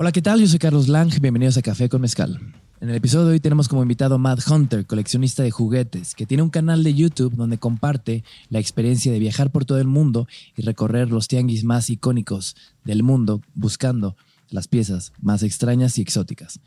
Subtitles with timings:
[0.00, 0.38] Hola, ¿qué tal?
[0.38, 2.38] Yo soy Carlos Lang, bienvenidos a Café con Mezcal.
[2.80, 6.24] En el episodio de hoy tenemos como invitado a Matt Hunter, coleccionista de juguetes, que
[6.24, 10.28] tiene un canal de YouTube donde comparte la experiencia de viajar por todo el mundo
[10.56, 14.14] y recorrer los tianguis más icónicos del mundo buscando
[14.50, 16.60] las piezas más extrañas y exóticas.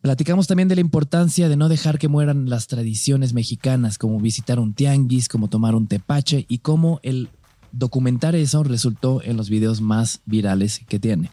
[0.00, 4.58] Platicamos también de la importancia de no dejar que mueran las tradiciones mexicanas, como visitar
[4.58, 7.28] un tianguis, como tomar un tepache y cómo el
[7.70, 11.30] documentar eso resultó en los videos más virales que tiene.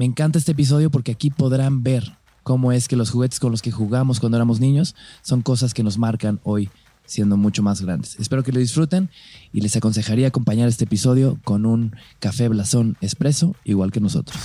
[0.00, 3.60] Me encanta este episodio porque aquí podrán ver cómo es que los juguetes con los
[3.60, 6.70] que jugamos cuando éramos niños son cosas que nos marcan hoy
[7.04, 8.18] siendo mucho más grandes.
[8.18, 9.10] Espero que lo disfruten
[9.52, 14.38] y les aconsejaría acompañar este episodio con un café blasón expreso igual que nosotros.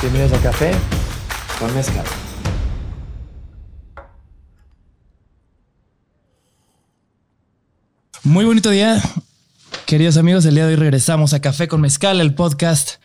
[0.00, 0.72] Bienvenidos a Café
[1.60, 2.06] con Mezcal.
[8.24, 9.02] Muy bonito día,
[9.84, 10.46] queridos amigos.
[10.46, 13.00] El día de hoy regresamos a Café con Mezcal, el podcast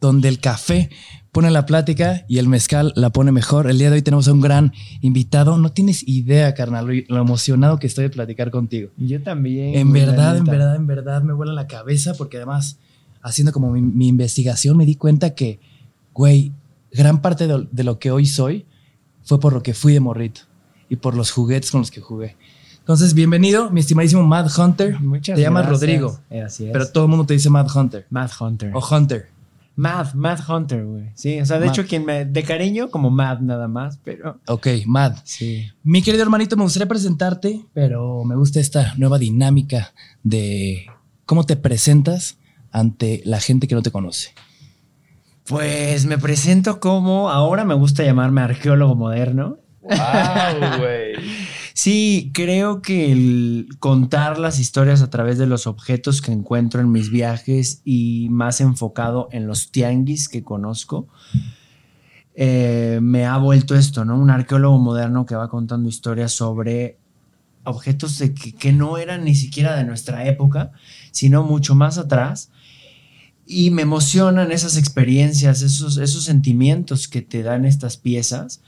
[0.00, 0.88] donde el café
[1.32, 3.68] pone la plática y el mezcal la pone mejor.
[3.68, 5.58] El día de hoy tenemos a un gran invitado.
[5.58, 8.90] No tienes idea, carnal, lo emocionado que estoy de platicar contigo.
[8.96, 9.74] Yo también.
[9.74, 12.78] En verdad, en verdad, en verdad me vuela la cabeza porque además,
[13.20, 15.60] haciendo como mi, mi investigación, me di cuenta que,
[16.14, 16.52] güey,
[16.90, 18.64] gran parte de, de lo que hoy soy
[19.24, 20.40] fue por lo que fui de morrito
[20.88, 22.36] y por los juguetes con los que jugué.
[22.82, 24.98] Entonces, bienvenido, mi estimadísimo Mad Hunter.
[25.00, 25.80] Muchas Te llamas gracias.
[25.80, 26.72] Rodrigo, Eh, Así es.
[26.72, 28.72] pero todo el mundo te dice Mad Hunter Mad Hunter.
[28.74, 29.28] o Hunter.
[29.76, 31.04] Mad, Mad Hunter, güey.
[31.14, 31.72] Sí, o sea, de Mad.
[31.74, 32.24] hecho, quien me.
[32.26, 34.38] De cariño, como Mad nada más, pero.
[34.46, 35.14] Ok, Mad.
[35.24, 35.70] Sí.
[35.82, 40.86] Mi querido hermanito, me gustaría presentarte, pero me gusta esta nueva dinámica de
[41.24, 42.36] cómo te presentas
[42.70, 44.34] ante la gente que no te conoce.
[45.46, 47.30] Pues me presento como.
[47.30, 49.56] Ahora me gusta llamarme arqueólogo moderno.
[49.82, 51.14] ¡Wow, güey!
[51.74, 56.92] Sí, creo que el contar las historias a través de los objetos que encuentro en
[56.92, 61.08] mis viajes y más enfocado en los tianguis que conozco,
[62.34, 64.18] eh, me ha vuelto esto, ¿no?
[64.18, 66.98] Un arqueólogo moderno que va contando historias sobre
[67.64, 70.72] objetos que, que no eran ni siquiera de nuestra época,
[71.10, 72.50] sino mucho más atrás.
[73.46, 78.62] Y me emocionan esas experiencias, esos, esos sentimientos que te dan estas piezas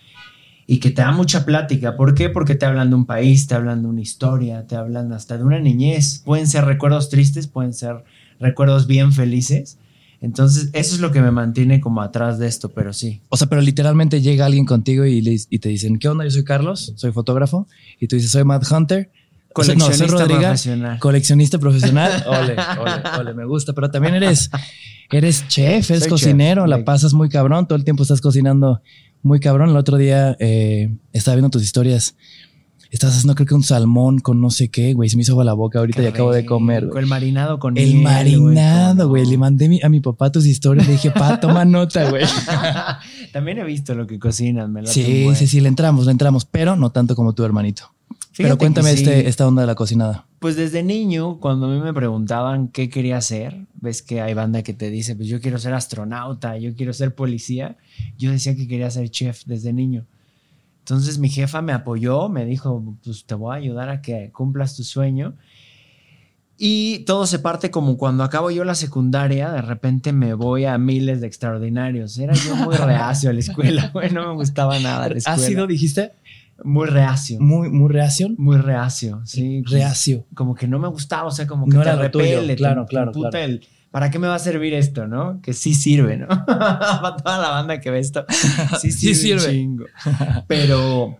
[0.66, 1.96] y que te da mucha plática.
[1.96, 2.30] ¿Por qué?
[2.30, 5.44] Porque te hablan de un país, te hablan de una historia, te hablan hasta de
[5.44, 6.22] una niñez.
[6.24, 8.04] Pueden ser recuerdos tristes, pueden ser
[8.40, 9.78] recuerdos bien felices.
[10.20, 13.20] Entonces, eso es lo que me mantiene como atrás de esto, pero sí.
[13.28, 16.24] O sea, pero literalmente llega alguien contigo y, le- y te dicen, ¿qué onda?
[16.24, 17.66] Yo soy Carlos, soy fotógrafo.
[18.00, 19.10] Y tú dices, soy Mad Hunter.
[19.56, 20.98] O sea, no, Coleccionista profesional.
[20.98, 22.24] coleccionista profesional.
[22.26, 23.72] Ole, ole, ole, me gusta.
[23.74, 24.50] Pero también eres,
[25.10, 28.80] eres chef, eres Soy cocinero, chef, la pasas muy cabrón, todo el tiempo estás cocinando
[29.24, 29.70] muy cabrón.
[29.70, 32.16] El otro día eh, estaba viendo tus historias.
[32.90, 35.08] Estás haciendo creo que un salmón con no sé qué, güey.
[35.08, 36.86] Se me hizo agua la boca ahorita y acabo de comer.
[36.86, 37.02] güey.
[37.02, 39.24] El marinado con El miel, marinado, ¿cómo güey.
[39.24, 39.30] no?
[39.30, 40.86] Le mandé mi- a mi papá tus historias.
[40.86, 42.24] Le dije, pa, toma nota, güey.
[43.32, 46.76] También he visto lo que cocinan, me Sí, sí, sí, le entramos, le entramos, pero
[46.76, 47.90] no tanto como tu hermanito.
[48.30, 48.98] Fíjate pero cuéntame sí.
[49.02, 50.26] este, esta onda de la cocinada.
[50.44, 54.62] Pues desde niño, cuando a mí me preguntaban qué quería hacer, ves que hay banda
[54.62, 57.78] que te dice, pues yo quiero ser astronauta, yo quiero ser policía,
[58.18, 60.04] yo decía que quería ser chef desde niño.
[60.80, 64.76] Entonces mi jefa me apoyó, me dijo, pues te voy a ayudar a que cumplas
[64.76, 65.34] tu sueño.
[66.58, 70.76] Y todo se parte como cuando acabo yo la secundaria, de repente me voy a
[70.76, 72.18] miles de extraordinarios.
[72.18, 75.36] Era yo muy reacio a la escuela, güey, no me gustaba nada la escuela.
[75.36, 76.12] ¿Has sido, dijiste,
[76.64, 78.34] muy reacio, muy, muy reacción?
[78.38, 79.62] muy reacio, sí.
[79.66, 80.26] Reacio.
[80.34, 82.84] como que no me gustaba, o sea, como que No te era tuyo, repele, claro,
[82.86, 83.38] te claro, claro.
[83.38, 85.40] el, ¿para qué me va a servir esto, no?
[85.42, 86.26] Que sí sirve, ¿no?
[86.46, 88.24] Para toda la banda que ve esto,
[88.80, 89.52] sí Sí sirve, un sirve.
[89.54, 89.84] chingo.
[90.48, 91.18] Pero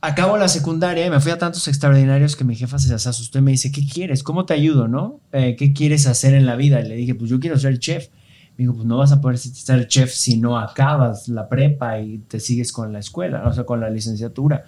[0.00, 3.38] acabo la secundaria y me fui a tantos extraordinarios que mi jefa se se asustó
[3.38, 4.22] y me dice, ¿qué quieres?
[4.22, 5.20] ¿Cómo te ayudo, no?
[5.32, 6.80] Eh, ¿Qué quieres hacer en la vida?
[6.80, 8.08] Y le dije, pues yo quiero ser chef.
[8.56, 12.18] Me dijo, pues no vas a poder ser chef si no acabas la prepa y
[12.18, 14.64] te sigues con la escuela, o sea, con la licenciatura.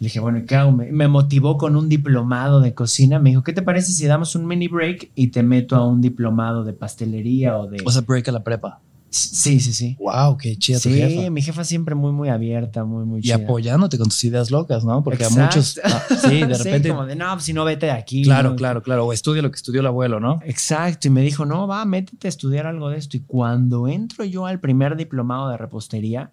[0.00, 0.72] Le dije, bueno, ¿y qué hago?
[0.72, 3.18] Me, me motivó con un diplomado de cocina.
[3.18, 6.00] Me dijo, ¿qué te parece si damos un mini break y te meto a un
[6.00, 7.82] diplomado de pastelería o de...
[7.84, 8.80] O sea, break a la prepa.
[9.10, 9.96] Sí, sí, sí.
[9.98, 11.30] Wow, qué chida tu Sí, jefa.
[11.30, 13.36] mi jefa siempre muy, muy abierta, muy, muy Y chida.
[13.36, 15.02] apoyándote con tus ideas locas, ¿no?
[15.02, 15.40] Porque Exacto.
[15.42, 15.80] a muchos.
[15.84, 16.88] ah, sí, de repente.
[16.90, 18.22] como de, no, pues si no, vete de aquí.
[18.22, 18.56] claro, ¿no?
[18.56, 19.06] claro, claro.
[19.06, 20.40] O estudia lo que estudió el abuelo, ¿no?
[20.44, 23.16] Exacto, y me dijo, no, va, métete a estudiar algo de esto.
[23.16, 26.30] Y cuando entro yo al primer diplomado de repostería,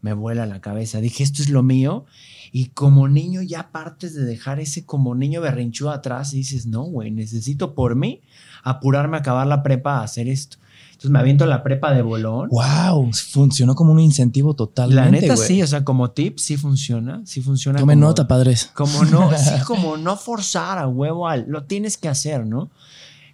[0.00, 1.00] me vuela la cabeza.
[1.00, 2.04] Dije, esto es lo mío.
[2.52, 6.82] Y como niño ya partes de dejar ese como niño berrinchudo atrás y dices, no,
[6.84, 8.22] güey, necesito por mí
[8.62, 10.56] apurarme a acabar la prepa a hacer esto.
[10.98, 12.48] Entonces me aviento la prepa de bolón.
[12.48, 15.00] Wow, funcionó como un incentivo totalmente.
[15.00, 17.78] La neta sí, o sea, como tip sí funciona, sí funciona.
[17.78, 18.72] Como- nota, padres.
[18.74, 22.68] Como no, sí, como no forzar a huevo al, lo tienes que hacer, ¿no?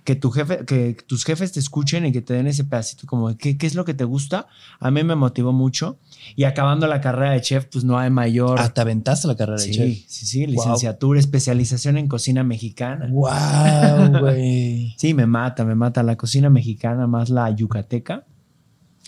[0.05, 3.31] Que tu jefe, que tus jefes te escuchen y que te den ese pedacito como
[3.31, 4.47] de qué, qué es lo que te gusta.
[4.79, 5.97] A mí me motivó mucho.
[6.37, 8.59] Y acabando la carrera de chef, pues no hay mayor.
[8.61, 9.99] Ah, te aventaste la carrera de chef.
[10.09, 10.51] sí, sí, Wow.
[10.55, 13.09] licenciatura, especialización en cocina mexicana.
[13.11, 14.95] Wow, güey.
[14.99, 18.27] Sí, me mata, me mata la cocina mexicana, más la yucateca.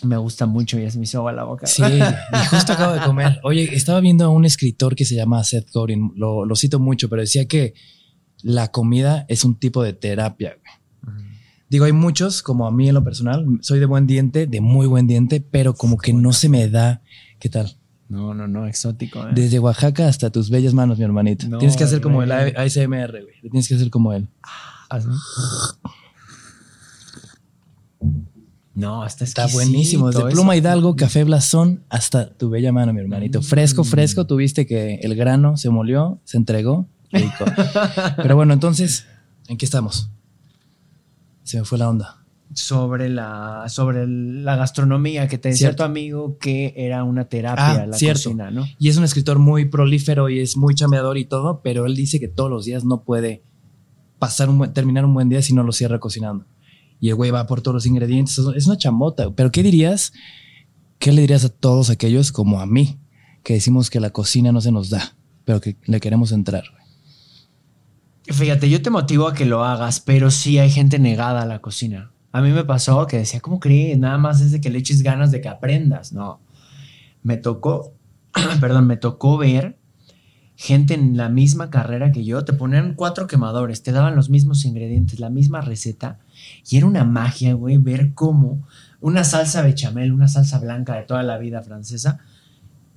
[0.03, 1.65] Me gusta mucho, ya se me hizo agua la boca.
[1.65, 3.39] Sí, y justo acabo de comer.
[3.43, 7.09] Oye, estaba viendo a un escritor que se llama Seth Godin, lo, lo cito mucho,
[7.09, 7.73] pero decía que
[8.43, 10.49] la comida es un tipo de terapia.
[10.51, 10.73] güey.
[11.69, 14.87] Digo, hay muchos, como a mí en lo personal, soy de buen diente, de muy
[14.87, 17.01] buen diente, pero como que no se me da.
[17.39, 17.77] ¿Qué tal?
[18.09, 19.19] No, no, no, exótico.
[19.27, 19.31] ¿eh?
[19.35, 21.47] Desde Oaxaca hasta tus bellas manos, mi hermanito.
[21.49, 22.31] No, tienes que hacer como el.
[22.31, 23.41] ASMR, güey.
[23.41, 24.29] Tienes que hacer como él.
[24.89, 25.09] ¿Así?
[28.73, 30.07] No, está Está buenísimo.
[30.11, 33.41] Desde es- Pluma Hidalgo, Café Blasón, hasta tu bella mano, mi hermanito.
[33.41, 33.85] Fresco, Mm.
[33.85, 34.25] fresco.
[34.27, 36.87] Tuviste que el grano se molió, se entregó.
[37.11, 37.45] Rico.
[38.17, 39.05] Pero bueno, entonces,
[39.47, 40.11] ¿en qué estamos?
[41.47, 42.23] Se me fue la onda.
[42.53, 45.83] sobre la sobre la gastronomía que te decía Cierto.
[45.83, 48.23] tu amigo que era una terapia Ah, la cierto.
[48.23, 48.65] cocina, ¿no?
[48.79, 52.19] Y es un escritor muy prolífero y es muy chameador y todo, pero él dice
[52.19, 53.43] que todos los días no puede
[54.19, 56.45] pasar un buen- terminar un buen día si no lo cierra cocinando.
[56.99, 58.37] Y el güey va por todos los ingredientes.
[58.55, 59.29] Es una chamota.
[59.35, 60.13] Pero ¿qué dirías?
[60.99, 62.97] ¿Qué le dirías a todos aquellos como a mí
[63.43, 65.15] que decimos que la cocina no se nos da,
[65.45, 66.63] pero que le queremos entrar?
[68.29, 71.59] Fíjate, yo te motivo a que lo hagas, pero sí hay gente negada a la
[71.59, 72.11] cocina.
[72.33, 73.97] A mí me pasó que decía, ¿cómo crees?
[73.97, 76.11] Nada más es de que le eches ganas de que aprendas.
[76.11, 76.41] No.
[77.23, 77.93] Me tocó,
[78.59, 79.77] perdón, me tocó ver
[80.57, 82.43] gente en la misma carrera que yo.
[82.43, 86.19] Te ponían cuatro quemadores, te daban los mismos ingredientes, la misma receta.
[86.69, 88.67] Y era una magia, güey, ver cómo
[88.99, 92.19] una salsa bechamel, una salsa blanca de toda la vida francesa,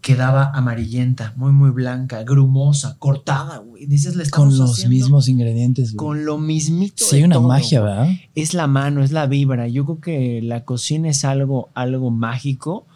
[0.00, 3.86] quedaba amarillenta, muy, muy blanca, grumosa, cortada, güey.
[3.86, 5.92] Dices, le Con estamos los haciendo mismos ingredientes.
[5.94, 5.96] güey.
[5.96, 7.04] con lo mismito.
[7.04, 7.80] Sí, de hay una todo, magia.
[7.82, 8.08] ¿verdad?
[8.34, 9.68] Es la mano, es la vibra.
[9.68, 12.86] Yo creo que la cocina es algo, algo mágico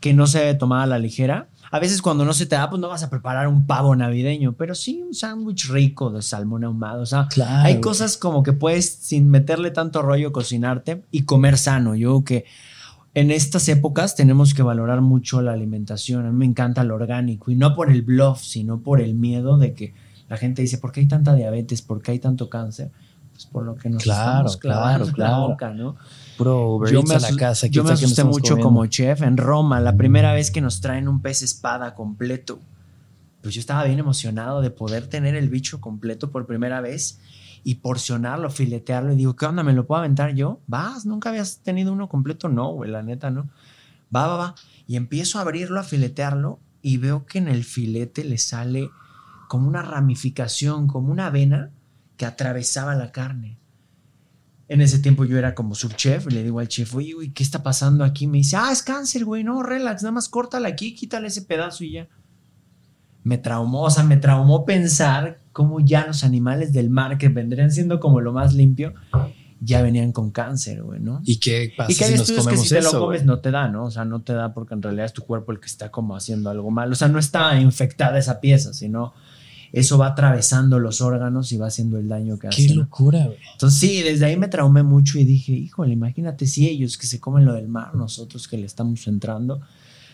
[0.00, 1.48] que no se debe tomar a la ligera.
[1.70, 4.54] A veces cuando no se te da, pues no vas a preparar un pavo navideño,
[4.54, 7.02] pero sí un sándwich rico de salmón ahumado.
[7.02, 7.66] O sea, Claro.
[7.66, 7.80] hay güey.
[7.82, 11.94] cosas como que puedes, sin meterle tanto rollo, cocinarte y comer sano.
[11.94, 12.44] Yo creo que
[13.14, 16.26] en estas épocas tenemos que valorar mucho la alimentación.
[16.26, 19.58] A mí me encanta lo orgánico y no por el bluff, sino por el miedo
[19.58, 19.94] de que
[20.28, 21.82] la gente dice, ¿por qué hay tanta diabetes?
[21.82, 22.90] ¿Por qué hay tanto cáncer?
[23.32, 25.48] Pues por lo que nos Claro, estamos claro, en la claro.
[25.48, 25.96] boca, ¿no?
[26.38, 27.66] Uber Yo me, a la casa.
[27.66, 28.62] yo me asusté mucho comiendo.
[28.64, 32.60] como chef en Roma, la primera vez que nos traen un pez espada completo.
[33.42, 37.20] Pues yo estaba bien emocionado de poder tener el bicho completo por primera vez
[37.68, 39.12] y porcionarlo, filetearlo.
[39.12, 39.62] Y digo, ¿qué onda?
[39.62, 40.62] ¿Me lo puedo aventar yo?
[40.66, 42.48] Vas, nunca habías tenido uno completo.
[42.48, 43.50] No, güey, la neta, no.
[44.14, 44.54] Va, va, va.
[44.86, 48.88] Y empiezo a abrirlo, a filetearlo y veo que en el filete le sale
[49.48, 51.70] como una ramificación, como una vena
[52.16, 53.58] que atravesaba la carne.
[54.68, 57.62] En ese tiempo yo era como subchef le digo al chef, oye, güey, ¿qué está
[57.62, 58.26] pasando aquí?
[58.26, 61.84] Me dice, ah, es cáncer, güey, no, relax, nada más córtala aquí, quítale ese pedazo
[61.84, 62.08] y ya.
[63.24, 67.72] Me traumó, o sea, me traumó pensar cómo ya los animales del mar, que vendrían
[67.72, 68.94] siendo como lo más limpio,
[69.58, 71.20] ya venían con cáncer, güey, ¿no?
[71.24, 72.92] ¿Y qué pasa Y que hay si nos que si te eso?
[72.92, 73.26] lo comes güey?
[73.26, 73.86] no te da, ¿no?
[73.86, 76.14] O sea, no te da porque en realidad es tu cuerpo el que está como
[76.14, 76.92] haciendo algo mal.
[76.92, 79.14] O sea, no está infectada esa pieza, sino
[79.72, 82.68] eso va atravesando los órganos y va haciendo el daño que hace.
[82.68, 83.38] Qué locura, güey.
[83.54, 87.18] Entonces sí, desde ahí me traumé mucho y dije, híjole, imagínate si ellos que se
[87.18, 89.60] comen lo del mar, nosotros que le estamos entrando.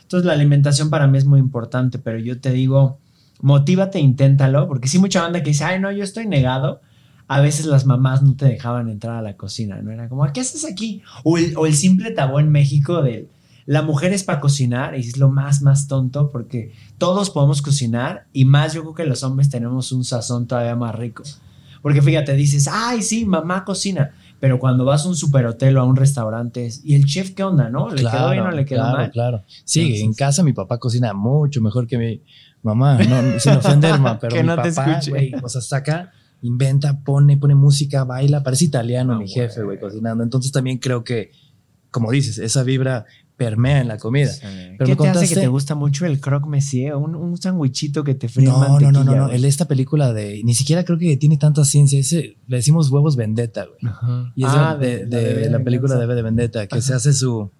[0.01, 2.99] Entonces la alimentación para mí es muy importante, pero yo te digo,
[3.45, 6.81] motívate, inténtalo, porque sí mucha banda que dice, ay no, yo estoy negado.
[7.29, 9.91] A veces las mamás no te dejaban entrar a la cocina, ¿no?
[9.91, 11.03] Era como, ¿qué haces aquí?
[11.25, 13.29] O el, o el simple tabú en México de
[13.67, 18.27] la mujer es para cocinar y es lo más, más tonto porque todos podemos cocinar
[18.33, 21.23] y más yo creo que los hombres tenemos un sazón todavía más rico.
[21.83, 24.15] Porque fíjate, dices, ay, sí, mamá cocina.
[24.41, 27.43] Pero cuando vas a un superhotel o a un restaurante, es, ¿y el chef qué
[27.43, 27.91] onda, no?
[27.91, 29.11] ¿Le quedó bien o le quedó claro, mal?
[29.11, 32.23] Claro, Sí, Entonces- en casa mi papá cocina mucho mejor que mi
[32.65, 32.99] mamá.
[32.99, 35.11] No, sin ofender, ma, pero Que mi no te papá, escuche.
[35.11, 38.43] güey, o sea, saca, inventa, pone, pone música, baila.
[38.43, 40.25] Parece italiano mi jefe, güey, cocinando.
[40.25, 41.31] Entonces también creo que,
[41.91, 43.05] como dices, esa vibra
[43.37, 44.31] permea en la comida.
[44.31, 44.43] Sí.
[44.79, 46.95] Pero ¿Qué me te hace que te gusta mucho el croque monsieur?
[46.95, 48.93] Un, un sandwichito que te fríe No, no, mantequilla.
[48.93, 49.29] no, no, no.
[49.31, 50.41] El- esta película de.
[50.45, 51.99] Ni siquiera creo que tiene tanta ciencia.
[51.99, 53.93] Ese, le decimos huevos vendetta, güey.
[53.93, 54.33] Ajá.
[54.37, 56.07] Y es Ah, de, de- Bebé de la película de.
[56.07, 57.51] B de Vendetta, que se hace su,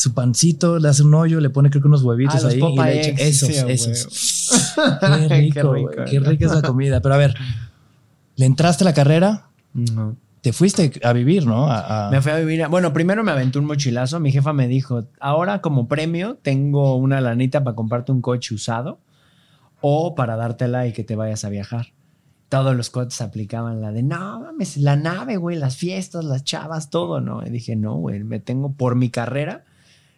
[0.00, 2.76] su pancito, le hace un hoyo, le pone creo que unos huevitos Ah, ahí y
[2.78, 4.72] le echa esos, sí, esos.
[5.00, 7.00] Qué rico, Qué güey, rico, qué rica es la comida.
[7.02, 7.34] Pero a ver,
[8.36, 9.48] ¿le entraste a la carrera?
[9.74, 10.16] No.
[10.40, 11.66] te fuiste a vivir, ¿no?
[11.70, 12.62] A- a- Me fui a vivir.
[12.62, 14.20] a- bueno, primero me aventó un mochilazo.
[14.20, 19.00] Mi jefa me dijo: Ahora, como premio, tengo una lanita para comprarte un coche usado
[19.82, 21.88] o para dártela y que te vayas a viajar.
[22.48, 26.88] Todos los coches aplicaban la de no mames, la nave, güey, las fiestas, las chavas,
[26.88, 27.46] todo, ¿no?
[27.46, 29.64] Y dije, no, güey, me tengo por mi carrera,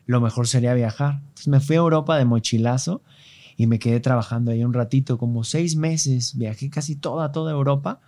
[0.06, 1.20] lo mejor sería viajar.
[1.20, 3.02] Entonces me fui a Europa de mochilazo
[3.56, 6.36] y me quedé trabajando ahí un ratito, como seis meses.
[6.36, 8.00] Viajé casi toda, toda Europa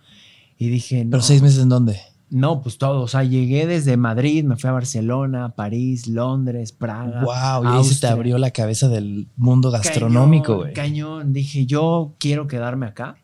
[0.57, 1.11] y dije, no.
[1.11, 1.99] ¿Pero seis meses en dónde?
[2.29, 3.01] No, pues todo.
[3.01, 7.23] O sea, llegué desde Madrid, me fui a Barcelona, París, Londres, Praga.
[7.23, 10.73] Wow, y ahí se te abrió la cabeza del mundo gastronómico, Cañón, güey.
[10.73, 11.33] Cañón.
[11.33, 13.17] Dije, yo quiero quedarme acá.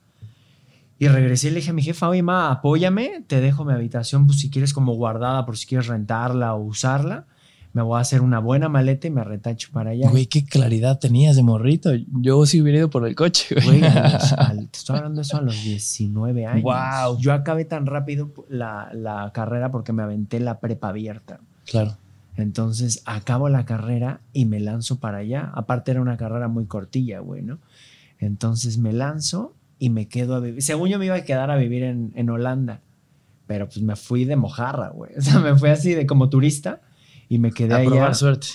[0.99, 4.27] Y regresé y le dije a mi jefa, oye, ma, apóyame, te dejo mi habitación,
[4.27, 7.25] pues si quieres como guardada, por si quieres rentarla o usarla.
[7.73, 10.09] Me voy a hacer una buena maleta y me retacho para allá.
[10.09, 11.91] Güey, qué claridad tenías de morrito.
[12.19, 13.79] Yo sí hubiera ido por el coche, güey.
[13.79, 13.83] Güey,
[14.37, 16.63] al- te estoy hablando de eso a los 19 años.
[16.63, 17.17] Wow.
[17.19, 21.39] Yo acabé tan rápido la, la carrera porque me aventé la prepa abierta.
[21.65, 21.95] Claro.
[22.35, 25.51] Entonces acabo la carrera y me lanzo para allá.
[25.53, 27.59] Aparte era una carrera muy cortilla, güey, ¿no?
[28.19, 30.61] Entonces me lanzo y me quedo a vivir.
[30.61, 32.81] Según yo me iba a quedar a vivir en, en Holanda,
[33.47, 35.11] pero pues me fui de mojarra, güey.
[35.17, 36.81] O sea, me fui así de como turista
[37.31, 37.89] y me quedé A allá.
[37.89, 38.47] probar suerte.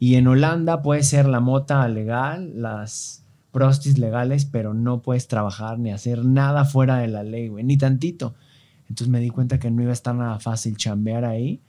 [0.00, 5.78] Y en Holanda puede ser la mota legal, las prostis legales, pero no puedes trabajar
[5.78, 8.34] ni hacer nada fuera de la ley, güey, ni tantito.
[8.88, 11.60] Entonces me di cuenta que no iba a estar nada fácil chambear ahí.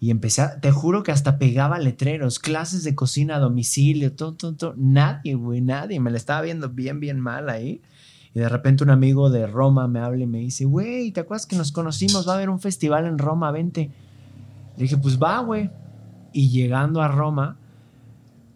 [0.00, 4.32] Y empecé, a- te juro que hasta pegaba letreros, clases de cocina a domicilio, todo,
[4.32, 4.74] todo, todo.
[4.78, 6.00] Nadie, güey, nadie.
[6.00, 7.82] Me la estaba viendo bien, bien mal ahí.
[8.34, 11.46] Y de repente un amigo de Roma me habla y me dice, güey, ¿te acuerdas
[11.46, 12.26] que nos conocimos?
[12.26, 13.90] Va a haber un festival en Roma, vente.
[14.76, 15.68] Le dije, pues va, güey.
[16.32, 17.56] Y llegando a Roma,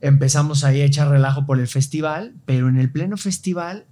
[0.00, 3.86] empezamos ahí a echar relajo por el festival, pero en el pleno festival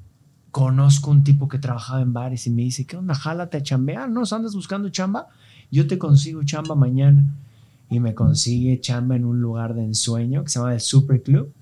[0.51, 3.15] conozco un tipo que trabajaba en bares y me dice, ¿qué onda?
[3.15, 4.23] Jálate a chambear, ¿no?
[4.31, 5.29] ¿Andas buscando chamba?
[5.71, 7.25] Yo te consigo chamba mañana.
[7.89, 11.53] Y me consigue chamba en un lugar de ensueño que se llama el Super Club.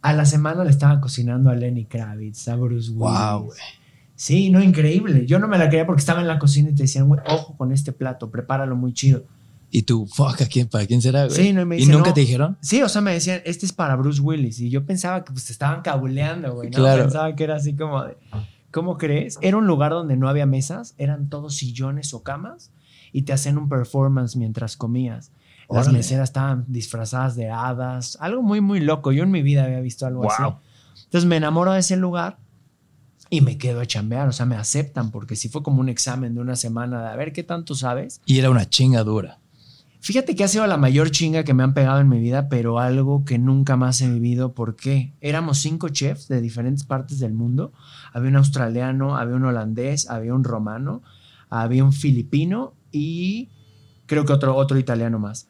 [0.00, 3.18] A la semana le estaba cocinando a Lenny Kravitz, a Bruce Willis.
[3.18, 3.50] Wow.
[4.16, 5.26] Sí, no, increíble.
[5.26, 7.56] Yo no me la creía porque estaba en la cocina y te decían, güey, ojo
[7.56, 9.24] con este plato, prepáralo muy chido.
[9.74, 11.34] Y tú, fuck, ¿a quién, ¿para quién será, güey?
[11.34, 12.14] Sí, no, y me ¿Y dice, nunca no.
[12.14, 12.58] te dijeron?
[12.60, 14.60] Sí, o sea, me decían, este es para Bruce Willis.
[14.60, 16.68] Y yo pensaba que pues te estaban cabuleando, güey.
[16.68, 16.76] ¿no?
[16.76, 17.04] Claro.
[17.04, 18.18] Pensaba que era así como de,
[18.70, 19.38] ¿cómo crees?
[19.40, 22.70] Era un lugar donde no había mesas, eran todos sillones o camas
[23.12, 25.32] y te hacían un performance mientras comías.
[25.70, 25.98] Las Órale.
[25.98, 29.10] meseras estaban disfrazadas de hadas, algo muy, muy loco.
[29.10, 30.42] Yo en mi vida había visto algo así.
[30.42, 30.56] Wow.
[31.04, 32.38] Entonces me enamoro de ese lugar
[33.30, 36.34] y me quedo a chambear, o sea, me aceptan porque sí fue como un examen
[36.34, 38.20] de una semana de a ver qué tanto sabes.
[38.26, 39.38] Y era una chinga dura.
[40.02, 42.80] Fíjate que ha sido la mayor chinga que me han pegado en mi vida, pero
[42.80, 44.52] algo que nunca más he vivido.
[44.52, 45.12] ¿Por qué?
[45.20, 47.72] Éramos cinco chefs de diferentes partes del mundo.
[48.12, 51.02] Había un australiano, había un holandés, había un romano,
[51.50, 53.50] había un filipino y
[54.06, 55.46] creo que otro, otro italiano más.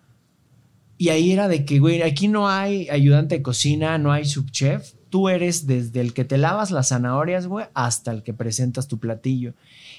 [0.98, 4.92] Y ahí era de que, güey, aquí no hay ayudante de cocina, no hay subchef.
[5.12, 8.98] Tú eres desde el que te lavas las zanahorias, güey, hasta el que presentas tu
[8.98, 9.52] platillo.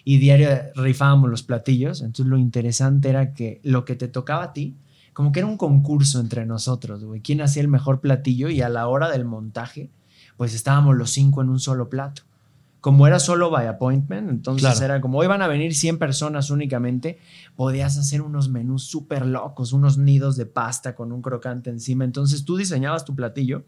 [0.03, 2.01] Y diario rifábamos los platillos.
[2.01, 4.73] Entonces lo interesante era que lo que te tocaba a ti,
[5.13, 7.21] como que era un concurso entre nosotros, güey.
[7.21, 8.49] ¿Quién hacía el mejor platillo?
[8.49, 9.91] Y a la hora del montaje,
[10.35, 12.23] pues estábamos los cinco en un solo plato.
[12.81, 14.83] Como era solo by appointment, entonces Claro.
[14.85, 17.19] era como hoy van a venir 100 personas únicamente,
[17.55, 22.03] podías hacer unos menús súper locos, unos nidos de pasta con un crocante encima.
[22.03, 23.63] Entonces tú diseñabas tu platillo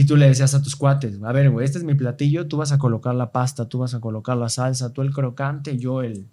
[0.00, 2.56] y tú le decías a tus cuates, a ver, güey, este es mi platillo, tú
[2.56, 6.02] vas a colocar la pasta, tú vas a colocar la salsa, tú el crocante, yo
[6.02, 6.26] el...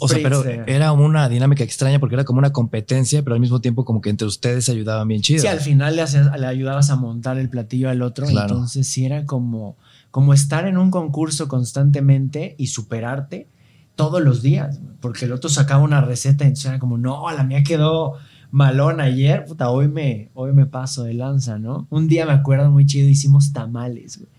[0.00, 3.40] O sea, pero de- era una dinámica extraña porque era como una competencia, pero al
[3.40, 5.40] mismo tiempo como que entre ustedes se ayudaban bien chido.
[5.42, 8.24] Sí, al final le, hacías- le ayudabas a montar el platillo al otro.
[8.28, 8.54] Claro.
[8.54, 9.76] Entonces, sí era como,
[10.12, 13.48] como estar en un concurso constantemente y superarte
[13.96, 14.78] todos los días.
[15.00, 18.14] Porque el otro sacaba una receta y entonces era como, no, la mía quedó
[18.50, 19.44] malón ayer.
[19.44, 21.86] Puta, hoy me, hoy me paso de lanza, ¿no?
[21.90, 24.30] Un día me acuerdo muy chido, hicimos tamales, güey.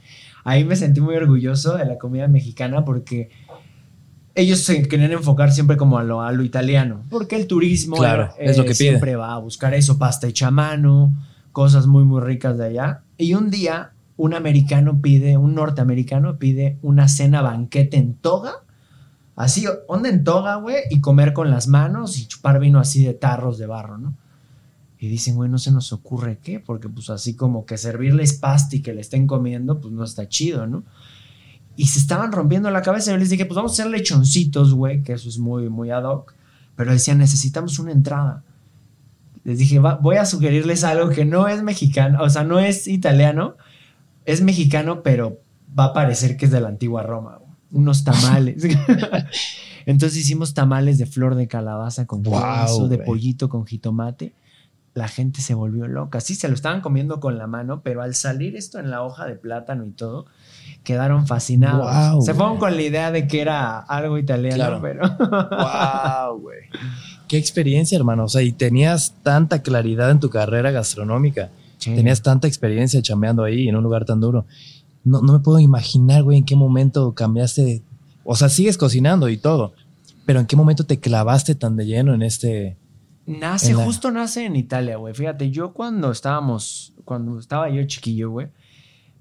[0.43, 3.29] Ahí me sentí muy orgulloso de la comida mexicana porque
[4.33, 8.29] ellos se querían enfocar siempre como a lo, a lo italiano, porque el turismo Claro,
[8.39, 8.89] eh, es lo que pide.
[8.89, 11.13] siempre va a buscar eso, pasta hecha a mano,
[11.51, 13.01] cosas muy muy ricas de allá.
[13.17, 18.53] Y un día un americano pide, un norteamericano pide una cena banquete en toga,
[19.43, 23.13] así, onda en toga, güey, y comer con las manos y chupar vino así de
[23.13, 24.13] tarros de barro, ¿no?
[24.99, 28.75] Y dicen, güey, no se nos ocurre qué, porque pues así como que servirles pasta
[28.75, 30.83] y que le estén comiendo, pues no está chido, ¿no?
[31.75, 33.11] Y se estaban rompiendo la cabeza.
[33.11, 36.03] Yo les dije, pues vamos a hacer lechoncitos, güey, que eso es muy, muy ad
[36.03, 36.35] hoc.
[36.75, 38.43] Pero decían, necesitamos una entrada.
[39.43, 42.87] Les dije, "Va- voy a sugerirles algo que no es mexicano, o sea, no es
[42.87, 43.55] italiano,
[44.25, 45.39] es mexicano, pero
[45.77, 47.39] va a parecer que es de la antigua Roma.
[47.71, 47.81] Güey".
[47.81, 48.63] unos tamales.
[49.85, 54.33] Entonces hicimos tamales de flor de calabaza con Wow, queso, de pollito con jitomate.
[54.93, 56.19] La gente se volvió loca.
[56.19, 59.25] Sí, se lo estaban comiendo con la mano, pero al salir esto en la hoja
[59.25, 60.25] de plátano y todo,
[60.83, 62.11] quedaron fascinados.
[62.11, 64.81] Wow, se fueron con la idea de que era algo italiano, Claro.
[64.81, 66.59] pero ¡Wow, güey!
[67.29, 68.25] Qué experiencia, hermano.
[68.25, 71.49] O sea, y tenías tanta claridad en tu carrera gastronómica.
[71.77, 71.95] Sí.
[71.95, 74.45] Tenías tanta experiencia chambeando ahí en un lugar tan duro.
[75.03, 77.61] No, no me puedo imaginar, güey, en qué momento cambiaste.
[77.63, 77.83] de-
[78.23, 79.73] O sea, sigues cocinando y todo.
[80.25, 82.77] Pero en qué momento te clavaste tan de lleno en este.
[83.25, 85.13] Nace, En la- justo nace en Italia, güey.
[85.13, 88.47] Fíjate, yo cuando estábamos, cuando estaba yo chiquillo, güey,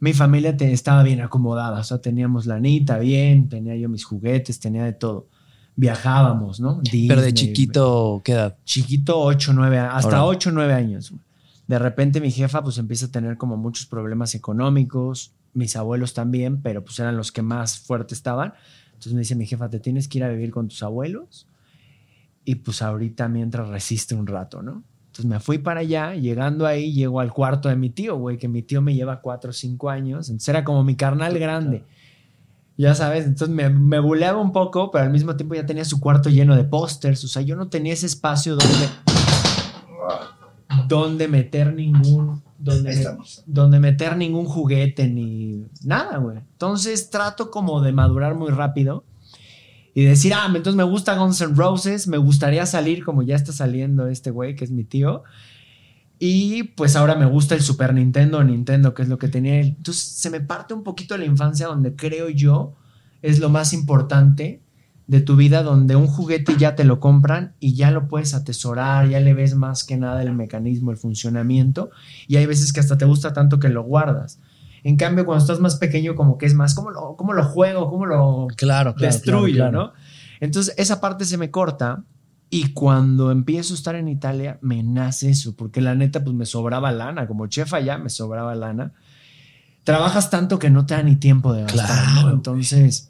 [0.01, 1.81] mi familia te- estaba bien acomodada.
[1.81, 5.29] O sea, teníamos lanita bien, tenía yo mis juguetes, tenía de todo.
[5.77, 6.83] Viajábamos, ¿no?
[7.09, 8.59] pero de chiquito, ¿qué edad?
[8.65, 10.25] Chiquito, 8, 9, hasta Órale.
[10.37, 11.11] 8, 9 años.
[11.11, 11.23] güey.
[11.67, 16.63] De repente mi jefa pues empieza a tener como muchos problemas económicos, mis abuelos también,
[16.63, 18.55] pero pues eran los que más fuertes estaban.
[18.89, 21.47] Entonces me dice mi jefa, te tienes que ir a vivir con tus abuelos
[22.45, 24.83] y pues ahorita mientras resiste un rato, ¿no?
[25.07, 28.49] Entonces me fui para allá, llegando ahí llego al cuarto de mi tío, güey, que
[28.49, 31.85] mi tío me lleva 4 o 5 años, entonces era como mi carnal grande.
[32.77, 36.01] Ya sabes, entonces me, me buleaba un poco, pero al mismo tiempo ya tenía su
[36.01, 37.23] cuarto lleno de pósters.
[37.25, 38.89] O sea, yo no tenía ese espacio donde,
[40.89, 42.43] donde meter ningún.
[42.59, 43.05] Donde, me-
[43.47, 46.39] donde meter ningún juguete ni nada, güey.
[46.39, 49.05] Entonces trato como de madurar muy rápido
[49.95, 53.53] y decir, ah, entonces me gusta Guns N' Roses, me gustaría salir como ya está
[53.53, 55.23] saliendo este güey que es mi tío.
[56.19, 59.69] Y pues ahora me gusta el Super Nintendo Nintendo, que es lo que tenía él.
[59.79, 62.75] Entonces se me parte un poquito la infancia donde creo yo
[63.23, 64.61] es lo más importante
[65.11, 69.09] de tu vida, donde un juguete ya te lo compran y ya lo puedes atesorar,
[69.09, 71.91] ya le ves más que nada el mecanismo, el funcionamiento.
[72.29, 74.39] Y hay veces que hasta te gusta tanto que lo guardas.
[74.85, 77.91] En cambio, cuando estás más pequeño, como que es más, ¿cómo lo, cómo lo juego?
[77.91, 79.13] ¿Cómo lo Claro, claro.
[79.13, 79.87] destruyo, claro, claro.
[79.89, 79.93] ¿no?
[80.39, 82.05] Entonces, esa parte se me corta
[82.49, 86.47] y cuando empiezo a estar en Italia, me nace eso, porque la neta, pues me
[86.47, 88.93] sobraba lana, como chef allá, me sobraba lana.
[89.83, 92.31] Trabajas tanto que no te da ni tiempo de gastar, Claro, ¿no?
[92.33, 93.10] Entonces,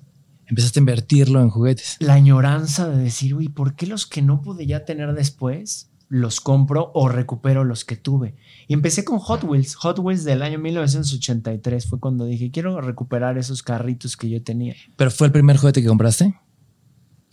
[0.51, 1.97] Empezaste a invertirlo en juguetes.
[2.01, 6.41] la añoranza de decir, uy, ¿por qué los que no pude ya tener después los
[6.41, 8.35] compro o recupero los que tuve?
[8.69, 9.77] Y empecé con Hot Wheels.
[9.77, 14.75] Hot Wheels del año 1983 fue cuando dije, quiero recuperar esos carritos que yo tenía.
[14.97, 16.35] ¿Pero fue el primer juguete que compraste?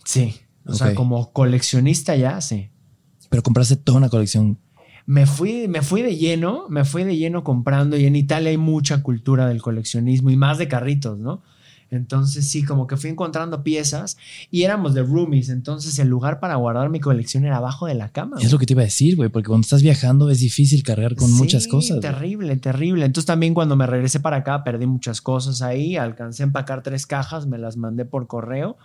[0.04, 0.36] Sí.
[0.64, 0.94] O sea, Ok.
[0.94, 2.70] como coleccionista ya, sí.
[3.30, 4.58] Pero compraste toda una colección.
[5.06, 8.58] Me fui, me fui de lleno, me fui de lleno comprando y en Italia hay
[8.58, 11.42] mucha cultura del coleccionismo y más de carritos, ¿no?
[11.90, 14.18] Entonces sí, como que fui encontrando piezas
[14.50, 18.10] y éramos de roomies, entonces el lugar para guardar mi colección era abajo de la
[18.10, 18.36] cama.
[18.40, 21.16] Es lo que te iba a decir, güey, porque cuando estás viajando es difícil cargar
[21.16, 21.98] con Sí, muchas cosas.
[21.98, 22.00] güey.
[22.00, 23.06] Terrible, terrible.
[23.06, 27.06] Entonces también cuando me regresé para acá perdí muchas cosas ahí, alcancé a empacar tres
[27.06, 28.76] cajas, me las mandé por correo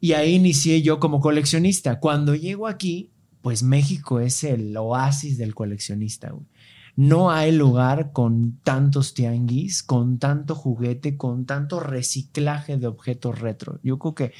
[0.00, 2.00] y ahí inicié yo como coleccionista.
[2.00, 3.10] Cuando llego aquí,
[3.42, 6.30] pues México es el oasis del coleccionista.
[6.30, 6.44] güey.
[6.96, 13.78] No hay lugar con tantos tianguis, con tanto juguete, con tanto reciclaje de objetos retro.
[13.82, 14.32] Yo creo que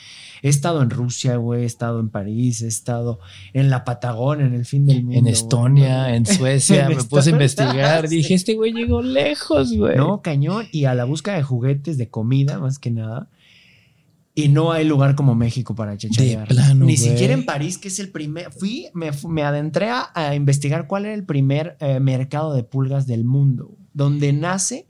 [0.42, 3.20] he estado en Rusia, güey, he estado en París, he estado
[3.52, 5.18] en la Patagonia, en el fin del mundo.
[5.18, 8.08] En Estonia, en Suecia, me puse a investigar.
[8.08, 9.96] Dije, este güey llegó lejos, güey.
[9.96, 10.66] No, cañón.
[10.72, 13.28] Y a la búsqueda de juguetes, de comida, más que nada.
[14.34, 16.48] Y no hay lugar como México para chacharear.
[16.48, 18.52] plano, Ni siquiera en París, que es el primer.
[18.52, 23.06] Fui, me, me adentré a, a investigar cuál era el primer eh, mercado de pulgas
[23.06, 24.86] del mundo, donde nace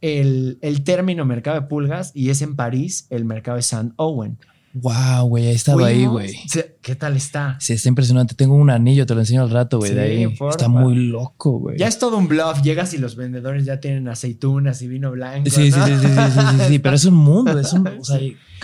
[0.00, 4.38] el, el término mercado de pulgas y es en París el mercado de Saint Owen.
[4.74, 6.36] Wow, güey, he estado ahí, güey.
[6.82, 7.56] ¿Qué tal está?
[7.60, 8.34] Sí, está impresionante.
[8.34, 10.36] Tengo un anillo, te lo enseño al rato, güey, de Sí, ahí.
[10.36, 10.50] porfa.
[10.56, 11.78] Está muy loco, güey.
[11.78, 12.60] Ya es todo un bluff.
[12.62, 15.48] Llegas y los vendedores ya tienen aceitunas y vino blanco.
[15.48, 15.86] Sí, sí, ¿no?
[15.86, 18.18] sí, sí, sí, sí, sí, sí, pero es un mundo, es un, o sea,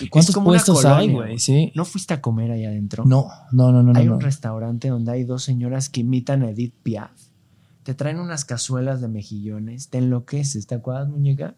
[0.09, 1.39] ¿cuántos puestos hay, güey?
[1.39, 1.71] Sí.
[1.75, 3.05] ¿No fuiste a comer ahí adentro?
[3.05, 4.13] No, no, no, no, hay no.
[4.13, 4.25] un no.
[4.25, 7.11] restaurante donde hay dos señoras que imitan a Edith Piaf.
[7.83, 9.87] Te traen unas cazuelas de mejillones.
[9.87, 11.55] Te enloqueces, ¿te acuerdas, muñeca?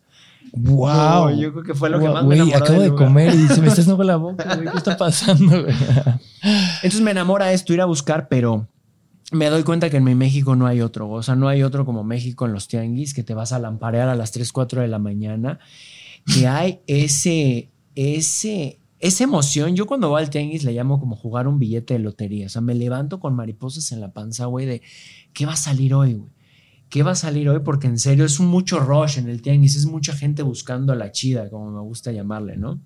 [0.51, 1.29] Wow.
[1.29, 3.07] No, yo creo que fue lo que más me güey, enamoró acabo de lugar.
[3.07, 4.69] comer y se me está haciendo la boca, güey.
[4.69, 5.75] ¿Qué está pasando, güey?
[6.75, 8.67] Entonces me enamora esto, ir a buscar, pero
[9.31, 11.09] me doy cuenta que en mi México no hay otro.
[11.09, 14.09] O sea, no hay otro como México en los tianguis, que te vas a lamparear
[14.09, 15.59] a las 3, 4 de la mañana.
[16.25, 19.75] Que hay ese, ese, esa emoción.
[19.75, 22.45] Yo cuando voy al tianguis le llamo como jugar un billete de lotería.
[22.45, 24.81] O sea, me levanto con mariposas en la panza, güey, de
[25.33, 26.29] ¿qué va a salir hoy, güey?
[26.93, 27.61] ¿Qué va a salir hoy?
[27.65, 29.75] Porque en serio es un mucho rush en el tianguis.
[29.75, 32.79] Es mucha gente buscando la chida, como me gusta llamarle, ¿no?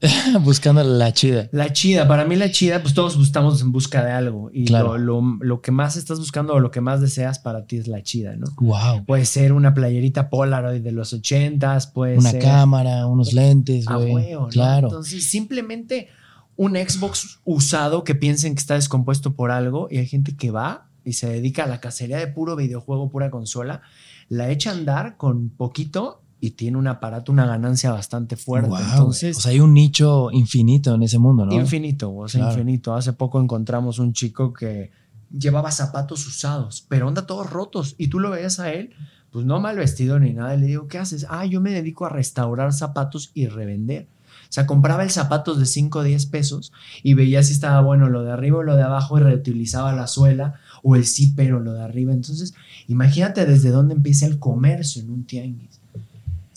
[0.42, 1.48] Buscando la chida.
[1.52, 4.50] La chida, para mí la chida, pues todos estamos en busca de algo.
[4.52, 4.98] Y Claro.
[4.98, 7.86] lo, lo- lo que más estás buscando o lo que más deseas para ti es
[7.86, 8.48] la chida, ¿no?
[8.56, 9.04] Wow.
[9.06, 12.42] Puede ser una playerita Polaroid de los ochentas, puede Una ser...
[12.42, 14.12] cámara, unos lentes, a güey.
[14.14, 14.48] huevo, ¿no?
[14.48, 14.88] Claro.
[14.88, 16.08] Entonces, simplemente
[16.56, 20.88] un Xbox usado que piensen que está descompuesto por algo y hay gente que va
[21.04, 23.82] y se dedica a la cacería de puro videojuego, pura consola,
[24.28, 28.70] la echa a andar con poquito y tiene un aparato, una ganancia bastante fuerte.
[28.92, 31.54] Entonces, o sea, hay un nicho infinito en ese mundo, ¿no?
[31.54, 32.52] infinito, o sea, Claro.
[32.58, 32.94] infinito.
[32.94, 34.90] Hace poco encontramos un chico que
[35.36, 38.90] llevaba zapatos usados, pero anda todos rotos y tú lo veías a él,
[39.30, 40.54] pues no mal vestido ni nada.
[40.54, 41.26] Y le digo, ¿qué haces?
[41.28, 44.06] Ah, yo me dedico a restaurar zapatos y revender.
[44.44, 48.08] O sea, compraba el zapato de 5 o 10 pesos y veía si estaba bueno
[48.08, 51.60] lo de arriba o lo de abajo y reutilizaba la suela o el zipper o
[51.60, 52.12] lo de arriba.
[52.12, 52.54] Entonces,
[52.86, 55.80] imagínate desde dónde empieza el comercio en un tianguis.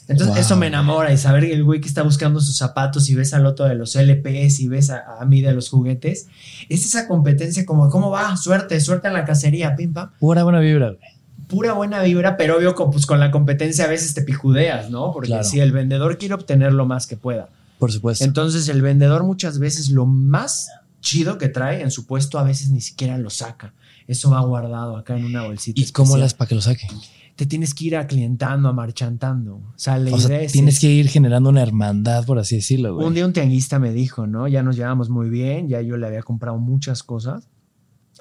[0.10, 0.38] Entonces, Wow.
[0.38, 3.34] eso me enamora y saber que el güey que está buscando sus zapatos y ves
[3.34, 6.28] al otro de los LPs y ves a, a mí de los juguetes,
[6.70, 8.38] es esa competencia como, ¿cómo va?
[8.38, 10.12] Suerte, suerte en la cacería, pim pam.
[10.20, 11.00] Pura buena vibra, güey.
[11.48, 15.12] Pura buena vibra, pero obvio, con, pues, con la competencia a veces te pijudeas, ¿no?
[15.12, 15.44] Porque Claro.
[15.44, 17.50] si el vendedor quiere obtener lo más que pueda.
[17.80, 18.24] Por supuesto.
[18.26, 20.70] Entonces, el vendedor muchas veces lo más
[21.02, 23.74] chido que trae en su puesto a veces ni siquiera lo saca.
[24.08, 25.80] Eso va guardado acá en una bolsita.
[25.80, 26.88] ¿Y cómo las para que lo saque?
[27.36, 29.58] Te tienes que ir aclientando, amarchantando.
[29.58, 32.96] O sea, la O sea, es tienes que ir generando una hermandad, por así decirlo,
[32.96, 33.06] güey.
[33.06, 34.48] Un día un tianguista me dijo, ¿no?
[34.48, 37.48] Ya nos llevamos muy bien, ya yo le había comprado muchas cosas.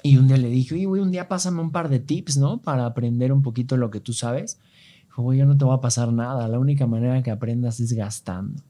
[0.03, 2.61] Y un día le dije, oye, güey, un día pásame un par de tips, ¿no?
[2.61, 4.59] Para aprender un poquito lo que tú sabes.
[5.05, 6.47] Dijo, güey, yo no te voy a pasar nada.
[6.47, 8.61] La única manera que aprendas es gastando.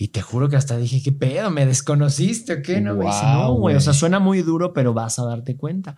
[0.00, 1.50] Y te juro que hasta dije, ¿qué pedo?
[1.50, 2.80] ¿Me desconociste o qué?
[2.80, 3.08] No, güey.
[3.08, 3.74] Dice, no, güey.
[3.74, 5.96] O sea, suena muy duro, pero vas a darte cuenta.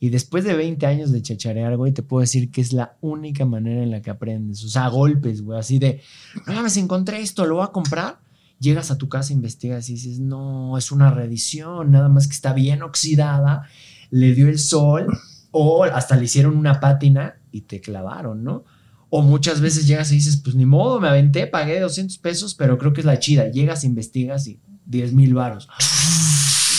[0.00, 3.46] Y después de 20 años de chacharear, güey, te puedo decir que es la única
[3.46, 4.64] manera en la que aprendes.
[4.64, 6.02] O sea, a golpes, güey, así de,
[6.44, 8.18] no mames, encontré esto, lo voy a comprar.
[8.58, 12.52] Llegas a tu casa, investigas y dices, no, es una reedición, nada más que está
[12.52, 13.68] bien oxidada,
[14.10, 15.06] le dio el sol,
[15.52, 18.64] o hasta le hicieron una pátina y te clavaron, ¿no?
[19.08, 22.76] O muchas veces llegas y dices, pues ni modo, me aventé, pagué 200 pesos, pero
[22.76, 23.48] creo que es la chida.
[23.48, 25.68] Llegas, investigas y 10 mil varos.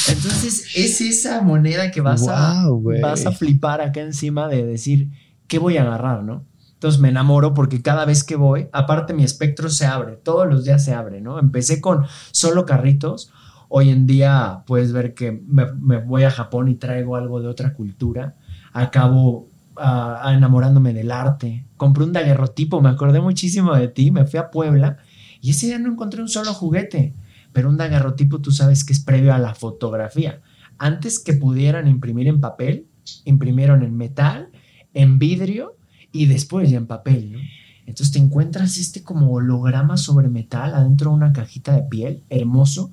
[0.10, 2.66] Entonces, es esa moneda que vas, a,
[3.02, 5.12] vas a flipar acá encima de decir,
[5.48, 6.46] ¿qué voy a agarrar, no?
[6.74, 10.64] Entonces me enamoro porque cada vez que voy, aparte mi espectro se abre, todos los
[10.64, 11.40] días se abre, ¿no?
[11.40, 13.32] Empecé con solo carritos,
[13.68, 17.48] hoy en día puedes ver que me, me voy a Japón y traigo algo de
[17.48, 18.36] otra cultura,
[18.74, 24.40] acabo ah, enamorándome del arte, compré un daguerrotipo, me acordé muchísimo de ti, me fui
[24.40, 24.98] a Puebla
[25.42, 27.14] y ese día no encontré un solo juguete,
[27.54, 30.42] pero un daguerrotipo tú sabes que es previo a la fotografía.
[30.78, 32.88] Antes que pudieran imprimir en papel,
[33.26, 34.50] imprimieron en metal,
[34.94, 35.78] en vidrio
[36.12, 37.40] y después ya en papel, ¿no?
[37.86, 42.92] Entonces te encuentras este como holograma sobre metal adentro de una cajita de piel, hermoso,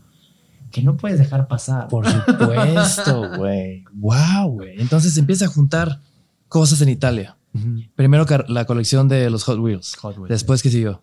[0.70, 1.88] que no puedes dejar pasar.
[1.88, 3.84] Por supuesto, güey.
[3.92, 4.80] Wow, güey.
[4.80, 6.00] Entonces empieza a juntar
[6.54, 7.36] cosas en Italia.
[7.96, 9.96] Primero la colección de los Hot Wheels.
[9.96, 10.28] Hot Wheels.
[10.28, 11.02] Después, ¿qué siguió?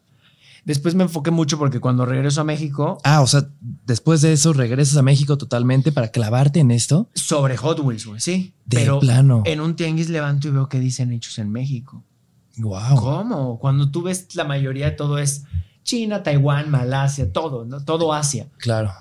[0.63, 3.49] Después me enfoqué mucho porque cuando regreso a México, Ah, o sea,
[3.85, 7.09] después de eso regresas a México totalmente para clavarte en esto.
[7.15, 8.53] sobre Hot Wheels, güey, sí.
[8.65, 9.43] De pero plano.
[9.45, 12.01] en un tianguis levanto y veo que dicen hechos en México.
[12.57, 12.95] Wow.
[12.97, 13.59] ¿Cómo?
[13.59, 15.43] Cuando tú ves la mayoría de todo es
[15.83, 17.83] China, Taiwán, Malasia, todo, ¿no?
[17.83, 18.47] Todo Asia.
[18.57, 18.93] Claro.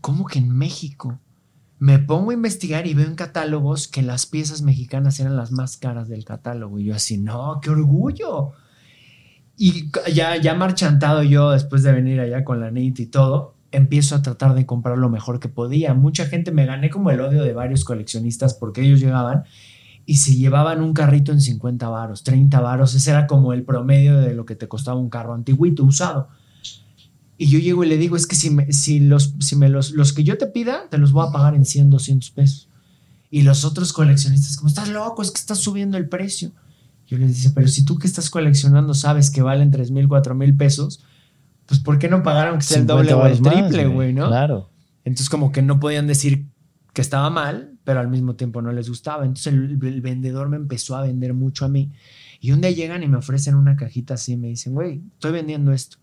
[0.00, 1.18] ¿Cómo que en México?
[1.78, 5.76] Me pongo a investigar y veo en catálogos que las piezas mexicanas eran las más
[5.76, 6.78] caras del catálogo.
[6.78, 8.52] Y yo así, no, qué orgullo.
[9.56, 14.14] Y ya, ya marchantado yo después de venir allá con la NIT y todo, empiezo
[14.14, 15.94] a tratar de comprar lo mejor que podía.
[15.94, 19.44] Mucha gente me gané como el odio de varios coleccionistas porque ellos llegaban
[20.06, 22.94] y se llevaban un carrito en 50 varos, 30 varos.
[22.94, 26.28] Ese era como el promedio de lo que te costaba un carro antiguito, usado.
[27.40, 29.92] Y yo llego y le digo, es que si, me, si, los, si me los,
[29.92, 32.68] los que yo te pida, te los voy a pagar en 100, 200 pesos.
[33.30, 36.50] Y los otros coleccionistas, como, estás loco, es que estás subiendo el precio.
[37.06, 40.34] Yo les dice, pero si tú que estás coleccionando sabes que valen 3 mil, 4
[40.34, 41.04] mil pesos,
[41.66, 44.26] pues ¿por qué no pagaron que sea el 50 doble o el triple, güey, no?
[44.26, 44.70] Claro.
[45.04, 46.48] Entonces como que no podían decir
[46.92, 49.24] que estaba mal, pero al mismo tiempo no les gustaba.
[49.24, 51.92] Entonces el, el vendedor me empezó a vender mucho a mí.
[52.40, 55.72] Y un día llegan y me ofrecen una cajita así, me dicen, güey, estoy vendiendo
[55.72, 55.98] esto.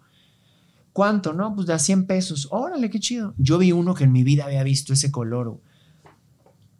[0.96, 1.34] ¿Cuánto?
[1.34, 2.48] No, pues de a 100 pesos.
[2.52, 3.34] Órale, qué chido.
[3.38, 5.60] Yo vi uno que en mi vida había visto ese color.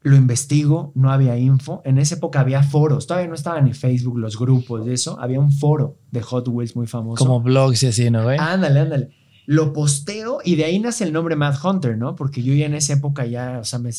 [0.04, 1.82] Lo investigo, no había info.
[1.84, 5.20] En esa época había foros, todavía no estaba ni Facebook, los grupos de eso.
[5.20, 7.26] Había un foro de Hot Wheels muy famoso.
[7.26, 8.38] Como blogs y así, ¿no, güey?
[8.40, 9.10] Ándale, ándale.
[9.48, 12.16] Lo posteo y de ahí nace el nombre Mad Hunter, ¿no?
[12.16, 13.92] Porque yo ya en esa época ya, o sea, me-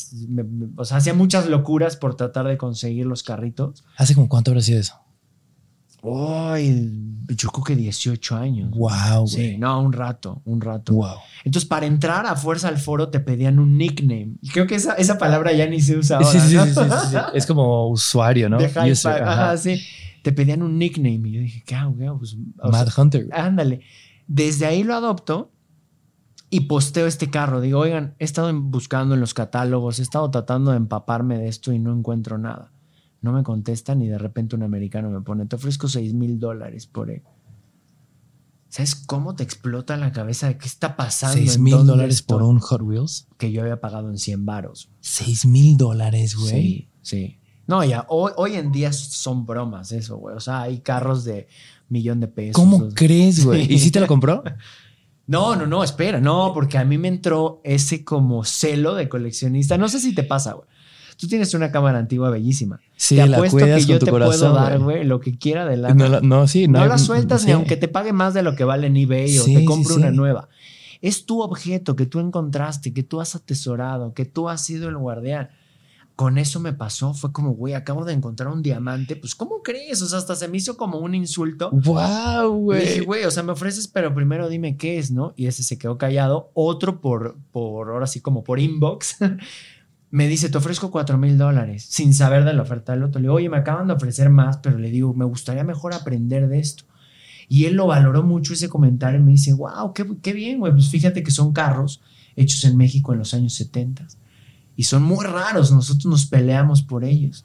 [0.76, 3.84] o sea, hacía muchas locuras por tratar de conseguir los carritos.
[3.98, 4.94] ¿Hace como cuánto habrá sido eso?
[6.14, 6.92] Ay,
[7.28, 8.70] yo creo que 18 años.
[8.76, 10.92] Wow, Sí, no, un rato, un rato.
[10.92, 11.16] Wow.
[11.44, 14.36] Entonces, para entrar a fuerza al foro te pedían un nickname.
[14.40, 16.30] Y creo que esa, esa palabra ya ni se usa ahora.
[16.30, 16.64] Sí, sí, ¿no?
[16.64, 17.16] sí, sí, sí, sí.
[17.34, 18.58] Es como usuario, ¿no?
[18.58, 18.66] De.
[18.90, 19.32] User, ajá.
[19.32, 19.80] Ajá, sí.
[20.22, 21.28] Te pedían un nickname.
[21.28, 21.96] Y yo dije, ¿qué hago?
[21.96, 22.18] ¿Qué hago?
[22.18, 23.28] Pues, Mad sea, Hunter.
[23.32, 23.80] ándale.
[24.28, 25.52] Desde ahí lo adopto
[26.50, 27.60] y posteo este carro.
[27.60, 31.72] Digo, oigan, he estado buscando en los catálogos, he estado tratando de empaparme de esto
[31.72, 32.72] y no encuentro nada.
[33.26, 36.86] No me contestan y de repente un americano me pone, te ofrezco 6 mil dólares
[36.86, 37.22] por él.
[38.68, 41.36] ¿Sabes cómo te explota la cabeza de qué está pasando?
[41.36, 43.26] Seis ¿En mil dónde dólares por un Hot Wheels.
[43.36, 44.90] Que yo había pagado en 100 varos.
[45.00, 46.50] Seis mil dólares, güey.
[46.50, 47.40] Sí, sí.
[47.66, 50.36] No, ya, hoy, hoy en día son bromas eso, güey.
[50.36, 51.48] O sea, hay carros de
[51.88, 52.54] millón de pesos.
[52.54, 53.72] ¿Cómo crees, güey?
[53.72, 54.44] ¿Y si te lo compró?
[55.28, 59.76] No, no, no, espera, no, porque a mí me entró ese como celo de coleccionista.
[59.76, 60.68] No sé si te pasa, güey.
[61.16, 62.80] Tú tienes una cámara antigua bellísima.
[62.96, 64.96] Sí, te la apuesto cuidas que con yo te corazón, puedo dar, güey.
[64.98, 65.94] güey, lo que quiera de lana.
[65.94, 67.46] No, la- no, sí, No, hay- la sueltas sí.
[67.48, 69.64] ni aunque te pague más de lo que vale en eBay o Sí, te sí,
[69.64, 70.00] compre sí.
[70.00, 70.48] una nueva.
[71.02, 74.96] Es tu objeto que tú encontraste, que tú has atesorado, que tú has sido el
[74.96, 75.48] guardián.
[76.16, 79.16] Con eso me pasó, fue como, güey, acabo de encontrar un diamante.
[79.16, 80.00] Pues, ¿cómo crees?
[80.00, 81.70] O sea, hasta se me hizo como un insulto.
[81.70, 83.04] Wow, Le Dije, güey.
[83.04, 85.34] güey, o sea, me ofreces, pero primero dime qué es, ¿no?
[85.36, 86.50] Y ese se quedó callado.
[86.54, 89.16] Otro por, por ahora sí, como por inbox,
[90.10, 93.20] me dice, te ofrezco cuatro mil dólares, sin saber de la oferta del otro.
[93.20, 96.48] Le digo, oye, me acaban de ofrecer más, pero le digo, me gustaría mejor aprender
[96.48, 96.84] de esto.
[97.48, 100.72] Y él lo valoró mucho ese comentario y me dice, wow, qué, qué bien, güey.
[100.72, 102.00] Pues fíjate que son carros
[102.34, 104.06] hechos en México en los años 70
[104.76, 105.72] y son muy raros.
[105.72, 107.44] Nosotros nos peleamos por ellos.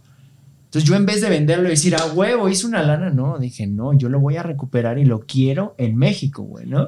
[0.65, 3.67] Entonces yo en vez de venderlo y decir, a huevo, hice una lana, no, dije,
[3.67, 6.87] no, yo lo voy a recuperar y lo quiero en México, güey, ¿no?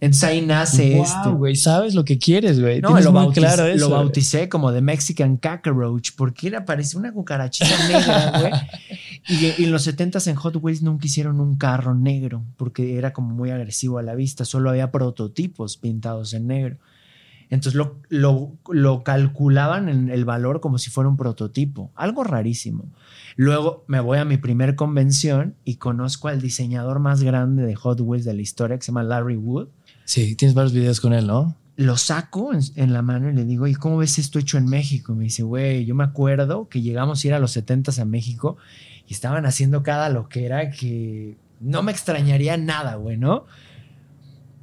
[0.00, 1.28] Entonces ahí nace este.
[1.28, 2.80] Wow, güey, sabes lo que quieres, güey.
[2.80, 3.88] No, lo, bautiz- claro eso.
[3.88, 8.52] lo bauticé como The Mexican Cockroach porque era, parecía una cucarachita negra, güey.
[9.28, 13.12] Y, y en los 70 en Hot Wheels nunca hicieron un carro negro porque era
[13.12, 14.44] como muy agresivo a la vista.
[14.44, 16.76] Solo había prototipos pintados en negro.
[17.50, 21.90] Entonces lo, lo, lo calculaban en el valor como si fuera un prototipo.
[21.96, 22.84] Algo rarísimo.
[23.36, 28.00] Luego me voy a mi primer convención y conozco al diseñador más grande de Hot
[28.00, 29.68] Wheels de la historia que se llama Larry Wood
[30.08, 31.54] Sí, tienes varios videos con él, ¿no?
[31.76, 35.14] lo saco en, la mano y le digo, ¿y cómo ves esto hecho en México?
[35.14, 38.56] Me dice, güey, yo me acuerdo que llegamos a ir a los 70 a México
[39.06, 43.44] y estaban haciendo cada loquera que no me extrañaría nada, güey, ¿no?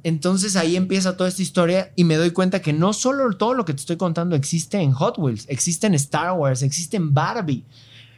[0.02, 3.64] Entonces ahí empieza toda esta historia y me doy cuenta que no solo todo lo
[3.64, 7.64] que te estoy contando existe en Hot Wheels, existe en Star Wars, existe en Barbie.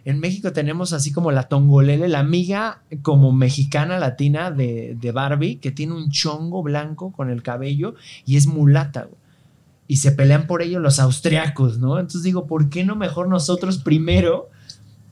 [0.09, 5.57] En México tenemos así como la Tongolele, la amiga como mexicana latina de, de Barbie,
[5.57, 7.95] que tiene un chongo blanco con el cabello
[8.25, 9.21] y es mulata, güey.
[9.87, 11.99] Y se pelean por ello los austriacos, ¿no?
[11.99, 14.49] Entonces digo, ¿por qué no mejor nosotros primero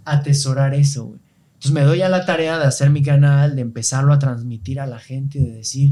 [0.06, 1.20] atesorar eso, güey?
[1.48, 4.86] Entonces me doy a la tarea de hacer mi canal, de empezarlo a transmitir a
[4.86, 5.90] la gente, de decir,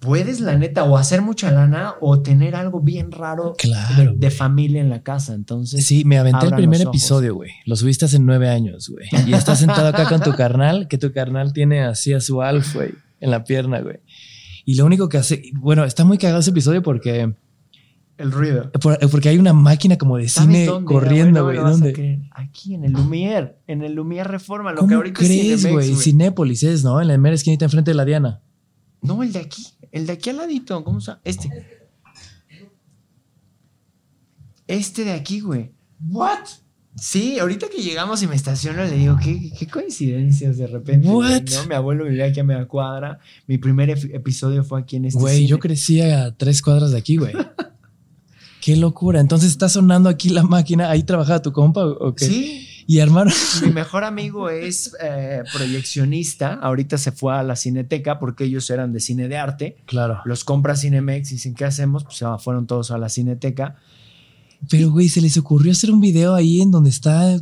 [0.00, 4.30] puedes la neta o hacer mucha lana o tener algo bien raro Claro, de, de
[4.30, 5.34] familia en la casa.
[5.34, 7.50] Entonces, Sí, me aventé el primer episodio, güey.
[7.66, 9.06] Lo subiste hace nueve años, güey.
[9.28, 12.74] Y estás sentado acá con tu carnal, que tu carnal tiene así a su Alf,
[12.74, 14.00] güey, en la pierna, güey.
[14.64, 17.34] Y lo único que hace, bueno, está muy cagado ese episodio porque,
[18.18, 18.70] el ruido.
[18.80, 20.86] por- porque hay una máquina como de ¿Sabes cine dónde?
[20.86, 21.56] corriendo, güey.
[21.58, 22.22] no ¿Dónde?
[22.32, 25.72] Aquí en el Lumière, en el Lumière Reforma, lo que ¿Cómo ahorita es crees, Cinemex,
[25.90, 25.94] güey?
[25.96, 27.00] Cinépolis es, ¿no?
[27.00, 28.40] En la mera esquinita enfrente de la Diana.
[29.02, 31.20] No, el de aquí, el de aquí al ladito, ¿cómo se llama?
[31.24, 31.48] Este.
[34.66, 35.72] Este de aquí, güey.
[36.08, 36.38] ¿What?
[36.96, 41.08] Sí, ahorita que llegamos y me estaciono, le digo, qué, qué coincidencias de repente.
[41.08, 41.42] What?
[41.42, 41.66] ¿no?
[41.66, 43.18] Mi abuelo vivía aquí a media cuadra.
[43.46, 46.98] Mi primer ep- episodio fue aquí en este Güey, yo crecí a tres cuadras de
[46.98, 47.32] aquí, güey.
[48.60, 49.20] Qué locura.
[49.20, 50.90] Entonces está sonando aquí la máquina.
[50.90, 52.26] Ahí trabajaba tu compa o qué?
[52.26, 53.32] Sí, Y armaron.
[53.64, 56.54] mi mejor amigo es eh, proyeccionista.
[56.54, 59.76] Ahorita se fue a la cineteca porque ellos eran de cine de arte.
[59.86, 60.20] Claro.
[60.24, 62.04] Los compra Cinemex y dicen, ¿qué hacemos?
[62.04, 63.76] Pues se fueron todos a la cineteca.
[64.68, 67.38] Pero, güey, se les ocurrió hacer un video ahí en donde está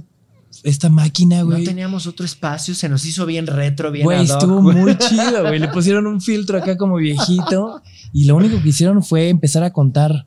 [0.64, 1.64] esta máquina, No güey.
[1.64, 4.76] teníamos otro espacio, se nos hizo bien retro, bien Güey, estuvo güey.
[4.76, 5.58] muy chido, güey.
[5.58, 7.82] Le pusieron un filtro acá como viejito.
[8.12, 10.26] Y lo único que hicieron fue empezar a contar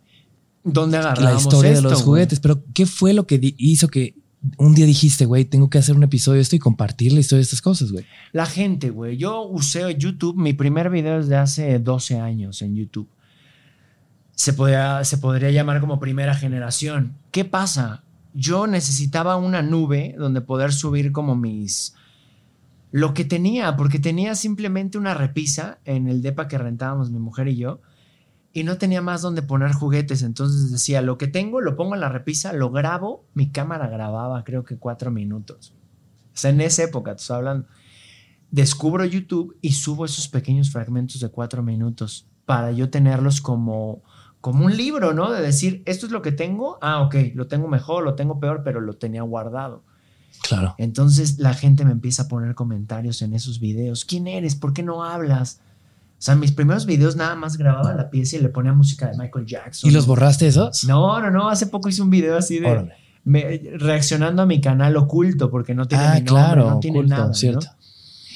[0.63, 2.03] ¿Dónde la agarramos historia de los güey?
[2.03, 2.39] juguetes.
[2.39, 4.13] Pero, ¿qué fue lo que hizo que
[4.57, 7.39] un día dijiste, güey, tengo que hacer un episodio de esto y compartir la historia
[7.39, 8.05] de estas cosas, güey?
[8.31, 9.17] La gente, güey.
[9.17, 13.07] Yo usé YouTube, mi primer video es de hace 12 años en YouTube.
[14.33, 14.53] Se,
[15.03, 17.13] se podría llamar como primera generación.
[17.31, 18.03] ¿Qué pasa?
[18.33, 21.95] Yo necesitaba una nube donde poder subir como mis...
[22.91, 27.47] Lo que tenía, porque tenía simplemente una repisa en el depa que rentábamos mi mujer
[27.47, 27.79] y yo,
[28.53, 30.23] y no tenía más donde poner juguetes.
[30.23, 34.43] Entonces decía, lo que tengo lo pongo en la repisa, lo grabo, mi cámara grababa
[34.43, 35.73] creo que cuatro minutos.
[36.33, 37.67] O sea, en esa época, te estoy hablando.
[38.49, 44.03] descubro YouTube y subo esos pequeños fragmentos de cuatro minutos para yo tenerlos como,
[44.41, 45.31] como un libro, ¿no?
[45.31, 48.61] De decir, esto es lo que tengo, ah, ok, lo tengo mejor, lo tengo peor,
[48.63, 49.83] pero lo tenía guardado.
[50.41, 50.75] Claro.
[50.77, 54.05] Entonces la gente me empieza a poner comentarios en esos videos.
[54.05, 54.55] ¿Quién eres?
[54.55, 55.61] ¿Por qué no hablas?
[56.21, 59.17] O sea, mis primeros videos nada más grababa la pieza y le ponía música de
[59.17, 59.89] Michael Jackson.
[59.89, 60.83] ¿Y los borraste esos?
[60.83, 61.49] No, no, no.
[61.49, 62.91] Hace poco hice un video así de
[63.79, 67.33] reaccionando a mi canal oculto porque no tiene ah, mi nombre, claro, no tiene nada.
[67.33, 67.65] Cierto.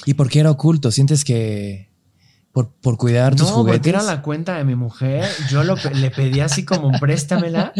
[0.04, 0.90] ¿Y por qué era oculto?
[0.90, 1.92] ¿Sientes que
[2.52, 3.78] por, por cuidar tus no, juguetes?
[3.78, 5.30] porque era la cuenta de mi mujer.
[5.52, 7.72] Yo le pedí así como préstamela.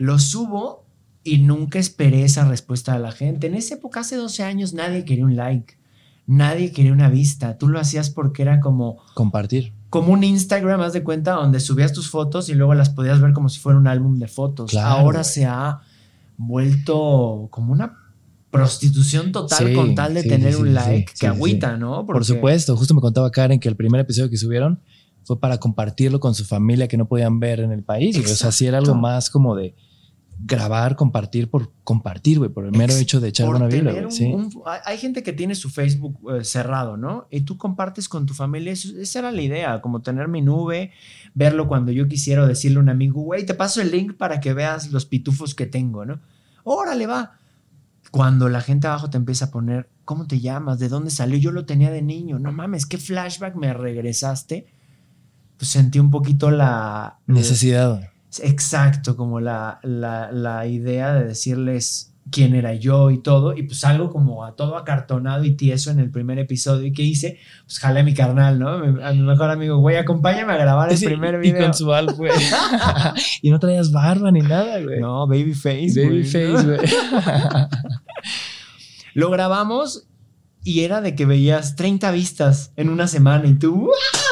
[0.00, 0.86] Lo subo
[1.22, 3.46] y nunca esperé esa respuesta de la gente.
[3.46, 5.78] En esa época, hace 12 años, nadie quería un like.
[6.26, 7.56] Nadie quería una vista.
[7.56, 8.98] Tú lo hacías porque era como...
[9.14, 9.72] Compartir.
[9.90, 13.32] Como un Instagram, haz de cuenta, donde subías tus fotos y luego las podías ver
[13.32, 14.74] como si fuera un álbum de fotos.
[14.76, 15.80] Ahora se ha
[16.36, 17.96] vuelto como una
[18.50, 22.06] prostitución total con tal de tener un like que agüita, ¿no?
[22.06, 24.80] Por supuesto, justo me contaba Karen que el primer episodio que subieron
[25.24, 28.16] fue para compartirlo con su familia que no podían ver en el país.
[28.18, 29.74] O sea, sí era algo más como de
[30.38, 34.34] grabar, compartir por compartir, güey, por el mero hecho de echar una Biblia, ¿sí?
[34.84, 37.26] hay gente que tiene su Facebook eh, cerrado, ¿no?
[37.30, 40.92] Y tú compartes con tu familia, esa era la idea, como tener mi nube,
[41.34, 44.52] verlo cuando yo quisiera decirle a un amigo, güey, te paso el link para que
[44.52, 46.20] veas los pitufos que tengo, ¿no?
[46.64, 47.38] Órale, va.
[48.10, 50.78] Cuando la gente abajo te empieza a poner, ¿cómo te llamas?
[50.78, 51.38] ¿De dónde salió?
[51.38, 54.66] Yo lo tenía de niño, no mames, qué flashback me regresaste.
[55.56, 57.18] Pues sentí un poquito la...
[57.26, 58.10] Necesidad.
[58.42, 64.10] Exacto, como la, la, idea de decirles quién era yo y todo, y pues algo
[64.10, 66.86] como a todo acartonado y tieso en el primer episodio.
[66.86, 67.38] ¿Y qué hice?
[67.64, 68.70] Pues jalé a mi carnal, ¿no?
[69.04, 71.60] A mi mejor amigo, güey, acompáñame a grabar el primer video.
[71.60, 72.32] Y con su güey.
[73.42, 75.00] y no traías barba ni nada, güey.
[75.00, 76.78] No, baby face, Baby face, güey.
[79.14, 80.06] Lo grabamos
[80.62, 83.88] y era de que veías 30 vistas en una semana y tú,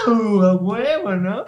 [0.06, 0.42] ¡wow!
[0.42, 1.44] A huevo, ¿no?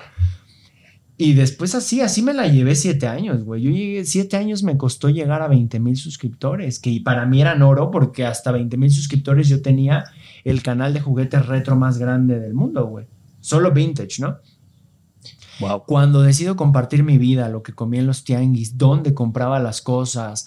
[1.18, 3.62] Y después así, así me la llevé siete años, güey.
[3.62, 7.62] Yo llegué, siete años me costó llegar a 20 mil suscriptores, que para mí eran
[7.62, 10.04] oro porque hasta 20 mil suscriptores yo tenía
[10.44, 13.06] el canal de juguetes retro más grande del mundo, güey.
[13.40, 14.36] Solo vintage, ¿no?
[15.60, 15.84] Wow.
[15.86, 20.44] Cuando decido compartir mi vida, lo que comí en los tianguis, dónde compraba las cosas,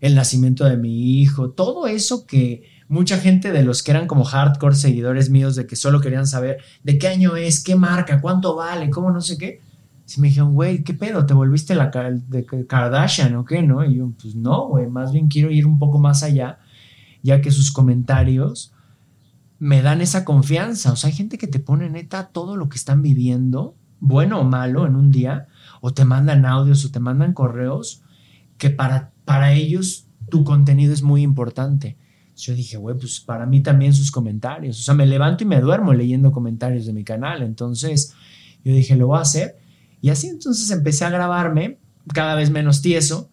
[0.00, 4.22] el nacimiento de mi hijo, todo eso que mucha gente de los que eran como
[4.22, 8.54] hardcore seguidores míos de que solo querían saber de qué año es, qué marca, cuánto
[8.54, 9.60] vale, cómo no sé qué
[10.04, 11.26] si me dijeron, güey, ¿qué pedo?
[11.26, 13.62] ¿Te volviste la de Kardashian o qué?
[13.62, 13.84] ¿No?
[13.84, 16.58] Y yo, pues no, güey, más bien quiero ir un poco más allá,
[17.22, 18.72] ya que sus comentarios
[19.58, 20.92] me dan esa confianza.
[20.92, 24.44] O sea, hay gente que te pone neta todo lo que están viviendo, bueno o
[24.44, 25.46] malo, en un día,
[25.80, 28.02] o te mandan audios o te mandan correos,
[28.58, 31.96] que para, para ellos tu contenido es muy importante.
[32.36, 34.80] Yo dije, güey, pues para mí también sus comentarios.
[34.80, 37.42] O sea, me levanto y me duermo leyendo comentarios de mi canal.
[37.42, 38.14] Entonces,
[38.64, 39.61] yo dije, lo voy a hacer.
[40.02, 41.78] Y así entonces empecé a grabarme
[42.12, 43.30] cada vez menos tieso.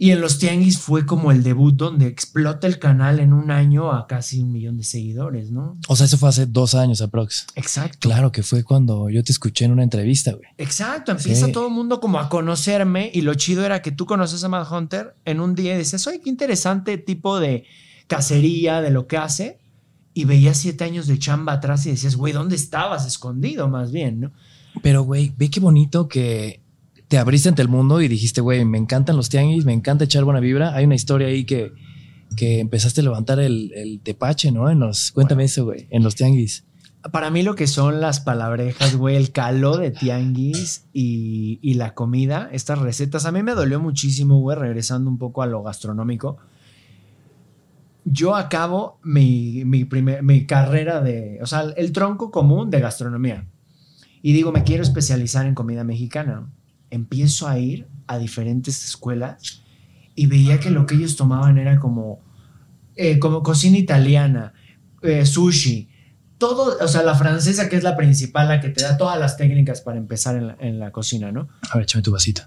[0.00, 3.92] Y en los tianguis fue como el debut donde explota el canal en un año
[3.92, 5.76] a casi un millón de seguidores, ¿no?
[5.88, 7.46] O sea, eso fue hace dos años aprox.
[7.56, 8.08] Exacto.
[8.08, 10.48] Claro que fue cuando yo te escuché en una entrevista, güey.
[10.56, 11.10] Exacto.
[11.10, 14.48] Empieza todo el mundo como a conocerme y lo chido era que tú conoces a
[14.48, 17.64] Mad Hunter en un día y dices, oye, qué interesante tipo de
[18.06, 19.58] cacería, de lo que hace.
[20.14, 24.20] Y veías siete años de chamba atrás y decías, güey, ¿dónde estabas escondido más bien,
[24.20, 24.32] no?
[24.82, 26.62] Pero, güey, ve qué bonito que
[27.08, 30.24] te abriste ante el mundo y dijiste, güey, me encantan los tianguis, me encanta echar
[30.24, 30.74] buena vibra.
[30.74, 31.72] Hay una historia ahí que,
[32.36, 34.70] que empezaste a levantar el, tepache, ¿no?
[34.70, 36.64] En los, cuéntame eso, güey, en los tianguis.
[37.10, 41.94] Para mí lo que son las palabrejas, güey, el calor de tianguis y, y, la
[41.94, 46.36] comida, estas recetas, a mí me dolió muchísimo, güey, regresando un poco a lo gastronómico.
[48.04, 53.46] Yo acabo mi, mi, primer, mi carrera de, o sea, el tronco común de gastronomía
[54.22, 56.50] y digo, me quiero especializar en comida mexicana.
[56.90, 59.62] Empiezo a ir a diferentes escuelas
[60.14, 62.20] y veía que lo que ellos tomaban era como,
[62.96, 64.54] eh, como cocina italiana,
[65.02, 65.88] eh, sushi,
[66.38, 69.36] todo, o sea, la francesa que es la principal, la que te da todas las
[69.36, 71.48] técnicas para empezar en la, en la cocina, ¿no?
[71.70, 72.42] A ver, échame tu vasito.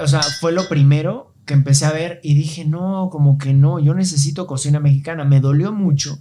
[0.00, 3.78] O sea, fue lo primero que empecé a ver y dije, no, como que no,
[3.78, 5.24] yo necesito cocina mexicana.
[5.24, 6.18] Me dolió mucho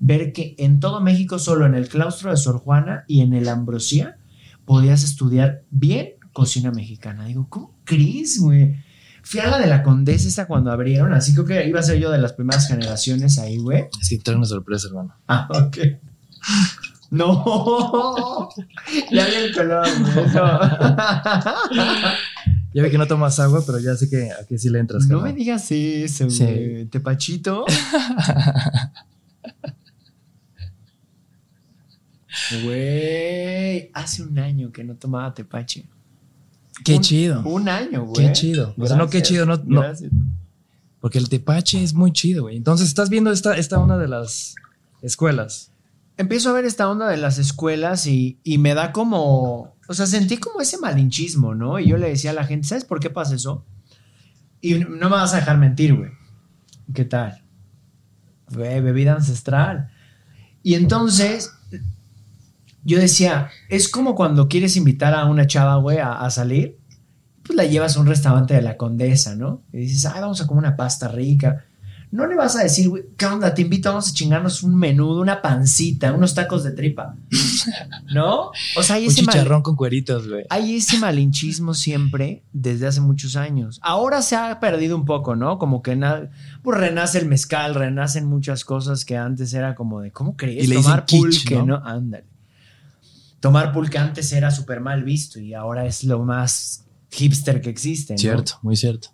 [0.00, 3.48] ver que en todo México, solo en el claustro de Sor Juana y en el
[3.48, 4.16] Ambrosía,
[4.64, 7.26] podías estudiar bien cocina mexicana.
[7.26, 8.76] Digo, ¿cómo crees, güey?
[9.22, 12.10] Fui a la de la Condesa esa cuando abrieron, así que iba a ser yo
[12.10, 13.84] de las primeras generaciones ahí, güey.
[14.00, 15.14] Es que trae una sorpresa, hermano.
[15.28, 15.76] Ah, ok.
[17.12, 18.48] No,
[19.10, 20.26] ya vi el color, güey.
[22.72, 25.02] Ya ve que no tomas agua, pero ya sé que aquí sí le entras.
[25.08, 25.32] No carnal.
[25.34, 26.44] me digas eso, Sí.
[26.44, 26.84] güey.
[26.86, 27.64] Tepachito.
[32.64, 35.86] Güey, hace un año que no tomaba tepache.
[36.84, 37.42] Qué Un- chido.
[37.44, 38.26] Un año, güey.
[38.26, 38.74] Qué chido.
[38.78, 39.62] O sea, no, qué chido, no-.
[41.00, 42.56] Porque el tepache es muy chido, güey.
[42.56, 44.54] Entonces, estás viendo esta, esta una de las
[45.02, 45.72] escuelas.
[46.16, 49.74] Empiezo a ver esta onda de las escuelas y, y me da como.
[49.88, 51.78] O sea, sentí como ese malinchismo, ¿no?
[51.78, 53.64] Y yo le decía a la gente, ¿sabes por qué pasa eso?
[54.60, 56.10] Y no me vas a dejar mentir, güey.
[56.94, 57.42] ¿Qué tal?
[58.52, 59.88] Güey, bebida ancestral.
[60.62, 61.50] Y entonces,
[62.84, 66.76] yo decía, es como cuando quieres invitar a una chava, güey, a, a salir,
[67.42, 69.62] pues la llevas a un restaurante de la condesa, ¿no?
[69.72, 71.64] Y dices, ay, vamos a comer una pasta rica.
[72.12, 73.54] No le vas a decir, güey, ¿qué onda?
[73.54, 77.14] Te invito, vamos a chingarnos un menudo, una pancita, unos tacos de tripa.
[78.12, 78.50] ¿No?
[78.76, 80.44] O sea, hay Un ese, mal- chicharrón con cueritos, güey.
[80.50, 83.78] hay ese malinchismo siempre desde hace muchos años.
[83.82, 85.58] Ahora se ha perdido un poco, ¿no?
[85.58, 86.30] Como que na-
[86.62, 90.64] pues renace el mezcal, renacen muchas cosas que antes era como de, ¿cómo crees?
[90.64, 91.66] Y le dicen Tomar kitsch, pulque, ¿no?
[91.66, 91.76] ¿no?
[91.84, 92.24] Ándale.
[93.40, 98.14] Tomar pulque antes era súper mal visto y ahora es lo más hipster que existe.
[98.14, 98.18] ¿no?
[98.18, 99.08] Cierto, muy cierto.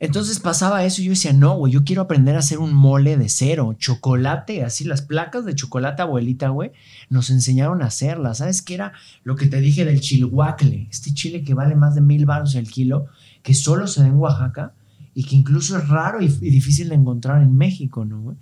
[0.00, 3.18] Entonces pasaba eso y yo decía, no, güey, yo quiero aprender a hacer un mole
[3.18, 6.72] de cero, chocolate, así las placas de chocolate abuelita, güey,
[7.10, 8.38] nos enseñaron a hacerlas.
[8.38, 8.94] ¿Sabes qué era
[9.24, 10.88] lo que te dije del chilhuacle?
[10.90, 13.08] Este chile que vale más de mil baros el kilo,
[13.42, 14.72] que solo se da en Oaxaca
[15.12, 18.36] y que incluso es raro y, y difícil de encontrar en México, ¿no, güey?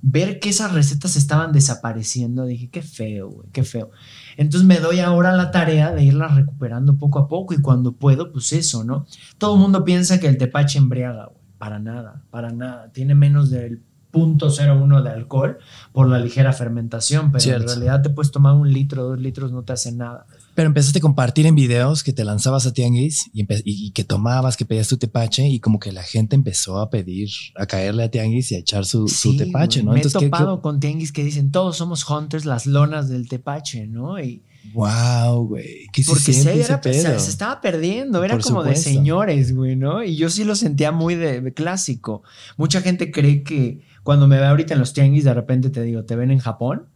[0.00, 3.90] Ver que esas recetas estaban desapareciendo, dije, qué feo, güey, qué feo.
[4.36, 8.32] Entonces me doy ahora la tarea de irlas recuperando poco a poco y cuando puedo,
[8.32, 9.06] pues eso, ¿no?
[9.38, 11.38] Todo el mundo piensa que el tepache embriaga, güey.
[11.58, 12.92] Para nada, para nada.
[12.92, 13.82] Tiene menos del
[14.12, 15.58] 0.01 de alcohol
[15.92, 17.62] por la ligera fermentación, pero Cierto.
[17.62, 20.26] en realidad te puedes tomar un litro, dos litros, no te hace nada.
[20.58, 24.64] Pero empezaste a compartir en videos que te lanzabas a tianguis y, que tomabas, que
[24.64, 28.50] pedías tu tepache y como que la gente empezó a pedir, a caerle a tianguis
[28.50, 29.84] y a echar su, su Sí, tepache, güey.
[29.86, 29.92] ¿no?
[29.92, 33.08] Me he Entonces, ¿qué- qué- topado con tianguis que dicen, todos somos hunters, las lonas
[33.08, 34.18] del tepache, ¿no?
[34.18, 34.42] Y
[34.74, 35.86] Wow, güey.
[35.92, 37.18] ¿Qué se porque se, ese era- se- pedo?
[37.20, 40.02] se estaba perdiendo, era Por como de señores, güey, ¿no?
[40.02, 42.24] Y yo sí lo sentía muy de, de clásico.
[42.56, 46.04] Mucha gente cree que cuando me ve ahorita en los tianguis, de repente te digo,
[46.04, 46.88] te ven en Japón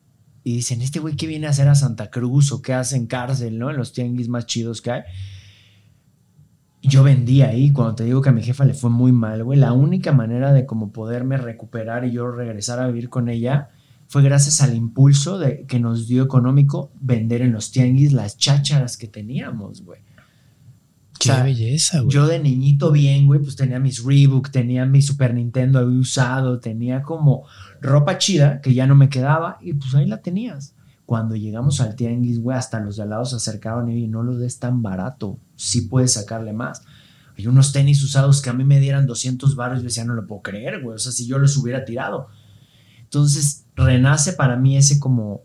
[0.44, 3.06] y dicen, este güey, ¿qué viene a hacer a Santa Cruz o qué hace en
[3.06, 3.70] cárcel, ¿no?
[3.70, 5.02] En los tianguis más chidos que hay.
[6.82, 9.58] Yo vendí ahí, cuando te digo que a mi jefa le fue muy mal, güey,
[9.58, 13.70] la única manera de como poderme recuperar y yo regresar a vivir con ella
[14.08, 18.96] fue gracias al impulso de, que nos dio económico vender en los tianguis las chácharas
[18.96, 20.00] que teníamos, güey.
[21.20, 22.12] Qué o sea, belleza, güey.
[22.12, 27.00] Yo de niñito bien, güey, pues tenía mis Reebok, tenía mi Super Nintendo usado, tenía
[27.00, 27.46] como
[27.82, 30.74] ropa chida que ya no me quedaba y pues ahí la tenías.
[31.04, 34.36] Cuando llegamos al tianguis, güey, hasta los de al lado se acercaron y no lo
[34.38, 36.82] des tan barato, sí puedes sacarle más.
[37.36, 40.26] Hay unos tenis usados que a mí me dieran 200 baros y decía, no lo
[40.26, 42.28] puedo creer, güey, o sea, si yo los hubiera tirado.
[43.02, 45.42] Entonces renace para mí ese como,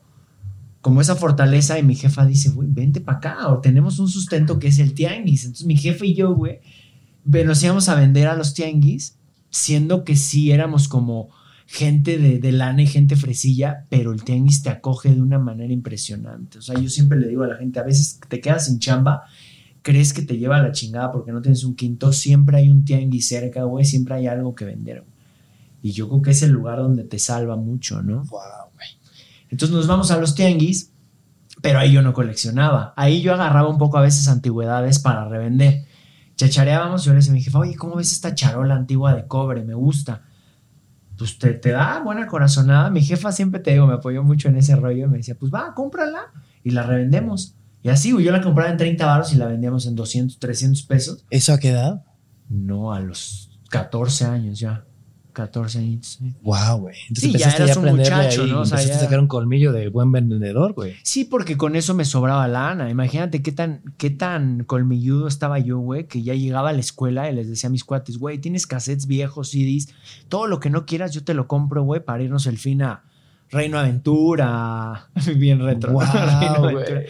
[0.82, 4.60] como esa fortaleza y mi jefa dice, güey, vente para acá o tenemos un sustento
[4.60, 5.44] que es el tianguis.
[5.44, 6.62] Entonces mi jefe y yo, güey,
[7.26, 9.18] nos íbamos a vender a los tianguis,
[9.50, 11.30] siendo que sí éramos como
[11.68, 15.72] gente de, de lana y gente fresilla, pero el tianguis te acoge de una manera
[15.72, 16.58] impresionante.
[16.58, 19.24] O sea, yo siempre le digo a la gente, a veces te quedas sin chamba,
[19.82, 22.86] crees que te lleva a la chingada porque no tienes un quinto, siempre hay un
[22.86, 25.02] tianguis cerca, güey, siempre hay algo que vender.
[25.02, 25.12] güey.
[25.82, 28.24] Y yo creo que es el lugar donde te salva mucho, ¿no?
[28.26, 28.88] Wow, güey.
[29.50, 30.92] Entonces nos vamos a los tianguis,
[31.62, 32.94] pero ahí yo no coleccionaba.
[32.96, 35.86] Ahí yo agarraba un poco a veces antigüedades para revender.
[36.36, 39.64] Chachareábamos, yo le decía a mi jefa, oye, ¿cómo ves esta charola antigua de cobre?
[39.64, 40.27] Me gusta.
[41.18, 42.90] Pues te, te da buena corazonada.
[42.90, 45.52] Mi jefa siempre te digo, me apoyó mucho en ese rollo y me decía, pues
[45.52, 46.32] va, cómprala
[46.64, 47.56] y la revendemos.
[47.82, 51.26] Y así, yo la compraba en 30 baros y la vendíamos en 200, 300 pesos.
[51.30, 52.04] ¿Eso a qué edad?
[52.50, 54.86] No, a los 14 años ya.
[55.38, 56.18] 14 años.
[56.42, 56.96] Wow, güey.
[57.10, 58.62] Entonces Sí, ya eras un muchacho, ahí, ¿no?
[58.62, 60.96] O sea, ya- a sacar un colmillo de buen vendedor, güey.
[61.04, 62.90] Sí, porque con eso me sobraba lana.
[62.90, 67.30] Imagínate qué tan, qué tan colmilludo estaba yo, güey, que ya llegaba a la escuela
[67.30, 69.90] y les decía a mis cuates, güey, tienes cassettes viejos, CDs,
[70.28, 73.04] todo lo que no quieras yo te lo compro, güey, para irnos el fin a
[73.52, 75.10] Reino Aventura.
[75.38, 76.00] Bien retro.
[76.00, 76.56] Reino.
[76.56, 77.02] Aventura.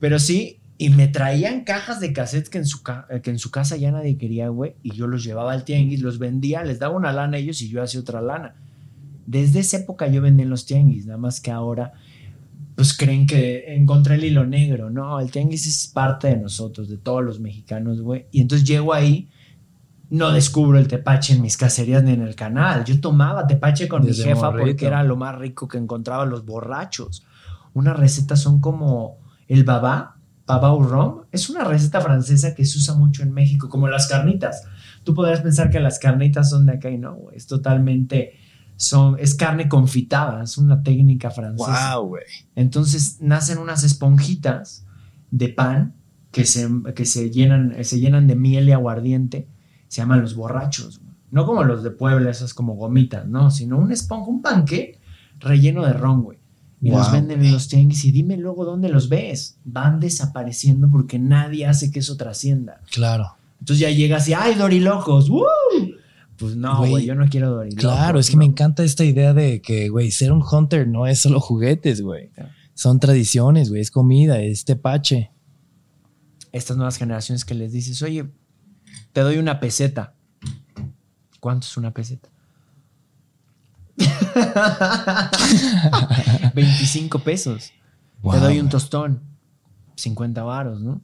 [0.00, 3.50] Pero sí, y me traían cajas de cassettes que en, su ca- que en su
[3.50, 6.94] casa ya nadie quería, güey, y yo los llevaba al tianguis, los vendía, les daba
[6.96, 8.54] una lana a ellos y yo hacía otra lana.
[9.26, 11.92] Desde esa época yo vendía en los tianguis, nada más que ahora
[12.76, 14.88] pues creen que encontré el hilo negro.
[14.88, 18.26] No, el tianguis es parte de nosotros, de todos los mexicanos, güey.
[18.30, 19.28] Y entonces llego ahí,
[20.10, 22.84] no descubro el tepache en mis cacerías ni en el canal.
[22.84, 24.66] Yo tomaba tepache con Desde mi jefa morrito.
[24.68, 27.26] porque era lo más rico que encontraba los borrachos.
[27.74, 29.18] Unas recetas son como
[29.48, 30.14] el babá,
[30.48, 34.64] pavau rom, es una receta francesa que se usa mucho en México, como las carnitas.
[35.04, 38.32] Tú podrías pensar que las carnitas son de acá y no, güey, es totalmente
[38.76, 41.96] son, es carne confitada, es una técnica francesa.
[41.96, 42.24] Wow, güey.
[42.54, 44.86] Entonces nacen unas esponjitas
[45.30, 45.94] de pan
[46.30, 49.48] que se, que se, llenan, se llenan de miel y aguardiente,
[49.88, 51.00] se llaman los borrachos.
[51.00, 51.12] güey.
[51.30, 54.98] No como los de Puebla, esas como gomitas, no, sino un esponja, un panque
[55.40, 56.37] relleno de ron, güey.
[56.80, 59.58] Y los venden en los tianguis y dime luego dónde los ves.
[59.64, 62.80] Van desapareciendo porque nadie hace que eso trascienda.
[62.92, 63.34] Claro.
[63.58, 65.28] Entonces ya llegas y ¡ay, dorilocos!
[65.28, 65.42] ¡Woo!
[66.36, 67.82] Pues no, Güey, yo no quiero dorilocos.
[67.82, 68.40] Claro, es que ¿no?
[68.40, 72.30] me encanta esta idea de que, güey, ser un hunter no es solo juguetes, güey.
[72.74, 75.32] Son tradiciones, güey, es comida, es tepache.
[76.52, 78.26] estas nuevas generaciones que les dices, oye,
[79.12, 80.14] te doy una peseta.
[81.40, 82.28] ¿Cuánto es una peseta?
[86.54, 87.72] 25 pesos.
[88.22, 89.22] Wow, te doy un tostón.
[89.96, 91.00] 50 varos, ¿no?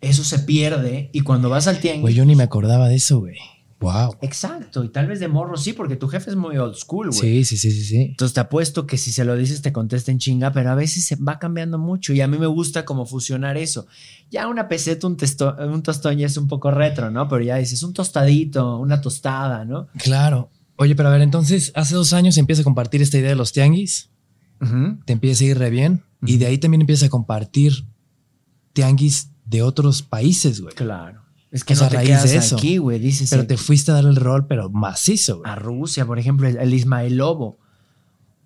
[0.00, 2.02] Eso se pierde y cuando vas al tianguis...
[2.02, 3.36] Güey, yo ni me acordaba de eso, güey.
[3.80, 4.16] Wow.
[4.20, 7.20] Exacto, y tal vez de morro sí, porque tu jefe es muy old school, güey.
[7.20, 7.96] Sí, sí, sí, sí, sí.
[8.10, 11.04] Entonces te apuesto que si se lo dices te contesta en chinga, pero a veces
[11.04, 13.86] se va cambiando mucho y a mí me gusta como fusionar eso.
[14.30, 17.26] Ya una peseta, un, testo- un tostón ya es un poco retro, ¿no?
[17.28, 19.88] Pero ya dices un tostadito, una tostada, ¿no?
[19.98, 20.50] Claro.
[20.76, 23.52] Oye, pero a ver, entonces, hace dos años empieza a compartir esta idea de los
[23.52, 24.10] tianguis,
[25.04, 26.40] te empieza a ir re bien, y Ujú.
[26.40, 27.84] de ahí también empieza a compartir
[28.72, 30.74] tianguis de otros países, güey.
[30.74, 31.20] Claro.
[31.50, 32.56] Es que O no sea, te a raíz quedas de eso.
[32.56, 32.98] aquí, güey.
[32.98, 35.50] Dices Pero eh, te fuiste a dar el rol, pero macizo, güey.
[35.50, 37.58] a Rusia, por ejemplo, el, el Ismael Lobo.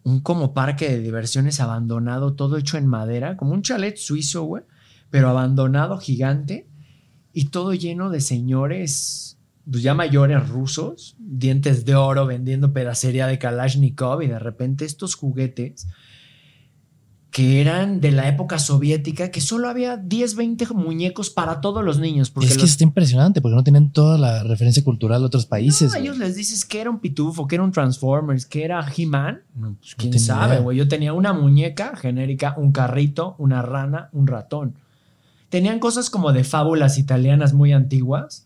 [0.02, 4.62] Un como parque de diversiones abandonado, todo hecho en madera, como un chalet suizo, güey,
[5.10, 6.68] pero abandonado, gigante,
[7.32, 9.25] y todo lleno de señores,
[9.70, 15.14] pues ya mayores rusos, dientes de oro vendiendo pedacería de Kalashnikov, y de repente estos
[15.14, 15.86] juguetes
[17.30, 21.98] que eran de la época soviética, que solo había 10, 20 muñecos para todos los
[21.98, 22.30] niños.
[22.30, 25.44] Porque es que los- está impresionante porque no tienen toda la referencia cultural de otros
[25.44, 25.90] países.
[25.90, 28.86] no, a ellos les dices que era un pitufo, que era un Transformers, que era
[28.96, 29.42] He-Man.
[29.54, 30.78] No, pues quién sabe, güey.
[30.78, 34.76] Yo tenía una muñeca genérica, un carrito, una rana, un ratón.
[35.50, 38.45] Tenían cosas como de fábulas italianas muy antiguas,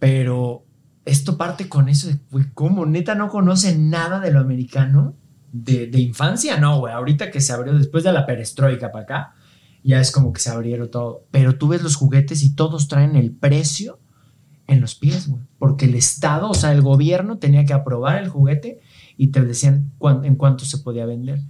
[0.00, 0.64] pero
[1.04, 2.86] esto parte con eso de, güey, ¿cómo?
[2.86, 5.14] ¿Neta no conocen nada de lo americano?
[5.52, 6.92] De, de infancia, no, güey.
[6.92, 9.34] Ahorita que se abrió después de la perestroika para acá,
[9.84, 11.26] ya es como que se abrieron todo.
[11.30, 14.00] Pero tú ves los juguetes y todos traen el precio
[14.66, 15.42] en los pies, güey.
[15.58, 18.80] Porque el Estado, o sea, el gobierno tenía que aprobar el juguete
[19.16, 19.92] y te decían
[20.22, 21.40] en cuánto se podía vender.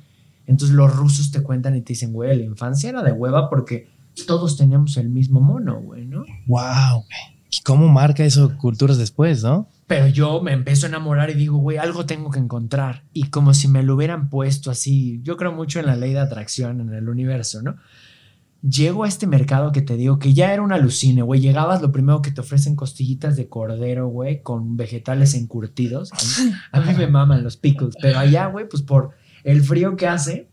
[0.46, 3.88] Entonces los rusos te cuentan y te dicen, güey, la infancia era de hueva porque
[4.26, 6.24] todos teníamos el mismo mono, güey, ¿no?
[6.46, 7.39] Wow, güey.
[7.50, 9.66] ¿Y cómo marca eso culturas después, no?
[9.86, 13.02] Pero yo me empiezo a enamorar y digo, güey, algo tengo que encontrar.
[13.12, 16.20] Y como si me lo hubieran puesto así, yo creo mucho en la ley de
[16.20, 17.76] atracción en el universo, ¿no?
[18.62, 21.40] Llego a este mercado que te digo que ya era un alucine, güey.
[21.40, 26.12] Llegabas, lo primero que te ofrecen costillitas de cordero, güey, con vegetales encurtidos.
[26.12, 29.10] A mí, a mí me maman los pickles, pero allá, güey, pues por
[29.42, 30.50] el frío que hace,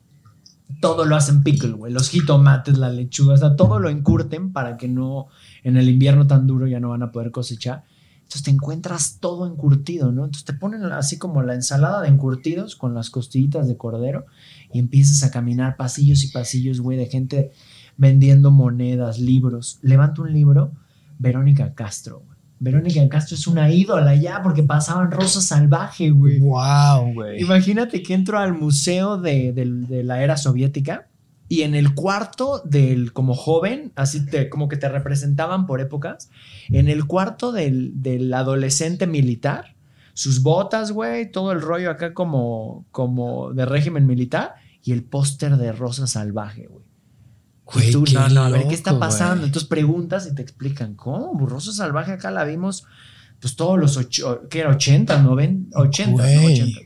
[0.81, 1.93] todo lo hacen pickle, güey.
[1.93, 5.27] Los jitomates, la lechuga, o sea, todo lo encurten para que no,
[5.67, 7.83] en el invierno tan duro ya no van a poder cosechar.
[8.19, 10.25] Entonces te encuentras todo encurtido, ¿no?
[10.25, 14.25] Entonces te ponen así como la ensalada de encurtidos con las costillitas de cordero
[14.71, 17.51] y empiezas a caminar pasillos y pasillos, güey, de gente
[17.97, 19.79] vendiendo monedas, libros.
[19.81, 20.71] Levanto un libro,
[21.19, 22.23] Verónica Castro.
[22.59, 26.39] Verónica Castro es una ídola ya porque pasaban Rosa Salvaje, güey.
[26.39, 27.41] Wow, güey.
[27.41, 31.07] Imagínate que entro al museo de, de la era soviética
[31.49, 36.29] y en el cuarto del como joven, así te, como que te representaban por épocas,
[36.69, 39.75] en el cuarto del, del adolescente militar,
[40.13, 45.57] sus botas, güey, todo el rollo acá como, como de régimen militar y el póster
[45.57, 46.85] de Rosa Salvaje, güey.
[47.65, 49.37] Güey, tú, qué no, no, a ver, ¿qué está pasando?
[49.37, 49.47] güey.
[49.47, 51.45] Entonces preguntas y te explican, ¿cómo?
[51.45, 52.85] Rosa Salvaje acá la vimos,
[53.39, 54.69] pues todos los ocho, ¿qué era?
[54.69, 56.41] 80, 90, 80, ¿no?
[56.41, 56.61] Güey.
[56.61, 56.79] 80.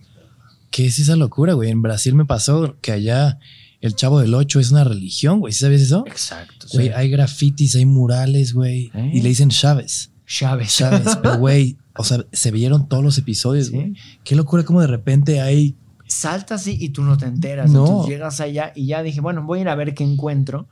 [0.71, 1.69] ¿Qué es esa locura, güey?
[1.69, 3.39] En Brasil me pasó que allá
[3.81, 5.51] el Chavo del Ocho es una religión, güey.
[5.53, 6.03] ¿Sí sabías eso?
[6.07, 6.67] Exacto.
[6.73, 6.93] Güey, sí.
[6.95, 8.91] hay grafitis, hay murales, güey.
[8.93, 9.11] ¿Eh?
[9.13, 10.11] Y le dicen Chávez.
[10.25, 10.75] Chávez.
[10.75, 11.17] Chávez.
[11.23, 13.73] Pero, güey, o sea, se vieron todos los episodios, Sí.
[13.73, 13.93] güey.
[14.23, 15.75] Qué locura como de repente hay...
[16.07, 17.71] Salta así y tú no te enteras.
[17.71, 17.85] No.
[17.85, 20.67] Entonces llegas allá y ya dije, bueno, voy a ir a ver qué encuentro.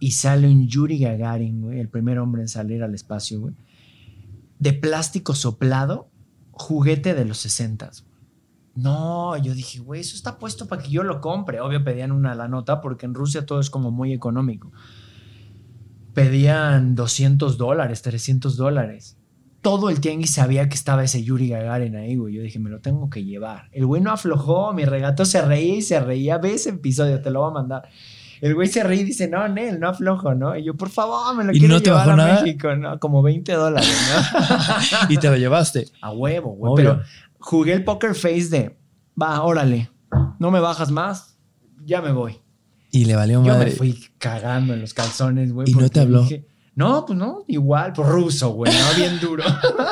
[0.00, 3.54] Y sale un Yuri Gagarin, güey, el primer hombre en salir al espacio, güey.
[4.60, 6.08] De plástico soplado,
[6.52, 7.90] juguete de los 60.
[8.78, 11.60] No, yo dije, güey, eso está puesto para que yo lo compre.
[11.60, 14.70] Obvio pedían una la nota porque en Rusia todo es como muy económico.
[16.14, 19.18] Pedían 200 dólares, 300 dólares.
[19.62, 22.34] Todo el tianguis sabía que estaba ese Yuri Gagarin ahí, güey.
[22.34, 23.68] Yo dije, me lo tengo que llevar.
[23.72, 26.38] El güey no aflojó, mi regato se reía y se reía.
[26.38, 27.88] Ve ese episodio, te lo voy a mandar.
[28.40, 30.56] El güey se ríe y dice, no, Nel, no aflojo, ¿no?
[30.56, 32.42] Y yo, por favor, me lo ¿Y quiero no te llevar bajó a nada?
[32.42, 33.00] México, ¿no?
[33.00, 34.96] Como 20 dólares, ¿no?
[35.08, 35.88] y te lo llevaste.
[36.00, 36.72] a huevo, güey.
[36.72, 37.00] Obvio.
[37.00, 37.02] Pero
[37.38, 38.78] jugué el poker face de,
[39.20, 39.90] va, órale,
[40.38, 41.38] no me bajas más,
[41.84, 42.38] ya me voy.
[42.90, 43.66] Y le valió Yo madre.
[43.66, 45.70] me fui cagando en los calzones, güey.
[45.70, 46.22] ¿Y no te habló?
[46.22, 49.44] dije, no, pues no, igual, por ruso, güey, no, bien duro.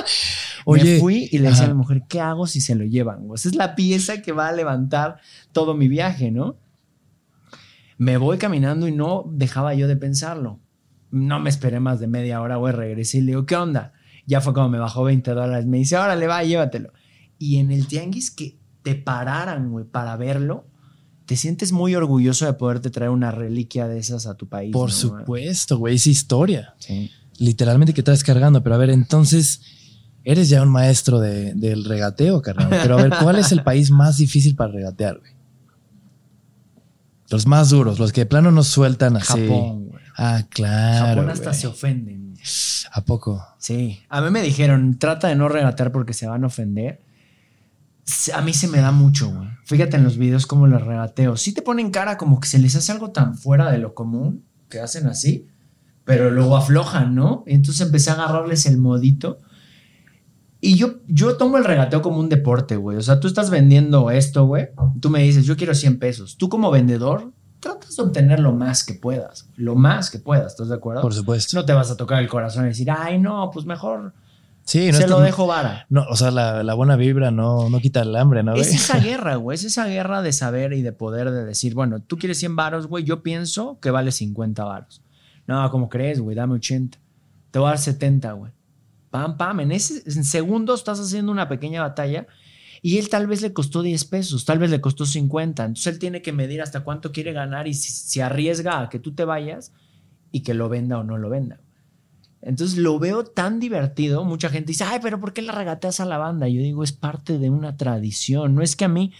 [0.65, 1.73] Oye, me fui y le decía ajá.
[1.73, 3.29] a mi mujer, ¿qué hago si se lo llevan?
[3.35, 5.19] Esa es la pieza que va a levantar
[5.53, 6.57] todo mi viaje, ¿no?
[7.99, 10.61] Me voy caminando y no dejaba yo de pensarlo.
[11.11, 13.93] No me esperé más de media hora, güey, regresé y le digo, ¿qué onda?
[14.27, 15.67] Ya fue como me bajó 20 dólares.
[15.67, 16.93] Me dice, órale, va, llévatelo.
[17.39, 20.65] Y en el tianguis que te pararan, güey, para verlo,
[21.27, 24.73] te sientes muy orgulloso de poderte traer una reliquia de esas a tu país.
[24.73, 26.75] Por supuesto, güey, es historia.
[26.79, 27.11] Sí.
[27.39, 28.63] Literalmente que estás cargando.
[28.63, 29.61] Pero a ver, entonces,
[30.25, 32.69] eres ya un maestro de- del regateo, carnal.
[32.71, 35.33] Pero a ver, ¿cuál es el país más difícil para regatear, güey?
[37.29, 39.27] Los más duros, los que de plano no sueltan así.
[39.49, 40.03] Japón, güey.
[40.17, 41.09] Ah, claro.
[41.23, 41.61] Japón hasta güey.
[41.61, 42.35] se ofenden.
[42.93, 43.45] ¿A poco?
[43.59, 47.01] Sí, a mí me dijeron, trata de no regatear porque se van a ofender.
[48.35, 49.49] A mí se me da mucho, güey.
[49.65, 51.37] Fíjate en los videos cómo los regateo.
[51.37, 54.45] Sí te ponen cara como que se les hace algo tan fuera de lo común
[54.69, 55.49] que hacen así,
[56.05, 57.43] pero luego aflojan, ¿no?
[57.47, 59.39] Y entonces empecé a agarrarles el modito.
[60.61, 62.97] Y yo, yo tomo el regateo como un deporte, güey.
[62.97, 64.69] O sea, tú estás vendiendo esto, güey.
[65.01, 66.37] Tú me dices, yo quiero 100 pesos.
[66.37, 69.49] Tú como vendedor, tratas de obtener lo más que puedas.
[69.57, 71.03] Lo más que puedas, ¿estás de acuerdo?
[71.03, 71.57] Por supuesto.
[71.57, 74.15] No te vas a tocar el corazón y decir, ay, no, pues mejor
[74.67, 75.87] sí, no se lo dejo vara.
[75.89, 78.63] No, o sea, la, la buena vibra no, no quita el hambre, ¿no, güey?
[78.63, 79.55] Es esa guerra, güey.
[79.55, 82.87] Es esa guerra de saber y de poder de decir, bueno, tú quieres 100 varos,
[82.87, 83.05] güey.
[83.05, 85.03] Yo pienso que vale 50 varos.
[85.47, 86.37] No, ¿cómo crees, güey?
[86.37, 86.99] Dame 80.
[87.51, 88.53] Te voy a dar 70, güey.
[89.11, 89.61] Pam, pam.
[89.61, 92.27] En, ese, en segundos estás haciendo una pequeña batalla
[92.83, 95.65] y él tal vez le costó 10 pesos, tal vez le costó 50.
[95.65, 98.99] Entonces él tiene que medir hasta cuánto quiere ganar y si, si arriesga a que
[98.99, 99.73] tú te vayas
[100.33, 101.61] y que lo venda o no lo venda.
[102.43, 104.25] Entonces lo veo tan divertido.
[104.25, 106.49] Mucha gente dice, ay, pero ¿por qué la regateas a la banda?
[106.49, 108.55] Yo digo, es parte de una tradición.
[108.55, 109.13] No es que a mí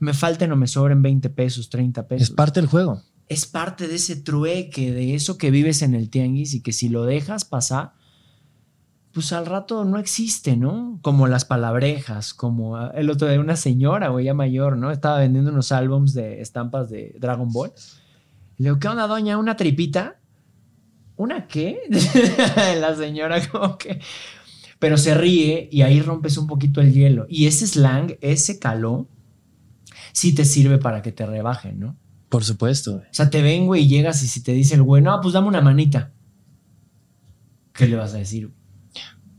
[0.00, 2.28] me falten o me sobren 20 pesos, 30 pesos.
[2.28, 3.02] Es parte del juego.
[3.28, 6.88] es parte de ese trueque, de eso que vives en el tianguis y que si
[6.88, 7.94] lo dejas pasar,
[9.12, 10.98] pues al rato no existe, ¿no?
[11.00, 14.90] Como las palabrejas, como ah, el otro de una señora, güey, ya mayor, ¿no?
[14.90, 17.72] Estaba vendiendo unos álbums de estampas de Dragon Ball.
[18.58, 19.38] Le digo, ¿qué onda, doña?
[19.38, 20.20] ¿Una tripita?
[21.16, 21.78] ¿Una qué?
[22.80, 24.00] La señora como que...
[24.78, 27.26] Pero se ríe y ahí rompes un poquito el hielo.
[27.28, 29.08] Y ese slang, ese caló,
[30.12, 31.96] sí te sirve para que te rebajen, ¿no?
[32.28, 32.94] Por supuesto.
[32.94, 33.04] güey.
[33.04, 35.34] O sea, te ven, güey, y llegas y si te dice el güey, no, pues
[35.34, 36.12] dame una manita.
[37.72, 38.50] ¿Qué le vas a decir?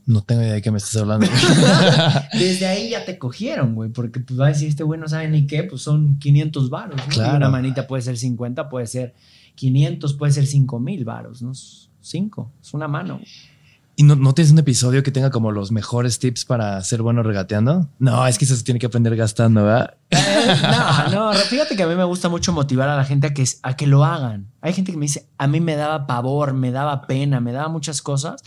[0.06, 1.28] No tengo idea de qué me estás hablando.
[2.34, 5.28] Desde ahí ya te cogieron, güey, porque pues va a decir, este güey no sabe
[5.30, 6.98] ni qué, pues son 500 varos.
[6.98, 7.08] ¿no?
[7.08, 7.34] Claro.
[7.34, 9.16] Y una manita puede ser 50, puede ser
[9.56, 11.52] 500, puede ser 5 mil varos, ¿no?
[12.02, 13.20] 5, es una mano.
[13.98, 17.24] ¿Y no, no tienes un episodio que tenga como los mejores tips para ser bueno
[17.24, 17.90] regateando?
[17.98, 19.96] No, es que eso se tiene que aprender gastando, ¿verdad?
[20.10, 20.18] Eh,
[21.12, 23.46] no, no, fíjate que a mí me gusta mucho motivar a la gente a que,
[23.64, 24.52] a que lo hagan.
[24.60, 27.70] Hay gente que me dice, a mí me daba pavor, me daba pena, me daba
[27.70, 28.44] muchas cosas.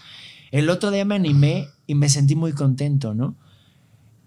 [0.51, 3.37] El otro día me animé y me sentí muy contento, ¿no?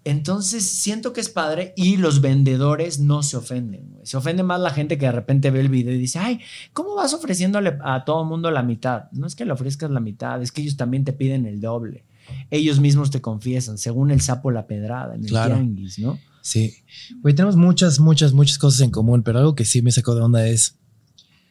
[0.04, 3.92] Entonces siento que es padre y los vendedores no se ofenden.
[3.92, 4.06] güey.
[4.06, 6.40] Se ofende más la gente que de repente ve el video y dice, ay,
[6.74, 9.04] ¿cómo vas ofreciéndole a todo mundo la mitad?
[9.12, 12.06] No es que le ofrezcas la mitad, es que ellos también te piden el doble.
[12.50, 15.56] Ellos mismos te confiesan, según el sapo la pedrada en el Claro.
[15.56, 16.20] tianguis, ¿no?
[16.42, 16.74] Sí.
[17.22, 20.22] Güey, tenemos muchas, muchas, muchas cosas en común, pero algo que sí me sacó de
[20.22, 20.80] onda es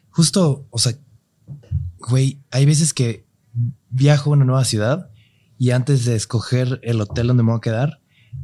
[0.08, 0.94] justo, o sea,
[1.98, 3.26] güey, hay veces que
[3.90, 5.10] viajo a una nueva ciudad
[5.58, 7.99] y antes de escoger el hotel donde me voy a quedar,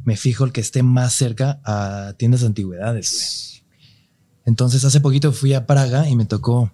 [0.07, 3.81] me fijo el que esté más cerca a tiendas de antigüedades, güey.
[4.45, 6.71] Entonces, hace poquito fui a Praga y me tocó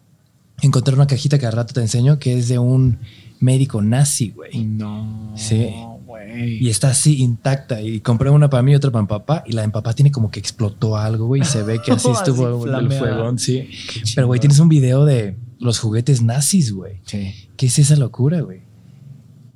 [0.61, 2.99] encontrar una cajita que al rato te enseño que es de un
[3.39, 4.63] médico nazi, güey.
[4.65, 5.33] No.
[5.35, 5.73] Sí.
[6.05, 6.63] güey.
[6.63, 7.81] Y está así intacta.
[7.81, 9.43] Y compré una para mí y otra para mi papá.
[9.47, 11.41] Y la de mi papá tiene como que explotó algo, güey.
[11.41, 13.67] Y se ve que así Así estuvo el fuegón, sí.
[14.13, 17.01] Pero, güey, tienes un video de los juguetes nazis, güey.
[17.07, 17.33] Sí.
[17.57, 18.61] ¿Qué es esa locura, güey?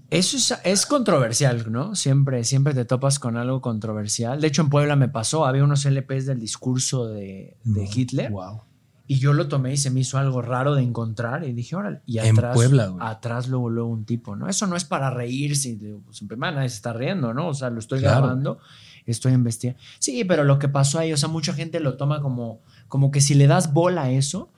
[0.10, 1.96] Eso es, es controversial, ¿no?
[1.96, 4.40] Siempre, siempre te topas con algo controversial.
[4.40, 8.32] De hecho, en Puebla me pasó, había unos LPs del discurso de, de No, Hitler
[8.32, 8.62] Wow.
[9.06, 12.02] y yo lo tomé y se me hizo algo raro de encontrar y dije, órale.
[12.06, 13.06] Y En atrás, Puebla, güey.
[13.06, 14.48] atrás luego, luego un tipo, ¿no?
[14.48, 15.78] Eso no es para reírse.
[16.06, 17.50] Pues en primera nadie se está riendo, ¿no?
[17.50, 18.22] O sea, lo estoy Claro.
[18.22, 18.60] grabando,
[19.06, 19.82] estoy investigando.
[20.00, 23.20] Sí, pero lo que pasó ahí, o sea, mucha gente lo toma como, como que
[23.20, 24.52] si le das bola a eso,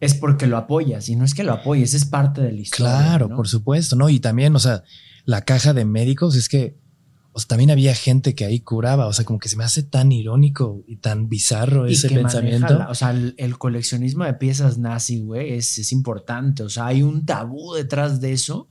[0.00, 1.08] es porque lo apoyas.
[1.08, 2.92] Y no es que lo apoyes, es parte de la historia.
[2.98, 3.36] Claro, ¿no?
[3.36, 4.08] por supuesto, ¿no?
[4.08, 4.82] Y también, o sea,
[5.24, 6.76] la caja de médicos es que,
[7.32, 9.82] o sea, también había gente que ahí curaba, o sea, como que se me hace
[9.82, 12.76] tan irónico y tan bizarro Y ese que pensamiento.
[12.78, 16.62] la- o sea, el, el coleccionismo de piezas nazi, güey, es, es importante.
[16.64, 18.66] O sea, hay un tabú detrás de eso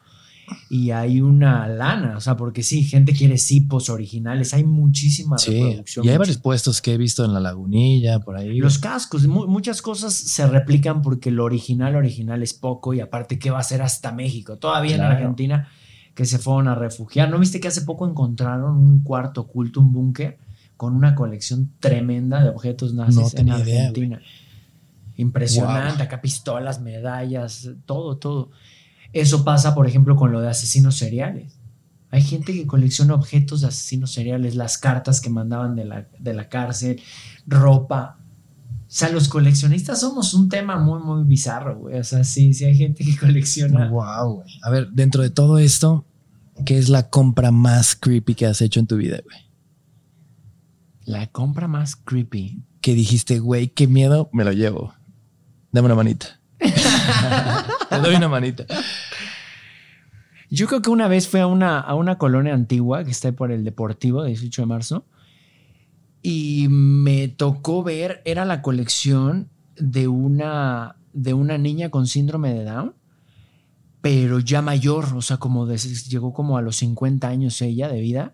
[0.70, 2.16] y hay una lana.
[2.18, 4.54] O sea, porque sí, gente quiere cipos originales.
[4.54, 6.06] Hay muchísima Sí, reproducción.
[6.06, 8.58] y hay mucho- varios puestos que he visto en la lagunilla, por ahí.
[8.58, 13.40] Los cascos, mu- muchas cosas se replican porque lo original, original es poco y aparte,
[13.40, 14.58] ¿qué va a ser hasta México?
[14.58, 15.12] Todavía Claro.
[15.14, 15.68] en Argentina
[16.16, 17.30] que se fueron a refugiar.
[17.30, 20.38] ¿No viste que hace poco encontraron un cuarto oculto, un búnker,
[20.76, 23.56] con una colección tremenda de objetos nazis No en idea,
[23.88, 24.22] Argentina?
[25.18, 26.04] Impresionante, Wow.
[26.04, 28.52] acá pistolas, medallas, todo, todo.
[29.14, 31.60] Eso pasa, por ejemplo, con lo de asesinos seriales.
[32.12, 36.34] Hay gente que colecciona objetos de asesinos seriales, las cartas que mandaban de la, de
[36.34, 37.02] la cárcel,
[37.46, 38.18] ropa.
[38.82, 42.00] O sea, los coleccionistas somos un tema muy, muy bizarro, güey.
[42.00, 43.90] O sea, sí, sí hay gente que colecciona.
[43.90, 44.50] Wow, güey.
[44.64, 46.06] A ver, dentro de todo esto,
[46.66, 49.38] ¿qué es la compra más creepy que has hecho en tu vida, güey?
[51.06, 52.64] La compra más creepy.
[52.82, 54.94] Que dijiste, güey, qué miedo, me lo llevo.
[55.72, 56.39] Dame una manita.
[57.90, 58.66] Te doy una manita.
[60.50, 63.52] Yo creo que una vez fui a una, a una colonia antigua que está por
[63.52, 65.06] el Deportivo, 18 de marzo,
[66.22, 72.64] y me tocó ver, era la colección de una, de una niña con síndrome de
[72.66, 72.96] Down,
[74.02, 78.34] pero ya mayor, o sea, como llegó como a los 50 años ella de vida,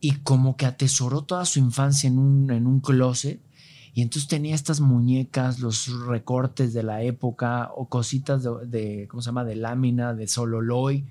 [0.00, 3.40] y como que atesoró toda su infancia en un, en un closet.
[3.94, 9.26] Y entonces tenía estas muñecas, los recortes de la época o cositas de, ¿cómo se
[9.26, 11.06] llama?, de lámina, de sololoy.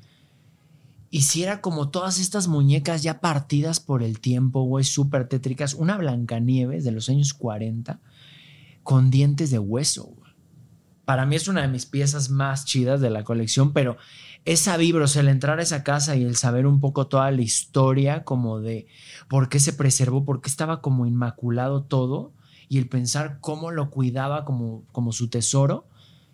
[1.09, 5.75] Y si como todas estas muñecas ya partidas por el tiempo, güey, súper tétricas.
[5.75, 8.01] Una Blancanieves de los años 40
[8.83, 10.11] con dientes de hueso.
[11.05, 13.95] Para mí es una de mis piezas más chidas de la colección, pero
[14.45, 18.25] esa sea, el entrar a esa casa y el saber un poco toda la historia,
[18.25, 18.87] como de
[19.29, 22.33] por qué se preservó, por qué estaba como inmaculado todo,
[22.73, 25.87] y el pensar cómo lo cuidaba como, como su tesoro,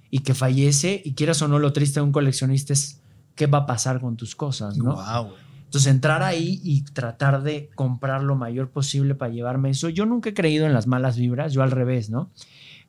[0.09, 3.01] y que fallece, y quieras o no, lo triste de un coleccionista es
[3.35, 4.95] qué va a pasar con tus cosas, ¿no?
[4.95, 5.41] Wow, güey.
[5.65, 9.89] Entonces entrar ahí y tratar de comprar lo mayor posible para llevarme eso.
[9.89, 12.31] Yo nunca he creído en las malas vibras, yo al revés, ¿no?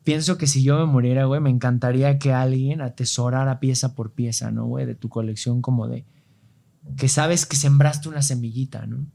[0.04, 4.52] Pienso que si yo me muriera, güey, me encantaría que alguien atesorara pieza por pieza,
[4.52, 4.86] ¿no, güey?
[4.86, 6.06] De tu colección como de...
[6.96, 9.06] Que sabes que sembraste una semillita, ¿no?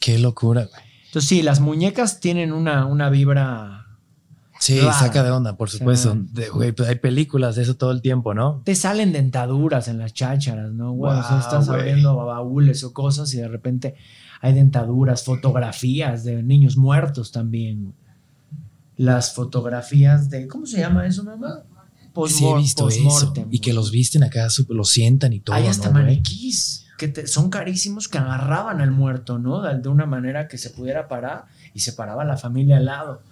[0.00, 0.93] Qué locura, güey.
[1.14, 3.86] Entonces sí, las muñecas tienen una, una vibra...
[4.58, 6.12] Sí, saca de onda, por supuesto.
[6.12, 6.26] Sí.
[6.32, 8.62] De, güey, pues hay películas de eso todo el tiempo, ¿no?
[8.64, 10.90] Te salen dentaduras en las chácharas, ¿no?
[10.90, 13.94] Güey, o sea, estás abriendo baúles o cosas y de repente
[14.40, 17.94] hay dentaduras, fotografías de niños muertos también.
[18.96, 20.48] Las fotografías de.
[20.48, 21.62] ¿Cómo se llama eso, mamá?
[22.26, 23.32] sí, he visto eso.
[23.52, 25.54] Y que los visten acá, los sientan y todo.
[25.54, 29.62] Hay hasta ¿no, maniquís que te- son carísimos que agarraban al muerto, ¿no?
[29.62, 33.22] De, de una manera que se pudiera parar y se paraba la familia al lado.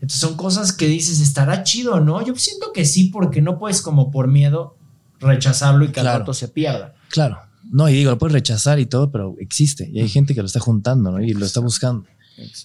[0.00, 2.24] Entonces son cosas que dices, ¿estará chido o no?
[2.24, 4.76] Yo siento que sí, porque no puedes como por miedo
[5.20, 6.18] rechazarlo y que al Claro.
[6.20, 6.94] rato se pierda.
[7.10, 7.38] Claro.
[7.70, 9.90] No, y digo, lo puedes rechazar y todo, pero existe.
[9.92, 11.20] Y hay gente que lo está juntando, ¿no?
[11.20, 12.06] Y lo está buscando.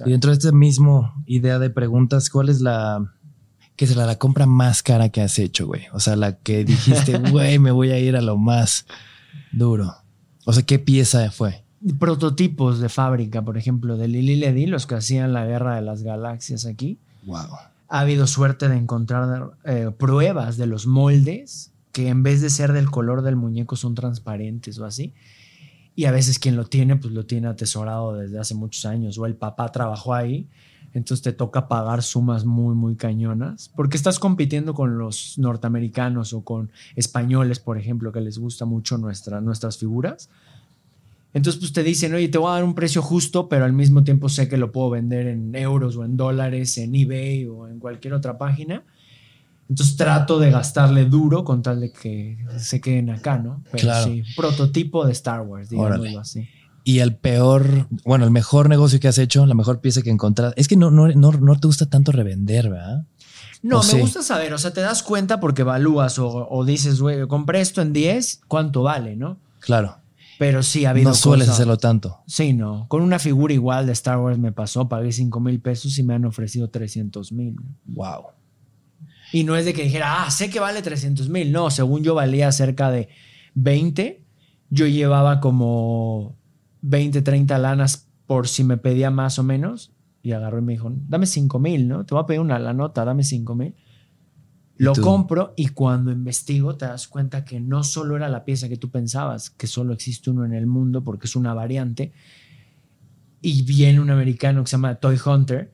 [0.06, 3.12] Y dentro de esta misma idea de preguntas, ¿cuál es la
[3.76, 5.82] qué será la compra más cara que has hecho, güey?
[5.94, 8.86] O sea, la que dijiste, güey, me voy a ir a lo más
[9.52, 9.96] duro.
[10.46, 11.64] O sea, ¿qué pieza fue?
[12.00, 16.04] Prototipos de fábrica, por ejemplo, de Lili Ledy, los que hacían la guerra de las
[16.04, 17.00] galaxias aquí.
[17.26, 17.38] Wow.
[17.88, 22.74] ha habido suerte de encontrar eh, pruebas de los moldes que en vez de ser
[22.74, 25.14] del color del muñeco son transparentes o así.
[25.96, 29.18] Y a veces quien lo tiene, pues lo tiene atesorado desde hace muchos años.
[29.20, 30.50] O el papá trabajó ahí,
[30.94, 33.72] entonces te toca pagar sumas muy, muy cañonas.
[33.76, 38.98] Porque estás compitiendo con los norteamericanos o con españoles, por ejemplo, que les gusta mucho
[38.98, 40.30] nuestra, nuestras figuras.
[41.34, 44.04] Entonces, pues te dicen, oye, te voy a dar un precio justo, pero al mismo
[44.04, 47.80] tiempo sé que lo puedo vender en euros o en dólares, en eBay o en
[47.80, 48.84] cualquier otra página.
[49.68, 53.64] Entonces trato de gastarle duro con tal de que se queden acá, ¿no?
[53.72, 54.06] Pero Claro.
[54.06, 56.48] sí, prototipo de Star Wars, digámoslo así.
[56.84, 60.60] Y el peor, bueno, el mejor negocio que has hecho, la mejor pieza que encontraste.
[60.60, 63.06] Es que no, no, no, no te gusta tanto revender, ¿verdad?
[63.62, 64.00] No, ¿O me sí?
[64.00, 67.82] gusta saber, o sea, te das cuenta porque evalúas o, o dices, güey, compré esto
[67.82, 69.38] en 10, ¿cuánto vale, no?
[69.60, 69.98] Claro.
[70.38, 72.20] Pero sí ha habido No sueles cosas- hacerlo tanto.
[72.28, 72.86] Sí, no.
[72.90, 76.16] Con una figura igual de Star Wars me pasó, pagué 5 mil pesos y me
[76.16, 77.56] han ofrecido 300 mil.
[77.86, 78.26] Wow.
[79.32, 81.52] Y no es de que dijera, ah, sé que vale 300 mil.
[81.54, 83.08] No, según yo valía cerca de
[83.56, 84.22] 20.
[84.70, 86.36] Yo llevaba como
[86.84, 89.92] 20, 30 lanas por si me pedía más o menos.
[90.22, 92.06] Y agarró y me dijo, dame 5 mil, ¿no?
[92.06, 93.76] Te voy a pedir una la nota, dame 5 mil.
[94.78, 95.02] Lo tú?
[95.02, 98.90] compro y cuando investigo te das cuenta que no solo era la pieza que tú
[98.90, 102.14] pensabas, que solo existe uno en el mundo porque es una variante,
[103.42, 105.74] y viene un americano que se llama Toy Hunter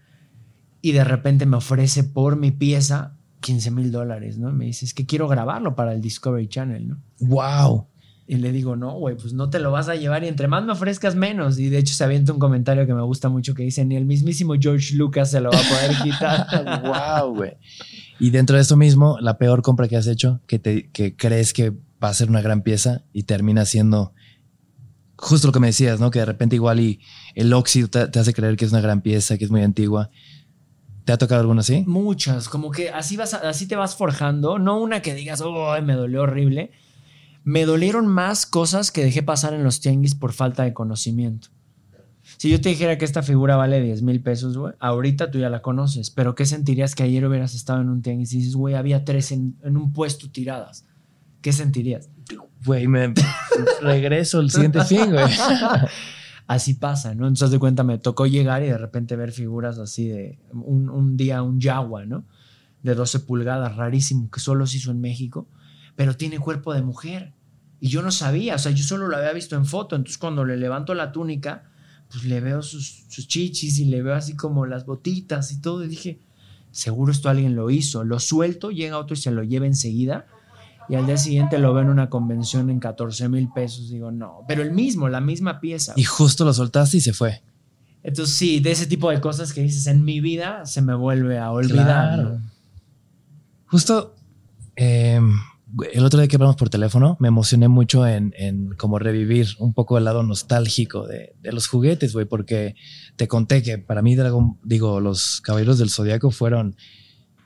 [0.81, 4.51] y de repente me ofrece por mi pieza 15 mil dólares, ¿no?
[4.51, 7.01] Me dice, es que quiero grabarlo para el Discovery Channel, ¿no?
[7.19, 7.87] ¡Wow!
[8.31, 10.63] Y le digo, no, güey, pues no te lo vas a llevar y entre más
[10.63, 11.57] me ofrezcas menos.
[11.57, 14.05] Y de hecho se avienta un comentario que me gusta mucho que dice, ni el
[14.05, 16.45] mismísimo George Lucas se lo va a poder quitar.
[17.23, 17.53] ¡Wow, güey!
[18.19, 21.53] Y dentro de esto mismo, la peor compra que has hecho, que, te, que crees
[21.53, 24.13] que va a ser una gran pieza y termina siendo
[25.17, 26.11] justo lo que me decías, ¿no?
[26.11, 26.99] Que de repente igual y
[27.33, 30.11] el óxido te, te hace creer que es una gran pieza, que es muy antigua.
[31.03, 31.83] ¿Te ha tocado alguna así?
[31.87, 35.93] Muchas, como que así, vas, así te vas forjando, no una que digas, oh, me
[35.93, 36.69] dolió horrible.
[37.49, 41.47] Me dolieron más cosas que dejé pasar en los tianguis por falta de conocimiento.
[42.37, 45.49] Si yo te dijera que esta figura vale 10 mil pesos, güey, ahorita tú ya
[45.49, 48.75] la conoces, pero ¿qué sentirías que ayer hubieras estado en un tianguis y dices, güey,
[48.75, 50.85] había tres en, en un puesto tiradas?
[51.41, 52.11] ¿Qué sentirías?
[52.65, 53.15] Güey, me
[53.81, 55.25] regreso al siguiente fin, güey.
[56.45, 57.25] así pasa, ¿no?
[57.25, 61.17] Entonces, de cuenta, me tocó llegar y de repente ver figuras así de un, un
[61.17, 62.25] día, un Yagua, ¿no?
[62.83, 65.47] De 12 pulgadas, rarísimo, que solo se hizo en México,
[65.95, 67.33] pero tiene cuerpo de mujer.
[67.79, 69.95] Y yo no sabía, o sea, yo solo lo había visto en foto.
[69.95, 71.63] Entonces, cuando le levanto la túnica,
[72.11, 75.83] pues le veo sus, sus chichis y le veo así como las botitas y todo.
[75.83, 76.19] Y dije,
[76.71, 78.03] seguro esto alguien lo hizo.
[78.03, 80.25] Lo suelto, llega otro y se lo lleva enseguida
[80.89, 83.89] y al día siguiente lo veo en una convención en 14 mil pesos.
[83.89, 85.93] Digo, no, pero el mismo, la misma pieza.
[85.95, 87.43] Y justo lo soltaste y se fue.
[88.01, 91.37] Entonces, sí, de ese tipo de cosas que dices en mi vida se me vuelve
[91.37, 92.15] a olvidar.
[92.15, 92.41] Claro.
[93.67, 94.15] Justo
[94.75, 95.21] eh,
[95.91, 99.73] el otro día que hablamos por teléfono, me emocioné mucho en, en como revivir un
[99.73, 102.75] poco el lado nostálgico de, de los juguetes, güey, porque
[103.15, 106.75] te conté que para mí, Dragon, digo, los Caballeros del Zodiaco fueron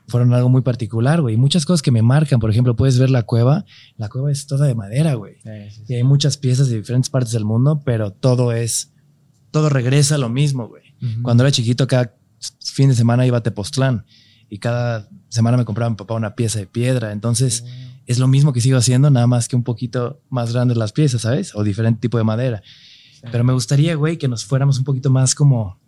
[0.06, 1.36] fueron algo muy particular, güey.
[1.36, 2.40] Muchas cosas que me marcan.
[2.40, 3.64] Por ejemplo, puedes ver la cueva.
[3.96, 5.36] La cueva es toda de madera, güey.
[5.42, 8.92] Sí, sí, Y hay muchas piezas de diferentes partes del mundo, pero todo es,
[9.50, 10.82] todo regresa a lo mismo, güey.
[11.22, 12.14] Cuando era chiquito, cada
[12.60, 14.06] fin de semana iba a Tepoztlán
[14.48, 17.12] y cada semana me compraba mi papá una pieza de piedra.
[17.12, 17.64] Entonces,
[18.06, 21.22] es lo mismo que sigo haciendo, nada más que un poquito más grandes las piezas,
[21.22, 21.54] ¿sabes?
[21.54, 22.62] O diferente tipo de madera.
[23.14, 23.22] Sí.
[23.30, 25.78] Pero me gustaría, güey, que nos fuéramos un poquito más como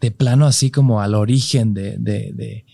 [0.00, 2.66] de plano, así como al origen de, de, de,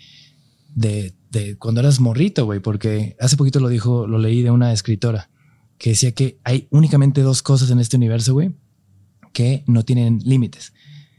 [0.74, 4.72] de, de cuando eras morrito, güey, porque hace poquito lo dijo, lo leí de una
[4.72, 5.30] escritora
[5.78, 8.54] que decía que hay únicamente dos cosas en este universo, güey,
[9.32, 10.72] que no tienen límites,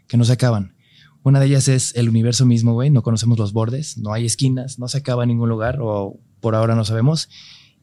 [0.07, 0.75] que no se acaban.
[1.23, 4.79] Una de ellas es el universo mismo, güey, no conocemos los bordes, no hay esquinas,
[4.79, 7.29] no se acaba en ningún lugar o por ahora no sabemos.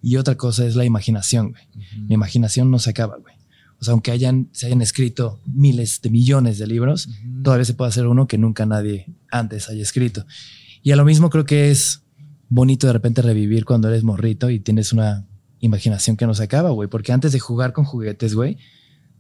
[0.03, 1.65] Y otra cosa es la imaginación, güey.
[2.07, 3.35] Mi imaginación no se acaba, güey.
[3.79, 7.09] O sea, aunque hayan, se hayan escrito miles de millones de libros,
[7.43, 10.25] todavía se puede hacer uno que nunca nadie antes haya escrito.
[10.83, 12.03] Y a lo mismo creo que es
[12.49, 15.27] bonito de repente revivir cuando eres morrito y tienes una
[15.59, 16.89] imaginación que no se acaba, güey.
[16.89, 18.59] Porque antes de jugar con juguetes, güey,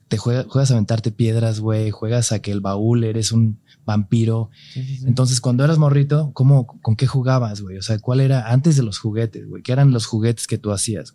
[0.08, 4.50] te juega- juegas a aventarte piedras, güey, juegas a que el baúl eres un vampiro.
[4.72, 5.04] Sí, sí, sí.
[5.06, 7.76] Entonces, cuando eras morrito, ¿cómo, ¿con qué jugabas, güey?
[7.78, 9.62] O sea, ¿cuál era antes de los juguetes, güey?
[9.62, 11.14] ¿Qué eran los juguetes que tú hacías?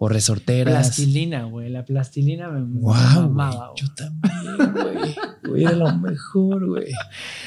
[0.00, 0.74] O resorteras.
[0.74, 1.70] Plastilina, güey.
[1.70, 3.58] La plastilina me, Wow, mamaba, güey.
[3.68, 3.76] güey.
[3.76, 5.14] Yo también, güey.
[5.48, 6.86] Güey, era lo mejor, güey.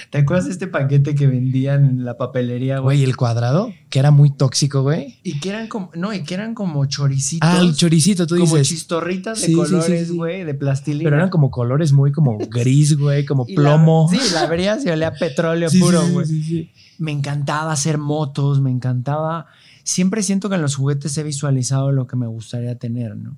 [0.10, 2.98] ¿Te acuerdas de este paquete que vendían en la papelería, güey?
[2.98, 5.20] Güey, el cuadrado, que era muy tóxico, güey.
[5.24, 7.48] Y que eran como, no, y que eran como choricitos.
[7.50, 8.68] Ah, el choricito, tú como dices.
[8.68, 10.14] chistorritas de Sí, sí, sí, colores, sí.
[10.18, 11.04] güey, de plastilina.
[11.06, 14.10] Pero eran como colores muy como gris, güey, como Y la- plomo.
[14.12, 16.26] sí, la verías y olía a petróleo puro, sí, güey.
[16.26, 16.72] sí, sí.
[16.98, 19.46] Me encantaba hacer motos, me encantaba.
[19.84, 23.38] Siempre siento que en los juguetes he visualizado lo que me gustaría tener, ¿no?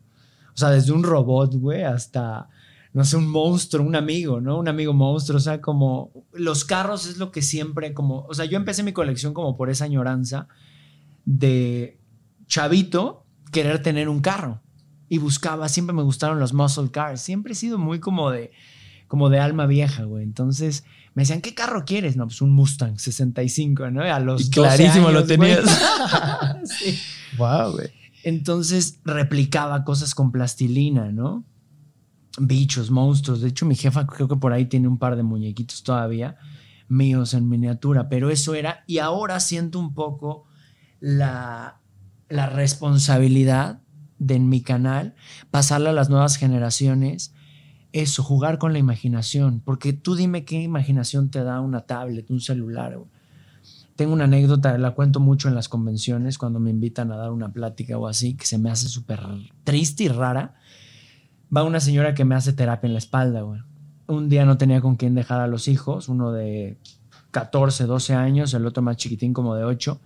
[0.54, 2.50] O sea, desde un robot, güey, hasta,
[2.94, 4.60] no sé, un monstruo, un amigo, ¿no?
[4.60, 8.46] Un amigo monstruo, o sea, como los carros es lo que siempre, como, o sea,
[8.46, 10.48] yo empecé mi colección como por esa añoranza
[11.26, 12.00] de
[12.46, 14.62] chavito querer tener un carro
[15.10, 18.52] y buscaba, siempre me gustaron los muscle cars, siempre he sido muy como de,
[19.14, 20.24] como de alma vieja, güey.
[20.24, 22.18] Entonces me decían, ¿qué carro quieres?
[22.18, 24.02] No, pues un Mustang 65, ¿no?
[24.02, 25.28] A los Y 12 clarísimo lo güey.
[25.28, 25.66] tenías.
[26.66, 26.98] Sí.
[27.38, 27.90] Wow, güey.
[28.24, 31.46] Entonces replicaba cosas con plastilina, ¿no?
[32.40, 33.42] Bichos, monstruos.
[33.42, 36.36] De hecho, mi jefa creo que por ahí tiene un par de muñequitos todavía
[36.88, 38.84] míos en miniatura, pero eso era.
[38.88, 40.46] Y ahora siento un poco
[41.00, 41.82] la,
[42.30, 43.80] la responsabilidad
[44.18, 45.14] de en mi canal
[45.52, 47.33] pasarle a las nuevas generaciones
[47.94, 49.62] eso, jugar con la imaginación.
[49.64, 53.00] Porque tú dime qué imaginación te da una tablet, un celular.
[53.96, 57.54] Tengo una anécdota, la cuento mucho en las convenciones cuando me invitan a dar una
[57.54, 59.22] plática o así, que se me hace súper
[59.64, 60.56] triste y rara.
[61.56, 63.62] Va una señora que me hace terapia en la espalda, güey.
[64.08, 66.78] Un día no tenía con quién dejar a los hijos, uno de
[67.32, 70.02] 14, 12 años, el otro más chiquitín como de 8.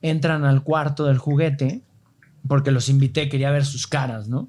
[0.00, 1.82] Entran al cuarto del juguete,
[2.46, 4.48] porque los invité, quería ver sus caras, ¿no?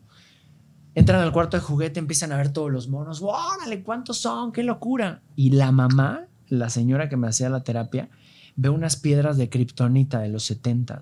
[0.96, 3.22] Entran al cuarto de juguete, empiezan a ver todos los monos.
[3.22, 3.84] ¡Órale!
[3.84, 4.52] ¿Cuántos son?
[4.52, 5.22] ¡Qué locura!
[5.36, 8.10] Y la mamá, la señora que me hacía la terapia,
[8.56, 11.00] ve unas piedras de kriptonita de los 70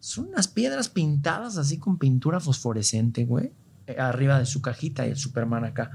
[0.00, 3.52] Son unas piedras pintadas así con pintura fosforescente, güey.
[3.86, 5.90] eh, Arriba de su cajita y el Superman acá.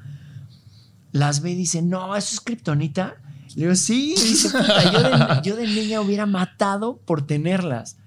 [1.12, 3.16] Las ve y dice, no, eso es kriptonita.
[3.56, 4.16] Le digo, sí.
[4.94, 7.98] Yo de, yo de niña hubiera matado por tenerlas.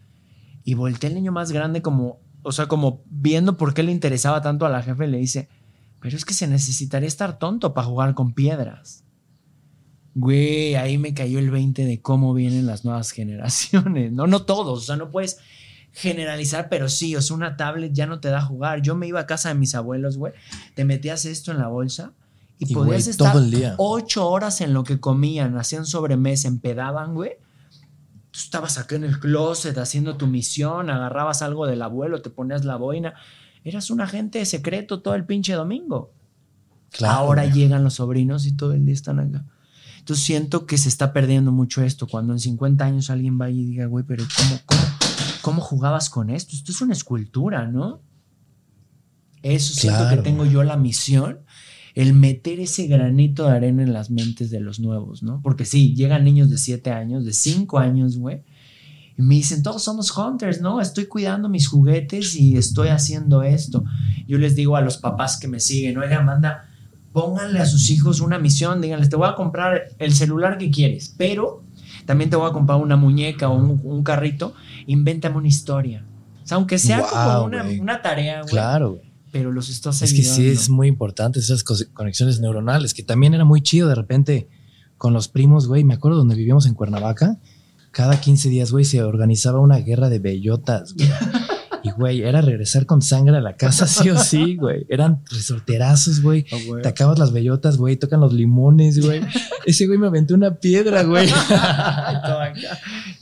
[0.64, 4.42] Y volteé el niño más grande como, o sea, como viendo por qué le interesaba
[4.42, 5.48] tanto a la jefe, le dice,
[6.00, 9.02] pero es que se necesitaría estar tonto para jugar con piedras.
[10.14, 14.12] Güey, ahí me cayó el 20 de cómo vienen las nuevas generaciones.
[14.12, 15.38] No, no todos, o sea, no puedes
[15.92, 18.82] generalizar, pero sí, o sea, una tablet ya no te da a jugar.
[18.82, 20.34] Yo me iba a casa de mis abuelos, güey,
[20.74, 22.12] te metías esto en la bolsa
[22.58, 27.32] y, Y, podías güey, estar ocho horas en lo que comían, hacían sobremesa, empedaban, güey.
[28.34, 32.64] Tú estabas acá en el closet haciendo tu misión, agarrabas algo del abuelo, te ponías
[32.64, 33.14] la boina.
[33.62, 36.10] Eras un agente secreto todo el pinche domingo.
[36.90, 39.44] Claro, Ahora llegan los sobrinos y todo el día están acá.
[40.00, 42.08] Entonces siento que se está perdiendo mucho esto.
[42.08, 44.82] Cuando en 50 años alguien va y diga, güey, pero ¿cómo, cómo,
[45.40, 46.56] cómo jugabas con esto?
[46.56, 48.00] Esto es una escultura, ¿no?
[49.42, 51.43] Eso siento que tengo yo la misión,
[51.94, 55.40] el meter ese granito de arena en las mentes de los nuevos, ¿no?
[55.42, 58.42] Porque sí, llegan niños de 7 años, de 5 años, güey.
[59.16, 60.80] Y me dicen, todos somos hunters, ¿no?
[60.80, 63.84] Estoy cuidando mis juguetes y estoy haciendo esto.
[64.26, 66.68] Yo les digo a los papás que me siguen, oiga, manda,
[67.12, 71.14] pónganle a sus hijos una misión, díganles, te voy a comprar el celular que quieres,
[71.16, 71.62] pero
[72.06, 74.54] también te voy a comprar una muñeca o un, un carrito,
[74.88, 76.04] invéntame una historia.
[76.42, 77.44] O sea, aunque sea como
[77.80, 79.13] una tarea, güey, Claro, güey.
[79.34, 80.52] Pero los estás Es que sí ayudando.
[80.60, 84.48] es muy importante esas conexiones neuronales, que también era muy chido de repente
[84.96, 85.82] con los primos, güey.
[85.82, 87.40] Me acuerdo donde vivíamos en Cuernavaca,
[87.90, 91.08] cada 15 días, güey, se organizaba una guerra de bellotas, güey.
[91.82, 94.86] Y, güey, era regresar con sangre a la casa, sí o sí, güey.
[94.88, 96.46] Eran resorterazos, güey.
[96.68, 96.80] Güey.
[96.82, 99.20] Te acabas las bellotas, güey, tocan los limones, güey.
[99.66, 101.28] Ese güey me aventó una piedra, güey.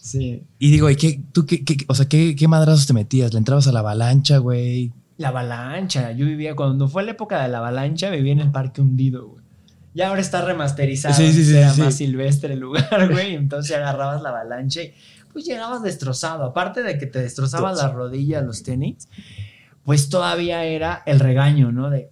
[0.00, 0.42] Sí.
[0.58, 3.32] Y digo, ¿y qué, tú qué, qué- o sea, qué, qué madrazos te metías?
[3.32, 4.92] ¿Le entrabas a la avalancha, güey?
[5.22, 6.12] La avalancha.
[6.12, 9.42] Yo vivía, cuando fue la época de la avalancha, vivía en el parque hundido, güey.
[9.94, 11.14] Ya ahora está remasterizado.
[11.14, 13.34] Sí, sí, sí, Era más silvestre el lugar, güey.
[13.34, 14.92] Entonces agarrabas la avalancha y
[15.32, 16.44] pues llegabas destrozado.
[16.44, 19.08] Aparte de que te destrozabas las rodillas, los tenis,
[19.84, 21.90] pues todavía era el regaño, ¿no?
[21.90, 22.10] De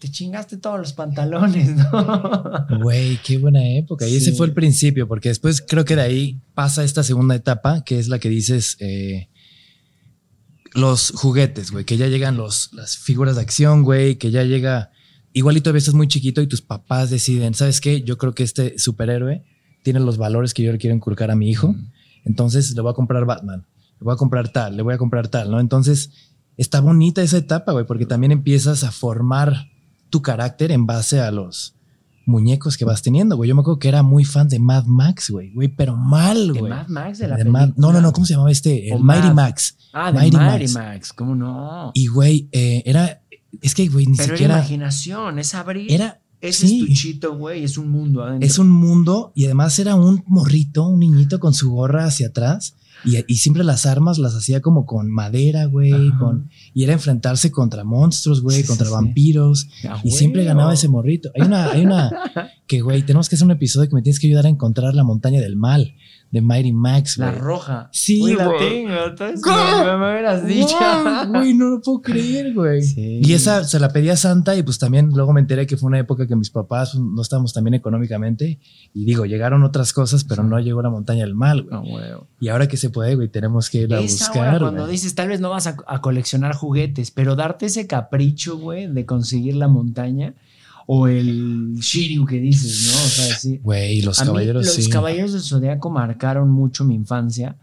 [0.00, 2.66] te chingaste todos los pantalones, ¿no?
[2.80, 4.06] Güey, qué buena época.
[4.06, 7.84] Y ese fue el principio, porque después creo que de ahí pasa esta segunda etapa,
[7.84, 9.28] que es la que dices, eh,
[10.72, 14.90] los juguetes, güey, que ya llegan los, las figuras de acción, güey, que ya llega,
[15.32, 18.02] igualito a veces estás muy chiquito y tus papás deciden, ¿sabes qué?
[18.02, 19.44] Yo creo que este superhéroe
[19.82, 21.74] tiene los valores que yo le quiero inculcar a mi hijo,
[22.24, 23.66] entonces le voy a comprar Batman,
[23.98, 25.60] le voy a comprar tal, le voy a comprar tal, ¿no?
[25.60, 26.10] Entonces
[26.56, 29.70] está bonita esa etapa, güey, porque también empiezas a formar
[30.10, 31.74] tu carácter en base a los
[32.30, 33.48] muñecos que vas teniendo, güey.
[33.48, 36.60] Yo me acuerdo que era muy fan de Mad Max, güey, güey, pero mal, De
[36.60, 36.72] güey.
[36.72, 38.88] Mad Max, de la De Mad- no, no, no, ¿cómo se llamaba este?
[38.92, 39.34] El Mighty Mad.
[39.34, 39.76] Max.
[39.92, 40.74] Ah, de Mighty Mighty, Max.
[40.74, 41.12] Max.
[41.12, 41.90] ¿Cómo no?
[41.94, 43.20] Y, güey, eh, era,
[43.60, 45.92] es que, güey, ni Pero era siquiera imaginación, es abrir.
[45.92, 46.80] era, ese sí.
[46.82, 47.64] es tu chito, güey.
[47.64, 48.46] Es un mundo adentro.
[48.46, 52.76] es un mundo y además era un morrito, un niñito con su gorra hacia atrás
[53.04, 57.50] y, y siempre las armas las hacía como con madera, güey, con, y era enfrentarse
[57.50, 58.92] contra monstruos, güey, Sí, contra sí.
[58.92, 59.68] vampiros.
[59.88, 61.30] Ah, Y siempre ganaba ese morrito.
[61.34, 62.10] Hay una, hay una
[62.66, 65.04] que, güey, tenemos que hacer un episodio que me tienes que ayudar a encontrar la
[65.04, 65.94] montaña del mal
[66.30, 67.40] de Mighty Max, La güey.
[67.40, 67.88] roja.
[67.92, 68.92] Sí, Güey, la tengo.
[69.08, 69.56] Entonces, ¿Cómo?
[69.84, 70.76] me, me hubieras dicho.
[71.28, 72.82] Güey, no lo puedo creer, güey.
[72.82, 73.20] Sí.
[73.22, 75.88] Y esa se la pedí a Santa y pues también luego me enteré que fue
[75.88, 78.58] una época que mis papás pues, no estábamos tan bien económicamente.
[78.94, 81.74] Y digo, llegaron otras cosas, pero no llegó la montaña del mal, güey.
[81.74, 82.04] No, güey.
[82.40, 84.60] Y ahora que se puede, güey, tenemos que ir a buscar.
[84.60, 84.92] cuando güey.
[84.92, 89.04] dices, tal vez no vas a, a coleccionar juguetes, pero darte ese capricho, güey, de
[89.04, 90.34] conseguir la montaña
[90.86, 92.98] o el Shiryu que dices, ¿no?
[93.04, 93.58] O sea, sí.
[93.62, 94.90] Güey, los A mí, caballeros los sí.
[94.90, 97.56] caballeros del zodiaco marcaron mucho mi infancia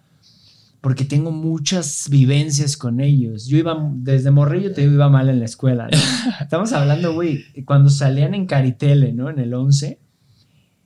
[0.81, 3.47] porque tengo muchas vivencias con ellos.
[3.47, 5.89] Yo iba desde morrillo, te iba mal en la escuela.
[5.91, 5.97] ¿no?
[6.41, 9.29] Estamos hablando, güey, cuando salían en Caritele, ¿no?
[9.29, 9.99] En el 11,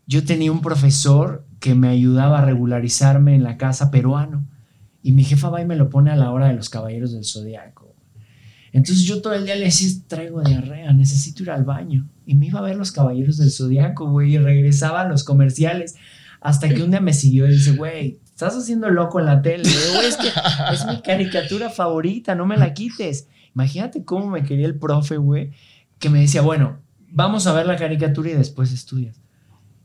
[0.07, 4.47] yo tenía un profesor que me ayudaba a regularizarme en la casa peruano
[5.03, 7.25] y mi jefa va y me lo pone a la hora de los caballeros del
[7.25, 7.90] zodiaco.
[8.73, 12.07] Entonces yo todo el día le decía, traigo diarrea, necesito ir al baño.
[12.25, 15.95] Y me iba a ver los caballeros del zodiaco, güey, y regresaba a los comerciales.
[16.39, 19.69] Hasta que un día me siguió y dice, güey, estás haciendo loco en la tele.
[19.93, 20.29] Güey, es que
[20.73, 23.27] es mi caricatura favorita, no me la quites.
[23.53, 25.51] Imagínate cómo me quería el profe, güey,
[25.99, 29.19] que me decía, bueno, vamos a ver la caricatura y después estudias.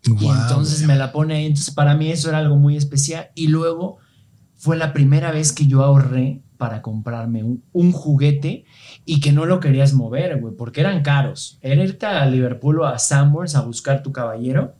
[0.04, 0.88] y entonces güey.
[0.88, 1.46] me la pone ahí.
[1.46, 3.30] Entonces para mí eso era algo muy especial.
[3.34, 3.98] Y luego
[4.54, 8.64] fue la primera vez que yo ahorré para comprarme un, un juguete
[9.04, 11.58] y que no lo querías mover, güey, porque eran caros.
[11.60, 14.74] Era irte a Liverpool o a Sanborns a buscar tu caballero.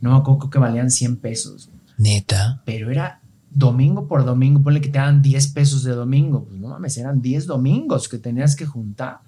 [0.00, 1.70] No me acuerdo que valían 100 pesos.
[1.98, 2.62] Neta.
[2.64, 6.44] Pero era domingo por domingo, ponle que te daban 10 pesos de domingo.
[6.44, 9.20] Pues no mames, eran 10 domingos que tenías que juntar.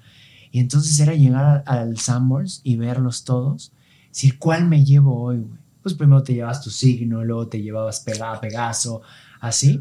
[0.50, 3.72] Y entonces era llegar a- al Sanborns y verlos todos.
[4.08, 5.60] Decir, ¿cuál me llevo hoy, güey?
[5.82, 9.02] Pues primero te llevabas tu signo, luego te llevabas Pega, Pegaso,
[9.40, 9.80] así.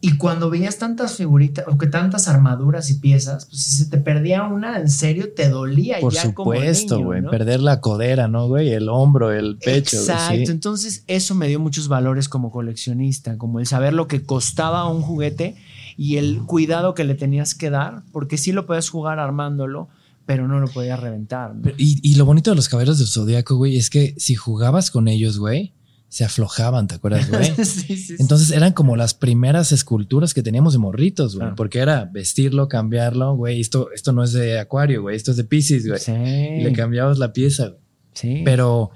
[0.00, 3.98] Y cuando veías tantas figuritas, o que tantas armaduras y piezas, pues si se te
[3.98, 7.20] perdía una, en serio te dolía Por ya supuesto, güey.
[7.20, 7.30] ¿no?
[7.30, 8.68] Perder la codera, ¿no, güey?
[8.70, 9.96] El hombro, el pecho.
[9.96, 10.52] Exacto, sí.
[10.52, 15.02] entonces eso me dio muchos valores como coleccionista, como el saber lo que costaba un
[15.02, 15.56] juguete
[15.96, 19.88] y el cuidado que le tenías que dar, porque sí lo puedes jugar armándolo,
[20.26, 21.54] pero no lo podías reventar.
[21.76, 25.08] Y, y lo bonito de los caballeros del zodiaco, güey, es que si jugabas con
[25.08, 25.72] ellos, güey,
[26.08, 27.52] se aflojaban, ¿te acuerdas, güey?
[27.64, 28.16] Sí, sí.
[28.18, 31.54] Entonces eran como las primeras esculturas que teníamos de morritos, güey, Ah.
[31.56, 35.44] porque era vestirlo, cambiarlo, güey, esto, esto no es de acuario, güey, esto es de
[35.44, 36.00] Pisces, güey.
[36.00, 37.80] Sí, Y le cambiabas la pieza, güey.
[38.14, 38.42] sí.
[38.44, 38.90] Pero,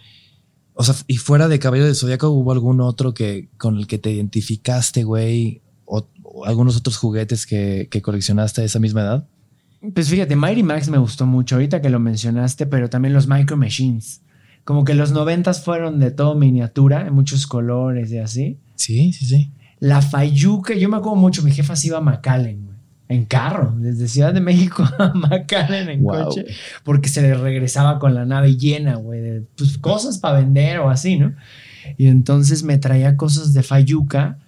[0.74, 3.98] o sea, y fuera de Caballero del Zodíaco, ¿hubo algún otro que con el que
[3.98, 5.60] te identificaste, güey?
[5.84, 9.28] O, o algunos otros juguetes que, que coleccionaste a esa misma edad?
[9.94, 13.56] Pues fíjate, Mighty Max me gustó mucho ahorita que lo mencionaste, pero también los Micro
[13.58, 14.22] Machines.
[14.64, 18.58] Como que los noventas fueron de todo miniatura, en muchos colores y así.
[18.76, 19.50] Sí, sí, sí.
[19.80, 22.72] La Fayuca, yo me acuerdo mucho, mi jefa se iba a McAllen, güey.
[23.08, 26.26] En carro, desde Ciudad de México a McAllen en Wow.
[26.26, 26.46] coche,
[26.84, 30.88] porque se le regresaba con la nave llena, güey, de pues, cosas para vender o
[30.88, 31.34] así, ¿no?
[31.98, 34.38] Y entonces me traía cosas de Fayuca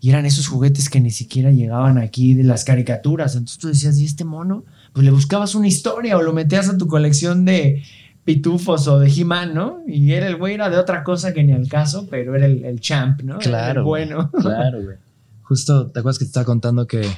[0.00, 3.34] y eran esos juguetes que ni siquiera llegaban aquí de las caricaturas.
[3.34, 4.64] Entonces tú decías, ¿y este mono?
[4.94, 7.82] Pues le buscabas una historia o lo metías a tu colección de
[8.28, 9.82] pitufos o de He-Man, ¿no?
[9.86, 12.62] Y era el güey, era de otra cosa que ni al caso, pero era el,
[12.62, 13.38] el champ, ¿no?
[13.38, 14.30] Claro, el bueno.
[14.42, 14.98] Claro, güey.
[15.40, 17.08] Justo, ¿te acuerdas que te estaba contando que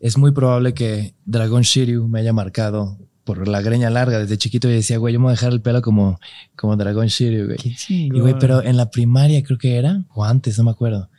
[0.00, 4.70] es muy probable que Dragon Shiryu me haya marcado por la greña larga desde chiquito
[4.70, 6.18] y decía, güey, yo me voy a dejar el pelo como,
[6.56, 7.58] como Dragon Shiryu, güey.
[7.90, 11.10] Y, güey, pero en la primaria creo que era, o antes, no me acuerdo.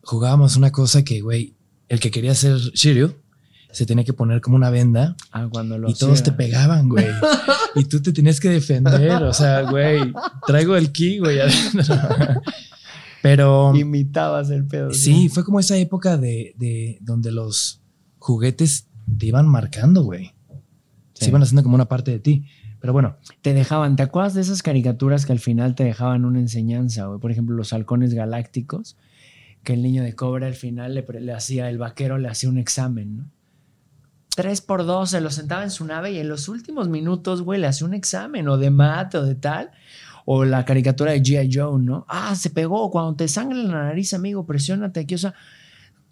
[0.00, 1.56] Jugábamos una cosa que, güey,
[1.90, 3.16] el que quería ser Shiryu
[3.72, 7.06] se tenía que poner como una venda Ah, cuando lo y todos te pegaban, güey.
[7.74, 10.12] y tú te tenías que defender, o sea, güey,
[10.46, 11.40] traigo el ki, güey.
[11.40, 11.96] adentro.
[13.22, 14.92] Pero Imitabas el pedo.
[14.92, 17.80] sí, fue como esa época de, de donde los
[18.18, 20.32] juguetes te iban marcando, güey.
[21.14, 21.26] Sí.
[21.26, 22.46] Se iban haciendo como una parte de ti.
[22.80, 26.40] Pero bueno, Te dejaban, ¿te acuerdas de esas caricaturas que al final te dejaban una
[26.40, 27.20] enseñanza, güey?
[27.20, 28.96] Por ejemplo, los halcones galácticos,
[29.62, 32.58] que el niño de Cobra al final le, le hacía, el vaquero le hacía un
[32.58, 33.30] examen, ¿no?
[34.34, 37.60] Tres por dos, se lo sentaba en su nave y en los últimos minutos, güey,
[37.60, 39.70] le hacía un examen o de mate o de tal.
[40.24, 41.50] O la caricatura de G.I.
[41.52, 42.06] Joe, ¿no?
[42.08, 42.90] Ah, se pegó.
[42.90, 45.16] Cuando te sangra la nariz, amigo, presiónate aquí.
[45.16, 45.34] O sea,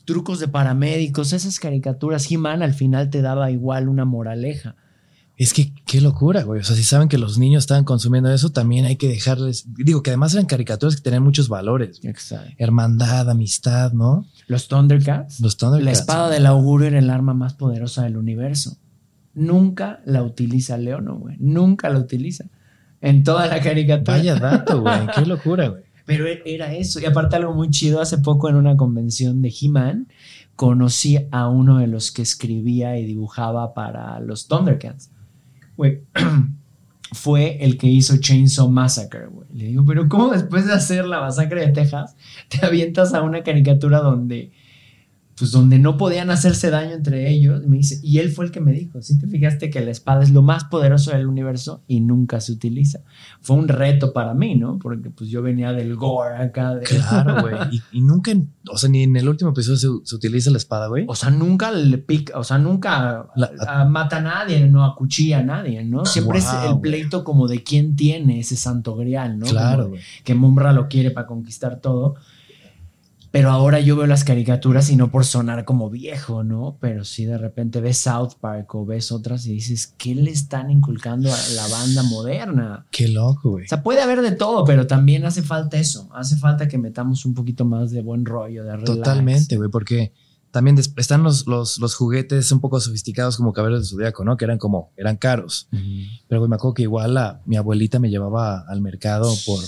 [0.05, 2.31] trucos de paramédicos, esas caricaturas.
[2.31, 4.75] He-Man al final te daba igual una moraleja.
[5.37, 6.61] es que qué locura, güey.
[6.61, 9.64] O sea, si saben que los niños estaban consumiendo eso, también hay que dejarles.
[9.77, 12.01] Digo que además eran caricaturas que tenían muchos valores.
[12.03, 12.53] Exacto.
[12.59, 14.27] Hermandad, amistad, ¿no?
[14.51, 15.38] Los Thundercats.
[15.38, 15.84] Los Thundercats.
[15.84, 18.78] La espada del augurio era el arma más poderosa del universo.
[19.32, 21.36] Nunca la utiliza Leono, güey.
[21.38, 22.46] Nunca la utiliza.
[23.01, 24.16] En toda la caricatura.
[24.16, 25.07] Vaya dato, güey.
[25.14, 25.84] Qué locura, güey.
[26.05, 26.98] Pero era eso.
[26.98, 30.09] Y aparte algo muy chido, hace poco en una convención de He-Man,
[30.57, 35.12] conocí a uno de los que escribía y dibujaba para los Thundercats.
[35.76, 36.03] Güey,
[37.13, 39.49] fue el que hizo Chainsaw Massacre, güey.
[39.53, 42.17] Le digo, pero ¿cómo después de hacer la masacre de Texas,
[42.49, 44.53] te avientas a una caricatura donde,
[45.41, 47.62] pues donde no podían hacerse daño entre ellos?
[47.64, 49.91] Y me dice, y él fue el que me dijo, si te fijaste que la
[49.91, 53.01] espada es lo más poderoso del universo y nunca se utiliza.
[53.41, 54.78] Fue un reto para mí, ¿no?
[54.78, 56.74] Porque pues yo venía del gore acá.
[56.76, 56.82] De...
[56.82, 57.55] Claro, güey.
[57.72, 58.30] Y, y nunca,
[58.70, 61.05] o sea, ni en el último episodio se, se utiliza la espada, güey.
[61.09, 65.38] O sea, nunca le pica, o sea, nunca La- a- mata a nadie, no acuchilla
[65.38, 66.05] a nadie, ¿no?
[66.05, 69.47] Siempre es el pleito como de quién tiene ese santo grial, ¿no?
[69.47, 70.01] Claro, güey.
[70.22, 72.16] que Mumbra lo quiere para conquistar todo.
[73.31, 76.76] Pero ahora yo veo las caricaturas y no por sonar como viejo, ¿no?
[76.81, 80.70] Pero sí de repente ves South Park o ves otras y dices, ¿qué le están
[80.70, 82.86] inculcando a la banda moderna?
[82.90, 83.66] Qué loco, güey.
[83.66, 86.09] O sea, puede haber de todo, pero también hace falta eso.
[86.12, 88.85] Hace falta que metamos un poquito más de buen rollo, de relax.
[88.85, 90.12] Totalmente, güey, porque
[90.51, 94.36] también están los, los, los juguetes un poco sofisticados como Caballeros de Zodíaco, ¿no?
[94.36, 95.68] Que eran como, eran caros.
[96.28, 99.60] Pero, güey, me acuerdo que igual la, mi abuelita me llevaba al mercado por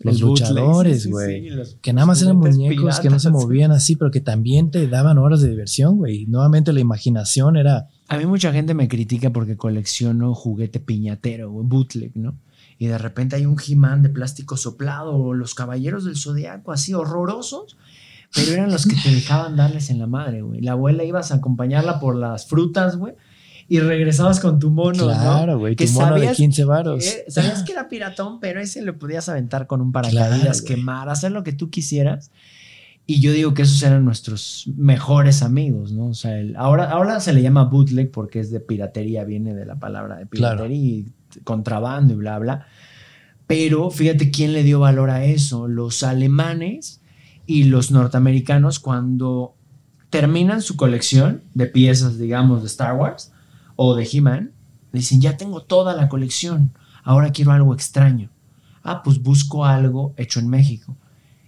[0.00, 1.50] los luchadores, sí, güey.
[1.50, 4.88] sí, Que nada más eran muñecos que no se movían así, pero que también te
[4.88, 6.26] daban horas de diversión, güey.
[6.26, 12.16] Nuevamente la imaginación era, A mí mucha gente me critica porque colecciono juguete piñatero, bootleg,
[12.16, 12.38] ¿no?
[12.78, 16.94] Y de repente hay un He-Man de plástico soplado o los caballeros del zodiaco así
[16.94, 17.76] horrorosos.
[18.34, 20.60] Pero eran los que te dejaban darles en la madre, güey.
[20.60, 23.14] La abuela ibas a acompañarla por las frutas, güey.
[23.68, 27.04] Y regresabas con tu mono, claro, güey, tu mono de 15 varos.
[27.28, 31.44] sabías que era piratón, pero ese le podías aventar con un paracaídas, quemar, hacer lo
[31.44, 32.32] que tú quisieras.
[33.06, 36.06] Y yo digo que esos eran nuestros mejores amigos, ¿no?
[36.06, 39.76] O sea, ahora, ahora se le llama bootleg porque es de piratería, viene de la
[39.76, 41.12] palabra de piratería y
[41.42, 42.66] contrabando y bla, bla.
[43.46, 45.66] Pero fíjate quién le dio valor a eso.
[45.66, 46.99] Los alemanes
[47.50, 49.56] y los norteamericanos cuando
[50.08, 53.32] terminan su colección de piezas, digamos, de Star Wars
[53.74, 54.52] o de He-Man,
[54.92, 56.72] dicen, ya tengo toda la colección,
[57.02, 58.30] ahora quiero algo extraño.
[58.84, 60.96] Ah, pues busco algo hecho en México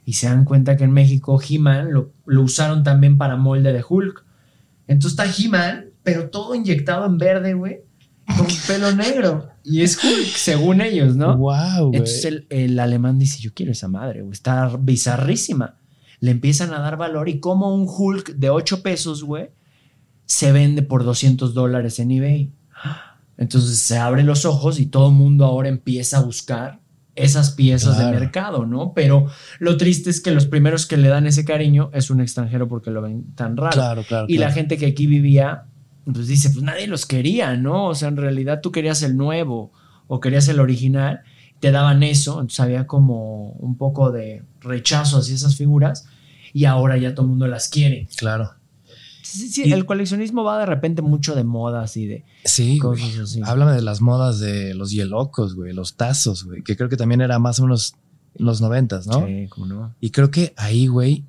[0.04, 2.12] y se dan cuenta que en México He-Man lo,
[2.42, 4.24] usaron también para molde de Hulk.
[4.88, 7.82] Entonces está He-Man, pero todo inyectado en verde, güey,
[8.36, 9.50] con pelo negro.
[9.62, 11.36] Y es Hulk, según ellos, ¿no?
[11.36, 11.92] Wow.
[11.92, 15.76] Entonces el, alemán dice, yo quiero esa madre, güey, está bizarrísima.
[16.22, 19.50] Le empiezan a dar valor y como un Hulk de 8 pesos, güey,
[20.24, 22.52] se vende por 200 dólares en eBay.
[23.36, 26.78] Entonces se abren los ojos y todo el mundo ahora empieza a buscar
[27.16, 28.92] esas piezas de mercado, ¿no?
[28.94, 29.26] Pero
[29.58, 32.92] lo triste es que los primeros que le dan ese cariño es un extranjero porque
[32.92, 33.72] lo ven tan raro.
[33.72, 34.26] Claro, claro.
[34.28, 35.64] Y la gente que aquí vivía,
[36.04, 37.88] pues dice, pues nadie los quería, ¿no?
[37.88, 39.72] O sea, en realidad tú querías el nuevo
[40.06, 41.22] o querías el original,
[41.58, 46.06] te daban eso, entonces había como un poco de rechazo hacia esas figuras
[46.52, 48.08] y ahora ya todo el mundo las quiere.
[48.16, 48.50] Claro.
[49.22, 53.40] Sí, sí, el coleccionismo va de repente mucho de modas y de sí, cosas así.
[53.44, 57.22] Háblame de las modas de los hielocos, güey, los tazos, güey, que creo que también
[57.22, 57.94] era más o menos
[58.34, 59.26] los noventas, ¿no?
[59.26, 59.94] Sí, cómo no.
[60.00, 61.24] Y creo que ahí, güey,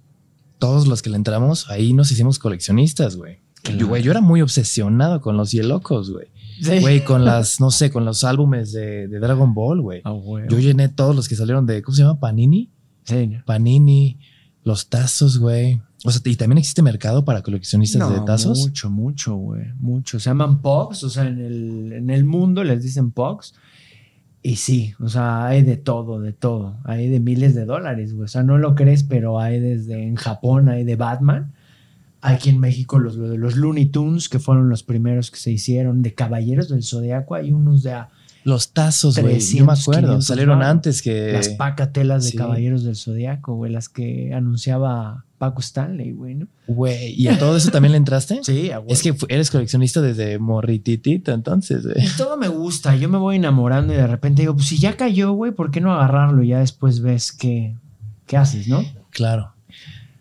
[0.59, 3.39] todos los que le entramos, ahí nos hicimos coleccionistas, güey.
[3.77, 6.27] Yo, güey, yo era muy obsesionado con los hielocos, güey.
[6.81, 10.01] Güey, con las, no sé, con los álbumes de, Dragon Ball, güey.
[10.03, 10.13] Ah,
[10.49, 12.19] yo llené todos los que salieron de, ¿cómo se llama?
[12.19, 12.69] Panini.
[13.05, 13.37] Sí.
[13.45, 14.19] Panini,
[14.63, 15.81] los tazos, güey.
[16.05, 18.59] O sea, y también existe mercado para coleccionistas de tazos.
[18.59, 19.65] Mucho, mucho, güey.
[19.79, 20.19] Mucho.
[20.19, 23.53] Se llaman POGs, o sea, en el, en el mundo les dicen POGs.
[24.41, 26.77] Y sí, o sea, hay de todo, de todo.
[26.83, 28.25] Hay de miles de dólares, güey.
[28.25, 31.53] O sea, no lo crees, pero hay desde en Japón, hay de Batman.
[32.19, 36.13] Aquí en México los, los Looney Tunes, que fueron los primeros que se hicieron, de
[36.13, 37.93] Caballeros del Zodiaco, hay unos de...
[37.93, 38.09] A
[38.43, 39.39] los tazos, güey.
[39.39, 40.21] Yo me acuerdo.
[40.21, 41.31] Salieron antes que.
[41.31, 43.71] Las pacatelas de Caballeros del Zodiaco, güey.
[43.71, 46.47] Las que anunciaba Paco Stanley, güey, ¿no?
[46.67, 47.13] Güey.
[47.19, 48.41] ¿Y a todo eso también le entraste?
[48.43, 48.85] sí, güey.
[48.87, 52.05] Es que eres coleccionista desde morrititito, entonces, güey.
[52.17, 52.95] Todo me gusta.
[52.95, 55.81] Yo me voy enamorando y de repente digo, pues si ya cayó, güey, ¿por qué
[55.81, 56.43] no agarrarlo?
[56.43, 57.75] Y ya después ves qué,
[58.25, 58.83] qué haces, ¿no?
[59.09, 59.53] Claro.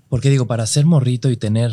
[0.09, 1.73] Porque digo, para ser morrito y tener.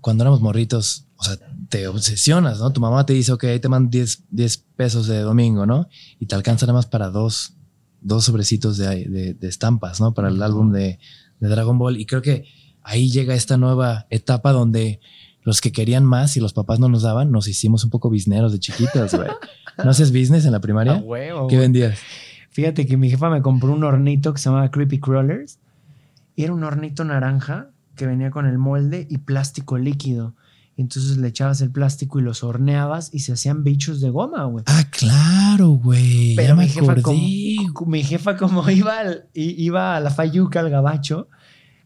[0.00, 1.36] Cuando éramos morritos, o sea,
[1.68, 2.72] te obsesionas, ¿no?
[2.72, 5.88] Tu mamá te dice, ok, ahí te mandan 10, 10 pesos de domingo, ¿no?
[6.18, 7.54] Y te alcanza nada más para dos,
[8.00, 10.14] dos sobrecitos de, de, estampas, ¿no?
[10.14, 10.98] Para el álbum de,
[11.40, 11.98] de, Dragon Ball.
[11.98, 12.44] Y creo que
[12.82, 15.00] ahí llega esta nueva etapa donde
[15.42, 18.52] los que querían más y los papás no nos daban, nos hicimos un poco bisneros
[18.52, 19.28] de chiquitos, güey.
[19.84, 21.02] ¿No haces business en la primaria?
[21.48, 21.98] ¿Qué vendías?
[22.50, 25.58] Fíjate que mi jefa me compró un hornito que se llamaba Creepy Crawlers.
[26.34, 30.34] Y era un hornito naranja que venía con el molde y plástico líquido
[30.76, 34.64] entonces le echabas el plástico y los horneabas y se hacían bichos de goma, güey.
[34.66, 36.34] Ah, claro, güey.
[36.34, 37.20] Pero mi, jefa como,
[37.86, 38.94] mi jefa, como iba,
[39.32, 41.28] iba a la Fayuca, al gabacho,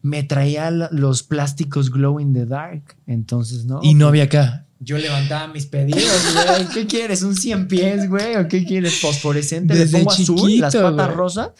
[0.01, 2.97] me traía los plásticos glow in the dark.
[3.07, 3.79] Entonces, ¿no?
[3.81, 4.65] Y no había acá.
[4.79, 6.01] Yo levantaba mis pedidos,
[6.33, 6.67] güey.
[6.73, 7.21] ¿Qué quieres?
[7.21, 8.35] ¿Un 100 pies, güey?
[8.35, 8.99] ¿O qué quieres?
[8.99, 9.75] ¿Fosforescente?
[9.75, 10.59] ¿Le pongo azul?
[10.59, 11.51] ¿Las patas rosas?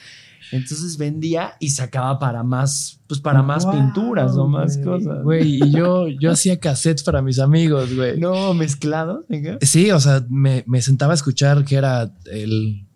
[0.52, 5.24] Entonces vendía y sacaba para más, pues para más pinturas o más cosas.
[5.24, 8.20] Güey, y yo, yo hacía cassettes para mis amigos, güey.
[8.20, 9.26] No, mezclados.
[9.62, 12.88] Sí, o sea, me, sentaba a escuchar que era el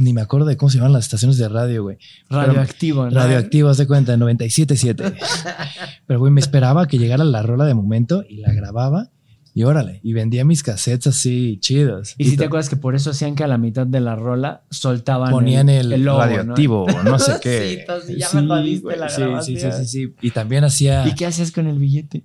[0.00, 1.98] ni me acuerdo de cómo se llaman las estaciones de radio, güey.
[2.30, 3.10] Radioactivo, ¿no?
[3.10, 5.14] Radioactivo, haz de cuenta, 97.7.
[6.06, 9.10] Pero, güey, me esperaba que llegara la rola de momento y la grababa
[9.56, 12.16] y órale, y vendía mis cassettes así chidos.
[12.18, 14.64] Y, si te acuerdas que por eso hacían que a la mitad de la rola
[14.68, 17.86] soltaban Ponían el, radioactivo, no, sé qué.
[18.04, 20.14] sí, ya me jodiste la sí, sí, sí, sí, sí.
[20.22, 21.06] Y también hacía.
[21.06, 22.24] ¿Y qué hacías con el billete?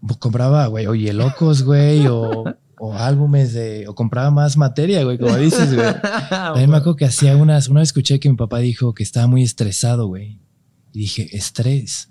[0.00, 2.44] Pues compraba, güey, oye, locos, güey, o,
[2.78, 3.86] o, álbumes de.
[3.86, 5.86] O compraba más materia, güey, como dices, güey.
[6.30, 7.68] También me acuerdo que hacía unas.
[7.68, 10.40] Una vez escuché que mi papá dijo que estaba muy estresado, güey.
[10.94, 12.10] Y dije, estrés.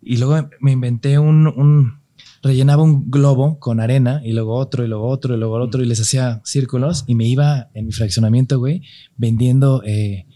[0.00, 2.02] Y luego me inventé un
[2.44, 5.86] rellenaba un globo con arena y luego otro y luego otro y luego otro y
[5.86, 8.82] les hacía círculos y me iba en mi fraccionamiento, güey,
[9.16, 10.26] vendiendo eh,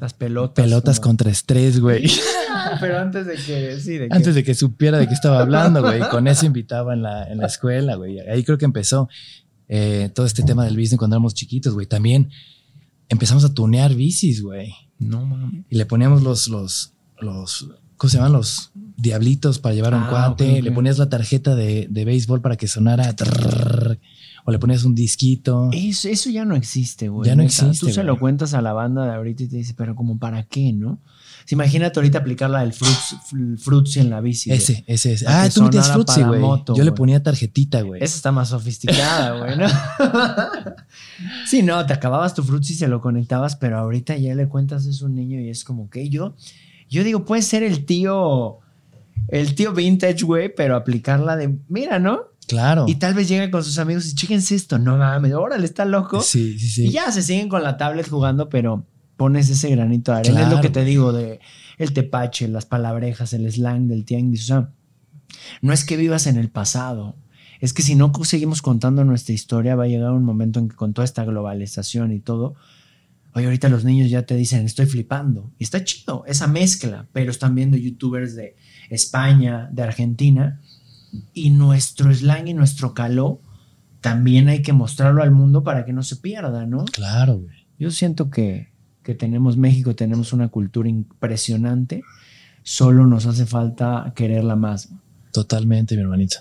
[0.00, 0.64] las pelotas.
[0.64, 2.10] Pelotas contra estrés, güey.
[2.80, 6.00] Pero antes de que, sí, de Antes de que supiera de qué estaba hablando, güey.
[6.10, 8.18] Con eso invitaba en la, en la escuela, güey.
[8.20, 9.08] Ahí creo que empezó
[9.68, 11.86] eh, todo este tema del business cuando éramos chiquitos, güey.
[11.86, 12.30] También
[13.08, 14.72] empezamos a tunear bicis, güey.
[14.98, 15.64] No mames.
[15.68, 20.02] Y le poníamos los, los, los ¿cómo se llaman los diablitos para llevar a un
[20.04, 20.60] Ah, cuate?
[20.60, 23.14] Le ponías la tarjeta de, de béisbol para que sonara.
[23.16, 23.98] trrr,
[24.44, 25.68] o le ponías un disquito.
[25.72, 27.28] Eso, eso ya no existe, güey.
[27.28, 28.06] Ya no Neta, existe, Tú se güey.
[28.06, 31.00] lo cuentas a la banda de ahorita y te dice, pero como para qué, ¿no?
[31.44, 34.50] Sí, imagínate ahorita aplicar la del fruits, en la bici.
[34.50, 34.58] güey.
[34.58, 35.26] Ese, ese, ese.
[35.28, 36.40] Ah, tú metías Fruitsy, güey.
[36.40, 38.02] moto, Yo le ponía tarjetita, güey.
[38.02, 39.66] Esa está más sofisticada, güey, ¿no?
[41.46, 44.86] sí, no, te acababas tu fruits y se lo conectabas, pero ahorita ya le cuentas
[44.86, 46.34] eso a un niño y es como que yo,
[46.90, 48.58] yo digo, puede ser el tío,
[49.26, 52.20] el tío vintage, güey, pero aplicarla de, mira, ¿no?
[52.46, 52.86] Claro.
[52.88, 56.22] Y tal vez llega con sus amigos y chéquense esto, no mames, órale, está loco.
[56.22, 56.86] Sí, sí, sí.
[56.86, 58.86] Y ya se siguen con la tablet jugando, pero
[59.16, 60.42] pones ese granito de arena.
[60.42, 61.40] Es lo que te digo de
[61.76, 64.44] el tepache, las palabrejas, el slang del tianguis.
[64.44, 64.70] O sea,
[65.60, 67.16] no es que vivas en el pasado.
[67.60, 70.76] Es que si no seguimos contando nuestra historia, va a llegar un momento en que
[70.76, 72.54] con toda esta globalización y todo,
[73.34, 75.50] oye, ahorita los niños ya te dicen, estoy flipando.
[75.58, 78.56] Y está chido, esa mezcla, pero están viendo youtubers de
[78.90, 80.60] España, de Argentina,
[81.32, 83.40] y nuestro slang y nuestro caló
[84.00, 86.84] también hay que mostrarlo al mundo para que no se pierda, ¿no?
[86.84, 87.66] Claro, güey.
[87.78, 88.68] Yo siento que,
[89.02, 92.02] que tenemos México, tenemos una cultura impresionante,
[92.62, 94.90] solo nos hace falta quererla más.
[95.32, 96.38] Totalmente, mi hermanito.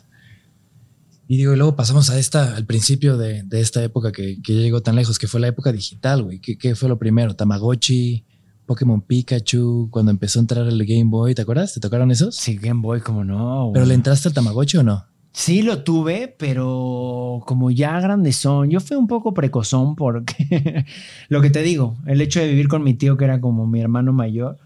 [1.27, 4.55] Y digo, y luego pasamos a esta, al principio de, de esta época que, que
[4.55, 6.39] ya llegó tan lejos, que fue la época digital, güey.
[6.39, 7.35] ¿Qué, qué fue lo primero?
[7.35, 8.23] Tamagotchi,
[8.67, 11.73] Pokémon Pikachu, cuando empezó a entrar el Game Boy, ¿te acuerdas?
[11.73, 12.35] ¿Te tocaron esos?
[12.35, 13.71] Sí, Game Boy, como no.
[13.73, 15.05] ¿Pero le entraste al Tamagotchi o no?
[15.31, 20.85] Sí lo tuve, pero como ya grandes son, yo fui un poco precozón porque
[21.29, 23.79] lo que te digo, el hecho de vivir con mi tío que era como mi
[23.79, 24.57] hermano mayor,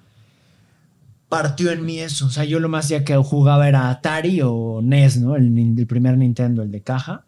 [1.29, 2.25] partió en mí eso.
[2.25, 5.35] O sea, yo lo más ya que jugaba era Atari o NES, ¿no?
[5.35, 7.23] El, el primer Nintendo, el de caja.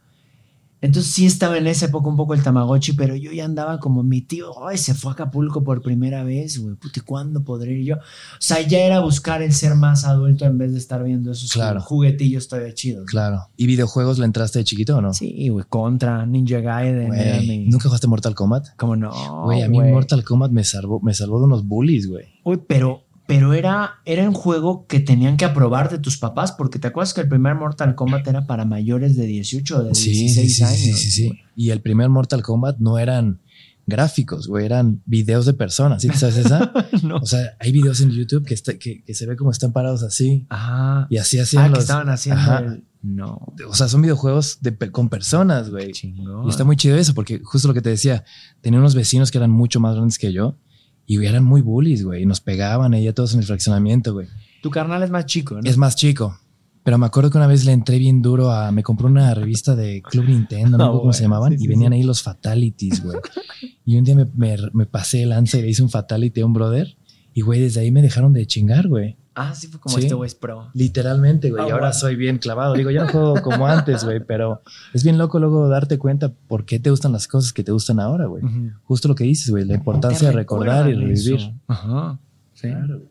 [0.84, 4.04] Entonces sí estaba en esa época un poco el Tamagotchi, pero yo ya andaba como
[4.04, 7.72] mi tío, ay, se fue a Acapulco por primera vez, güey, puta, ¿y cuándo podré
[7.72, 7.96] ir yo?
[7.96, 8.00] O
[8.40, 11.80] sea, ya era buscar el ser más adulto en vez de estar viendo esos Claro.
[11.80, 13.06] juguetillos todavía chidos.
[13.06, 13.48] Claro.
[13.56, 15.14] ¿Y videojuegos le entraste de chiquito o no?
[15.14, 17.10] Sí, güey, Contra, Ninja Gaiden,
[17.48, 18.76] mi- ¿Nunca jugaste Mortal Kombat?
[18.76, 19.44] ¿Cómo no?
[19.46, 19.80] Güey, a mí?
[19.80, 22.26] Mortal Kombat me salvó, me salvó de unos bullies, güey.
[22.44, 26.80] Uy, pero, pero era, era un juego que tenían que aprobar de tus papás, porque
[26.80, 30.10] te acuerdas que el primer Mortal Kombat era para mayores de 18 o de Sí,
[30.12, 30.78] 16 sí, sí, años.
[30.78, 31.32] sí, sí, sí.
[31.56, 33.40] Y el primer Mortal Kombat no eran
[33.86, 36.10] gráficos, güey, eran videos de personas, ¿sí?
[36.16, 36.72] ¿Sabes esa?
[37.04, 37.18] no.
[37.18, 40.04] O sea, hay videos en YouTube que, está, que, que se ve como están parados
[40.04, 41.78] así Ah, y así hacían ah, los...
[41.80, 42.60] que estaban haciendo Ajá.
[42.60, 45.92] el- No, O sea, son videojuegos de, con personas, güey.
[45.92, 46.46] chingón.
[46.48, 48.24] Y está muy chido eso, porque justo lo que te decía,
[48.62, 50.58] tenía unos vecinos que eran mucho más grandes que yo
[51.06, 54.28] y eran muy bullies, güey, y nos pegaban ahí a todos en el fraccionamiento, güey.
[54.62, 55.70] Tu carnal es más chico, ¿no?
[55.70, 56.38] Es más chico.
[56.84, 58.72] Pero me acuerdo que una vez le entré bien duro a.
[58.72, 61.68] Me compré una revista de Club Nintendo, no acuerdo cómo se llamaban, sí, sí, y
[61.68, 62.00] venían sí.
[62.00, 63.18] ahí los Fatalities, güey.
[63.86, 66.46] y un día me, me, me pasé de lanza y le hice un Fatality a
[66.46, 66.98] un brother.
[67.34, 69.18] Y, güey, desde ahí me dejaron de chingar, güey.
[69.36, 70.04] Ah, sí, fue como Sí.
[70.04, 70.70] este güey es pro.
[70.74, 71.64] Literalmente, güey.
[71.64, 71.94] Ah, y ahora bueno.
[72.00, 72.74] soy bien clavado.
[72.76, 74.62] Digo, ya no juego como antes, güey, pero
[74.94, 78.00] es bien loco luego darte cuenta por qué te gustan las cosas que te gustan
[78.00, 78.44] ahora, güey.
[78.84, 81.36] Justo lo que dices, güey, la importancia de recordar y revivir.
[81.36, 81.54] eso.
[81.68, 82.20] Ajá.
[82.54, 82.68] Sí.
[82.70, 83.10] Claro, güey.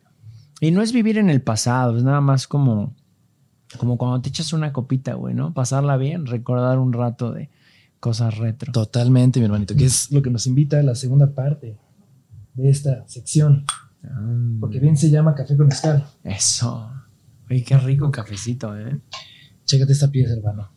[0.60, 2.94] Y no es vivir en el pasado, es nada más como,
[3.78, 5.52] como cuando te echas una copita, güey, ¿no?
[5.52, 7.50] Pasarla bien, recordar un rato de
[7.98, 8.70] cosas retro.
[8.72, 11.76] Totalmente, mi hermanito, que es lo que nos invita a la segunda parte
[12.54, 13.64] de esta sección.
[14.02, 16.04] Mm, Porque bien se llama Café con Mezcal.
[16.24, 16.90] Eso.
[17.50, 19.00] Oye, qué rico cafecito, ¿eh?
[19.64, 20.70] Chécate esta pieza, hermano.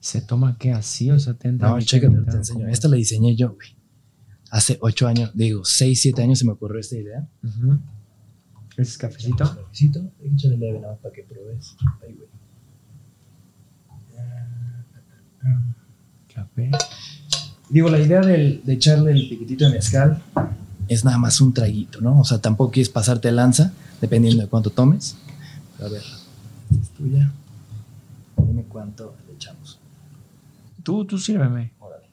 [0.00, 1.10] ¿Se toma qué así?
[1.10, 2.60] O sea, te entra No, chécate, te enseño.
[2.60, 3.76] como- Esta la diseñé yo, güey.
[4.50, 7.28] Hace ocho años, digo, seis, siete años se me ocurrió esta idea.
[7.42, 7.78] Ujú.
[8.72, 9.36] ¿Ese es cafecito?
[9.44, 11.76] Cafecito, échale leve nada más para que pruebes.
[12.02, 12.28] Ahí, güey.
[16.38, 16.70] Café.
[17.68, 20.22] Digo, la idea del- de echarle el piquitito de mezcal
[20.88, 22.20] es nada más un traguito, ¿no?
[22.20, 25.16] O sea, tampoco quieres pasarte lanza, dependiendo de cuánto tomes.
[25.80, 26.02] A ver,
[26.70, 27.30] esta es tuya.
[28.36, 29.78] Dime cuánto le echamos.
[30.82, 31.72] Tú, tú sírveme.
[31.80, 32.06] Órale.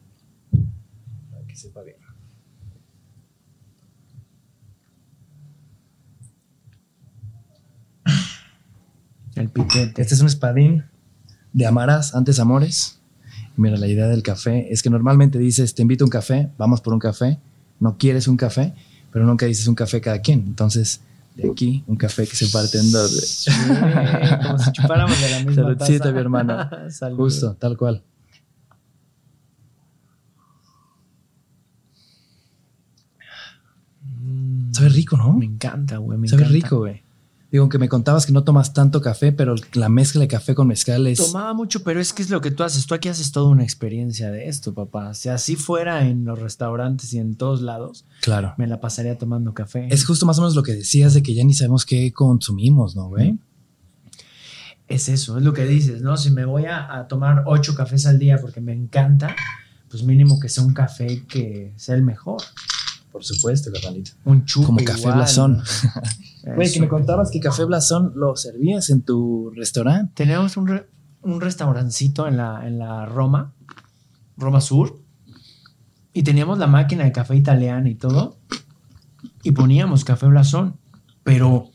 [1.31, 1.95] Para que sepa bien.
[9.35, 10.01] El piquete.
[10.01, 10.85] Este es un espadín
[11.53, 12.94] de Amarás, antes Amores.
[13.57, 16.81] Mira, la idea del café es que normalmente dices, te invito a un café, vamos
[16.81, 17.39] por un café,
[17.79, 18.73] no quieres un café,
[19.11, 20.39] pero nunca dices un café cada quien.
[20.45, 21.01] Entonces,
[21.35, 23.11] de aquí, un café que se parte en dos.
[23.11, 23.25] güey.
[23.25, 23.51] Sí,
[24.45, 26.11] como si chupáramos de la misma Saludcita, taza.
[26.11, 26.69] mi hermano.
[26.89, 27.17] Salud.
[27.17, 28.03] Justo, tal cual.
[34.21, 35.33] Mm, Sabe rico, ¿no?
[35.33, 36.17] Me encanta, güey.
[36.27, 36.53] Sabe encanta.
[36.53, 37.03] rico, güey.
[37.55, 40.67] Digo, que me contabas que no tomas tanto café, pero la mezcla de café con
[40.67, 41.19] mezcal es...
[41.19, 42.85] Tomaba mucho, pero es que es lo que tú haces.
[42.85, 45.13] Tú aquí haces toda una experiencia de esto, papá.
[45.13, 48.53] Si así fuera en los restaurantes y en todos lados, Claro.
[48.57, 49.87] me la pasaría tomando café.
[49.89, 52.93] Es justo más o menos lo que decías de que ya ni sabemos qué consumimos,
[52.97, 53.39] ¿no, güey?
[54.89, 56.17] Es eso, es lo que dices, ¿no?
[56.17, 59.33] Si me voy a, a tomar ocho cafés al día porque me encanta,
[59.89, 62.41] pues mínimo que sea un café que sea el mejor.
[63.13, 64.11] Por supuesto, carnalito.
[64.25, 65.63] Un chupe Como café igual, blasón.
[66.53, 70.11] Güey, que me contabas que café blasón lo servías en tu restaurante.
[70.15, 70.87] Tenemos un, re-
[71.21, 73.53] un restaurancito en la, en la Roma,
[74.37, 74.99] Roma Sur,
[76.13, 78.37] y teníamos la máquina de café italiana y todo,
[79.43, 80.77] y poníamos café blasón,
[81.23, 81.71] pero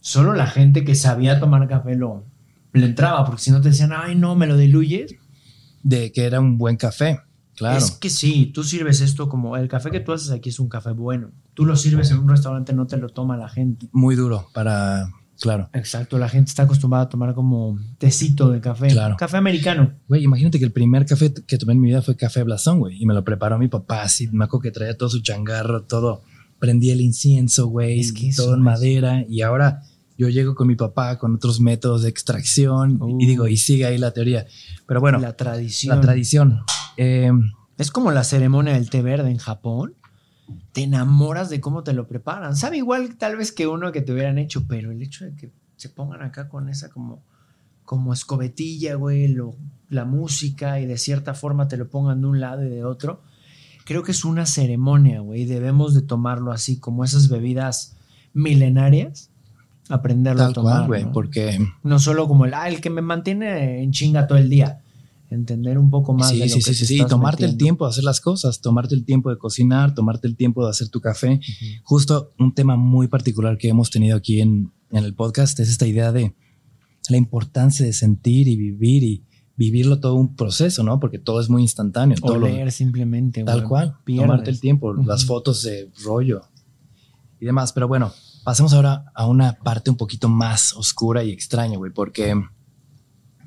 [0.00, 2.24] solo la gente que sabía tomar café lo,
[2.72, 5.14] le entraba, porque si no te decían, ay, no, me lo diluyes.
[5.82, 7.20] De que era un buen café.
[7.56, 7.76] Claro.
[7.76, 10.68] Es que sí, tú sirves esto como el café que tú haces aquí es un
[10.68, 11.30] café bueno.
[11.54, 13.88] Tú lo sirves en un restaurante, no te lo toma la gente.
[13.92, 15.10] Muy duro para.
[15.40, 15.68] Claro.
[15.72, 18.88] Exacto, la gente está acostumbrada a tomar como tecito de café.
[18.88, 19.16] Claro.
[19.18, 19.92] Café americano.
[20.08, 23.02] Güey, imagínate que el primer café que tomé en mi vida fue café blasón, güey.
[23.02, 24.28] Y me lo preparó mi papá así.
[24.30, 26.22] Me acuerdo que traía todo su changarro, todo.
[26.60, 27.98] Prendí el incienso, güey.
[27.98, 29.24] Es que todo en es- madera.
[29.28, 29.82] Y ahora
[30.16, 32.98] yo llego con mi papá con otros métodos de extracción.
[33.02, 33.20] Uh.
[33.20, 34.46] Y digo, y sigue ahí la teoría.
[34.86, 36.00] Pero bueno, la la, tradición.
[36.00, 36.60] tradición.
[36.96, 37.32] Eh,
[37.78, 39.94] Es como la ceremonia del té verde en Japón.
[40.72, 42.56] Te enamoras de cómo te lo preparan.
[42.56, 45.50] Sabe igual tal vez que uno que te hubieran hecho, pero el hecho de que
[45.76, 47.22] se pongan acá con esa como,
[47.84, 49.56] como escobetilla, güey, lo-
[49.90, 53.20] la música y de cierta forma te lo pongan de un lado y de otro,
[53.84, 55.44] creo que es una ceremonia, güey.
[55.44, 57.96] Debemos de tomarlo así, como esas bebidas
[58.32, 59.30] milenarias,
[59.88, 60.86] aprenderlo a tomar.
[60.86, 61.04] güey.
[61.04, 61.12] ¿no?
[61.12, 64.81] Porque No solo como el, ah, el que me mantiene en chinga todo el día.
[65.32, 67.50] Entender un poco más sí, de lo sí, que sí, te sí, estás tomarte el
[67.52, 67.64] metiendo.
[67.64, 70.88] tiempo de hacer las cosas, tomarte el tiempo de cocinar, tomarte el tiempo de hacer
[70.88, 71.34] tu café.
[71.40, 71.66] Ujú.
[71.84, 75.86] Justo un tema muy particular que hemos tenido aquí en, en el podcast es esta
[75.86, 76.34] idea de
[77.08, 79.24] la importancia de sentir y vivir y
[79.56, 80.98] vivirlo todo un proceso, ¿no?
[81.00, 82.16] Porque todo es muy instantáneo.
[82.20, 83.42] Todo lo- Oler simplemente.
[83.44, 83.96] tal cual.
[84.04, 84.26] Pierdes.
[84.26, 85.02] Tomarte el tiempo, Ujú.
[85.04, 86.42] las fotos de rollo
[87.40, 87.72] y demás.
[87.72, 88.12] Pero bueno,
[88.44, 92.34] pasemos ahora a una parte un poquito más oscura y extraña, güey, porque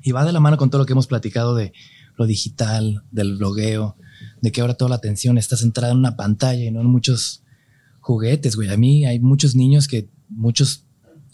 [0.06, 1.72] y va de la mano con todo lo que hemos platicado de
[2.14, 3.96] lo digital, del blogueo,
[4.40, 7.42] de que ahora toda la atención está centrada en una pantalla y no en muchos
[7.98, 8.70] juguetes, güey.
[8.70, 10.84] A mí hay muchos niños que, muchos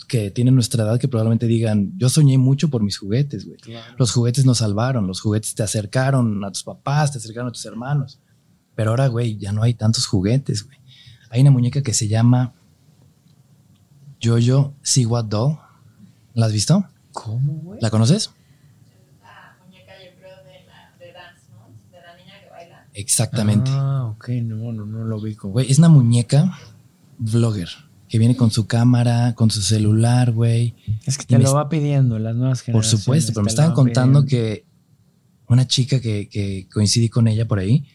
[0.09, 3.59] que tienen nuestra edad que probablemente digan, yo soñé mucho por mis juguetes, güey.
[3.59, 3.95] Claro.
[3.99, 7.67] Los juguetes nos salvaron, los juguetes te acercaron a tus papás, te acercaron a tus
[7.67, 8.21] hermanos.
[8.75, 10.79] Pero ahora, güey, ya no hay tantos juguetes, güey.
[11.29, 12.55] Hay una muñeca que se llama
[14.23, 15.59] Jojo Siwa Doll.
[16.33, 16.87] ¿La has visto?
[17.13, 17.79] ¿Cómo, güey?
[17.83, 18.31] ¿La conoces?
[19.21, 21.69] la muñeca, yo creo, de la de dance, ¿no?
[21.91, 22.82] De la niña que baila.
[22.95, 23.71] Exactamente.
[23.73, 25.55] Ah, ok, no, no, no lo vi como.
[25.55, 26.59] Güey, es una muñeca
[27.19, 27.69] vlogger
[28.09, 30.75] que viene con su cámara, con su celular, güey.
[31.07, 33.01] Es que te lo va pidiendo las nuevas Por generaciones.
[33.01, 34.29] supuesto, pero me estaban contando pidiendo.
[34.29, 34.67] que
[35.49, 37.87] una chica que, que coincidí con ella por ahí,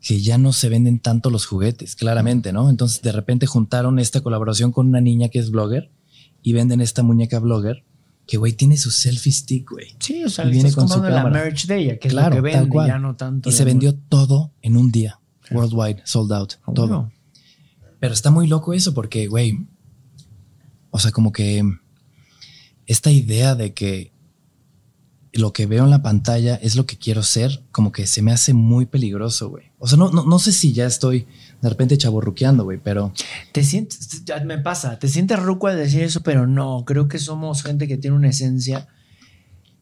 [0.00, 2.68] que ya no se venden tanto los juguetes, claramente, ¿no?
[2.70, 5.90] Entonces de repente juntaron esta colaboración con una niña que es blogger
[6.42, 7.84] y venden esta muñeca blogger
[8.26, 9.94] que, güey, tiene su selfie stick, güey.
[10.00, 11.44] Sí, o sea, y viene con su comprando la cámara.
[11.44, 12.88] merch de ella, que Claro, es lo que tal vende, cual.
[12.88, 13.48] ya no tanto.
[13.48, 15.60] Y se vendió todo en un día, Claro.
[15.66, 16.86] worldwide, sold out, Ah, todo.
[16.88, 17.12] bueno.
[18.00, 19.66] Pero está muy loco eso porque, güey,
[20.90, 21.62] o sea, como que
[22.86, 24.12] esta idea de que
[25.32, 28.32] lo que veo en la pantalla es lo que quiero ser, como que se me
[28.32, 29.66] hace muy peligroso, güey.
[29.78, 31.26] O sea, no, no, no sé si ya estoy
[31.66, 33.12] de repente chaborruqueando, güey, pero
[33.50, 37.64] Te sientes, me pasa, te sientes ruco al decir eso, pero no, creo que somos
[37.64, 38.86] gente que tiene una esencia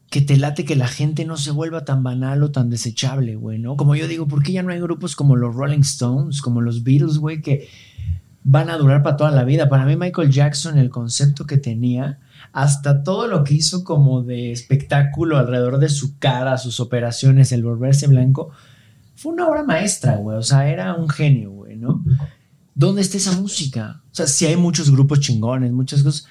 [0.09, 3.59] que te late que la gente no se vuelva tan banal o tan desechable, güey,
[3.59, 3.77] ¿no?
[3.77, 6.85] Como yo digo, ¿por qué ya no hay grupos como los Rolling Stones, como los
[6.85, 7.69] Beatles, güey, que
[8.45, 9.69] van a durar para toda la vida?
[9.69, 12.21] Para mí Michael Jackson, el concepto que tenía,
[12.53, 17.63] hasta todo lo que hizo como de espectáculo alrededor de su cara, sus operaciones, el
[17.63, 18.53] volverse blanco,
[19.17, 21.51] fue una obra maestra, güey, o sea, era un genio,
[21.85, 22.03] ¿no?
[22.75, 24.03] ¿Dónde está esa música?
[24.11, 26.27] O sea, sí hay muchos grupos chingones, muchas cosas,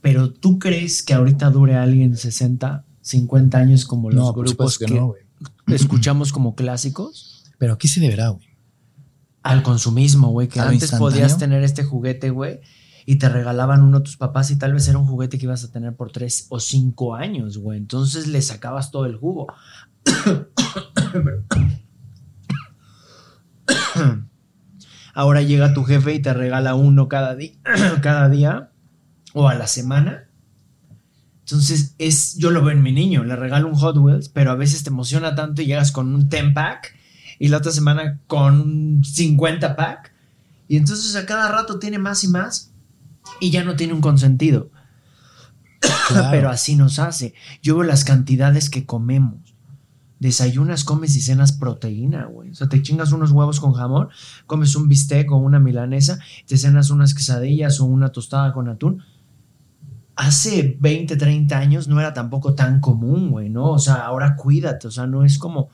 [0.00, 4.86] pero ¿tú crees que ahorita dure alguien 60, 50 años como los no, grupos que,
[4.86, 5.14] que no,
[5.66, 7.44] escuchamos como clásicos?
[7.58, 8.46] Pero aquí se deberá, güey.
[9.42, 12.60] Al consumismo, güey, que ¿A lo antes podías tener este juguete, güey,
[13.06, 15.64] y te regalaban uno a tus papás y tal vez era un juguete que ibas
[15.64, 17.78] a tener por tres o cinco años, güey.
[17.78, 19.48] Entonces le sacabas todo el jugo.
[25.18, 28.70] Ahora llega tu jefe y te regala uno cada, día
[29.34, 30.28] o a la semana.
[31.40, 34.54] Entonces, es, yo lo veo en mi niño, le regalo un Hot Wheels, pero a
[34.54, 36.94] veces te emociona tanto y llegas con un 10 pack
[37.40, 40.12] y la otra semana con un 50 pack.
[40.68, 42.70] Y entonces a cada rato tiene más y más
[43.40, 44.70] y ya no tiene un consentido.
[46.06, 46.28] Claro.
[46.30, 47.34] pero así nos hace.
[47.60, 49.47] Yo veo las cantidades que comemos.
[50.20, 52.50] Desayunas, comes y cenas proteína, güey.
[52.50, 54.08] O sea, te chingas unos huevos con jamón,
[54.46, 59.02] comes un bistec o una milanesa, te cenas unas quesadillas o una tostada con atún.
[60.16, 63.70] Hace 20, 30 años no era tampoco tan común, güey, ¿no?
[63.70, 65.70] O sea, ahora cuídate, o sea, no es como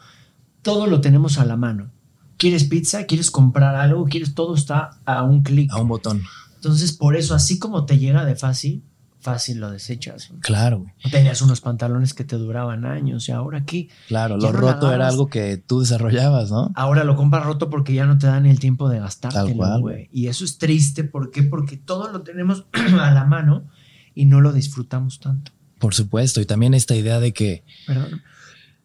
[0.61, 1.91] todo lo tenemos a la mano.
[2.37, 3.05] ¿Quieres pizza?
[3.05, 4.05] ¿Quieres comprar algo?
[4.07, 4.35] ¿Quieres?
[4.35, 5.71] Todo está a un clic.
[5.73, 6.23] A un botón.
[6.57, 8.83] Entonces, por eso, así como te llega de fácil,
[9.25, 10.29] fácil lo desechas.
[10.29, 10.41] güey.
[10.43, 10.93] Claro, güey.
[11.11, 13.89] Tenías unos pantalones que te duraban años y ahora qué.
[14.07, 16.71] Claro, Ya lo no roto era algo que tú desarrollabas, ¿no?
[16.77, 19.81] Ahora lo compras roto porque ya no te dan el tiempo de gastártelo, Tal cual,
[19.81, 20.09] güey.
[20.13, 21.43] Y eso es triste, ¿por qué?
[21.43, 22.67] Porque todo lo tenemos
[23.01, 23.67] a la mano
[24.15, 25.53] y no lo disfrutamos tanto.
[25.79, 26.41] Por supuesto.
[26.41, 28.23] Y también esta idea de que Perdón.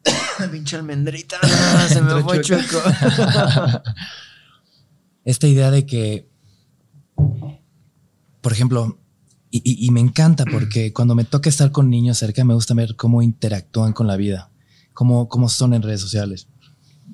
[0.51, 1.37] Pinche almendrita.
[1.89, 2.81] Se me fue chueco.
[5.25, 6.29] esta idea de que,
[8.41, 8.98] por ejemplo,
[9.51, 12.73] y, y- y me encanta porque cuando me toca estar con niños cerca, me gusta
[12.73, 14.51] ver cómo interactúan con la vida,
[14.93, 16.47] cómo, cómo son en redes sociales,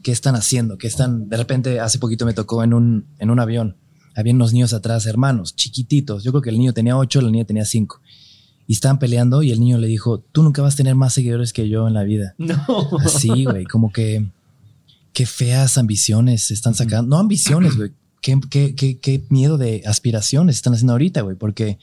[0.04, 3.40] qué están haciendo, qué están, de repente hace poquito me tocó en un, en un
[3.40, 3.78] avión,
[4.16, 7.46] había unos niños atrás, hermanos, chiquititos, yo creo que el niño tenía ocho, la niña
[7.46, 8.02] tenía cinco,
[8.68, 11.54] y estaban peleando y el niño le dijo, tú nunca vas a tener más seguidores
[11.54, 12.34] que yo en la vida.
[12.40, 12.56] No.
[13.04, 14.28] Así, güey, como que
[15.14, 17.16] qué feas ambiciones se están sacando.
[17.16, 17.92] No ambiciones, güey.
[18.22, 21.36] Qué, qué, qué, qué miedo de aspiraciones están haciendo ahorita, güey.
[21.38, 21.78] Porque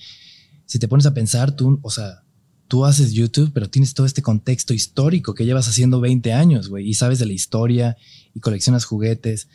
[0.73, 2.23] si te pones a pensar, tú, o sea,
[2.67, 6.89] tú haces YouTube, pero tienes todo este contexto histórico que llevas haciendo 20 años, güey,
[6.89, 7.99] y sabes de la historia
[8.33, 9.49] y coleccionas juguetes.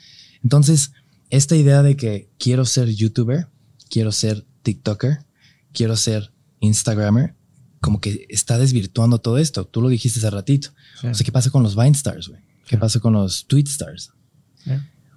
[0.43, 0.91] Entonces,
[1.31, 3.47] esta idea de que quiero ser YouTuber,
[3.89, 5.25] quiero ser TikToker,
[5.73, 7.33] quiero ser Instagrammer,
[7.81, 9.65] como que está desvirtuando todo esto.
[9.65, 10.69] Tú lo dijiste hace ratito.
[10.97, 12.41] O sea, ¿qué pasa con los Vine Stars, güey?
[12.67, 14.11] ¿Qué pasa con los Tweet Stars?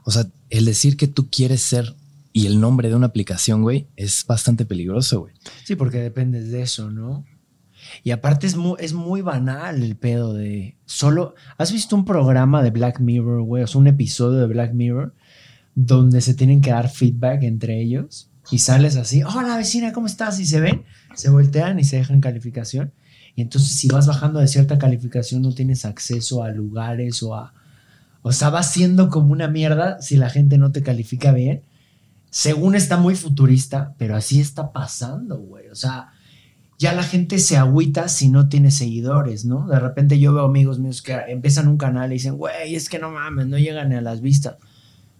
[0.06, 1.94] O sea, el decir que tú quieres ser
[2.32, 5.34] y el nombre de una aplicación, güey, es bastante peligroso, güey.
[5.64, 7.24] Sí, porque dependes de eso, ¿no?
[8.04, 11.34] Y aparte es muy, es muy banal el pedo de solo...
[11.58, 13.64] ¿Has visto un programa de Black Mirror, güey?
[13.64, 15.14] O sea, un episodio de Black Mirror
[15.74, 20.40] donde se tienen que dar feedback entre ellos y sales así, hola vecina, ¿cómo estás?
[20.40, 20.84] Y se ven,
[21.14, 22.92] se voltean y se dejan calificación.
[23.36, 27.54] Y entonces si vas bajando de cierta calificación no tienes acceso a lugares o a...
[28.22, 31.62] O sea, vas siendo como una mierda si la gente no te califica bien.
[32.30, 35.68] Según está muy futurista, pero así está pasando, güey.
[35.68, 36.12] O sea,
[36.78, 39.66] ya la gente se agüita si no tiene seguidores, ¿no?
[39.66, 42.98] De repente yo veo amigos míos que empiezan un canal y dicen, güey, es que
[42.98, 44.56] no mames, no llegan a las vistas.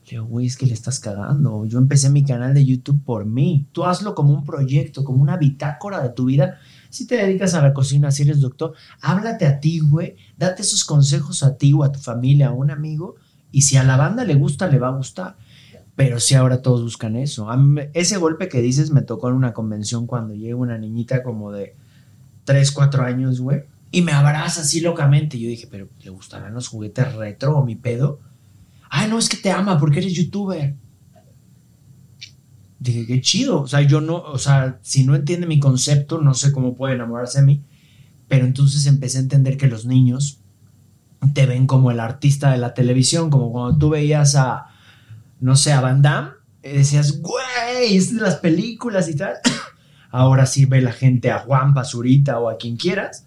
[0.04, 1.66] Le digo, güey, es que le estás cagando.
[1.66, 3.66] Yo empecé mi canal de YouTube por mí.
[3.72, 6.58] Tú hazlo como un proyecto, como una bitácora de tu vida.
[6.88, 8.72] Si te dedicas a la cocina, si eres doctor,
[9.02, 10.16] háblate a ti, güey.
[10.38, 13.16] Date esos consejos a ti o a tu familia, a un amigo.
[13.52, 15.36] Y si a la banda le gusta, le va a gustar.
[16.00, 17.46] Pero sí, ahora todos buscan eso.
[17.92, 21.76] Ese golpe que dices me tocó en una convención cuando llega una niñita como de
[22.44, 23.64] 3, 4 años, güey.
[23.90, 25.38] Y me abraza así locamente.
[25.38, 28.18] Yo dije, pero ¿le gustarán los juguetes retro o mi pedo?
[28.88, 30.74] Ay, no, es que te ama porque eres youtuber.
[32.78, 33.60] Dije, qué chido.
[33.60, 36.94] O sea, yo no, o sea, si no entiende mi concepto, no sé cómo puede
[36.94, 37.62] enamorarse de mí.
[38.26, 40.40] Pero entonces empecé a entender que los niños
[41.34, 44.69] te ven como el artista de la televisión, como cuando tú veías a,
[45.40, 46.30] no sé, a Van Damme,
[46.62, 49.34] y decías, güey, es de las películas y tal.
[50.10, 53.26] Ahora sí ve la gente a Juan Pazurita o a quien quieras,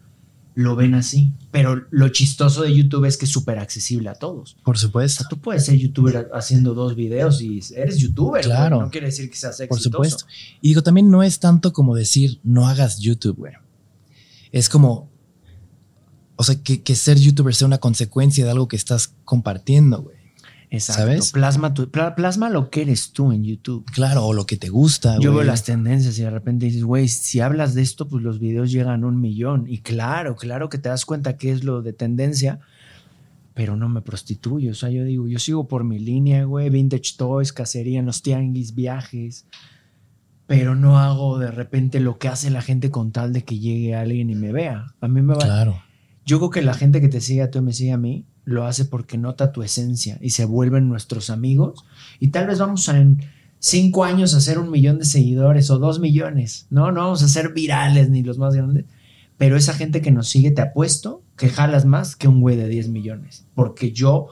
[0.55, 1.31] lo ven así.
[1.49, 4.57] Pero lo chistoso de YouTube es que es súper accesible a todos.
[4.63, 5.23] Por O supuesto.
[5.23, 8.43] sea, tú puedes ser youtuber haciendo dos videos y eres youtuber.
[8.43, 8.55] güey.
[8.55, 8.81] Claro.
[8.81, 9.69] No quiere decir que seas exitoso.
[9.97, 10.25] Por supuesto.
[10.61, 13.53] Y digo, también no es tanto como decir no hagas YouTube, güey.
[14.51, 15.09] Es como,
[16.35, 20.17] o sea, que, que ser youtuber sea una consecuencia de algo que estás compartiendo, güey.
[20.75, 21.01] Exacto.
[21.03, 21.31] ¿Sabes?
[21.31, 23.85] Plasma, tu- pla- plasma lo que eres tú en YouTube.
[23.93, 27.07] Claro, o lo que te gusta, Yo veo las tendencias y de repente dices, güey,
[27.07, 29.65] si hablas de esto, pues los videos llegan a un millón.
[29.67, 32.59] Y claro, claro que te das cuenta que es lo de tendencia,
[33.53, 34.71] pero no me prostituyo.
[34.71, 38.23] O sea, yo digo, yo sigo por mi línea, güey, vintage toys, cacería en los
[38.23, 39.45] tianguis, viajes,
[40.47, 43.93] pero no hago de repente lo que hace la gente con tal de que llegue
[43.93, 44.95] alguien y me vea.
[45.01, 45.39] A mí me va.
[45.45, 45.83] Claro.
[46.25, 48.65] Yo creo que la gente que te sigue a tú me sigue a mí lo
[48.65, 51.85] hace porque nota tu esencia y se vuelven nuestros amigos.
[52.19, 53.21] Y tal vez vamos en
[53.59, 56.67] cinco años a hacer un millón de seguidores o dos millones.
[56.69, 58.85] No, no vamos a ser virales ni los más grandes.
[59.37, 62.67] Pero esa gente que nos sigue, te apuesto que jalas más que un güey de
[62.67, 63.45] 10 millones.
[63.55, 64.27] Porque yo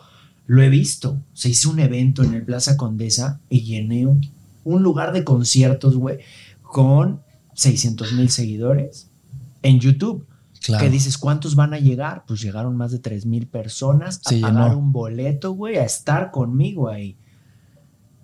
[0.46, 1.22] lo he visto.
[1.34, 4.22] Se hizo un evento en el Plaza Condesa y llené un,
[4.64, 6.20] un lugar de conciertos, güey,
[6.62, 7.22] con
[7.56, 9.10] 600 mil seguidores
[9.64, 10.26] en YouTube.
[10.64, 10.84] Claro.
[10.84, 12.24] Que dices, ¿cuántos van a llegar?
[12.28, 16.30] Pues llegaron más de 3 mil personas a Se pagar un boleto, güey, a estar
[16.30, 17.18] conmigo ahí.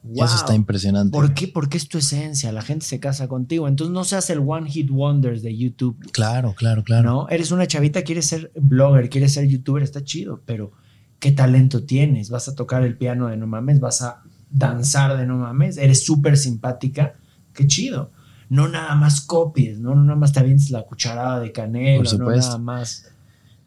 [0.03, 0.25] wow.
[0.25, 1.11] Eso está impresionante.
[1.11, 1.47] ¿Por qué?
[1.47, 2.51] Porque es tu esencia.
[2.51, 3.67] La gente se casa contigo.
[3.67, 5.97] Entonces no seas el one hit wonders de YouTube.
[6.11, 7.09] Claro, claro, claro.
[7.09, 7.29] ¿No?
[7.29, 10.71] Eres una chavita, quieres ser blogger, quieres ser youtuber, está chido, pero
[11.19, 12.29] ¿qué talento tienes?
[12.29, 16.05] Vas a tocar el piano de no mames, vas a danzar de no mames, eres
[16.05, 17.15] súper simpática,
[17.53, 18.11] qué chido.
[18.49, 19.95] No nada más copies, ¿no?
[19.95, 23.05] No nada más te avientes la cucharada de canela, Por no nada más.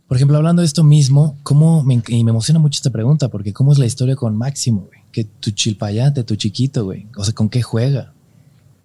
[0.08, 3.28] Por ejemplo, hablando de esto mismo, ¿cómo me, y me emociona mucho esta pregunta?
[3.28, 5.00] Porque ¿cómo es la historia con Máximo, güey?
[5.12, 7.06] Que tu chilpayate, tu chiquito, güey.
[7.16, 8.12] O sea, ¿con qué juega?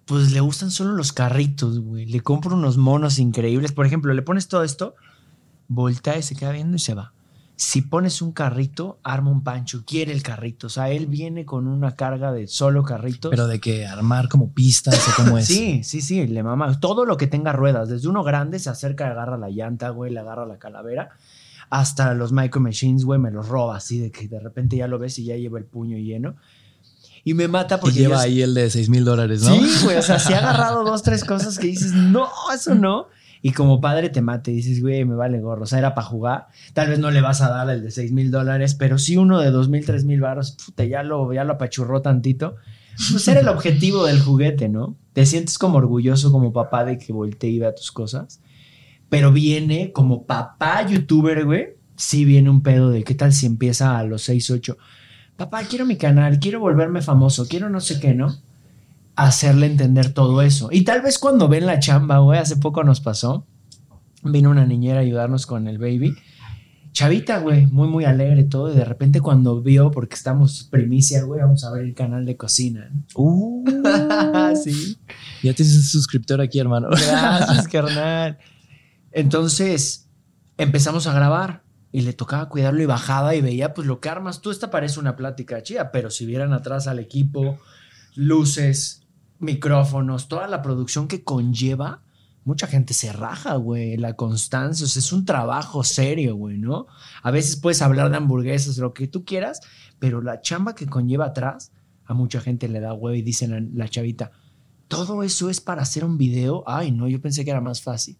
[0.04, 2.06] Pues le gustan solo los carritos, güey.
[2.06, 3.72] Le compro unos monos increíbles.
[3.72, 4.94] Por ejemplo, le pones todo esto,
[5.66, 7.12] voltea y se queda viendo y se va.
[7.58, 10.66] Si pones un carrito, arma un pancho, quiere el carrito.
[10.66, 13.30] O sea, él viene con una carga de solo carritos.
[13.30, 15.46] Pero de que armar como pistas o cómo es.
[15.46, 16.78] Sí, sí, sí, le mama.
[16.80, 20.12] Todo lo que tenga ruedas, desde uno grande se acerca y agarra la llanta, güey,
[20.12, 21.10] le agarra la calavera,
[21.70, 24.98] hasta los micro machines, güey, me los roba así de que de repente ya lo
[24.98, 26.36] ves y ya lleva el puño lleno.
[27.24, 29.54] Y me mata Y porque lleva yo- ahí el de 6 mil dólares, ¿no?
[29.56, 33.08] Sí, güey, o sea, se ha agarrado dos, tres cosas que dices, no, eso no.
[33.42, 35.62] Y como padre te mate, dices, güey, me vale gorro.
[35.62, 36.46] O sea, era para jugar.
[36.72, 39.40] Tal vez no le vas a dar el de 6 mil dólares, pero sí uno
[39.40, 42.56] de 2 mil, 3 mil baros, puta, ya lo, ya lo apachurró tantito.
[43.10, 44.96] Pues era el objetivo del juguete, ¿no?
[45.12, 48.40] Te sientes como orgulloso como papá de que voltee y vea tus cosas.
[49.08, 51.76] Pero viene como papá youtuber, güey.
[51.96, 54.78] Sí viene un pedo de qué tal si empieza a los 6, 8.
[55.36, 58.34] Papá, quiero mi canal, quiero volverme famoso, quiero no sé qué, ¿no?
[59.16, 60.68] Hacerle entender todo eso.
[60.70, 63.46] Y tal vez cuando ven la chamba, güey, hace poco nos pasó.
[64.22, 66.14] Vino una niñera a ayudarnos con el baby.
[66.92, 68.72] Chavita, güey, muy, muy alegre todo.
[68.72, 72.36] Y de repente cuando vio, porque estamos primicia, güey, vamos a ver el canal de
[72.36, 72.90] cocina.
[73.14, 73.64] Uh,
[74.64, 74.96] sí.
[75.42, 76.88] ya tienes un suscriptor aquí, hermano.
[76.90, 78.38] Gracias, carnal.
[79.12, 80.08] Entonces
[80.58, 81.62] empezamos a grabar
[81.92, 84.50] y le tocaba cuidarlo y bajaba y veía pues lo que armas tú.
[84.50, 87.58] Esta parece una plática chida, pero si vieran atrás al equipo,
[88.14, 89.05] luces,
[89.38, 92.02] micrófonos, toda la producción que conlleva,
[92.44, 93.96] mucha gente se raja, güey.
[93.96, 96.86] La constancia, o sea, es un trabajo serio, güey, ¿no?
[97.22, 99.60] A veces puedes hablar de hamburguesas, lo que tú quieras,
[99.98, 101.72] pero la chamba que conlleva atrás,
[102.04, 104.30] a mucha gente le da güey y dicen la chavita,
[104.88, 106.62] todo eso es para hacer un video.
[106.66, 108.16] Ay, no, yo pensé que era más fácil.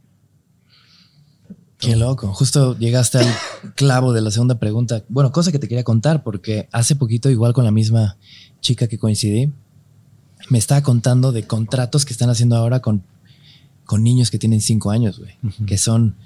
[1.78, 2.32] Qué loco.
[2.32, 3.26] Justo llegaste al
[3.74, 5.04] clavo de la segunda pregunta.
[5.08, 8.16] Bueno, cosa que te quería contar, porque hace poquito, igual con la misma
[8.60, 9.52] chica que coincidí,
[10.50, 13.02] me estaba contando de contratos que están haciendo ahora con,
[13.84, 15.36] con niños que tienen cinco años, güey.
[15.66, 16.16] Que son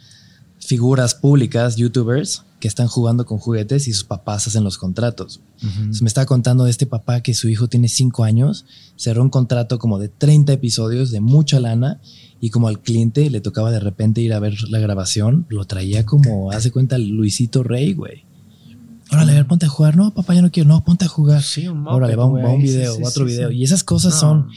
[0.58, 5.40] figuras públicas, youtubers, que están jugando con juguetes y sus papás hacen los contratos.
[5.62, 8.66] Entonces me estaba contando de este papá que su hijo tiene cinco años,
[8.96, 12.00] cerró un contrato como de 30 episodios de mucha lana
[12.40, 16.04] y como al cliente le tocaba de repente ir a ver la grabación, lo traía
[16.04, 18.24] como, hace cuenta, Luisito Rey, güey.
[19.12, 19.96] Órale, a ver, ponte a jugar.
[19.96, 20.68] No, papá, ya no quiero.
[20.68, 21.42] No, ponte a jugar.
[21.42, 22.60] Sí, un moped, Órale, va, un- va un.
[22.60, 23.50] Sí, video, sí, va otro sí, video.
[23.50, 23.56] sí.
[23.56, 24.20] Y esas cosas No.
[24.20, 24.48] son,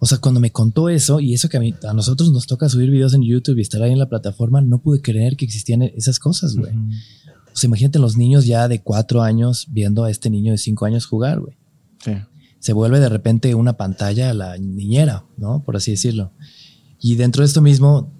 [0.00, 2.68] o sea, cuando me contó eso y eso que a, mí, a nosotros nos toca
[2.68, 5.82] subir videos en YouTube y estar ahí en la plataforma, no pude creer que existían
[5.82, 6.72] esas cosas, güey.
[6.72, 6.90] Ujú.
[7.52, 10.84] O sea, imagínate los niños ya de cuatro años viendo a este niño de cinco
[10.86, 11.56] años jugar, güey.
[12.04, 12.12] Sí.
[12.60, 15.64] Se vuelve de repente una pantalla a la niñera, ¿no?
[15.64, 16.30] Por así decirlo.
[17.00, 18.12] Y dentro de esto mismo,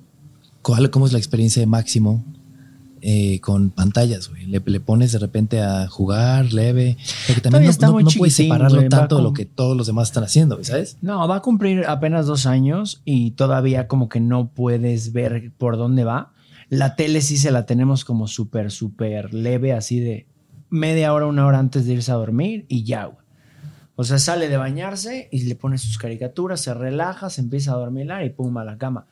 [0.62, 2.24] ¿cuál, ¿cómo es la experiencia de Máximo
[3.02, 4.46] eh, con pantallas, güey?
[4.46, 6.96] Le, le pones de repente a jugar leve,
[7.26, 10.24] porque también no, está no- puedes separarlo tanto de lo que todos los demás están
[10.24, 10.96] haciendo, ¿sabes?
[11.02, 15.76] No, va a cumplir apenas dos años y todavía como que no puedes ver por
[15.76, 16.32] dónde va.
[16.70, 20.26] La tele sí se la tenemos como súper, súper leve, así de
[20.70, 23.26] media hora, una hora antes de irse a dormir y ya, güey.
[24.00, 27.76] O sea, sale de bañarse y le pone sus caricaturas, se relaja, se empieza a
[27.76, 29.06] dormir y pum, a la cama.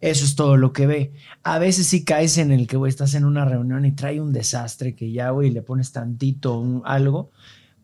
[0.00, 1.12] Eso es todo lo que ve.
[1.42, 4.32] A veces sí caes en el que, güey, estás en una reunión y trae un
[4.32, 7.30] desastre que ya, güey, le pones tantito un- algo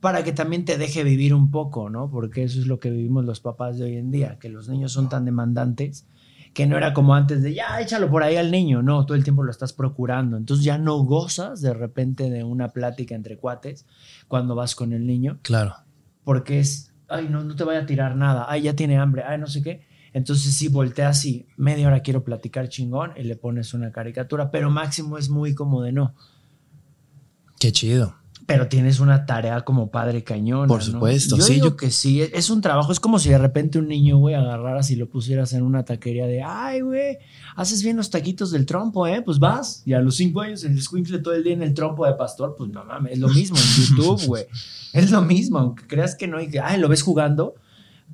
[0.01, 2.11] para que también te deje vivir un poco, ¿no?
[2.11, 4.93] Porque eso es lo que vivimos los papás de hoy en día, que los niños
[4.93, 6.07] son tan demandantes
[6.53, 9.23] que no era como antes de ya échalo por ahí al niño, no, todo el
[9.23, 10.37] tiempo lo estás procurando.
[10.37, 13.87] Entonces ya no gozas de repente de una plática entre cuates
[14.27, 15.74] cuando vas con el niño Claro.
[16.24, 19.39] porque es, ay, no, no te vaya a tirar nada, ay, ya tiene hambre, ay,
[19.39, 19.82] no sé qué.
[20.12, 24.70] Entonces sí, volteas y media hora quiero platicar chingón y le pones una caricatura, pero
[24.70, 26.15] máximo es muy como de no.
[27.59, 28.16] Qué chido.
[28.47, 30.66] Pero tienes una tarea como padre cañón.
[30.66, 32.91] Por supuesto, Yo sí, digo yo- que sí, es, es un trabajo.
[32.91, 36.27] Es como si de repente un niño, güey, agarraras y lo pusieras en una taquería
[36.27, 37.19] de, ay, güey,
[37.55, 39.23] haces bien los taquitos del trompo, ¿eh?
[39.23, 39.82] Pues vas.
[39.87, 42.57] Y a los cinco años el escuincle todo el día en el trompo de pastor,
[42.59, 44.47] pues no mames, es lo mismo en YouTube, güey.
[44.93, 47.55] Es lo mismo, aunque creas que no, y que, ay, lo ves jugando.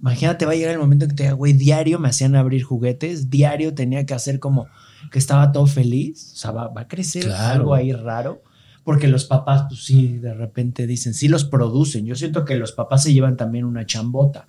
[0.01, 2.62] Imagínate, va a llegar el momento en que te diga, güey, diario me hacían abrir
[2.62, 4.66] juguetes, diario tenía que hacer como
[5.10, 6.32] que estaba todo feliz.
[6.35, 7.55] O sea, va, va a crecer Claro.
[7.55, 8.43] algo ahí raro
[8.85, 12.06] Porque los papás, pues sí, de repente dicen, sí los producen.
[12.06, 14.47] Yo siento que los papás se llevan también una chambota,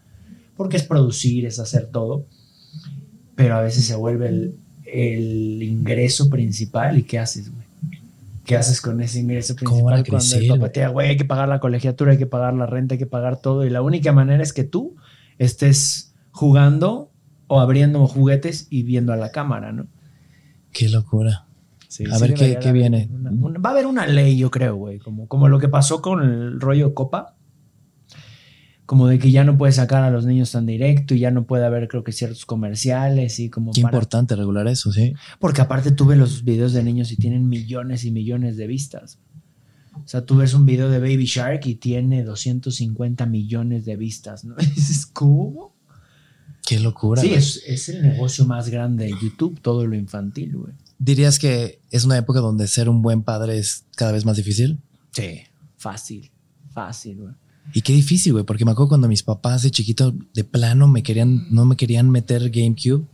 [0.56, 2.26] porque es producir, es hacer todo,
[3.36, 4.56] pero a veces se vuelve el,
[4.86, 7.65] el ingreso principal y ¿qué haces, güey?
[8.45, 10.90] ¿Qué haces con ese ingreso ¿Cómo van a principal cuando el crecer, papá te diga,
[10.91, 13.65] güey, hay que pagar la colegiatura, hay que pagar la renta, hay que pagar todo
[13.65, 14.95] y la única manera es que tú
[15.40, 17.12] estés jugando
[17.48, 19.88] o abriendo juguetes y viendo a la cámara, ¿no?
[20.72, 21.46] Qué locura.
[21.88, 23.10] Sí, A ver qué- qué viene.
[23.12, 26.02] una- una- va a haber una ley, yo creo, güey, como, como lo que pasó
[26.02, 27.34] con el rollo Copa.
[28.86, 31.46] Como de que ya no puede sacar a los niños tan directo y ya no
[31.46, 35.14] puede haber, creo que, ciertos comerciales y como Qué para- importante regular eso, sí.
[35.40, 39.20] Porque aparte tuve los videos de niños y tienen millones y millones de vistas.
[40.08, 44.46] O sea, tú ves un video de Baby Shark y tiene 250 millones de vistas,
[44.46, 44.56] ¿no?
[44.76, 45.76] Dices, ¿cómo?
[46.66, 47.22] Qué locura.
[47.22, 50.74] Sí, es, es el negocio más grande de YouTube, todo lo infantil, güey.
[50.98, 54.80] ¿Dirías que es una época donde ser un buen padre es cada vez más difícil?
[55.12, 55.42] Sí,
[55.76, 56.32] fácil,
[56.72, 57.34] fácil, güey.
[57.74, 61.04] Y qué difícil, güey, porque me acuerdo cuando mis papás de chiquito de plano me
[61.04, 63.06] querían, no me querían meter GameCube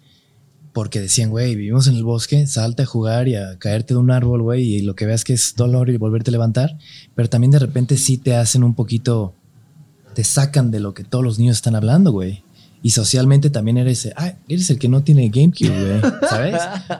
[0.73, 4.09] porque decían, güey, vivimos en el bosque, salte a jugar y a caerte de un
[4.09, 6.77] árbol, güey, y lo que veas que es dolor y volverte a levantar,
[7.15, 9.35] pero también de repente sí te hacen un poquito,
[10.15, 12.43] te sacan de lo que todos los niños están hablando, güey.
[12.81, 16.55] Y socialmente también eres, ah, eres el que no tiene GameCube, güey, ¿sabes?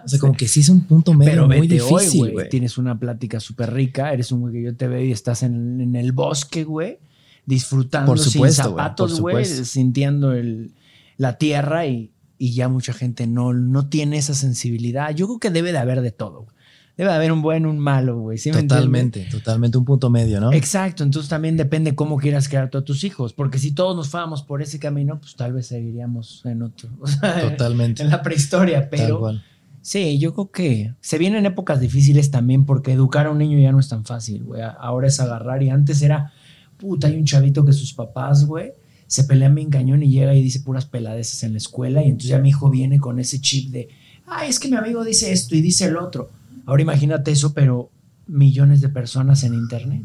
[0.06, 2.48] O sea, como que sí es un punto medio Pero muy difícil, güey.
[2.48, 5.82] Tienes una plática súper rica, eres un güey que yo te veo y estás en,
[5.82, 7.00] en el bosque, güey,
[7.46, 10.74] disfrutando Por supuesto, sin zapatos, güey, sintiendo el,
[11.18, 15.14] la tierra y, y ya mucha gente no, no tiene esa sensibilidad.
[15.16, 16.44] Yo creo que debe de haber de todo.
[16.44, 16.56] güey.
[16.96, 18.38] Debe de haber un bueno, un malo, güey.
[18.38, 18.78] ¿sí me entiendes?
[18.78, 20.54] Totalmente, totalmente un punto medio, ¿no?
[20.54, 24.10] Exacto, entonces también depende cómo quieras crear tú a tus hijos, porque si todos nos
[24.10, 28.04] fuéramos por ese camino, pues tal vez seguiríamos en otro, o sea, Totalmente.
[28.04, 29.40] en la prehistoria, pero
[29.82, 33.72] sí, yo creo que se vienen épocas difíciles también porque educar a un niño ya
[33.72, 36.32] no es tan fácil, güey, ahora es agarrar y antes era,
[36.78, 38.72] puta, hay un chavito que sus papás, güey,
[39.14, 42.32] se pelean bien cañón y llega y dice puras peladeces en la escuela y entonces
[42.32, 43.90] ya mi hijo viene con ese chip de,
[44.26, 46.32] ay, es que mi amigo dice esto y dice el otro.
[46.66, 47.92] Ahora imagínate eso, pero
[48.26, 50.02] millones de personas en internet.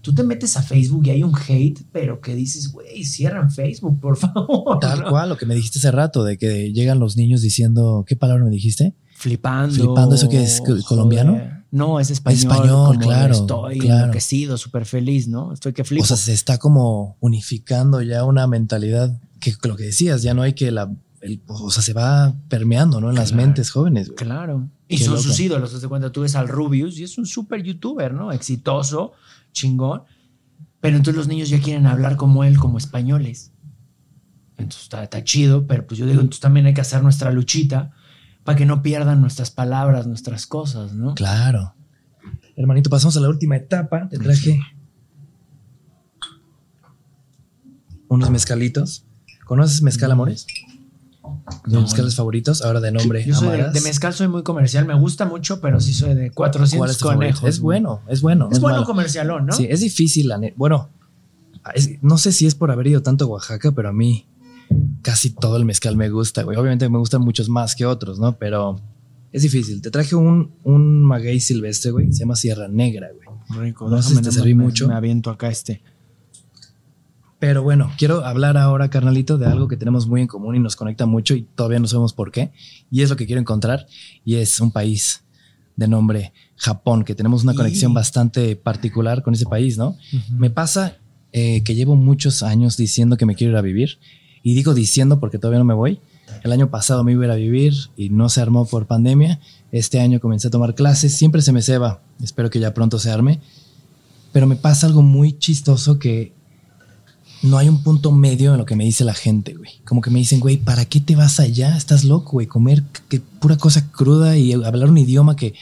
[0.00, 4.00] Tú te metes a Facebook y hay un hate, pero que dices, güey, cierran Facebook,
[4.00, 4.78] por favor.
[4.80, 5.10] Tal ¿no?
[5.10, 8.46] cual, lo que me dijiste hace rato, de que llegan los niños diciendo, ¿qué palabra
[8.46, 8.94] me dijiste?
[9.12, 9.74] Flipando.
[9.74, 10.62] Flipando, ¿eso qué es?
[10.88, 11.38] ¿Colombiano?
[11.70, 12.38] No, es español.
[12.38, 14.04] español, como claro, Estoy claro.
[14.04, 15.52] enloquecido, súper feliz, ¿no?
[15.52, 16.02] Estoy que flipo.
[16.04, 20.42] O sea, se está como unificando ya una mentalidad que lo que decías, ya no
[20.42, 20.90] hay que la,
[21.20, 23.10] el- o sea, se va permeando, ¿no?
[23.10, 24.06] En las mentes jóvenes.
[24.08, 24.16] güey.
[24.16, 24.68] Claro.
[24.88, 25.24] Y Qué son loco.
[25.24, 28.32] sus ídolos, te cuenta, tú ves al Rubius y es un súper youtuber, ¿no?
[28.32, 29.12] Exitoso,
[29.52, 30.04] chingón.
[30.80, 33.52] Pero entonces los niños ya quieren hablar como él, como españoles.
[34.56, 37.90] Entonces está, está chido, pero pues yo digo, entonces también hay que hacer nuestra luchita
[38.48, 41.14] para que no pierdan nuestras palabras, nuestras cosas, ¿no?
[41.14, 41.74] Claro.
[42.56, 44.08] Hermanito, pasamos a la última etapa.
[44.08, 44.58] Te traje
[48.08, 49.04] unos mezcalitos.
[49.44, 50.46] ¿Conoces mezcal, amores?
[51.66, 55.26] No, mezcales favoritos, ahora de nombre Yo soy de, mezcal, soy muy comercial, me gusta
[55.26, 57.48] mucho, pero sí soy de 400 ¿Cuál es conejos.
[57.50, 58.48] Es bueno, es bueno.
[58.50, 58.86] Es no bueno malo.
[58.86, 59.52] comercialón, ¿no?
[59.52, 60.26] Sí, es difícil.
[60.28, 60.88] la Bueno,
[61.74, 64.26] es- no sé si es por haber ido tanto a Oaxaca, pero a mí
[65.02, 66.56] casi todo el mezcal me gusta, güey.
[66.56, 68.36] Obviamente me gustan muchos más que otros, ¿no?
[68.38, 68.80] Pero
[69.32, 69.80] es difícil.
[69.82, 72.12] Te traje un, un maguey silvestre, güey.
[72.12, 73.28] Se llama Sierra Negra, güey.
[73.66, 74.88] Rico, No sé si te serví me- mucho.
[74.88, 75.82] Me aviento acá este.
[77.38, 80.74] Pero bueno, quiero hablar ahora, carnalito, de algo que tenemos muy en común y nos
[80.74, 82.50] conecta mucho y todavía no sabemos por qué.
[82.90, 83.86] Y es lo que quiero encontrar.
[84.24, 85.22] Y es un país
[85.76, 89.96] de nombre Japón, que tenemos una conexión bastante particular con ese país, ¿no?
[90.36, 90.96] Me pasa
[91.32, 93.98] eh, que llevo muchos años diciendo que me quiero ir a vivir.
[94.48, 96.00] Y digo diciendo porque todavía no me voy.
[96.42, 99.40] El año pasado me iba a ir a vivir y no se armó por pandemia.
[99.72, 101.14] Este año comencé a tomar clases.
[101.14, 102.00] Siempre se me ceba.
[102.22, 103.40] Espero que ya pronto se arme.
[104.32, 106.32] Pero me pasa algo muy chistoso que
[107.42, 109.82] no hay un punto medio en lo que me dice la gente, güey.
[109.84, 111.76] Como que me dicen, güey, ¿para qué te vas allá?
[111.76, 112.46] Estás loco, güey.
[112.46, 115.52] Comer que pura cosa cruda y hablar un idioma que,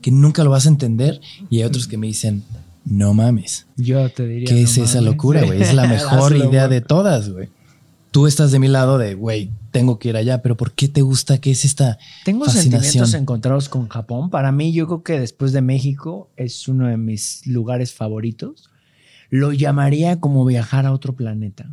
[0.00, 1.20] que nunca lo vas a entender.
[1.50, 2.44] Y hay otros que me dicen,
[2.84, 3.66] no mames.
[3.76, 4.46] Yo te diría.
[4.46, 5.10] ¿Qué no es esa mames.
[5.10, 5.60] locura, güey?
[5.60, 7.48] Es la mejor idea de todas, güey.
[8.10, 11.02] Tú estás de mi lado de, güey, tengo que ir allá, pero ¿por qué te
[11.02, 11.38] gusta?
[11.38, 11.98] ¿Qué es esta?
[12.24, 12.82] Tengo fascinación?
[12.82, 14.30] sentimientos encontrados con Japón.
[14.30, 18.70] Para mí, yo creo que después de México es uno de mis lugares favoritos.
[19.30, 21.70] Lo llamaría como viajar a otro planeta.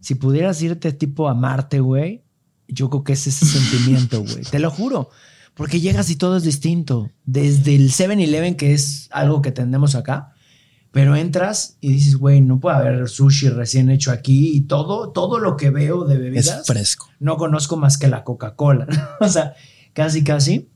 [0.00, 2.22] Si pudieras irte tipo a Marte, güey,
[2.68, 4.42] yo creo que es ese sentimiento, güey.
[4.42, 5.10] Te lo juro.
[5.54, 7.10] Porque llegas y todo es distinto.
[7.24, 10.34] Desde el 7-Eleven, que es algo que tenemos acá,
[10.98, 15.38] pero entras y dices, güey, no puede haber sushi recién hecho aquí y todo, todo
[15.38, 17.06] lo que veo de bebidas Es fresco.
[17.20, 18.88] no conozco más que la Coca-Cola.
[19.20, 19.54] o sea,
[19.92, 20.68] casi, casi.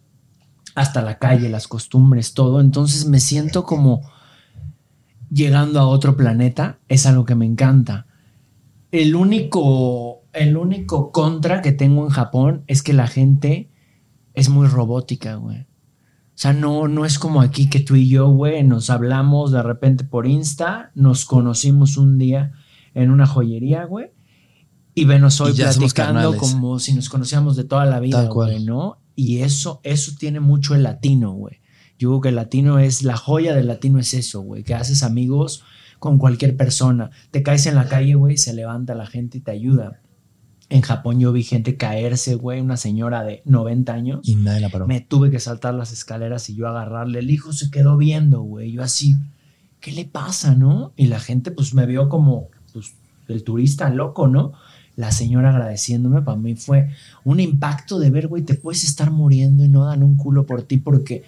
[0.76, 2.60] hasta la calle, las costumbres, todo.
[2.60, 4.08] Entonces me siento como
[5.28, 6.78] llegando a otro planeta.
[6.86, 8.06] Es algo que me encanta.
[8.92, 13.72] El único, el único contra que tengo en Japón es que la gente
[14.34, 15.66] es muy robótica, güey.
[16.42, 19.62] O sea, no, no es como aquí que tú y yo, güey, nos hablamos de
[19.62, 22.50] repente por Insta, nos conocimos un día
[22.94, 24.10] en una joyería, güey,
[24.92, 28.98] y venos hoy Y platicando como si nos conociéramos de toda la vida, güey, ¿no?
[29.14, 31.60] Y eso, eso tiene mucho el latino, güey.
[31.96, 35.04] Yo creo que el latino es, la joya del latino es eso, güey, que haces
[35.04, 35.62] amigos
[36.00, 37.12] con cualquier persona.
[37.30, 40.01] Te caes en la calle, güey, se levanta la gente y te ayuda.
[40.72, 44.20] En Japón yo vi gente caerse, güey, una señora de 90 años.
[44.22, 44.86] Y nadie la paró.
[44.86, 47.18] Me tuve que saltar las escaleras y yo agarrarle.
[47.18, 48.72] El hijo se quedó viendo, güey.
[48.72, 49.16] Yo así,
[49.80, 50.94] ¿qué le pasa, no?
[50.96, 52.94] Y la gente, pues, me vio como, pues,
[53.28, 54.52] el turista loco, ¿no?
[54.96, 56.88] La señora agradeciéndome, para mí fue
[57.24, 60.62] un impacto de ver, güey, te puedes estar muriendo y no dan un culo por
[60.62, 61.22] ti porque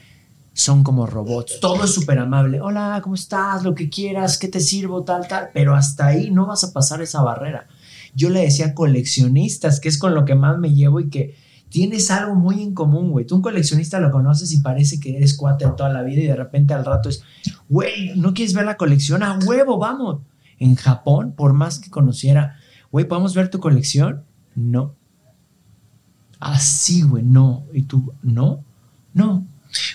[0.54, 1.60] son como robots.
[1.60, 2.62] Todo es súper amable.
[2.62, 3.62] Hola, ¿cómo estás?
[3.62, 5.02] Lo que quieras, ¿qué te sirvo?
[5.02, 5.50] Tal, tal.
[5.52, 7.66] Pero hasta ahí no vas a pasar esa barrera.
[8.14, 11.34] Yo le decía coleccionistas, que es con lo que más me llevo y que
[11.68, 13.26] tienes algo muy en común, güey.
[13.26, 16.36] Tú un coleccionista lo conoces y parece que eres cuate toda la vida y de
[16.36, 17.22] repente al rato es,
[17.68, 19.22] güey, ¿no quieres ver la colección?
[19.22, 20.20] A huevo, vamos.
[20.60, 22.56] En Japón, por más que conociera,
[22.92, 24.22] güey, ¿podemos ver tu colección?
[24.54, 24.94] No.
[26.38, 27.64] Así, güey, no.
[27.72, 28.12] ¿Y tú?
[28.22, 28.62] No,
[29.12, 29.44] no.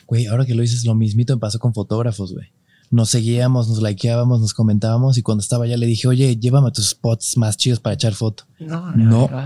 [0.06, 2.52] Güey, ahora que lo dices, lo mismito me pasó con fotógrafos, güey.
[2.92, 6.72] Nos seguíamos, nos likeábamos, nos comentábamos y cuando estaba allá le dije, oye, llévame a
[6.72, 8.46] tus spots más chidos para echar foto.
[8.60, 9.30] No, No.
[9.30, 9.46] no.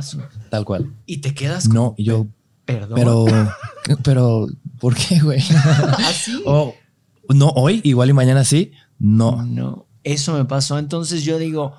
[0.50, 0.94] Tal cual.
[1.06, 2.28] Y te quedas como, No, y yo,
[2.66, 2.96] perdón.
[2.96, 3.26] pero,
[4.04, 4.48] pero,
[4.80, 5.40] ¿por qué, güey?
[5.98, 6.42] así.
[6.46, 6.74] O,
[7.34, 8.72] no, hoy, igual y mañana sí.
[9.00, 9.44] No.
[9.46, 10.80] No, eso me pasó.
[10.80, 11.74] Entonces yo digo,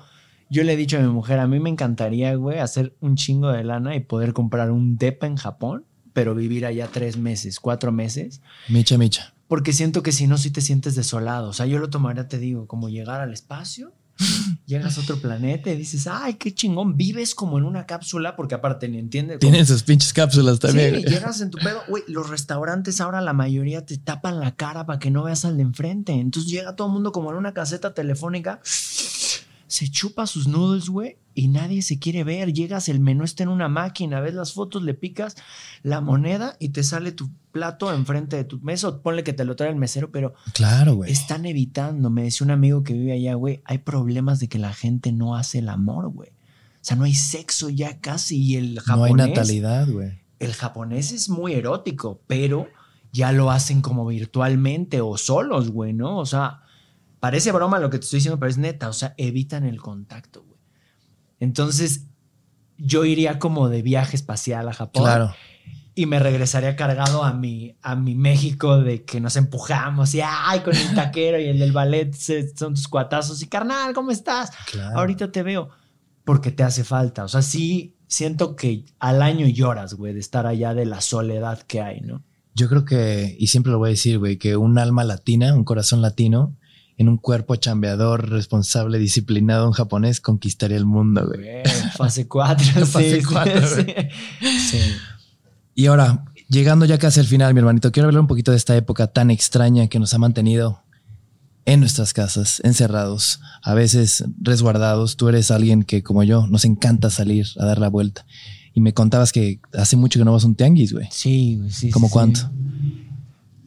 [0.51, 3.49] yo le he dicho a mi mujer, a mí me encantaría, güey, hacer un chingo
[3.49, 7.91] de lana y poder comprar un depa en Japón, pero vivir allá tres meses, cuatro
[7.91, 9.33] meses, Micha, micha.
[9.47, 11.49] Porque siento que si no, sí te sientes desolado.
[11.49, 13.93] O sea, yo lo tomaría, te digo, como llegar al espacio.
[14.65, 18.55] Llegas a otro planeta y dices, ay, qué chingón, vives como en una cápsula, porque
[18.55, 19.39] aparte ni entiendes.
[19.39, 20.95] Tienen sus pinches cápsulas también.
[20.95, 21.81] Sí, llegas en tu pedo.
[21.87, 25.57] Güey, los restaurantes ahora la mayoría te tapan la cara para que no veas al
[25.57, 26.13] de enfrente.
[26.13, 28.59] Entonces llega todo el mundo como en una caseta telefónica.
[29.75, 32.53] Se chupa sus noodles, güey, y nadie se quiere ver.
[32.53, 35.35] Llegas, el menú está en una máquina, ves las fotos, le picas
[35.83, 39.01] la moneda y te sale tu plato enfrente de tu mesa.
[39.01, 41.11] Ponle que te lo trae el mesero, pero Claro, güey.
[41.11, 42.09] están evitando.
[42.09, 45.35] Me decía un amigo que vive allá, güey, hay problemas de que la gente no
[45.35, 46.29] hace el amor, güey.
[46.29, 50.19] O sea, no hay sexo ya casi y el No japonés hay natalidad, güey.
[50.39, 52.69] el japonés es muy erótico, pero
[53.11, 56.17] ya lo hacen como virtualmente o solos, güey, ¿no?
[56.19, 56.61] O sea,
[57.25, 60.43] parece broma lo que te estoy diciendo, pero es neta, o sea, evitan el contacto,
[60.43, 60.59] güey.
[61.39, 62.05] Entonces,
[62.77, 65.35] yo iría como de viaje espacial a Japón Claro.
[65.95, 70.59] y me regresaría cargado a mi, a mi México de que nos empujamos y ay,
[70.61, 74.51] con el taquero y el del ballet se- son tus cuatazos y carnal, ¿cómo estás?
[74.71, 74.99] Claro.
[74.99, 75.69] Ahorita te veo
[76.23, 77.23] porque te hace falta.
[77.23, 81.61] O sea, sí siento que al año lloras, güey, de estar allá de la soledad
[81.63, 82.23] que hay, ¿no?
[82.53, 85.65] Yo creo que, y siempre lo voy a decir, güey, que un alma latina, un
[85.65, 86.55] corazón latino,
[86.97, 91.41] en un cuerpo chambeador, responsable, disciplinado en japonés, conquistaría el mundo, güey.
[91.41, 91.63] Güey,
[91.95, 92.85] fase 4.
[92.85, 93.85] Fase cuatro, sí.
[94.69, 94.79] sí.
[95.73, 98.75] Y ahora, llegando ya casi al final, mi hermanito, quiero hablar un poquito de esta
[98.77, 100.81] época tan extraña que nos ha mantenido
[101.65, 105.17] en nuestras casas, encerrados, a veces resguardados.
[105.17, 108.25] Tú eres alguien que, como yo, nos encanta salir a dar la vuelta.
[108.73, 111.07] Y me contabas que hace mucho que no vas a un tianguis, güey.
[111.11, 111.89] Sí, sí.
[111.89, 112.51] ¿Cómo sí, cuánto?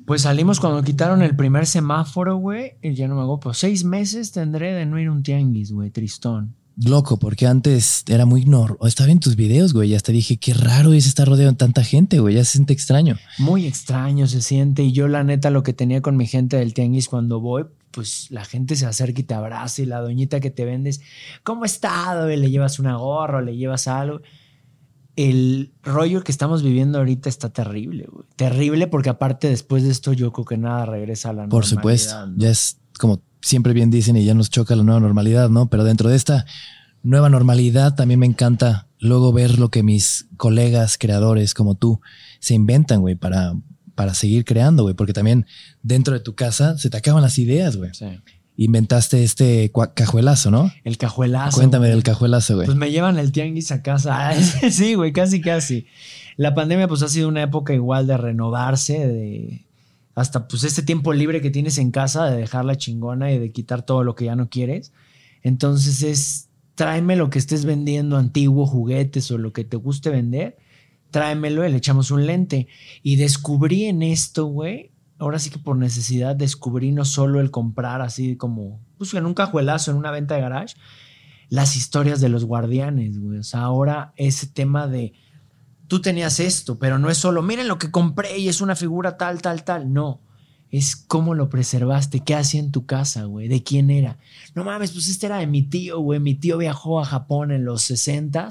[0.09, 2.73] Pues salimos cuando quitaron el primer semáforo, güey.
[2.83, 5.71] Y ya no me hago, pues seis meses tendré de no ir a un tianguis,
[5.71, 6.55] güey, tristón.
[6.83, 8.89] Loco, porque antes era muy normal.
[8.89, 9.95] Estaba en tus videos, güey.
[9.95, 12.37] Hasta dije, qué raro es estar rodeado de tanta gente, güey.
[12.37, 13.19] Ya se siente extraño.
[13.37, 14.83] Muy extraño se siente.
[14.83, 18.31] Y yo, la neta, lo que tenía con mi gente del tianguis cuando voy, pues
[18.31, 19.83] la gente se acerca y te abraza.
[19.83, 21.03] Y la doñita que te vendes,
[21.43, 22.25] ¿cómo está?
[22.25, 22.39] güey?
[22.39, 24.23] Le llevas una gorra, o le llevas algo.
[25.21, 28.25] El rollo que estamos viviendo ahorita está terrible, güey.
[28.37, 31.81] Terrible porque aparte después de esto yo creo que nada regresa a la Por normalidad.
[31.81, 32.27] supuesto.
[32.27, 32.35] ¿no?
[32.37, 35.69] Ya es como siempre bien dicen y ya nos choca la nueva normalidad, ¿no?
[35.71, 36.47] Pero dentro de esta
[37.03, 42.01] nueva normalidad también me encanta luego ver lo que mis colegas creadores como tú
[42.39, 43.55] se inventan, güey, para,
[43.97, 44.95] para seguir creando, güey.
[44.95, 45.47] Porque también
[45.83, 47.91] dentro de tu casa se te acaban las ideas, güey.
[47.93, 48.07] Sí.
[48.61, 50.73] Inventaste este cajuelazo, ¿no?
[50.83, 51.57] El cajuelazo.
[51.59, 51.93] Cuéntame güey.
[51.93, 52.67] del cajuelazo, güey.
[52.67, 54.33] Pues me llevan el tianguis a casa.
[54.71, 55.87] sí, güey, casi, casi.
[56.37, 59.65] La pandemia pues ha sido una época igual de renovarse, de
[60.17, 63.87] hasta pues este tiempo libre que tienes en casa, de dejarla chingona y de quitar
[63.87, 64.93] todo lo que ya no quieres.
[65.45, 70.57] Entonces es, tráeme lo que estés vendiendo, antiguo, juguetes o lo que te guste vender,
[71.13, 72.67] tráemelo y le echamos un lente.
[73.05, 78.01] Y descubrí en esto, güey, ahora sí que por necesidad descubrí no solo el comprar
[78.01, 80.77] así como, pues en un cajuelazo, en una venta de garage,
[81.49, 83.39] las historias de los guardianes, güey.
[83.39, 85.13] O sea, ahora ese tema de,
[85.87, 89.17] tú tenías esto, pero no es solo, miren lo que compré y es una figura
[89.17, 89.93] tal, tal, tal.
[89.93, 90.21] No,
[90.71, 94.19] es cómo lo preservaste, qué hacía en tu casa, güey, de quién era.
[94.55, 96.21] No mames, pues este era de mi tío, güey.
[96.21, 98.49] Mi tío viajó a Japón en los 60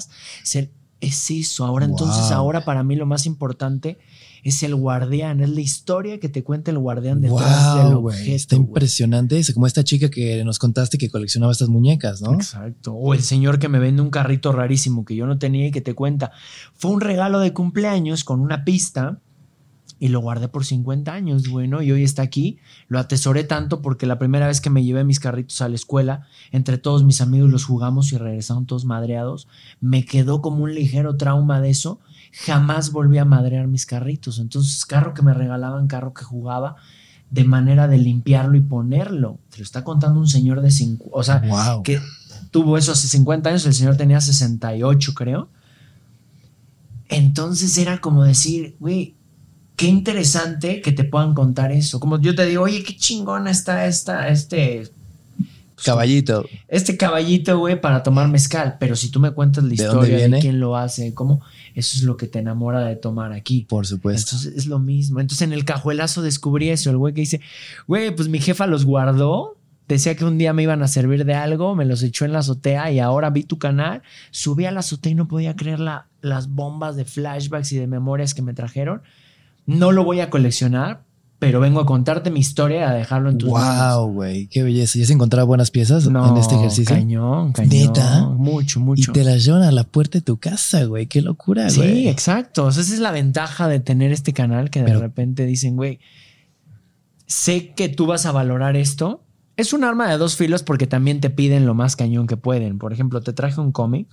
[1.00, 1.64] Es eso.
[1.64, 3.98] Ahora, entonces, ahora para mí lo más importante
[4.44, 8.16] es el guardián, es la historia que te cuenta el guardián detrás del Wow, güey.
[8.16, 8.36] objeto.
[8.36, 9.38] Está impresionante.
[9.38, 12.34] Es como esta chica que nos contaste que coleccionaba estas muñecas, ¿no?
[12.34, 12.92] Exacto.
[12.94, 15.80] O el señor que me vende un carrito rarísimo que yo no tenía y que
[15.80, 16.32] te cuenta.
[16.74, 19.20] Fue un regalo de cumpleaños con una pista
[20.00, 22.58] y lo guardé por 50 años, bueno, y hoy está aquí.
[22.86, 26.26] Lo atesoré tanto porque la primera vez que me llevé mis carritos a la escuela,
[26.52, 29.48] entre todos mis amigos los jugamos y regresaron todos madreados.
[29.80, 31.98] Me quedó como un ligero trauma de eso.
[32.32, 34.38] Jamás volví a madrear mis carritos.
[34.38, 36.76] Entonces, carro que me regalaban, carro que jugaba,
[37.30, 39.38] de manera de limpiarlo y ponerlo.
[39.50, 41.82] Te lo está contando un señor de 50, o sea, Wow.
[41.82, 42.00] que
[42.50, 45.48] tuvo eso hace 50 años, el señor tenía 68, creo.
[47.08, 49.14] Entonces era como decir, güey,
[49.76, 52.00] qué interesante que te puedan contar eso.
[52.00, 54.90] Como yo te digo, oye, qué chingona está esta, este,
[55.84, 56.44] Caballito.
[56.66, 58.76] este caballito, güey, para tomar mezcal.
[58.80, 61.40] Pero si tú me cuentas la ¿De dónde historia de quién lo hace, cómo,
[61.74, 63.66] eso es lo que te enamora de tomar aquí.
[63.68, 64.36] Por supuesto.
[64.36, 65.20] Entonces es lo mismo.
[65.20, 66.90] Entonces en el cajuelazo descubrí eso.
[66.90, 67.40] El güey que dice,
[67.86, 69.56] güey, pues mi jefa los guardó.
[69.88, 72.40] Decía que un día me iban a servir de algo, me los echó en la
[72.40, 74.02] azotea y ahora vi tu canal.
[74.30, 77.86] Subí a la azotea y no podía creer la- las bombas de flashbacks y de
[77.86, 79.00] memorias que me trajeron.
[79.64, 81.04] No lo voy a coleccionar,
[81.38, 83.96] pero vengo a contarte mi historia y a dejarlo en tus manos.
[83.96, 84.46] Wow, güey.
[84.48, 84.98] Qué belleza.
[84.98, 86.94] ¿Ya has encontrado buenas piezas No, en este ejercicio?
[86.96, 87.70] Cañón, cañón.
[87.70, 88.26] ¿Neta?
[88.28, 89.12] Mucho, Y mucho.
[89.12, 91.06] te las llevan a la puerta de tu casa, güey.
[91.06, 92.08] Qué locura, Sí, güey.
[92.08, 92.64] exacto.
[92.64, 95.76] O sea, esa es la ventaja de tener este canal que de Pero- repente dicen,
[95.76, 96.00] güey,
[97.26, 99.22] sé que tú vas a valorar esto.
[99.56, 102.78] Es un arma de dos filos porque también te piden lo más cañón que pueden.
[102.78, 104.08] Por ejemplo, te traje un cómic.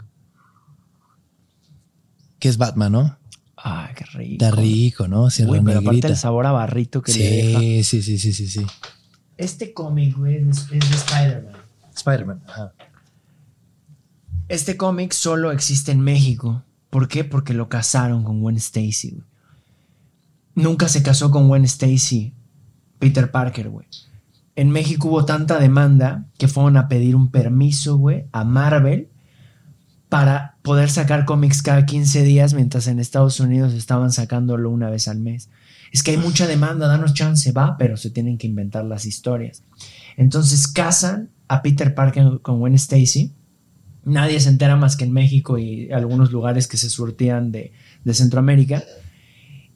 [2.39, 3.17] Que es Batman, ¿no?
[3.67, 4.45] Ay, qué rico.
[4.45, 5.31] Está rico, ¿no?
[5.31, 7.59] Sierra Uy, pero aparte el sabor a barrito que le deja.
[7.59, 8.65] Sí, sí, sí, sí, sí, sí.
[9.37, 11.55] Este cómic, güey, es, es de Spider-Man.
[11.95, 12.43] Spider-Man.
[12.47, 12.73] Ajá.
[14.49, 16.61] Este cómic solo existe en México.
[16.91, 17.23] ¿Por qué?
[17.23, 19.23] Porque lo casaron con Gwen Stacy, güey.
[20.53, 22.35] Nunca se casó con Gwen Stacy,
[22.99, 23.87] Peter Parker, güey.
[24.55, 29.09] En México hubo tanta demanda que fueron a pedir un permiso, güey, a Marvel
[30.15, 35.09] para poder sacar cómics cada 15 días, mientras en Estados Unidos estaban sacándolo una vez
[35.09, 35.49] al mes.
[35.91, 39.63] Es que hay mucha demanda, danos chance, va, pero se tienen que inventar las historias.
[40.15, 43.33] Entonces casan a Peter Parker con Gwen Stacy.
[44.05, 47.73] Nadie se entera más que en México y algunos lugares que se surtían de,
[48.05, 48.85] de Centroamérica.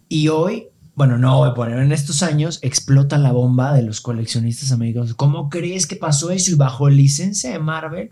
[0.07, 4.71] Y hoy, bueno, no hoy, pero en estos años explota la bomba de los coleccionistas
[4.71, 5.15] americanos.
[5.15, 6.51] ¿Cómo crees que pasó eso?
[6.51, 8.11] Y bajo licencia de Marvel,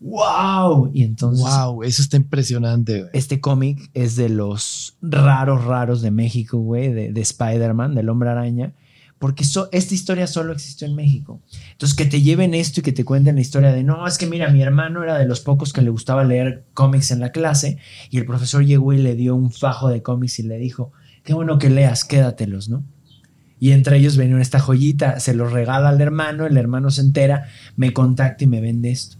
[0.00, 0.90] ¡wow!
[0.92, 3.10] Y entonces Wow, eso está impresionante, güey.
[3.12, 8.30] este cómic es de los raros, raros de México, güey, de, de Spider-Man, del hombre
[8.30, 8.72] araña,
[9.18, 11.40] porque so- esta historia solo existió en México.
[11.72, 14.26] Entonces, que te lleven esto y que te cuenten la historia de, no, es que
[14.26, 17.78] mira, mi hermano era de los pocos que le gustaba leer cómics en la clase
[18.10, 20.92] y el profesor llegó y le dio un fajo de cómics y le dijo,
[21.24, 22.84] qué bueno que leas, quédatelos, ¿no?
[23.60, 27.48] Y entre ellos venía esta joyita, se los regala al hermano, el hermano se entera,
[27.74, 29.16] me contacta y me vende esto.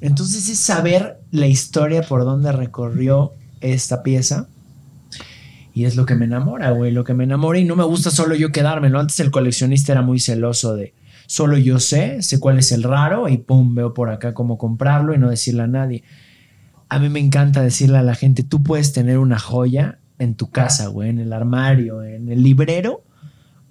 [0.00, 4.48] Entonces es saber la historia por donde recorrió esta pieza.
[5.72, 7.58] Y es lo que me enamora, güey, lo que me enamora.
[7.58, 8.98] Y no me gusta solo yo quedármelo.
[8.98, 10.94] Antes el coleccionista era muy celoso de
[11.26, 15.14] solo yo sé, sé cuál es el raro y pum, veo por acá cómo comprarlo
[15.14, 16.02] y no decirle a nadie.
[16.88, 20.50] A mí me encanta decirle a la gente, tú puedes tener una joya en tu
[20.50, 23.02] casa, güey, en el armario, en el librero,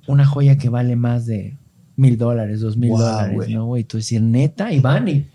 [0.06, 1.57] una joya que vale más de
[1.95, 3.49] mil dólares, dos mil dólares.
[3.49, 3.85] ¿no, güey?
[3.85, 5.27] Tú decir, neta, y van y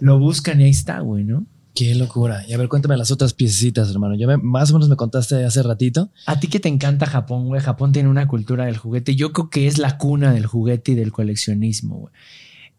[0.00, 1.46] lo buscan y ahí está, güey, ¿no?
[1.74, 2.42] Qué locura.
[2.48, 4.14] Y a ver, cuéntame las otras piececitas, hermano.
[4.14, 6.10] Ya me- más o menos me contaste hace ratito.
[6.24, 7.60] A ti que te encanta Japón, güey.
[7.60, 9.14] Japón tiene una cultura del juguete.
[9.14, 12.14] Yo creo que es la cuna del juguete y del coleccionismo, güey.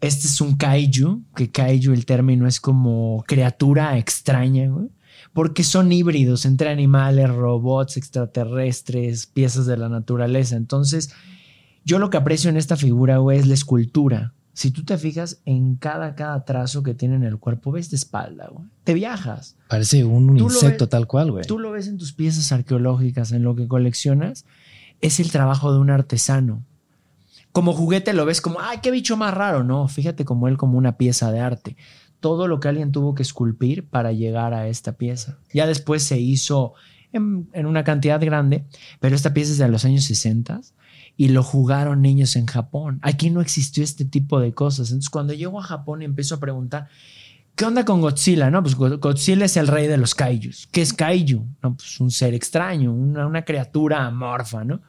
[0.01, 4.87] Este es un kaiju, que kaiju el término es como criatura extraña, güey.
[5.33, 10.55] Porque son híbridos entre animales, robots, extraterrestres, piezas de la naturaleza.
[10.55, 11.11] Entonces,
[11.85, 14.33] yo lo que aprecio en esta figura, güey, es la escultura.
[14.57, 17.95] Si tú te fijas en cada, cada trazo que tiene en el cuerpo, ves de
[17.95, 18.65] espalda, güey.
[18.83, 19.55] Te viajas.
[19.69, 21.45] Parece un, Tú insecto ves- tal cual, güey.
[21.45, 24.45] Tú lo ves en tus piezas arqueológicas, en lo que coleccionas,
[24.99, 26.63] es el trabajo de un artesano.
[27.51, 29.63] Como juguete lo ves como, ay, qué bicho más raro.
[29.63, 31.77] No, fíjate como él como una pieza de arte.
[32.19, 35.37] Todo lo que alguien tuvo que esculpir para llegar a esta pieza.
[35.53, 36.73] Ya después se hizo
[37.13, 38.63] en, en una cantidad grande,
[38.99, 40.61] pero esta pieza es de los años 60
[41.17, 42.99] y lo jugaron niños en Japón.
[43.01, 44.89] Aquí no existió este tipo de cosas.
[44.91, 46.87] Entonces, cuando llego a Japón y empiezo a preguntar,
[47.55, 48.51] ¿qué onda con Godzilla?
[48.51, 50.67] No, pues Go- Godzilla es el rey de los kaijus.
[50.71, 51.43] ¿Qué es kaiju?
[51.63, 54.79] No, pues un ser extraño, una, una criatura amorfa, ¿no?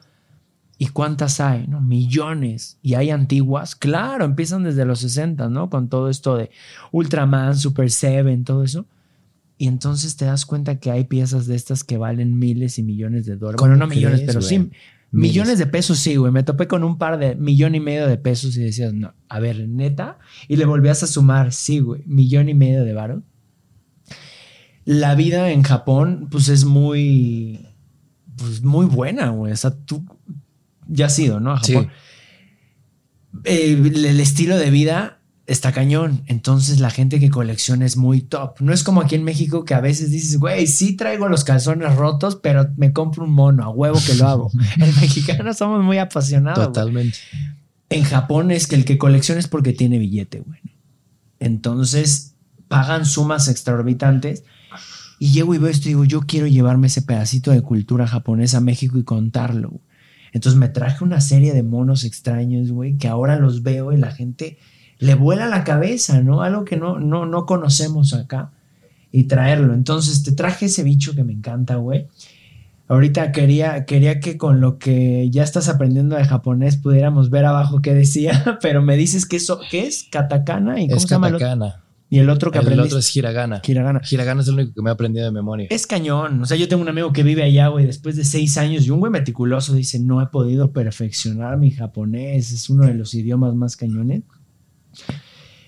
[0.77, 1.67] ¿Y cuántas hay?
[1.67, 1.81] ¿No?
[1.81, 2.77] Millones.
[2.81, 3.75] ¿Y hay antiguas?
[3.75, 5.69] Claro, empiezan desde los 60, ¿no?
[5.69, 6.51] Con todo esto de
[6.91, 8.85] Ultraman, Super Seven, todo eso.
[9.57, 13.25] Y entonces te das cuenta que hay piezas de estas que valen miles y millones
[13.25, 13.57] de dólares.
[13.57, 14.47] ¿Cómo Bueno, no millones, pero güey?
[15.11, 16.31] Millones de pesos, sí, güey.
[16.31, 19.39] Me topé con un par de millón y medio de pesos y decías, no, a
[19.39, 20.19] ver, neta.
[20.47, 23.23] Y le volvías a sumar, sí, güey, millón y medio de varo.
[24.85, 27.59] La vida en Japón, pues es muy,
[28.35, 29.53] pues muy buena, güey.
[29.53, 30.05] O sea, tú
[30.87, 31.51] ya has ido, ¿no?
[31.53, 31.73] A Sí.
[31.73, 31.91] Japón.
[33.43, 35.18] Eh, el, el estilo de vida
[35.49, 36.23] está cañón.
[36.27, 38.61] Entonces la gente que colecciona es muy top.
[38.61, 41.95] No es como aquí en México que a veces dices, güey, sí traigo los calzones
[41.95, 44.51] rotos, pero me compro un mono, a huevo que lo hago.
[44.79, 46.67] El mexicano somos muy apasionados.
[46.67, 47.17] Totalmente.
[47.89, 50.59] En Japón es que el que colecciona es porque tiene billete, güey.
[51.39, 52.35] Entonces
[52.67, 54.43] pagan sumas exorbitantes.
[55.17, 58.59] Y llego y veo esto y digo, yo quiero llevarme ese pedacito de cultura japonesa
[58.59, 59.81] a México y contarlo.
[60.31, 64.11] Entonces me traje una serie de monos extraños, güey, que ahora los veo y la
[64.11, 64.59] gente
[64.99, 66.41] le vuela la cabeza, ¿no?
[66.43, 68.51] Algo que no, no, no conocemos acá.
[69.11, 69.73] Y traerlo.
[69.73, 72.07] Entonces te traje ese bicho que me encanta, güey.
[72.87, 77.81] Ahorita quería, quería que con lo que ya estás aprendiendo de japonés pudiéramos ver abajo
[77.81, 80.07] qué decía, pero me dices que eso, ¿qué es?
[80.11, 81.47] Katakana y cómo Es se llama el otro?
[81.47, 81.83] katakana.
[82.11, 82.87] Y el otro que El aprendiste.
[82.87, 83.61] otro es hiragana.
[83.67, 84.01] Hiragana.
[84.09, 85.67] Hiragana es el único que me he aprendido de memoria.
[85.69, 86.41] Es cañón.
[86.41, 88.89] O sea, yo tengo un amigo que vive allá, güey, después de seis años y
[88.89, 92.51] un güey meticuloso dice, no he podido perfeccionar mi japonés.
[92.51, 94.23] Es uno de los idiomas más cañones.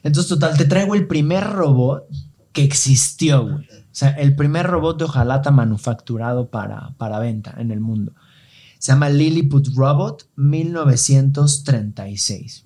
[0.04, 2.06] Entonces, total, te traigo el primer robot
[2.52, 3.66] que existió, güey.
[3.66, 8.14] O sea, el primer robot de hojalata manufacturado para, para venta en el mundo.
[8.80, 12.66] Se llama Lilliput Robot 1936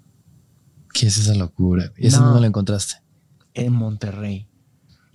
[0.93, 1.91] ¿Qué es esa locura?
[1.97, 2.35] ¿Y ese No.
[2.35, 2.95] no lo encontraste?
[3.53, 4.47] en Monterrey.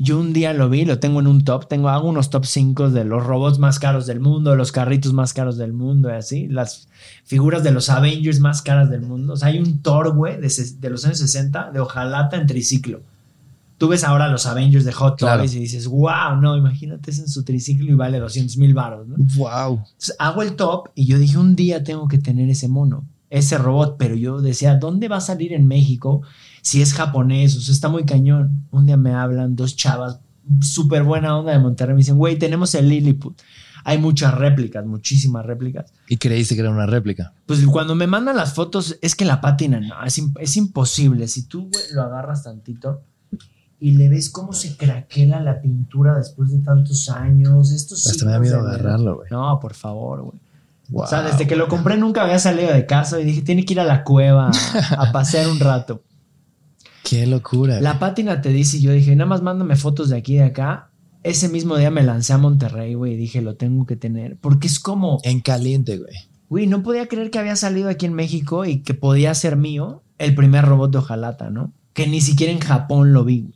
[0.02, 2.88] Yo un día lo vi, lo tengo en un top, tengo hago unos top 5
[2.88, 6.48] de los robots más caros del mundo, los carritos más caros del mundo y así,
[6.48, 6.88] las
[7.24, 9.34] figuras de los Avengers más caras del mundo.
[9.34, 13.02] O sea, hay un Thor, güey, de, los años 60 de hojalata en triciclo.
[13.76, 15.40] Tú ves ahora los Avengers de Hot Claro.
[15.40, 19.06] Toys y dices, wow, no, imagínate eso en su triciclo y vale 200 mil baros,
[19.06, 19.16] ¿no?
[19.36, 19.80] ¡Wow!
[19.84, 23.58] Entonces, hago el top y yo dije, un día tengo que tener ese mono, ese
[23.58, 26.22] robot, pero yo decía, ¿dónde va a salir en México
[26.62, 27.56] si es japonés?
[27.56, 28.66] O sea, está muy cañón.
[28.70, 30.20] Un día me hablan dos chavas,
[30.60, 33.38] súper buena onda de Monterrey, me dicen, güey, tenemos el Lilliput.
[33.84, 35.92] Hay muchas réplicas, muchísimas réplicas.
[36.08, 37.32] Y creíste que era una réplica.
[37.46, 41.26] Pues cuando me mandan las fotos, es que la pátina no, es, im- es imposible.
[41.28, 43.00] Si tú güey, lo agarras tantito
[43.78, 48.32] y le ves cómo se craquela la pintura después de tantos años, estos Hasta me
[48.32, 49.28] da miedo agarrarlo, güey.
[49.30, 50.38] No, por favor, güey.
[50.90, 51.04] Wow.
[51.04, 53.72] O sea, desde que lo compré nunca había salido de casa y dije, tiene que
[53.72, 54.50] ir a la cueva
[54.98, 56.02] a pasear un rato.
[57.04, 57.80] ¡Qué locura!
[57.80, 60.44] La pátina te dice, y yo dije, nada más mándame fotos de aquí y de
[60.44, 60.90] acá.
[61.22, 64.36] Ese mismo día me lancé a Monterrey, güey, y dije, lo tengo que tener.
[64.38, 66.14] Porque es como, En caliente, güey.
[66.48, 70.02] güey, no podía creer que había salido aquí en México y que podía ser mío
[70.18, 71.72] el primer robot de hojalata, ¿no?
[71.92, 73.54] Que ni siquiera en Japón lo vi, güey.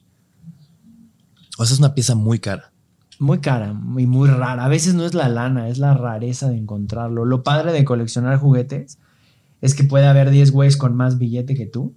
[1.59, 2.73] O sea, es una pieza muy cara.
[3.21, 4.65] Muy cara y muy rara.
[4.65, 7.25] A veces no es la lana, es la rareza de encontrarlo.
[7.25, 8.99] Lo padre de coleccionar juguetes
[9.61, 11.95] es que puede haber 10 güeyes con más billete que tú,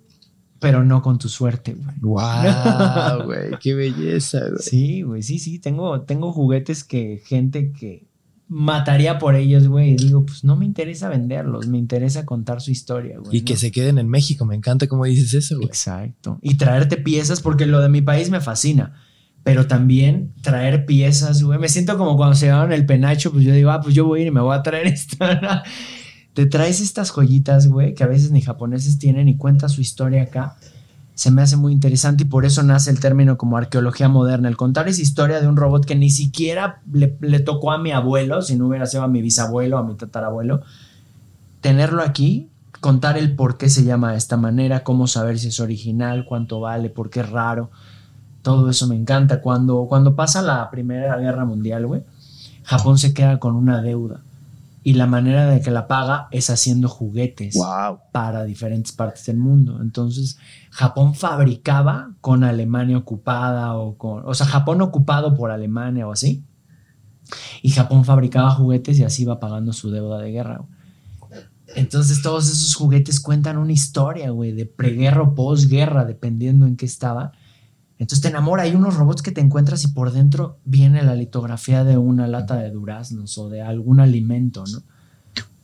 [0.60, 1.96] pero no con tu suerte, güey.
[2.00, 3.52] ¡Wow, güey!
[3.60, 4.60] ¡Qué belleza, güey!
[4.60, 5.60] Sí, güey, sí, sí.
[5.60, 8.08] Tengo, tengo juguetes que gente que
[8.48, 9.92] mataría por ellos, güey.
[9.92, 13.38] Y digo, pues no me interesa venderlos, me interesa contar su historia, güey.
[13.38, 14.46] Y que se queden en México.
[14.46, 15.68] Me encanta cómo dices eso, güey.
[15.68, 16.40] Exacto.
[16.42, 18.94] Y traerte piezas, porque lo de mi país me fascina.
[19.44, 21.58] Pero también traer piezas, güey.
[21.58, 24.20] Me siento como cuando se llevaron el penacho, pues yo digo, ah, pues yo voy
[24.20, 25.18] a ir y me voy a traer esto.
[26.38, 30.22] Te traes estas joyitas, güey, que a veces ni japoneses tienen y cuentas su historia
[30.22, 30.56] acá.
[31.16, 34.48] Se me hace muy interesante y por eso nace el término como arqueología moderna.
[34.48, 37.90] El contar esa historia de un robot que ni siquiera le, le tocó a mi
[37.90, 40.62] abuelo, si no hubiera sido a mi bisabuelo, a mi tatarabuelo.
[41.62, 42.52] Tenerlo aquí,
[42.82, 46.60] contar el por qué se llama de esta manera, cómo saber si es original, cuánto
[46.60, 47.72] vale, por qué es raro.
[48.44, 49.42] Todo eso me encanta.
[49.42, 52.04] Cuando, cuando pasa la Primera Guerra Mundial, güey,
[52.62, 54.22] Japón se queda con una deuda.
[54.88, 58.00] Y la manera de que la paga es haciendo juguetes ¡Wow!
[58.14, 59.82] para diferentes partes del mundo.
[59.82, 60.38] Entonces,
[60.72, 66.46] Japón fabricaba con Alemania ocupada o con, o sea, Japón ocupado por Alemania o así.
[67.62, 70.62] Y Japón fabricaba juguetes y así iba pagando su deuda de guerra.
[71.76, 76.86] Entonces, todos esos juguetes cuentan una historia, güey, de preguerra o posguerra, dependiendo en qué
[76.86, 77.34] estaba.
[78.00, 81.84] Entonces te enamora, hay unos robots que te encuentras y por dentro viene la litografía
[81.84, 84.84] de una lata de duraznos o de algún alimento, ¿no?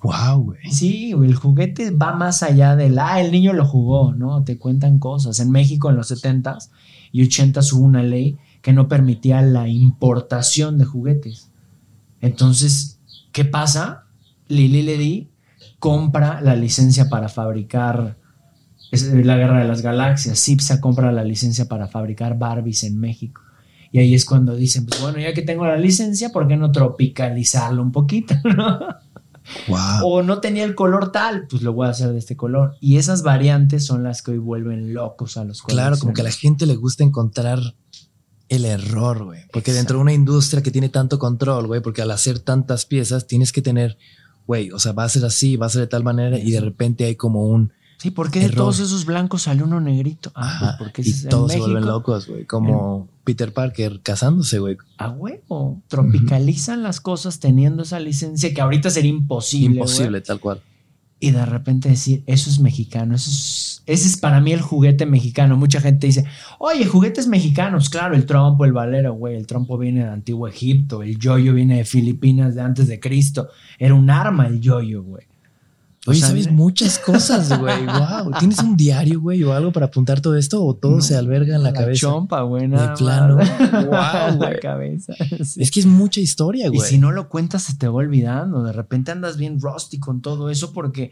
[0.01, 0.71] Wow, güey.
[0.71, 4.43] Sí, güey, el juguete va más allá del, ah, el niño lo jugó, ¿no?
[4.43, 5.39] Te cuentan cosas.
[5.39, 6.69] En México en los 70s
[7.13, 11.51] y 80s hubo una ley que no permitía la importación de juguetes.
[12.19, 12.99] Entonces,
[13.31, 14.05] ¿qué pasa?
[14.47, 15.29] Lili Ledy
[15.79, 18.17] compra la licencia para fabricar
[18.95, 20.39] es la guerra de las galaxias.
[20.39, 23.41] Cipsa compra la licencia para fabricar Barbies en México.
[23.91, 26.71] Y ahí es cuando dicen, pues bueno, ya que tengo la licencia, ¿por qué no
[26.71, 28.33] tropicalizarlo un poquito?
[28.43, 28.79] ¿no?
[29.67, 29.77] Wow.
[30.03, 32.75] O no tenía el color tal, pues lo voy a hacer de este color.
[32.79, 36.23] Y esas variantes son las que hoy vuelven locos a los Claro, como que a
[36.23, 37.59] la gente le gusta encontrar
[38.49, 39.41] el error, güey.
[39.51, 43.27] Porque dentro de una industria que tiene tanto control, güey, porque al hacer tantas piezas
[43.27, 43.97] tienes que tener,
[44.47, 46.61] güey, o sea, va a ser así, va a ser de tal manera y de
[46.61, 47.73] repente hay como un...
[48.03, 50.33] Sí, ¿por qué de todos esos blancos sale uno negrito?
[50.35, 52.43] Ah, pues porque y es en todos se vuelven locos, güey.
[52.43, 54.75] Como Peter Parker casándose, güey.
[54.97, 55.81] A huevo.
[55.87, 59.77] Tropicalizan las cosas teniendo esa licencia que ahorita sería imposible.
[59.77, 60.61] Imposible, tal cual.
[61.21, 65.05] Y de repente decir, eso es mexicano, eso es, ese es para mí el juguete
[65.05, 65.55] mexicano.
[65.55, 66.25] Mucha gente dice,
[66.59, 71.03] oye, juguetes mexicanos, claro, el trompo, el valero, güey, el trompo viene de antiguo Egipto,
[71.03, 73.47] el yoyo viene de Filipinas de antes de Cristo.
[73.79, 75.25] Era un arma el yoyo, güey.
[76.05, 77.85] Oye, sea, sabes mira- muchas cosas, güey.
[77.85, 78.31] Wow.
[78.39, 81.55] ¿Tienes un diario, güey, o algo para apuntar todo esto o todo No, se alberga
[81.55, 82.01] en la, cabeza?
[82.01, 83.37] chompa, güey, nada plano.
[83.87, 85.13] Guau, la cabeza.
[85.43, 85.61] sí.
[85.61, 86.89] Es que es mucha historia, Y güey.
[86.89, 88.63] si no lo cuentas, se te va olvidando.
[88.63, 91.11] De repente andas bien rusty con todo eso porque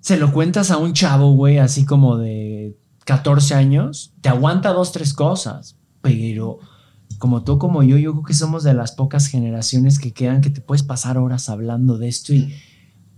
[0.00, 4.92] se lo cuentas a un chavo, güey, así como de 14 años, te aguanta dos,
[4.92, 5.76] tres cosas.
[6.00, 6.58] Pero
[7.18, 10.48] como tú, como yo, yo creo que somos de las pocas generaciones que quedan que
[10.48, 12.54] te puedes pasar horas hablando de esto y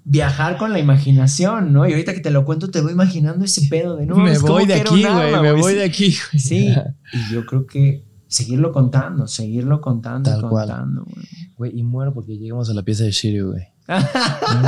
[0.04, 1.88] viajar con la imaginación, ¿no?
[1.88, 4.16] Y ahorita que te lo cuento, te voy imaginando ese pedo de no.
[4.16, 5.40] me mames, ¿cómo voy de aquí, güey.
[5.42, 5.78] Me voy Sí.
[5.78, 6.40] de aquí, güey.
[6.42, 6.74] Sí,
[7.12, 11.26] y yo creo que seguirlo contando, seguirlo contando Tal contando, güey.
[11.56, 13.64] Güey, y muero porque llegamos a la pieza de Shiryu, güey.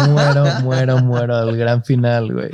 [0.09, 2.51] Muero, muero, muero al gran final, güey.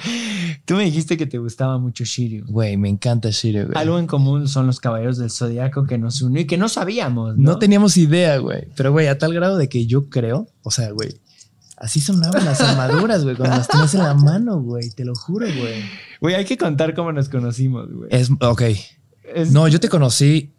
[0.66, 2.44] Tú me dijiste que te gustaba mucho Shiryu.
[2.46, 3.72] Güey, me encanta Shiryu, güey.
[3.78, 7.36] Algo en común son los caballeros del zodiaco que nos unió y que no sabíamos.
[7.38, 8.68] No, No teníamos idea, güey.
[8.76, 11.10] Pero, güey, a tal grado de que yo creo, o sea, güey,
[11.80, 14.90] así sonaban las armaduras, güey, cuando las tenías en la mano, güey.
[14.90, 15.82] Te lo juro, güey.
[16.20, 18.08] Güey, hay que contar cómo nos conocimos, güey.
[18.12, 18.62] Es, ok.
[19.34, 20.52] Es- No, yo te conocí.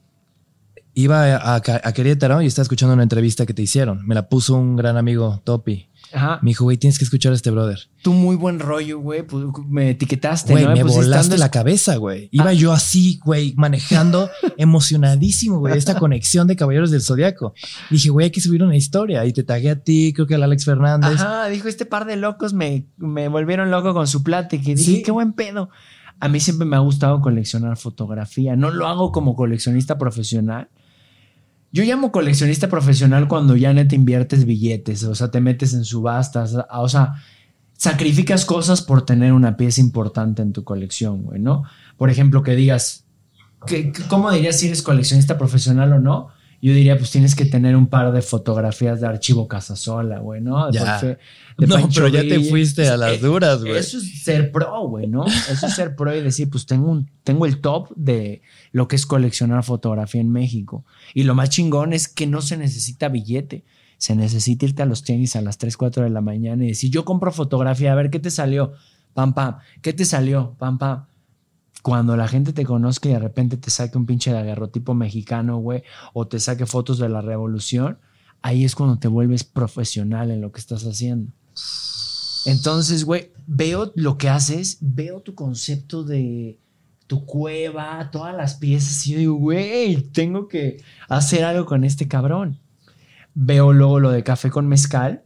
[0.94, 4.06] Iba a, a, a Querétaro y estaba escuchando una entrevista que te hicieron.
[4.06, 5.88] Me la puso un gran amigo, Topi.
[6.14, 6.40] Ajá.
[6.42, 7.80] Me dijo, güey, tienes que escuchar a este brother.
[8.02, 9.24] Tú muy buen rollo, güey.
[9.24, 10.72] pues, me etiquetaste, Güey, ¿no?
[10.74, 12.30] me pusiste, volaste "Ando la cabeza, güey.
[12.32, 12.54] Iba Ah.
[12.54, 17.54] yo así, güey, manejando, emocionadísimo, güey, esta conexión de Caballeros del Zodiaco.
[17.90, 19.26] Dije, güey, hay que subir una historia.
[19.26, 21.20] Y te tagué a ti, creo que al Alex Fernández.
[21.22, 24.72] Ajá, dijo, este par de locos me, me volvieron loco con su plática.
[24.72, 25.04] Y dije, Sí.
[25.04, 25.70] qué buen pedo.
[26.20, 28.56] A mí siempre me ha gustado coleccionar fotografía.
[28.56, 30.70] No lo hago como coleccionista profesional.
[31.72, 36.56] Yo llamo coleccionista profesional cuando ya neta inviertes billetes, o sea, te metes en subastas,
[36.70, 37.14] o sea,
[37.78, 41.64] sacrificas cosas por tener una pieza importante en tu colección, güey, ¿no?
[41.98, 43.06] Por ejemplo, que digas,
[43.66, 46.28] ¿qué- qué- ¿cómo dirías si eres coleccionista profesional o no?
[46.62, 50.72] Yo diría, pues tienes que tener un par de fotografías de archivo Casasola, güey, ¿no?
[50.72, 51.02] Ya.
[51.02, 51.18] De
[51.58, 53.78] No, Pancho pero ya te fuiste a las Eh, duras, güey.
[53.78, 55.26] Eso es ser pro, güey, ¿no?
[55.26, 58.96] Eso es ser pro y decir, pues tengo, un, tengo el top de lo que
[58.96, 60.86] es coleccionar fotografía en México.
[61.16, 63.64] Y lo más chingón es que no se necesita billete.
[63.98, 66.92] Se necesita irte a los tenis a las 3, 4 de la mañana y decir,
[66.92, 68.74] yo compro fotografía, a ver qué te salió,
[69.14, 71.06] pam, pam, qué te salió, pam, pam.
[71.82, 75.84] Cuando la gente te conozca y de repente te saque un pinche daguerrotipo mexicano, güey,
[76.14, 77.98] o te saque fotos de la revolución,
[78.42, 81.32] ahí es cuando te vuelves profesional en lo que estás haciendo.
[82.46, 86.60] Entonces, güey, veo lo que haces, veo tu concepto de
[87.08, 92.08] tu cueva, todas las piezas, y yo digo, güey, tengo que hacer algo con este
[92.08, 92.60] cabrón.
[93.34, 95.24] Veo luego lo de café con mezcal.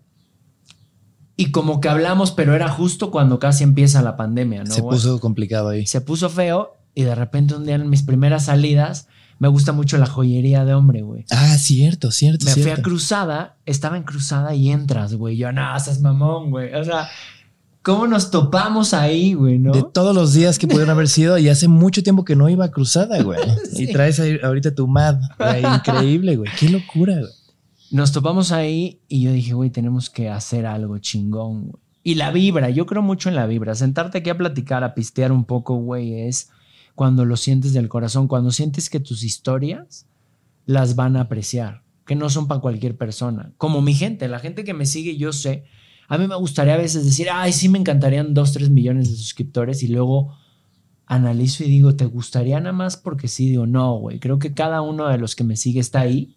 [1.38, 4.74] Y como que hablamos, pero era justo cuando casi empieza la pandemia, ¿no?
[4.74, 5.86] Se puso complicado ahí.
[5.86, 9.08] se puso feo y de repente un día en mis primeras salidas
[9.38, 11.26] me gusta mucho la joyería de hombre, güey.
[11.30, 12.78] Ah, cierto, cierto, Me fui a.
[12.78, 15.36] Cruzada, estaba en Cruzada y entras, güey.
[15.36, 15.62] Yo, no,
[16.02, 16.74] mamón, güey.
[16.74, 17.10] O sea,
[17.82, 19.74] ¿cómo nos topamos ahí, güey, no?
[19.74, 22.66] De todos los días que pudieron haber sido, y hace mucho tiempo que no iba
[22.66, 23.40] a cruzada, güey.
[23.74, 23.84] Sí.
[23.84, 26.50] Y traes ahí ahorita tu mad, güey, increíble, güey.
[26.58, 27.32] Qué locura, güey.
[27.92, 31.78] Nos topamos ahí y yo dije, güey, tenemos que hacer algo chingón.
[32.04, 33.76] Y la vibra, yo creo mucho en la vibra.
[33.76, 36.50] Sentarte aquí a platicar, a pistear un poco, güey, es
[36.94, 40.08] cuando lo sientes del corazón, cuando sientes que tus historias
[40.66, 43.54] las van a apreciar, que no son para cualquier persona.
[43.58, 45.66] Como mi gente, la gente que me sigue, yo sé.
[46.08, 49.16] A mí me gustaría a veces decir, ay, sí, me encantarían dos, tres millones de
[49.16, 50.36] suscriptores y luego
[51.08, 52.98] analizo y digo, ¿te gustaría nada más?
[52.98, 54.20] Porque sí, digo, no, güey.
[54.20, 56.36] Creo que cada uno de los que me sigue está ahí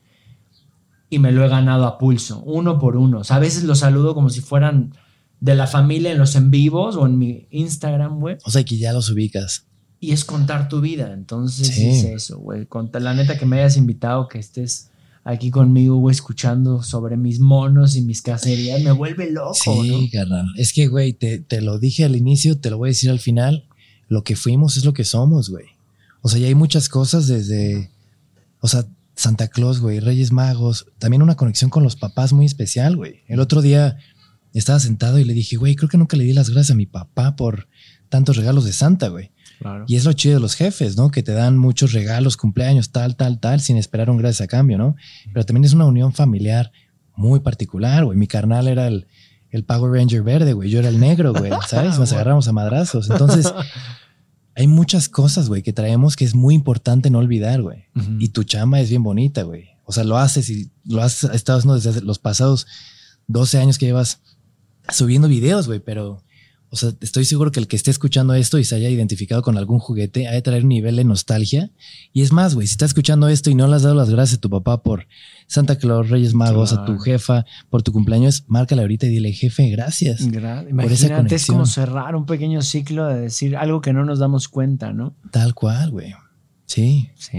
[1.10, 3.20] y me lo he ganado a pulso, uno por uno.
[3.20, 4.94] O sea, a veces los saludo como si fueran
[5.40, 8.36] de la familia en los en vivos o en mi Instagram, güey.
[8.44, 9.64] O sea, que ya los ubicas.
[10.01, 11.12] Y es contar tu vida.
[11.12, 11.89] Entonces Sí.
[11.89, 12.66] es eso, güey.
[13.01, 14.90] La neta que me hayas invitado, que estés
[15.24, 20.47] aquí conmigo, güey, escuchando sobre mis monos y mis cacerías, me vuelve loco, Sí, carnal.
[20.56, 23.18] Es que, güey, te, te lo dije al inicio, te lo voy a decir al
[23.18, 23.64] final.
[24.09, 25.66] Lo que fuimos es lo que somos, güey.
[26.22, 27.90] O sea, ya hay muchas cosas desde,
[28.60, 28.86] o sea,
[29.19, 33.24] Santa Claus, güey, Reyes Magos, también una conexión con los papás muy especial, güey.
[33.27, 33.97] El otro día
[34.55, 36.86] estaba sentado y le dije, güey, creo que nunca le di las gracias a mi
[36.86, 37.69] papá por
[38.09, 39.32] tantos regalos de Santa, güey.
[39.59, 39.85] Claro.
[39.89, 41.11] Y es lo chido de los jefes, ¿no?
[41.11, 44.78] Que te dan muchos regalos, cumpleaños, tal, tal, tal, sin esperar un gracias a cambio,
[44.78, 44.95] ¿no?
[45.32, 46.70] Pero también es una unión familiar
[47.16, 48.16] muy particular, güey.
[48.16, 49.09] Mi carnal era el,
[49.51, 50.70] el Power Ranger verde, güey.
[50.70, 51.51] Yo era el negro, güey.
[51.69, 51.99] ¿Sabes?
[51.99, 53.11] Nos agarramos a madrazos.
[53.11, 53.53] Entonces,
[54.59, 57.85] hay muchas cosas, güey, que traemos que es muy importante no olvidar, güey.
[58.18, 59.68] Y tu chamba es bien bonita, güey.
[59.85, 62.66] O sea, lo haces y lo has estado haciendo desde los pasados
[63.28, 64.20] 12 años que llevas
[64.90, 66.24] subiendo videos, güey, pero,
[66.70, 69.57] o sea, estoy seguro que el que esté escuchando esto y se haya identificado con
[69.57, 71.70] algún juguete ha de traer un nivel de nostalgia.
[72.12, 74.39] Y es más, güey, si estás escuchando esto y no le has dado las gracias
[74.39, 75.07] a tu papá por
[75.47, 79.69] Santa Claus, Reyes Magos, a tu jefa, por tu cumpleaños, márcala ahorita y dile, jefe,
[79.70, 80.20] gracias.
[80.28, 81.11] Gra- esa Imagínate, es
[81.47, 81.55] conexión.
[81.57, 85.15] como cerrar un pequeño ciclo de decir algo que no nos damos cuenta, ¿no?
[85.31, 86.15] Tal cual, güey.
[86.66, 87.09] Sí.
[87.16, 87.39] Sí.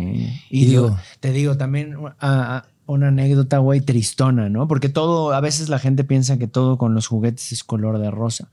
[0.50, 4.68] Y Y, digo, digo- te digo también ah, ah, una anécdota, güey, tristona, ¿no?
[4.68, 8.10] Porque todo, a veces la gente piensa que todo con los juguetes es color de
[8.10, 8.50] rosa.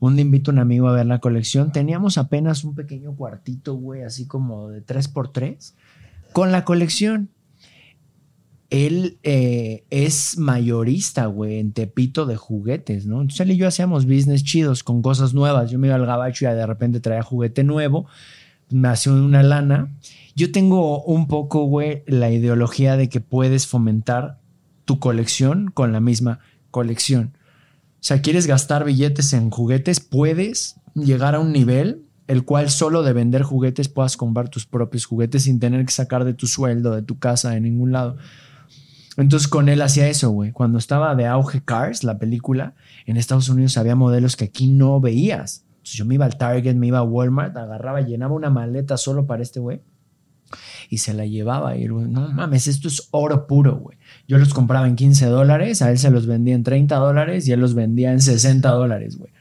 [0.00, 1.72] Un día invito a un amigo a ver la colección.
[1.72, 5.74] Teníamos apenas un pequeño cuartito, güey, así como de 3x3,
[6.32, 7.28] con la colección.
[8.70, 13.20] Él eh, es mayorista, güey, en Tepito de juguetes, ¿no?
[13.20, 15.70] Entonces él y yo hacíamos business chidos con cosas nuevas.
[15.70, 18.06] Yo me iba al gabacho y de repente traía juguete nuevo,
[18.70, 19.92] me hacía una lana.
[20.34, 24.38] Yo tengo un poco, güey, la ideología de que puedes fomentar
[24.86, 26.38] tu colección con la misma
[26.70, 27.34] colección.
[28.00, 33.02] O sea, quieres gastar billetes en juguetes, puedes llegar a un nivel el cual solo
[33.02, 36.94] de vender juguetes puedas comprar tus propios juguetes sin tener que sacar de tu sueldo,
[36.94, 38.16] de tu casa, de ningún lado.
[39.16, 40.52] Entonces con él hacía eso, güey.
[40.52, 42.74] Cuando estaba de auge Cars, la película,
[43.04, 45.64] en Estados Unidos había modelos que aquí no veías.
[45.78, 49.26] Entonces yo me iba al Target, me iba a Walmart, agarraba, llenaba una maleta solo
[49.26, 49.82] para este güey
[50.88, 51.76] y se la llevaba.
[51.76, 53.98] Y el güey, no mames, esto es oro puro, güey.
[54.30, 57.52] Yo los compraba en 15 dólares, a él se los vendía en 30 dólares y
[57.52, 59.32] él los vendía en 60 dólares, güey.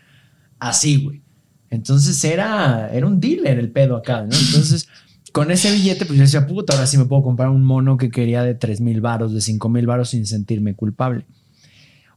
[0.57, 1.21] Así, güey.
[1.69, 4.35] Entonces era, era un dealer el pedo acá, ¿no?
[4.35, 4.89] Entonces,
[5.31, 8.09] con ese billete, pues yo decía, puta, ahora sí me puedo comprar un mono que
[8.09, 11.27] quería de 3 mil varos, de 5 mil varos sin sentirme culpable.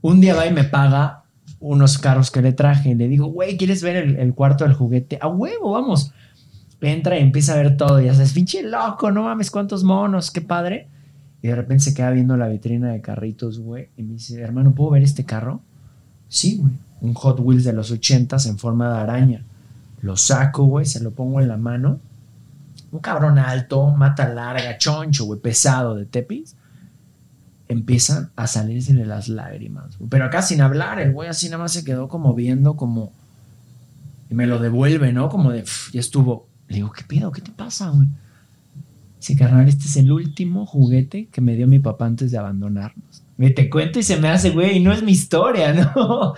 [0.00, 1.24] Un día va y me paga
[1.60, 5.18] unos carros que le traje y le digo, güey, ¿quieres ver el, cuarto del juguete?
[5.20, 6.14] A huevo, vamos.
[6.80, 10.40] Entra y empieza a ver todo y sabes, pinche loco, no mames, cuántos monos, qué
[10.40, 10.88] padre.
[11.42, 14.72] Y de repente se queda viendo la vitrina de carritos, güey, y me dice, hermano,
[14.74, 15.60] ¿puedo ver este carro?
[16.28, 16.72] Sí, güey.
[17.00, 19.44] Un Hot Wheels de los 80 en forma de araña.
[20.02, 21.98] Lo saco, güey, se lo pongo en la mano.
[22.92, 26.54] Un cabrón alto, mata larga, choncho, güey, pesado de tepis.
[27.68, 29.96] Empiezan a salírsele las lágrimas.
[30.08, 33.12] Pero acá sin hablar, el güey así nada más se quedó como viendo, como.
[34.30, 35.28] Y me lo devuelve, ¿no?
[35.28, 36.46] Como de, "Pf, ya estuvo.
[36.68, 37.32] Le digo, ¿qué pedo?
[37.32, 38.06] ¿Qué te pasa, güey?
[39.22, 43.22] Dice, carnal, este es el último juguete que me dio mi papá antes de abandonarnos.
[43.36, 46.34] Me te cuento y se me hace, güey, y no es mi historia, ¿no?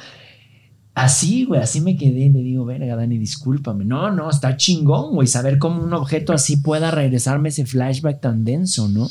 [0.95, 2.29] Así, güey, así me quedé.
[2.29, 3.87] Le digo, verga, Dani, discúlpame.
[3.87, 8.45] No, no, está chingón, güey, saber cómo un objeto así pueda regresarme ese flashback tan
[8.45, 9.09] denso, ¿no?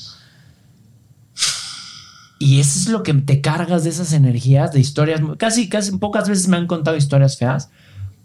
[2.38, 5.20] Y eso es lo que te cargas de esas energías, de historias.
[5.38, 7.72] Casi, casi pocas veces me han contado historias feas,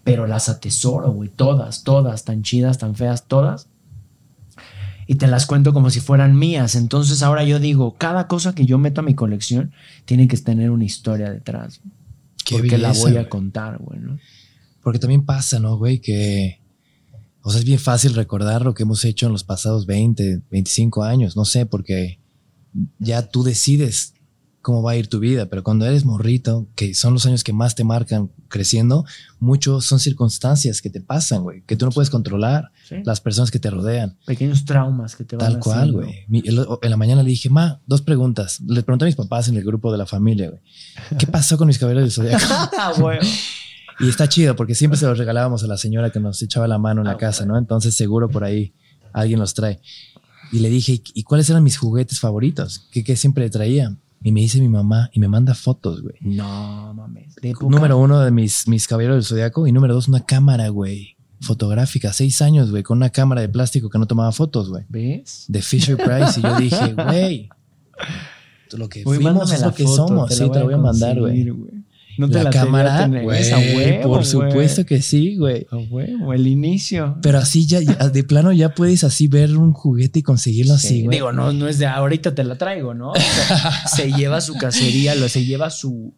[0.04, 3.66] pero las atesoro, güey, todas, todas, tan chidas, tan feas, todas.
[5.10, 6.74] Y te las cuento como si fueran mías.
[6.76, 9.72] Entonces ahora yo digo, cada cosa que yo meto a mi colección
[10.05, 11.80] tiene que tener una historia detrás.
[12.44, 14.18] Qué porque la voy a contar, güey, ¿no?
[14.82, 16.01] Porque también pasa, ¿no, güey?
[16.01, 16.60] Que,
[17.43, 21.02] o sea, es bien fácil recordar lo que hemos hecho en los pasados 20, 25
[21.02, 22.20] años, no sé, porque
[22.98, 24.14] ya tú decides
[24.60, 27.55] cómo va a ir tu vida, pero cuando eres morrito, que son los años que
[27.55, 29.04] más te marcan creciendo,
[29.40, 32.96] muchos son circunstancias que te pasan, güey, que tú no puedes controlar, Sí.
[33.04, 34.16] las personas que te rodean.
[34.26, 36.24] Pequeños traumas que te van Tal cual, güey.
[36.32, 38.60] En la mañana le dije, ma, dos preguntas.
[38.66, 40.62] Le pregunté a mis papás en el grupo de la familia, güey.
[41.18, 42.44] ¿Qué pasó con mis caballeros del zodiaco?
[42.78, 42.92] Ah.
[44.00, 46.78] Y está chido porque siempre se los regalábamos a la señora que nos echaba la
[46.78, 47.58] mano en la Ah, casa, ¿no?
[47.58, 48.72] Entonces seguro por ahí
[49.12, 49.80] alguien los trae.
[50.52, 52.86] Y le dije, ¿y cuáles eran mis juguetes favoritos?
[52.92, 53.96] ¿Qué, qué siempre le traía?
[54.22, 56.16] Y me dice mi mamá y me manda fotos, güey.
[56.20, 57.36] No mames.
[57.36, 57.66] De época.
[57.68, 61.16] Número uno de mis, mis caballeros del zodiaco y número dos, una cámara, güey.
[61.40, 64.84] fotográfica, seis años, güey, con una cámara de plástico que no tomaba fotos, güey.
[64.88, 65.44] ¿Ves?
[65.48, 66.40] De Fisher Price.
[66.40, 67.48] Y yo dije, güey,
[68.72, 70.34] lo que Güey, fuimos es lo que foto, somos.
[70.34, 71.48] Sí, te voy a mandar, güey.
[72.18, 75.66] No te la, la cámara, güey, huevo, por supuesto que sí, güey.
[75.70, 77.16] A huevo, el inicio.
[77.22, 80.88] Pero así ya, ya, de plano ya puedes así ver un juguete y conseguirlo así,
[80.88, 81.16] Sí, güey.
[81.16, 83.10] digo, no, no es de ahorita te la traigo, ¿no?
[83.12, 86.14] O sea, se lleva su cacería, lo, se lleva su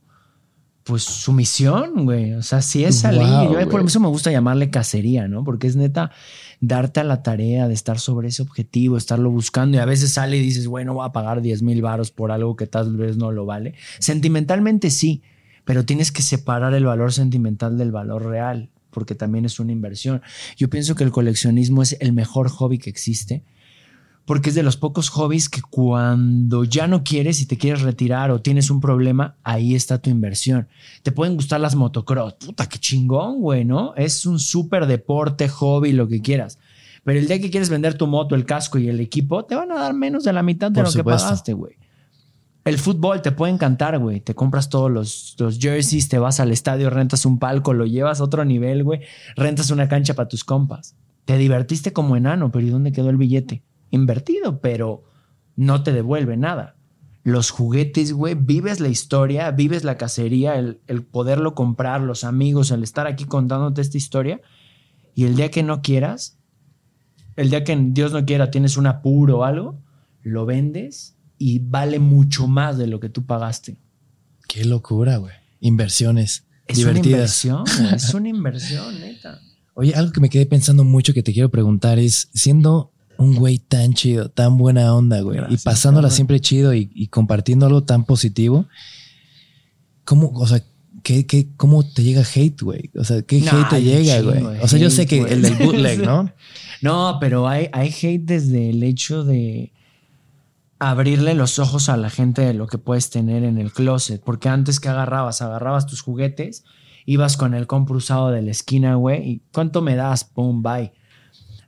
[0.85, 2.33] pues su misión, güey.
[2.35, 3.23] O sea, sí es salir.
[3.23, 5.45] Wow, Yo, por eso me gusta llamarle cacería, ¿no?
[5.45, 6.11] Porque es neta
[6.61, 10.37] darte a la tarea de estar sobre ese objetivo, estarlo buscando y a veces sale
[10.37, 13.31] y dices, bueno, voy a pagar 10 mil varos por algo que tal vez no
[13.31, 13.75] lo vale.
[13.99, 15.23] Sentimentalmente sí,
[15.71, 20.21] pero tienes que separar el valor sentimental del valor real, porque también es una inversión.
[20.57, 23.45] Yo pienso que el coleccionismo es el mejor hobby que existe,
[24.25, 28.33] porque es de los pocos hobbies que cuando ya no quieres y te quieres retirar
[28.33, 30.67] o tienes un problema, ahí está tu inversión.
[31.05, 33.95] Te pueden gustar las motocross, puta, qué chingón, güey, ¿no?
[33.95, 36.59] Es un súper deporte, hobby, lo que quieras.
[37.05, 39.71] Pero el día que quieres vender tu moto, el casco y el equipo, te van
[39.71, 41.23] a dar menos de la mitad de Por lo supuesto.
[41.23, 41.80] que pagaste, güey.
[42.65, 44.21] El fútbol te puede encantar, güey.
[44.21, 48.25] Te compras todos los, jerseys, te vas al estadio, rentas un palco, lo llevas a
[48.25, 49.01] otro nivel, güey.
[49.37, 50.95] Rentas una cancha para tus compas.
[51.25, 53.63] Te divertiste como enano, pero ¿y dónde quedó el billete?
[53.91, 55.05] Invertido, pero
[55.57, 56.77] no te devuelve nada.
[57.23, 62.71] Los juguetes, güey, vives la historia, vives la cacería, el, el poderlo comprar, los amigos,
[62.71, 64.41] el estar aquí contándote esta historia.
[65.15, 66.39] Y el día que no quieras,
[67.37, 69.79] el día que Dios no quiera tienes un apuro o algo,
[70.23, 73.79] lo vendes y vale mucho más de lo que tú pagaste.
[74.47, 75.33] Qué locura, güey.
[75.61, 77.45] Inversiones Es una divertidas.
[77.45, 79.41] inversión, güey, es una inversión, neta.
[79.73, 83.59] Oye, algo que me quedé pensando mucho que te quiero preguntar es, siendo un güey
[83.59, 87.85] tan chido, tan buena onda, güey, Gracias, y pasándola siempre chido y, y compartiendo algo
[87.85, 88.67] tan positivo,
[90.05, 90.63] ¿cómo, o sea,
[91.03, 92.91] qué, qué, cómo te llega hate, güey?
[92.97, 94.43] O sea, ¿qué No, hate te llega, güey?
[94.61, 96.31] O sea, yo sé que el del bootleg, ¿no?
[96.83, 99.73] No, pero hay, hay hate desde el hecho de
[100.81, 104.21] abrirle los ojos a la gente de lo que puedes tener en el closet.
[104.25, 106.65] Porque antes que agarrabas, agarrabas tus juguetes,
[107.07, 110.25] ibas con el compro usado de la esquina, güey, y ¿cuánto me das?
[110.25, 110.93] Pum, bye.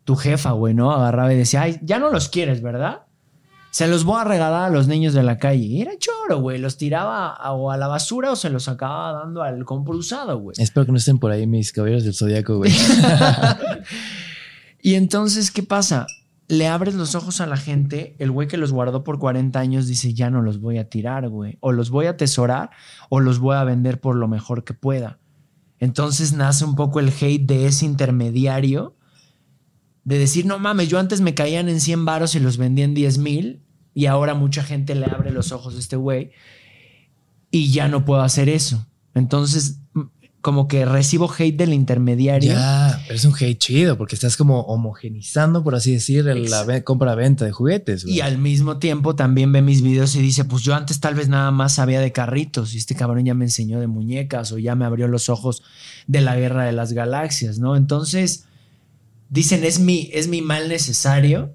[0.05, 0.91] Tu jefa, güey, ¿no?
[0.93, 3.03] Agarraba y decía, ay, ya no los quieres, ¿verdad?
[3.71, 5.63] Se los voy a regalar a los niños de la calle.
[5.65, 6.59] Y era choro, güey.
[6.59, 10.39] Los tiraba a- o a la basura o se los acababa dando al compro usado,
[10.39, 10.55] güey.
[10.59, 12.73] Espero que no estén por ahí mis caballeros del zodiaco, güey.
[14.85, 16.07] Y entonces, ¿qué pasa?
[16.53, 19.87] Le abres los ojos a la gente, el güey que los guardó por 40 años
[19.87, 21.57] dice, ya no los voy a tirar, güey.
[21.61, 22.69] O los voy a atesorar
[23.09, 25.19] o los voy a vender por lo mejor que pueda.
[25.79, 28.99] Entonces nace un poco el hate de ese intermediario,
[30.05, 32.93] de decir, no mames, yo antes me caían en 100 varos y los vendía en
[32.93, 33.63] 10 mil
[33.95, 36.33] y ahora mucha gente le abre los ojos a este güey
[37.51, 38.87] y ya no puedo hacer eso.
[39.15, 39.82] Entonces,
[40.43, 42.53] como que recibo hate del intermediario.
[42.53, 46.65] ya, pero es un hate chido porque estás como homogenizando, por así decir, el- la
[46.65, 48.17] ve- compra-venta de juguetes, güey.
[48.17, 51.29] Y al mismo tiempo también ve mis videos y dice, pues yo antes tal vez
[51.29, 54.75] nada más sabía de carritos y este cabrón ya me enseñó de muñecas o ya
[54.75, 55.63] me abrió los ojos
[56.09, 57.77] de la guerra de las galaxias, ¿no?
[57.77, 58.45] Entonces,
[59.31, 61.55] dicen, es mi, es mi mal necesario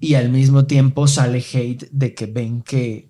[0.00, 3.08] y al mismo tiempo sale hate de que ven que,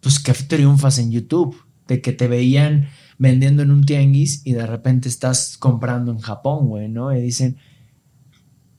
[0.00, 1.56] pues que triunfas en YouTube,
[1.88, 6.68] de que te veían vendiendo en un tianguis y de repente estás comprando en Japón,
[6.68, 7.14] güey, ¿no?
[7.16, 7.56] Y dicen...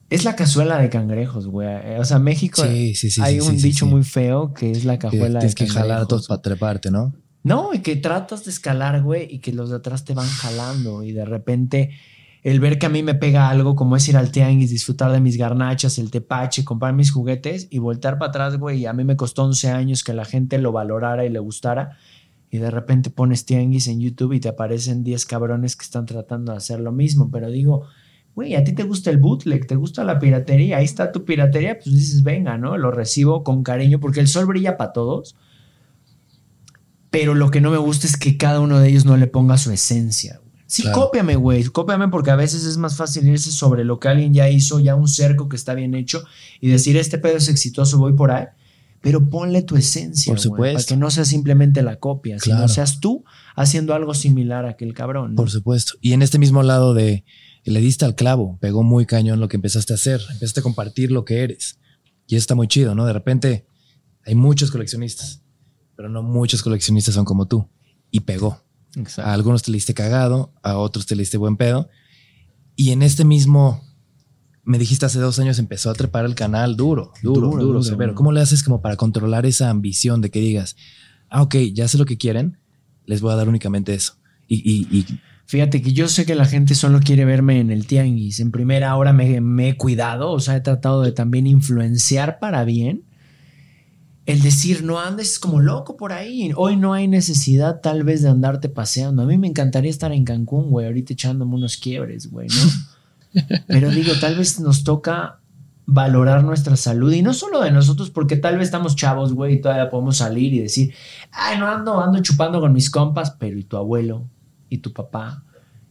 [0.10, 1.96] Es la cazuela de cangrejos, güey.
[1.98, 3.20] O sea, México Sí, sí, sí.
[3.22, 5.88] hay un dicho muy feo que es la Que cajuela tienes de que jalar a
[5.90, 6.08] cangrejos.
[6.08, 7.14] todos para treparte, ¿no?
[7.44, 11.04] No, y que tratas de escalar, güey, y que los de atrás te van jalando.
[11.04, 11.90] Y de repente,
[12.44, 15.20] el ver que a mí me pega algo, como es ir al tianguis, disfrutar de
[15.20, 18.82] mis garnachas, el tepache, comprar mis juguetes y voltear para atrás, güey.
[18.82, 21.98] Y a mí me costó 11 años que la gente lo valorara y le gustara.
[22.54, 26.52] Y de repente pones tianguis en YouTube y te aparecen 10 cabrones que están tratando
[26.52, 27.32] de hacer lo mismo.
[27.32, 27.88] Pero digo,
[28.36, 31.80] güey, a ti te gusta el bootleg, te gusta la piratería, ahí está tu piratería,
[31.80, 32.78] pues dices, venga, ¿no?
[32.78, 35.36] Lo recibo con cariño porque el sol brilla para todos.
[37.10, 39.58] Pero lo que no me gusta es que cada uno de ellos no le ponga
[39.58, 40.38] su esencia.
[40.38, 40.54] güey.
[40.68, 41.00] Sí, Claro.
[41.00, 41.64] cópiame, güey.
[41.64, 44.94] Cópiame porque a veces es más fácil irse sobre lo que alguien ya hizo, ya
[44.94, 46.24] un cerco que está bien hecho
[46.62, 48.46] y decir, este pedo es exitoso, voy por ahí.
[49.04, 50.78] Pero ponle tu esencia, Por supuesto.
[50.78, 52.62] para que no sea simplemente la copia, Claro.
[52.62, 53.24] sino seas tú
[53.56, 55.32] haciendo algo similar a aquel cabrón.
[55.32, 55.36] ¿no?
[55.36, 55.94] Por supuesto.
[56.02, 57.26] Y en este mismo lado de
[57.66, 61.12] le diste al clavo, pegó muy cañón lo que empezaste a hacer, empezaste a compartir
[61.12, 61.80] lo que eres.
[62.28, 63.06] Y eso está muy chido, ¿no?
[63.06, 63.66] De repente
[64.26, 65.42] hay muchos coleccionistas,
[65.98, 67.70] pero no muchos coleccionistas son como tú.
[68.10, 68.64] Y pegó.
[68.96, 69.30] Exacto.
[69.30, 71.90] A algunos te le diste cagado, a otros te le diste buen pedo.
[72.78, 73.82] Y en este mismo,
[74.64, 78.16] me dijiste hace dos años, empezó a trepar el canal duro, duro, Duro, duro, severo.
[78.16, 80.76] ¿Cómo le haces como para controlar esa ambición de que digas,
[81.30, 82.58] ah, ok, ya sé lo que quieren,
[83.06, 84.14] les voy a dar únicamente eso?
[84.48, 85.06] Y, y- y-
[85.46, 88.40] Fíjate que yo sé que la gente solo quiere verme en el tianguis.
[88.40, 92.64] En primera hora me, me he cuidado, o sea, he tratado de también influenciar para
[92.64, 93.04] bien.
[94.26, 96.52] El decir, no andes como loco por ahí.
[96.56, 99.22] Hoy no hay necesidad tal vez de andarte paseando.
[99.22, 102.56] A mí me encantaría estar en Cancún, güey, ahorita echándome unos quiebres, güey, ¿no?
[103.68, 105.40] Pero digo, tal vez nos toca
[105.86, 109.62] valorar nuestra salud y no solo de nosotros, porque tal vez estamos chavos, güey, y
[109.62, 110.94] todavía podemos salir y decir,
[111.32, 114.30] ay, no ando, ando chupando con mis compas, pero ¿y tu abuelo?
[114.70, 115.44] ¿Y tu papá?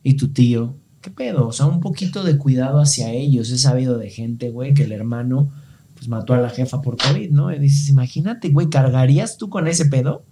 [0.02, 0.76] ¿Y tu tío?
[1.00, 1.48] ¿Qué pedo?
[1.48, 3.50] O sea, un poquito de cuidado hacia ellos.
[3.50, 5.50] He sabido de gente, güey, que el hermano
[5.94, 7.52] pues mató a la jefa por COVID, ¿no?
[7.52, 10.24] Y dices, imagínate, güey, ¿cargarías tú con ese pedo?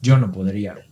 [0.00, 0.87] Yo no podría, güey.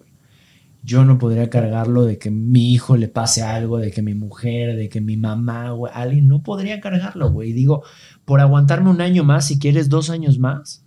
[0.87, 4.77] Yo no podría cargarlo de que mi hijo le pase algo, de que mi mujer,
[4.77, 7.53] de que mi mamá, güey, alguien no podría cargarlo, güey.
[7.53, 7.83] Digo,
[8.25, 10.85] por aguantarme un año más, si quieres dos años más,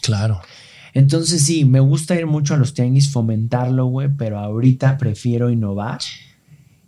[0.00, 0.40] claro.
[0.94, 6.00] entonces sí, me gusta ir mucho a los tianguis, fomentarlo, güey, pero ahorita prefiero innovar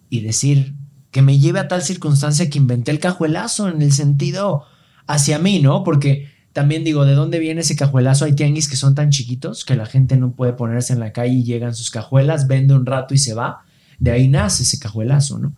[0.08, 0.74] y decir
[1.10, 4.64] que me lleve a tal circunstancia que inventé el cajuelazo en el sentido
[5.06, 5.84] hacia mí, ¿no?
[5.84, 8.24] Porque también digo, ¿de dónde viene ese cajuelazo?
[8.24, 11.34] Hay tianguis que son tan chiquitos que la gente no puede ponerse en la calle
[11.34, 13.60] y llegan sus cajuelas, vende un rato y se va.
[14.00, 15.54] De ahí nace ese cajuelazo, ¿no?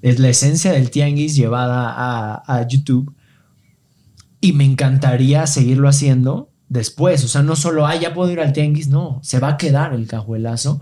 [0.00, 3.12] Es la esencia del tianguis llevada a, YouTube
[4.40, 7.24] y me encantaría seguirlo haciendo después.
[7.24, 9.92] O sea, no solo, ah, ya puedo ir al tianguis, no, se va a quedar
[9.92, 10.80] el cajuelazo.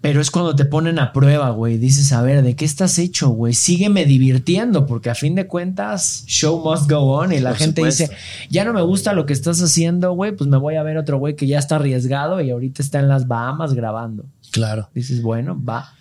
[0.00, 1.76] Pero es cuando te ponen a prueba, güey.
[1.76, 3.52] Dices, a ver, ¿de qué estás hecho, güey?
[3.52, 7.32] Sígueme divirtiendo, porque a fin de cuentas, show must go on.
[7.32, 8.04] Y la Por gente supuesto.
[8.04, 8.16] dice,
[8.48, 10.36] ya no me gusta lo que estás haciendo, güey.
[10.36, 13.08] Pues me voy a ver otro güey que ya está arriesgado y ahorita está en
[13.08, 14.24] las Bahamas grabando.
[14.52, 14.88] Claro.
[14.94, 15.92] Dices, bueno, va.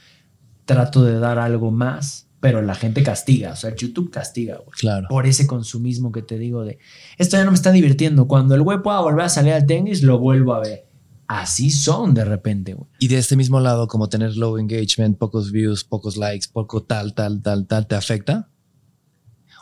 [0.65, 3.53] Trato de dar algo más, pero la gente castiga.
[3.53, 5.07] O sea, YouTube castiga, güey Claro.
[5.09, 6.77] por ese consumismo que te digo de
[7.17, 8.27] esto ya no me está divirtiendo.
[8.27, 10.85] Cuando el güey pueda volver a salir al tenis, lo vuelvo a ver.
[11.27, 12.89] Así son de repente, güey.
[12.99, 17.13] Y de este mismo lado, como tener low engagement, pocos views, pocos likes, poco tal,
[17.13, 18.49] tal, tal, tal, ¿te afecta?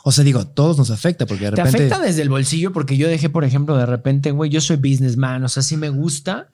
[0.04, 1.78] O sea, digo, todos nos afecta porque de Te repente.
[1.78, 5.42] afecta desde el bolsillo porque yo dejé, por ejemplo, de repente, güey, yo soy businessman,
[5.42, 6.50] o sea, sí me gusta.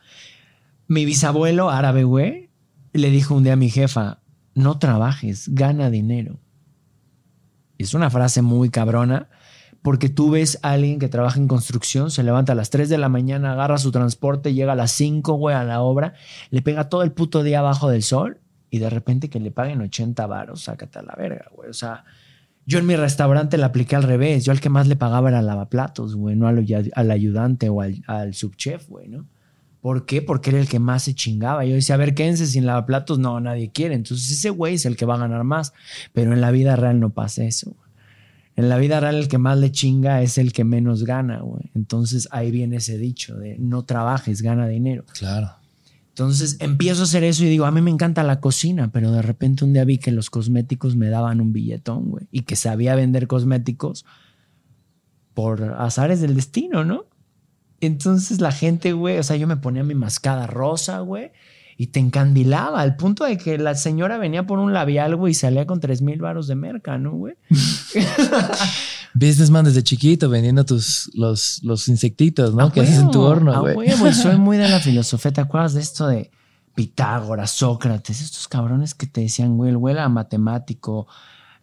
[0.89, 2.49] Mi bisabuelo árabe, güey,
[2.95, 4.21] le dijo un día a mi jefa,
[4.55, 6.41] no trabajes, gana dinero.
[7.77, 9.29] Es una frase muy cabrona
[9.83, 12.99] porque tú ves a alguien que trabaja en construcción, se levanta a las 3 de
[12.99, 16.15] la mañana, agarra su transporte, llega a las 5, güey, a la obra,
[16.51, 18.41] le pega todo el puto día abajo del sol
[18.71, 21.69] y de repente que le paguen 80 varos, sácate a la verga, güey.
[21.69, 22.05] O sea,
[22.65, 24.45] yo en mi restaurante la apliqué al revés.
[24.45, 26.65] Yo al que más le pagaba era lavaplatos, güey, no al,
[26.95, 29.27] al ayudante o al, al subchef, güey, ¿no?
[29.81, 30.23] ¿Por qué?
[30.23, 31.65] Porque era el que más se chingaba.
[31.65, 33.19] Yo decía, a ver, quédense sin lavaplatos.
[33.19, 33.97] No, nadie quiere.
[33.97, 35.75] Entonces ese güey es el que va a ganar más.
[36.13, 37.77] Pero en la vida real no pasa eso.
[38.55, 41.71] En la vida real el que más le chinga es el que menos gana, güey.
[41.75, 45.05] Entonces ahí viene ese dicho de no trabajes, gana dinero.
[45.19, 45.53] Claro.
[46.11, 49.23] Entonces empiezo a hacer eso y digo, a mí me encanta la cocina, pero de
[49.23, 52.95] repente un día vi que los cosméticos me daban un billetón, güey, y que sabía
[52.95, 54.05] vender cosméticos
[55.33, 57.07] por azares del destino, ¿no?
[57.81, 61.33] Entonces la gente, güey, o sea, yo me ponía mi mascada rosa, güey,
[61.77, 65.35] y te encandilaba al punto de que la señora venía por un labial, güey, y
[65.35, 67.35] salía con tres mil varos de merca, ¿no, güey?
[69.15, 72.65] Businessman desde chiquito vendiendo tus los, los insectitos, ¿no?
[72.65, 73.77] A que haces en tu horno, a güey.
[73.77, 75.33] huevo, y soy muy de la filosofía.
[75.33, 76.31] ¿Te acuerdas de esto de
[76.75, 78.21] Pitágoras, Sócrates?
[78.23, 81.07] Estos cabrones que te decían, güey, el güey era matemático,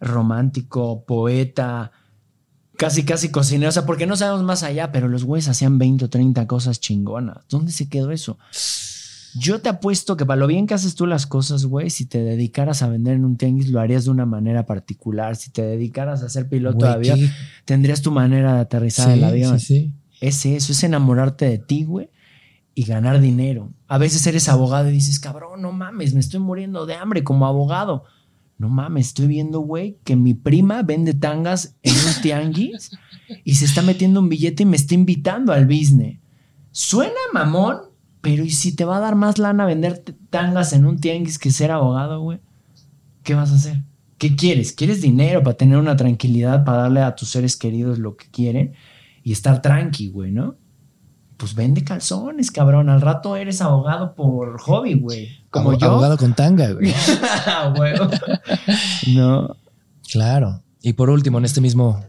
[0.00, 1.90] romántico, poeta,
[2.76, 3.68] casi, casi cocinero.
[3.68, 6.80] O sea, porque no sabemos más allá, pero los güeyes hacían 20 o 30 cosas
[6.80, 7.38] chingonas.
[7.48, 8.38] ¿Dónde se quedó eso?
[9.38, 12.22] Yo te apuesto que para lo bien que haces tú las cosas, güey, si te
[12.22, 15.36] dedicaras a vender en un tenis, lo harías de una manera particular.
[15.36, 17.30] Si te dedicaras a ser piloto Güey, de avión, qué-
[17.64, 19.60] tendrías tu manera de aterrizar Sí, el avión.
[19.60, 19.94] sí, sí.
[20.20, 22.10] Es eso, es enamorarte de ti, güey,
[22.74, 23.70] y ganar dinero.
[23.88, 27.46] A veces eres abogado y dices, cabrón, no mames, me estoy muriendo de hambre como
[27.46, 28.04] abogado.
[28.58, 32.90] No mames, estoy viendo, güey, que mi prima vende tangas en un tianguis
[33.44, 36.18] y se está metiendo un billete y me está invitando al business.
[36.70, 37.78] Suena mamón,
[38.20, 41.50] pero ¿y si te va a dar más lana vender tangas en un tianguis que
[41.50, 42.40] ser abogado, güey?
[43.22, 43.82] ¿Qué vas a hacer?
[44.18, 44.72] ¿Qué quieres?
[44.72, 48.74] ¿Quieres dinero para tener una tranquilidad, para darle a tus seres queridos lo que quieren
[49.22, 50.56] y estar tranqui, güey, ¿no?
[51.38, 52.90] Pues vende calzones, cabrón.
[52.90, 55.42] Al rato eres abogado por hobby, güey.
[55.48, 55.86] Como yo.
[55.86, 56.92] Abogado con tanga, güey.
[57.46, 57.72] Ah,
[59.08, 59.56] no.
[60.10, 60.62] Claro.
[60.82, 62.04] Y por último, en este mismo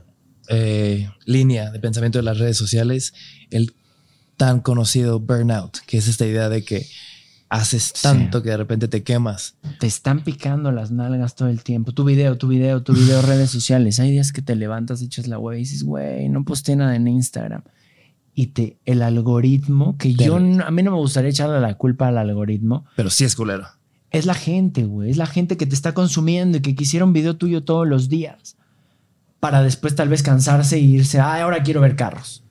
[0.49, 3.13] eh, línea de pensamiento de las redes sociales,
[3.51, 3.73] el
[4.41, 6.83] tan conocido burnout, que es esta idea de que
[7.49, 9.53] haces tanto que de repente te quemas.
[9.79, 11.91] Te están picando las nalgas todo el tiempo.
[11.91, 13.99] Tu video, tu video, tu video, redes sociales.
[13.99, 17.07] Hay días que te levantas, echas la web y dices, güey, no posté nada en
[17.07, 17.61] Instagram.
[18.33, 21.75] Y te, el algoritmo, que Te- yo, no- a mí no me gustaría echarle la
[21.75, 23.67] culpa al algoritmo, Pero sí es culero.
[24.09, 25.11] Es la gente, güey.
[25.11, 28.09] Es la gente que te está consumiendo y que quisiera un video tuyo todos los
[28.09, 28.57] días.
[29.39, 32.43] Para después tal vez cansarse e irse, ah, ahora quiero ver carros.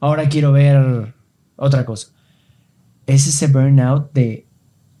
[0.00, 1.14] Ahora quiero ver
[1.58, 2.08] otra cosa.
[3.06, 4.46] Es ese burnout de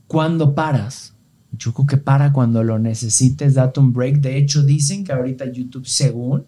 [0.06, 1.14] cuando paras.
[1.52, 4.16] Yo creo que para cuando lo necesites, date un break.
[4.16, 6.46] De hecho, dicen que ahorita YouTube, según,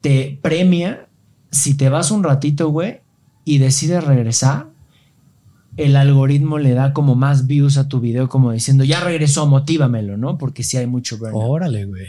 [0.00, 1.08] te premia
[1.50, 3.00] si te vas un ratito, güey,
[3.44, 4.70] y decides regresar,
[5.76, 10.16] el algoritmo le da como más views a tu video, como diciendo, ya regresó, motívamelo,
[10.16, 10.38] ¿no?
[10.38, 11.44] Porque sí hay mucho burnout.
[11.46, 12.08] Órale, güey.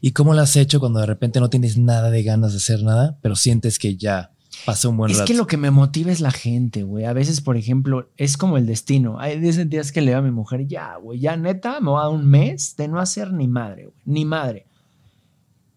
[0.00, 2.82] ¿Y cómo lo has hecho cuando de repente no tienes nada de ganas de hacer
[2.82, 4.33] nada, pero sientes que ya
[4.64, 5.26] pasó un buen es rato?
[5.26, 7.04] que lo que me motiva es la gente, güey.
[7.04, 9.18] A veces, por ejemplo, es como el destino.
[9.18, 12.04] Hay días que le digo a mi mujer, ya, güey, ya neta, me va a
[12.04, 14.66] dar un mes de no hacer ni madre, güey, ni madre.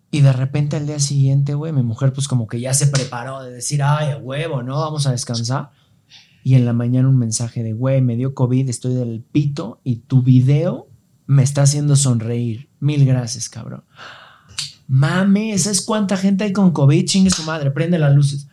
[0.10, 3.44] Y de repente al día siguiente, güey, mi mujer pues como que ya se preparó
[3.44, 4.80] de decir, ay, a huevo, ¿no?
[4.80, 5.72] Vamos a descansar.
[6.44, 9.98] Y en la mañana un mensaje de, güey, me dio COVID, estoy del pito y
[9.98, 10.88] tu video
[11.26, 12.70] me está haciendo sonreír.
[12.80, 13.84] Mil gracias, cabrón.
[14.88, 17.06] Mames, ¿sabes cuánta gente hay con COVID?
[17.06, 18.48] Chingue su madre, prende las luces.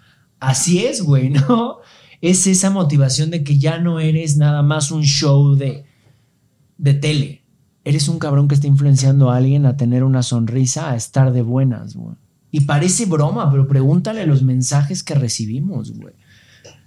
[0.48, 1.78] Así es, güey, ¿no?
[2.20, 5.84] Es esa motivación de que ya no eres nada más un show de,
[6.78, 7.44] de tele.
[7.84, 11.42] Eres un cabrón que está influenciando a alguien a tener una sonrisa, a estar de
[11.42, 12.16] buenas, güey.
[12.50, 16.14] Y parece broma, pero pregúntale los mensajes que recibimos, güey.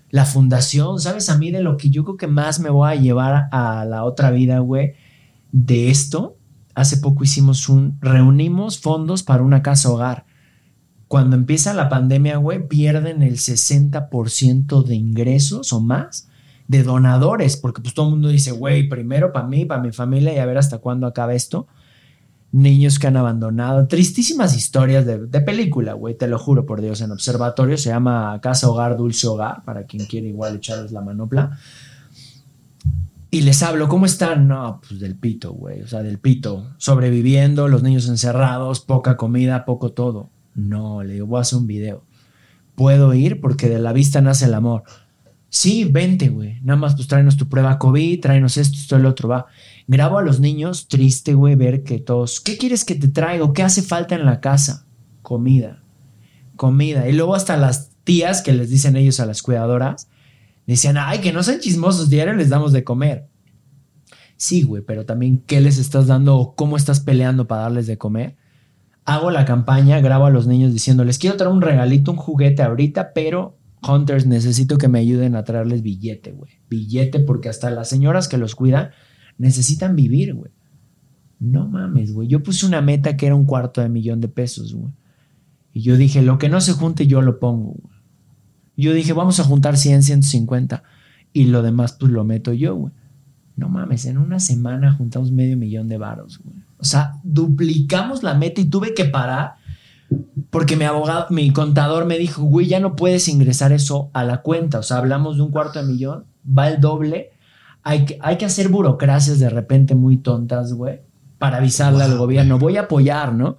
[0.10, 1.30] La fundación, ¿sabes?
[1.30, 4.06] A mí de lo que yo creo que más me voy a llevar a la
[4.06, 4.94] otra vida, güey,
[5.52, 6.38] de esto.
[6.74, 10.27] Hace poco hicimos un, reunimos fondos para una casa hogar.
[11.08, 16.28] Cuando empieza la pandemia, güey, pierden el 60% de ingresos o más
[16.68, 20.34] de donadores, porque pues todo el mundo dice, güey, primero para mí, para mi familia
[20.34, 21.68] y a ver hasta cuándo acaba esto.
[22.52, 27.02] Niños que han abandonado, tristísimas historias de, de película, güey, te lo juro por Dios,
[27.02, 31.58] en observatorio se llama Casa Hogar, Dulce Hogar, para quien quiere igual echarles la manopla.
[33.30, 34.48] Y les hablo, ¿cómo están?
[34.48, 39.66] No, pues del pito, güey, o sea, del pito, sobreviviendo, los niños encerrados, poca comida,
[39.66, 40.30] poco todo.
[40.58, 42.04] No, le digo, voy a hacer un video.
[42.76, 44.84] Puedo ir porque de la vista nace el amor.
[45.50, 46.60] Sí, vente, güey.
[46.62, 49.46] Nada más, pues tráenos tu prueba COVID, tráenos esto, esto, el otro, va.
[49.88, 52.42] Grabo a los niños, triste, güey, ver que todos.
[52.42, 53.54] ¿Qué quieres que te traiga?
[53.54, 54.88] ¿Qué hace falta en la casa?
[55.22, 55.84] Comida.
[56.56, 57.08] Comida.
[57.08, 60.10] Y luego hasta las tías que les dicen ellos a las cuidadoras,
[60.66, 63.28] decían, ay, que no sean chismosos, diario les damos de comer.
[64.38, 67.98] Sí, güey, pero también, ¿qué les estás dando o cómo estás peleando para darles de
[67.98, 68.36] comer?
[69.08, 73.14] Hago la campaña, grabo a los niños diciéndoles, quiero traer un regalito, un juguete ahorita,
[73.14, 73.58] pero
[73.88, 76.52] Hunters, necesito que me ayuden a traerles billete, güey.
[76.70, 78.90] Billete, porque hasta las señoras que los cuidan
[79.38, 80.52] necesitan vivir, güey.
[81.40, 82.28] No mames, güey.
[82.28, 84.92] Yo puse una meta que era un cuarto de millón de pesos, güey.
[85.72, 87.96] Y yo dije, lo que no se junte, yo lo pongo, güey.
[88.76, 90.84] Yo dije, vamos a juntar 100, 150.
[91.32, 92.94] Y lo demás, pues lo meto yo, güey.
[93.56, 96.67] No mames, en una semana juntamos medio millón de varos, güey.
[96.80, 99.56] O sea, duplicamos la meta y tuve que parar
[100.50, 104.42] porque mi abogado, mi contador me dijo, güey, ya no puedes ingresar eso a la
[104.42, 104.80] cuenta.
[104.80, 107.32] O sea, hablamos de un cuarto de millón, va el doble.
[107.84, 111.02] Hay que, hay que hacer burocracias de repente muy tontas, güey,
[111.38, 112.58] para avisarle al gobierno.
[112.58, 113.58] Voy a apoyar, ¿no?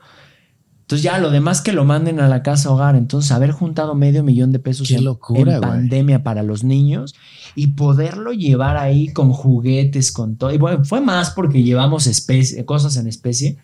[0.80, 2.96] Entonces ya lo demás que lo manden a la casa hogar.
[2.96, 7.14] Entonces haber juntado medio millón de pesos Qué locura, en pandemia para los niños
[7.58, 10.54] y poderlo llevar ahí con juguetes, con todo.
[10.54, 13.58] Y bueno, fue más porque llevamos especie, cosas en especie.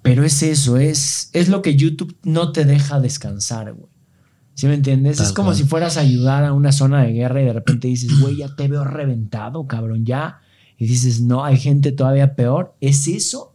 [0.00, 3.90] Pero es eso, es, es lo que YouTube no te deja descansar, güey.
[4.54, 5.18] ¿Sí me entiendes?
[5.18, 5.56] Tal es como cual.
[5.56, 8.56] si fueras a ayudar a una zona de guerra y de repente dices, güey, ya
[8.56, 10.40] te veo reventado, cabrón, ya.
[10.78, 12.74] Y dices, no, hay gente todavía peor.
[12.80, 13.52] Es eso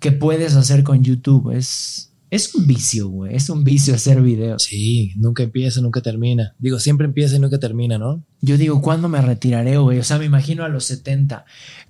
[0.00, 1.52] que puedes hacer con YouTube.
[1.52, 3.36] Es, es un vicio, güey.
[3.36, 4.64] Es un vicio hacer videos.
[4.64, 6.54] Sí, nunca empieza, nunca termina.
[6.58, 8.24] Digo, siempre empieza y nunca termina, ¿no?
[8.40, 10.00] Yo digo, ¿cuándo me retiraré, güey?
[10.00, 11.44] O sea, me imagino a los 70.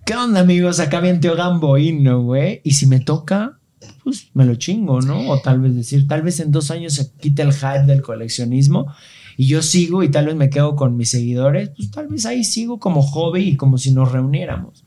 [0.05, 0.81] ¿Qué onda, amigos?
[0.81, 2.61] Acá bien Teo Gamboíno, güey.
[2.63, 3.59] Y si me toca,
[4.03, 5.31] pues me lo chingo, ¿no?
[5.31, 8.93] O tal vez decir, tal vez en dos años se quite el hype del coleccionismo
[9.37, 12.45] y yo sigo y tal vez me quedo con mis seguidores, pues tal vez ahí
[12.45, 14.85] sigo como hobby y como si nos reuniéramos.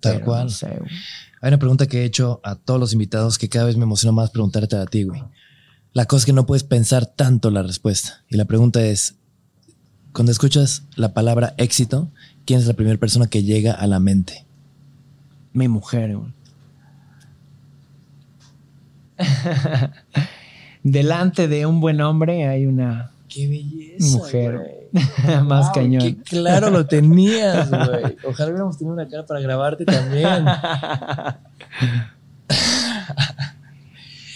[0.00, 0.44] Tal Pero cual.
[0.44, 0.90] no sé, güey.
[1.40, 4.12] Hay una pregunta que he hecho a todos los invitados que cada vez me emociona
[4.12, 5.22] más preguntarte a ti, güey.
[5.92, 8.24] La cosa es que no puedes pensar tanto la respuesta.
[8.28, 9.16] Y la pregunta es,
[10.12, 12.08] cuando escuchas la palabra éxito,
[12.44, 14.44] ¿quién es la primera persona que llega a la mente?
[15.52, 16.32] Mi mujer, güey.
[20.82, 24.16] Delante de un buen hombre hay una ¡Qué belleza!
[24.16, 24.77] mujer
[25.44, 26.02] más cañón.
[26.02, 28.16] Qué claro lo tenías, güey.
[28.24, 30.46] Ojalá hubiéramos tenido una cara para grabarte también.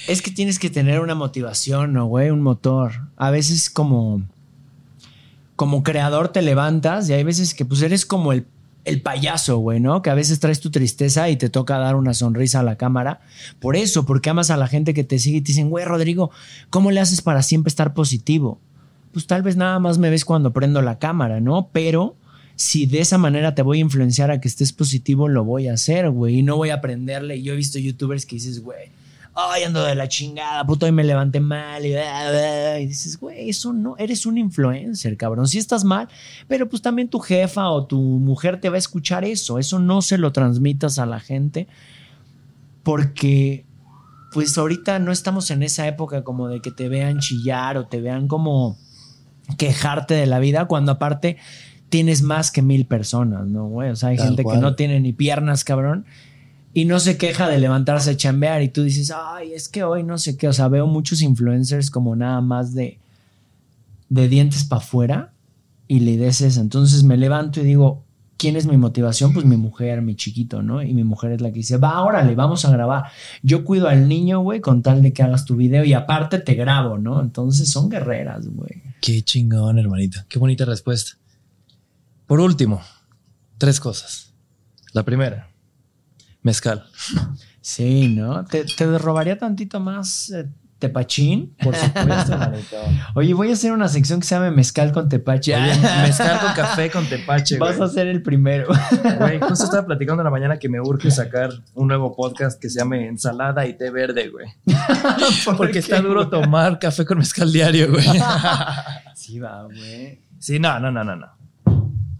[0.08, 2.30] Es que tienes que tener una motivación, ¿no, güey?
[2.30, 2.92] Un motor.
[3.16, 4.22] A veces como,
[5.56, 8.46] como creador te levantas y hay veces que pues eres como el
[8.84, 10.02] el payaso, güey, ¿no?
[10.02, 13.20] Que a veces traes tu tristeza y te toca dar una sonrisa a la cámara.
[13.60, 16.30] Por eso, porque amas a la gente que te sigue y te dicen, güey, Rodrigo,
[16.70, 18.58] ¿cómo le haces para siempre estar positivo?
[19.12, 21.68] Pues tal vez nada más me ves cuando prendo la cámara, ¿no?
[21.72, 22.16] Pero
[22.56, 25.74] si de esa manera te voy a influenciar a que estés positivo, lo voy a
[25.74, 26.38] hacer, güey.
[26.38, 27.42] Y no voy a aprenderle.
[27.42, 28.90] Yo he visto youtubers que dices, güey,
[29.34, 31.84] ay, ando de la chingada, puto, hoy me levanté mal.
[31.84, 35.48] Y, y dices, güey, eso no, eres un influencer, cabrón.
[35.48, 36.08] Si estás mal,
[36.48, 39.58] pero pues también tu jefa o tu mujer te va a escuchar eso.
[39.58, 41.68] Eso no se lo transmitas a la gente
[42.82, 43.64] porque
[44.32, 48.00] pues ahorita no estamos en esa época como de que te vean chillar o te
[48.00, 48.78] vean como
[49.56, 51.36] quejarte de la vida, cuando aparte
[51.88, 53.90] tienes más que mil personas, ¿no, güey?
[53.90, 54.56] O sea, hay Tal gente cual.
[54.56, 56.06] que no tiene ni piernas, cabrón,
[56.74, 60.02] y no se queja de levantarse a chambear y tú dices, ay, es que hoy
[60.02, 62.98] no sé qué, o sea, veo muchos influencers como nada más de,
[64.08, 65.32] de dientes para afuera
[65.86, 66.62] y la idea es esa.
[66.62, 68.04] Entonces me levanto y digo,
[68.38, 69.34] ¿quién es mi motivación?
[69.34, 70.82] Pues mi mujer, mi chiquito, ¿no?
[70.82, 73.04] Y mi mujer es la que dice, va, órale, vamos a grabar.
[73.42, 76.54] Yo cuido al niño, güey, con tal de que hagas tu video y aparte te
[76.54, 77.20] grabo, ¿no?
[77.20, 78.82] Entonces son guerreras, güey.
[79.02, 80.20] Qué chingón, hermanito.
[80.28, 81.18] Qué bonita respuesta.
[82.24, 82.80] Por último,
[83.58, 84.32] tres cosas.
[84.92, 85.50] La primera,
[86.40, 86.86] mezcal.
[87.60, 88.44] Sí, ¿no?
[88.44, 90.48] ¿Te, te robaría tantito más eh,
[90.82, 91.54] tepachín?
[91.62, 92.38] Por supuesto.
[93.14, 95.54] Oye, voy a hacer una sección que se llama Mezcal con Tepache.
[95.54, 97.88] Oye, mezcal con café con tepache, Vas güey.
[97.88, 98.66] a ser el primero.
[99.18, 102.68] Güey, justo estaba platicando en la mañana que me urge sacar un nuevo podcast que
[102.68, 104.48] se llame Ensalada y té verde, güey.
[105.56, 108.04] Porque está duro tomar café con mezcal diario, güey.
[109.14, 110.20] Sí, va, güey.
[110.38, 111.26] Sí, no, no, no, no, no.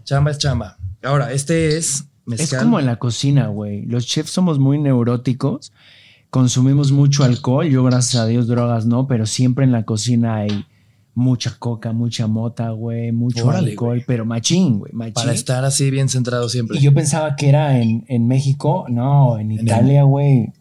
[0.05, 0.77] Chamba es chamba.
[1.03, 2.59] Ahora, este es mezcal.
[2.59, 3.85] Es como en la cocina, güey.
[3.85, 5.73] Los chefs somos muy neuróticos,
[6.33, 7.69] consumimos mucho alcohol.
[7.69, 10.65] Yo, gracias a Dios, drogas no, pero siempre en la cocina hay
[11.13, 15.13] mucha coca, mucha mota, güey, mucho Órale, alcohol, pero machín, güey, machín.
[15.13, 16.79] Para estar así bien centrado siempre.
[16.79, 20.51] Y yo pensaba que era en, en México, no, en Italia, güey.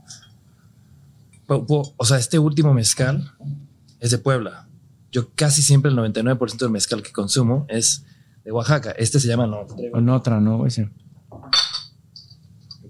[1.46, 3.32] O sea, este último mezcal
[3.98, 4.68] es de Puebla.
[5.10, 8.04] Yo casi siempre el 99% del mezcal que consumo es
[8.44, 8.90] de Oaxaca.
[8.90, 9.66] Este se llama no.
[9.78, 10.58] En otra, ¿no?
[10.58, 10.70] güey?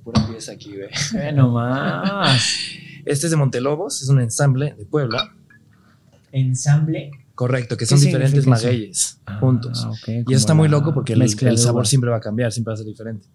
[0.05, 0.89] Pura pieza aquí, güey.
[1.23, 2.43] Eh, no más.
[3.05, 5.33] Este es de Montelobos, es un ensamble de Puebla.
[6.33, 7.11] Ensamble.
[7.35, 9.85] Correcto, que ¿Qué son diferentes magueyes Ah, juntos.
[9.85, 12.77] ok, y está muy loco porque el, sabor siempre va a cambiar, siempre va a
[12.79, 13.27] ser diferente.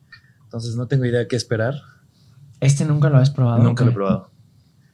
[0.43, 1.75] Entonces no tengo idea de qué esperar.
[2.59, 3.63] Este nunca lo has probado.
[3.63, 4.31] Nunca lo he probado.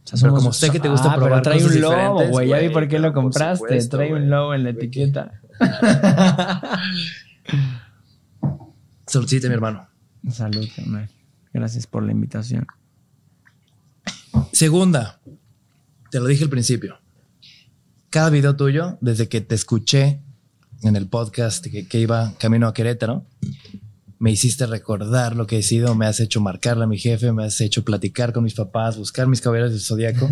[0.04, 2.30] O sea, Pero como sé que te gusta Ah, pero probar trae cosas un diferentes,
[2.30, 2.50] güey.
[2.50, 3.66] Ya vi por qué lo compraste.
[3.66, 5.32] supuesto, trae un logo en la Güey, etiqueta.
[9.08, 9.88] Saludcita, mi hermano.
[10.30, 11.10] Salud, carnal.
[11.54, 12.66] Gracias por la invitación.
[14.52, 15.20] Segunda,
[16.10, 16.98] te lo dije al principio.
[18.10, 20.22] Cada video tuyo, desde que te escuché
[20.82, 23.26] en el podcast que, iba camino a Querétaro,
[24.20, 27.46] me hiciste recordar lo que he sido, me has hecho marcarle a mi jefe, me
[27.46, 30.30] has hecho platicar con mis papás, buscar mis caballeros del zodiaco.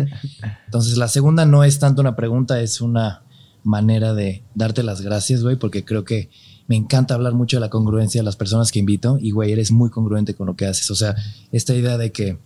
[0.66, 3.22] Entonces, la segunda no es tanto una pregunta, es una
[3.64, 6.30] manera de darte las gracias, güey, porque creo que
[6.68, 9.72] me encanta hablar mucho de la congruencia de las personas que invito y, güey, eres
[9.72, 10.90] muy congruente con lo que haces.
[10.90, 11.14] O sea,
[11.50, 12.38] esta idea de que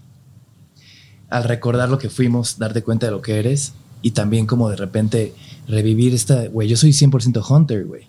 [1.29, 3.73] al recordar lo que fuimos, darte cuenta de lo que eres
[4.03, 5.35] y también como de repente
[5.69, 8.05] revivir esta, güey, yo soy 100% hunter, güey.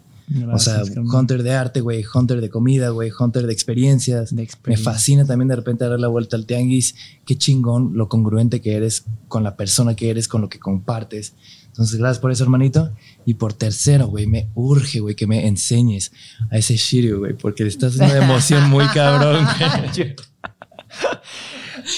[0.51, 4.31] O sea, hunter de arte, güey, hunter de comida, güey, hunter de experiencias.
[4.31, 4.91] De Me experiencia.
[4.91, 6.95] fascina también de repente dar la vuelta al tianguis.
[7.25, 11.33] Qué chingón lo congruente que eres con la persona que eres, con lo que compartes.
[11.77, 12.91] Entonces, gracias por eso, hermanito.
[13.23, 16.11] Y por tercero, güey, me urge, güey, que me enseñes
[16.49, 19.45] a ese Shiryu, güey, porque le estás haciendo una emoción muy cabrón,
[19.95, 20.15] güey.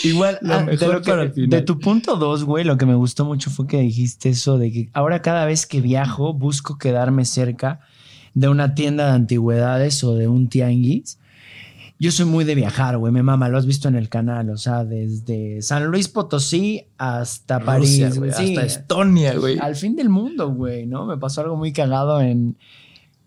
[0.03, 1.49] Igual, Lo ah, de, mejor lo que- para el final.
[1.49, 4.72] de tu punto dos, güey, lo que me gustó mucho fue que dijiste eso de
[4.72, 7.80] que ahora cada vez que viajo busco quedarme cerca
[8.33, 11.18] de una tienda de antigüedades o de un tianguis.
[12.02, 14.58] Yo soy muy de viajar, güey, me mama, lo has visto en el canal, o
[14.58, 19.60] sea, desde San Luis Potosí hasta París, Rusia, güey, sí, hasta Estonia, güey.
[19.60, 21.06] al fin del mundo, güey, ¿no?
[21.06, 22.58] Me pasó algo muy cagado en,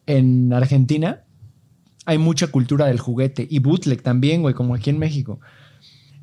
[0.06, 1.22] en Argentina.
[2.06, 5.38] Hay mucha cultura del juguete y bootleg también, güey, como aquí en México.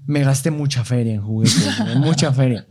[0.08, 2.66] Me gasté mucha feria en juguetes, güey, mucha feria.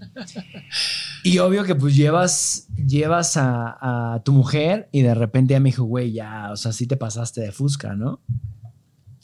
[1.22, 5.68] Y obvio que pues llevas, llevas a, a tu mujer y de repente ya me
[5.68, 8.20] dijo, güey, ya, o sea, sí te pasaste de fusca, ¿no?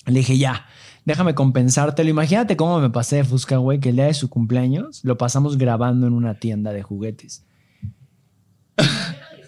[0.06, 0.66] Le dije, ya,
[1.04, 2.10] déjame compensártelo.
[2.10, 5.58] Imagínate cómo me pasé de fusca, güey, que el día de su cumpleaños lo pasamos
[5.58, 7.44] grabando en una tienda de juguetes.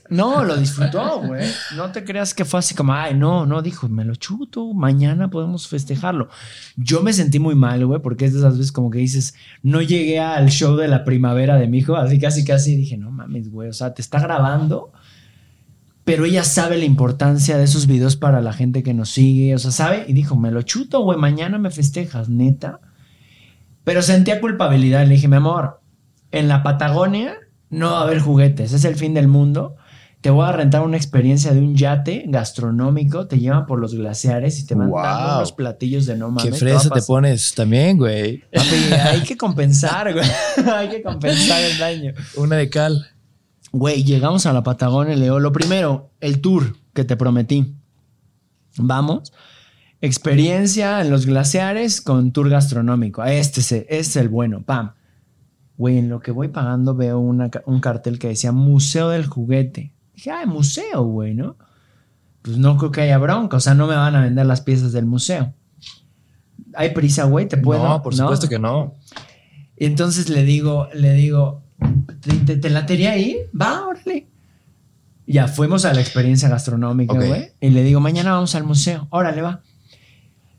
[0.09, 1.49] No, lo disfrutó, güey.
[1.77, 5.29] No te creas que fue así como, ay, no, no, dijo, me lo chuto, mañana
[5.31, 6.29] podemos festejarlo.
[6.77, 9.83] Yo me sentí muy mal, güey, porque es de esas veces como que dices, no
[9.83, 13.51] llegué al show de la primavera de mi hijo, así casi, casi dije, no mames,
[13.51, 14.93] güey, o sea, te está grabando
[16.07, 19.59] Pero ella sabe la importancia de esos videos para la gente que nos sigue, o
[19.59, 22.79] sea, sabe, y dijo, me lo chuto, güey, mañana me festejas, neta.
[23.83, 25.81] Pero sentía culpabilidad, le dije, mi amor,
[26.31, 27.35] en la Patagonia
[27.71, 29.75] no va a haber juguetes, es el fin del mundo.
[30.21, 34.61] Te voy a rentar una experiencia de un yate gastronómico, te llevan por los glaciares
[34.61, 35.37] y te van dando Wow.
[35.39, 36.45] unos platillos de no mames.
[36.45, 38.45] Qué fresa te pones también, güey.
[38.53, 40.25] Papi, hay que compensar, güey.
[40.73, 42.13] hay que compensar el daño.
[42.37, 43.07] Una de cal.
[43.77, 47.75] Güey, llegamos a la Patagonia y le digo, lo primero, el tour que te prometí.
[48.79, 49.35] Vamos.
[50.01, 53.23] Experiencia en los glaciares con tour gastronómico.
[53.23, 54.93] Este es, este es el bueno, pam.
[55.77, 59.93] Güey, en lo que voy pagando veo una un cartel que decía Museo del Juguete.
[60.15, 61.59] Dije, ah, museo, güey, ¿no?
[62.41, 64.93] Pues no creo que haya bronca, o sea, no me van a vender las piezas
[64.93, 65.53] del museo.
[66.73, 67.47] ¿Hay prisa, güey?
[67.47, 67.87] ¿Te puedo?
[67.87, 68.95] No, por supuesto que no.
[69.77, 71.66] Y entonces le digo, le digo,
[72.21, 73.39] ¿te, te, te latería ahí?
[73.59, 74.27] Va, órale.
[75.27, 77.51] Ya fuimos a la experiencia gastronómica, güey.
[77.61, 79.09] Y le digo, mañana vamos al museo.
[79.11, 79.63] Órale, va.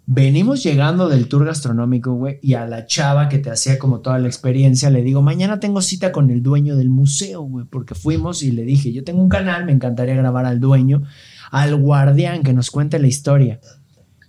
[0.09, 4.17] Venimos llegando del tour gastronómico, güey, y a la chava que te hacía como toda
[4.19, 8.41] la experiencia, le digo, mañana tengo cita con el dueño del museo, güey, porque fuimos
[8.41, 11.03] y le dije, yo tengo un canal, me encantaría grabar al dueño,
[11.51, 13.59] al guardián que nos cuente la historia.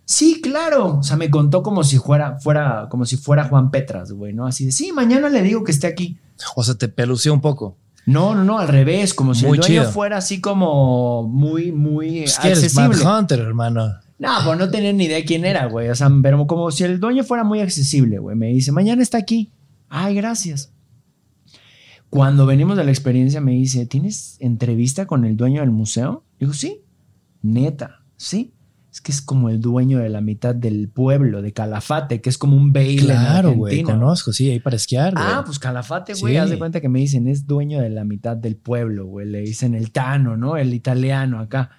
[0.05, 0.97] Sí, claro.
[0.97, 4.47] O sea, me contó como si fuera, fuera, como si fuera Juan Petras, güey, ¿no?
[4.47, 6.18] Así de, sí, mañana le digo que esté aquí.
[6.57, 7.76] O sea, te pelució un poco.
[8.07, 9.92] No, no, no, al revés, como si Muy el dueño chido.
[9.92, 13.07] fuera así como muy, muy Es que eres accesible.
[13.07, 13.86] Hunter, hermano.
[14.18, 15.91] No, pues no tenía ni idea quién era, güey.
[15.91, 18.34] O sea, pero como si el dueño fuera muy accesible, güey.
[18.34, 19.52] Me dice, mañana está aquí.
[19.89, 20.73] Ay, gracias.
[22.10, 26.25] Cuando venimos de la experiencia, me dice, ¿tienes entrevista con el dueño del museo?
[26.41, 26.81] Digo, sí.
[27.42, 28.55] Neta, sí.
[28.99, 32.36] Es que es como el dueño de la mitad del pueblo, de Calafate, que es
[32.36, 33.85] como un baile Claro, güey.
[33.85, 35.25] Conozco, sí, ahí para esquiar, güey.
[35.25, 36.35] Ah, pues Calafate, güey.
[36.35, 36.36] Sí.
[36.36, 39.28] Haz de cuenta que me dicen, es dueño de la mitad del pueblo, güey.
[39.28, 40.57] Le dicen el Tano, ¿no?
[40.57, 41.70] El italiano acá.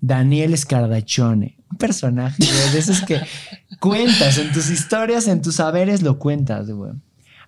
[0.00, 1.58] Daniel Scardaccione.
[1.72, 3.20] Un personaje, güey, de esos que
[3.80, 6.92] cuentas en tus historias, en tus saberes, lo cuentas, güey.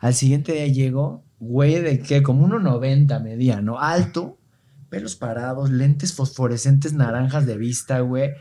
[0.00, 3.78] Al siguiente día llego, güey, de que como 1,90 medía, ¿no?
[3.78, 4.40] Alto,
[4.90, 8.32] pelos parados, lentes fosforescentes naranjas de vista, güey.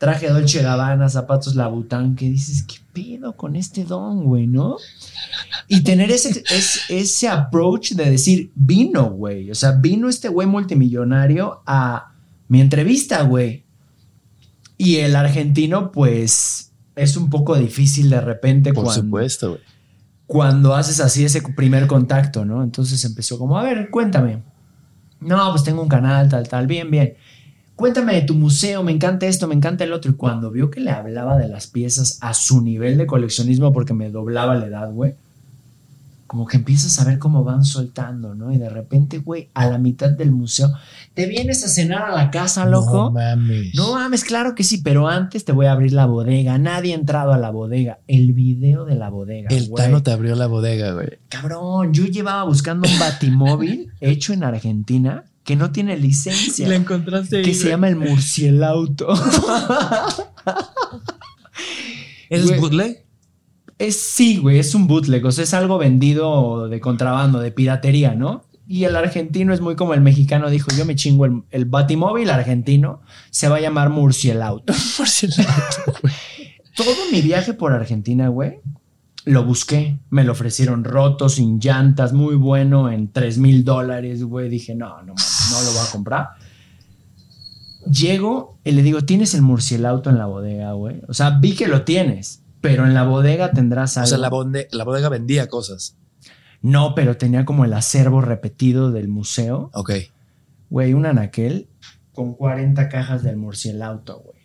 [0.00, 4.78] Traje Dolce Gabbana, zapatos Labután, que dices, ¿qué pedo con este don, güey, no?
[5.68, 9.50] Y tener ese, ese, ese approach de decir, vino, güey.
[9.50, 12.14] O sea, vino este güey multimillonario a
[12.48, 13.66] mi entrevista, güey.
[14.78, 19.60] Y el argentino, pues, es un poco difícil de repente Por cuando, supuesto, güey.
[20.24, 22.62] cuando haces así ese primer contacto, ¿no?
[22.62, 24.42] Entonces empezó como, a ver, cuéntame.
[25.20, 27.16] No, pues tengo un canal, tal, tal, bien, bien.
[27.80, 30.10] Cuéntame de tu museo, me encanta esto, me encanta el otro.
[30.10, 33.94] Y cuando vio que le hablaba de las piezas a su nivel de coleccionismo, porque
[33.94, 35.14] me doblaba la edad, güey,
[36.26, 38.52] como que empiezas a ver cómo van soltando, ¿no?
[38.52, 40.70] Y de repente, güey, a la mitad del museo,
[41.14, 43.04] ¿te vienes a cenar a la casa, loco?
[43.04, 43.74] No mames.
[43.74, 46.58] No mames, claro que sí, pero antes te voy a abrir la bodega.
[46.58, 48.00] Nadie ha entrado a la bodega.
[48.06, 49.48] El video de la bodega.
[49.48, 49.82] El güey.
[49.82, 51.18] Tano te abrió la bodega, güey.
[51.30, 56.72] Cabrón, yo llevaba buscando un batimóvil hecho en Argentina que no tiene licencia.
[56.74, 59.08] encontraste Que se llama el Murcielauto.
[62.28, 62.60] ¿Es Güey.
[62.60, 63.06] bootleg?
[63.78, 65.24] es sí, güey, es un bootleg.
[65.24, 68.44] O sea, es algo vendido de contrabando, de piratería, ¿no?
[68.68, 72.30] Y el argentino es muy como el mexicano dijo, yo me chingo el, el batimóvil
[72.30, 74.72] argentino, se va a llamar Murcielauto.
[76.76, 78.60] Todo mi viaje por Argentina, güey,
[79.30, 79.98] lo busqué.
[80.10, 84.48] Me lo ofrecieron roto, sin llantas, muy bueno, en 3 mil dólares, güey.
[84.48, 86.28] Dije, no, no, no lo voy a comprar.
[87.90, 91.00] Llego y le digo, ¿tienes el murcielauto en la bodega, güey?
[91.08, 94.04] O sea, vi que lo tienes, pero en la bodega tendrás algo.
[94.06, 95.96] O sea, la, bonde- la bodega vendía cosas.
[96.62, 99.70] No, pero tenía como el acervo repetido del museo.
[99.72, 99.92] Ok.
[100.68, 101.68] Güey, un anaquel
[102.12, 104.38] con 40 cajas del murcielauto, güey.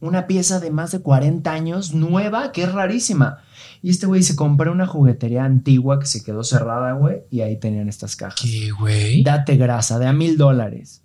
[0.00, 3.38] Una pieza de más de 40 años, nueva, que es rarísima.
[3.82, 7.58] Y este güey se compró una juguetería antigua que se quedó cerrada, güey, y ahí
[7.58, 8.40] tenían estas cajas.
[8.40, 9.22] ¿Qué, güey?
[9.22, 11.02] Date grasa, de a mil dólares.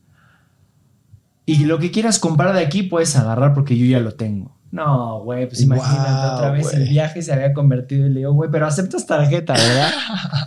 [1.45, 4.57] Y lo que quieras comprar de aquí puedes agarrar porque yo ya lo tengo.
[4.71, 8.49] No, güey, pues imagínate, otra vez el viaje se había convertido y le digo, güey,
[8.49, 9.91] pero aceptas tarjeta, ¿verdad?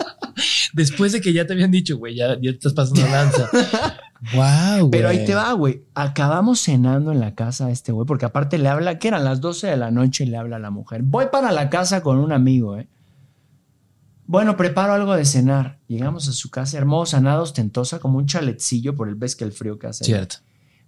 [0.73, 3.51] Después de que ya te habían dicho, güey, ya, ya te estás pasando lanza.
[4.33, 4.91] wow.
[4.91, 5.85] Pero ahí te va, güey.
[5.95, 9.41] Acabamos cenando en la casa a este güey, porque aparte le habla, que eran las
[9.41, 11.03] 12 de la noche y le habla a la mujer.
[11.03, 12.89] Voy para la casa con un amigo, ¿eh?
[14.27, 15.79] Bueno, preparo algo de cenar.
[15.87, 19.53] Llegamos a su casa, hermosa, nada ostentosa, como un chaletcillo por el ves que el
[19.53, 20.05] frío que hace.
[20.05, 20.37] Cierto.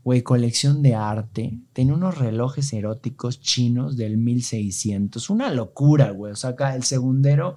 [0.04, 1.58] Güey, colección de arte.
[1.72, 5.28] Tenía unos relojes eróticos chinos del 1600.
[5.30, 6.32] Una locura, güey.
[6.32, 7.56] O sea, acá el segundero,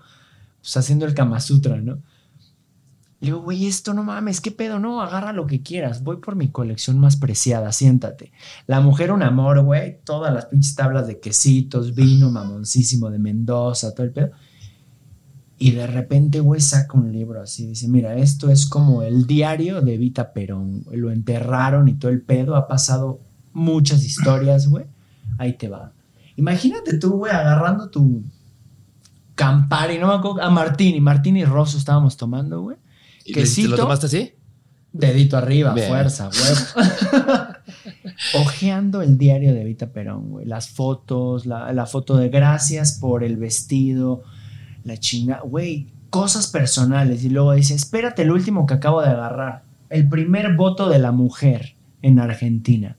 [0.60, 2.00] pues haciendo el Kama Sutra, ¿no?
[3.22, 4.80] Le digo, güey, esto no mames, ¿qué pedo?
[4.80, 6.04] No, agarra lo que quieras.
[6.04, 8.32] Voy por mi colección más preciada, siéntate.
[8.66, 10.00] La mujer, un amor, güey.
[10.06, 14.32] Todas las pinches tablas de quesitos, vino mamoncísimo de Mendoza, todo el pedo.
[15.58, 17.68] Y de repente, güey, saca un libro así.
[17.68, 20.86] Dice, mira, esto es como el diario de Evita Perón.
[20.92, 22.56] Lo enterraron y todo el pedo.
[22.56, 23.20] Ha pasado
[23.52, 24.86] muchas historias, güey.
[25.38, 25.92] Ahí te va.
[26.38, 28.24] Imagínate tú, güey, agarrando tu
[29.36, 32.78] Campari, no me acuerdo, a Martini, Martini Rosso estábamos tomando, güey.
[33.30, 33.70] ¿Y te- ¿Te Quesito.
[33.70, 34.32] lo tomaste así?
[34.92, 35.88] Dedito arriba, Bien.
[35.88, 37.54] fuerza, huevo.
[38.46, 40.46] Ojeando el diario de Evita Perón, güey.
[40.46, 44.24] Las fotos, la, la foto de gracias por el vestido,
[44.84, 47.24] la chinga, güey, cosas personales.
[47.24, 49.64] Y luego dice, espérate el último que acabo de agarrar.
[49.90, 52.96] El primer voto de la mujer en Argentina.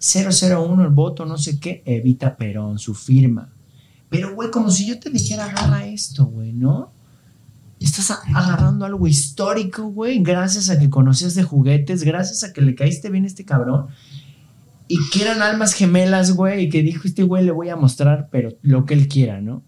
[0.00, 3.50] 001 el voto, no sé qué, Evita Perón, su firma.
[4.08, 6.90] Pero, güey, como si yo te dijera, agarra esto, güey, ¿no?
[7.84, 12.74] Estás agarrando algo histórico, güey, gracias a que conocías de juguetes, gracias a que le
[12.74, 13.86] caíste bien a este cabrón.
[14.88, 18.28] Y que eran almas gemelas, güey, y que dijo este güey, le voy a mostrar,
[18.30, 19.62] pero lo que él quiera, ¿no?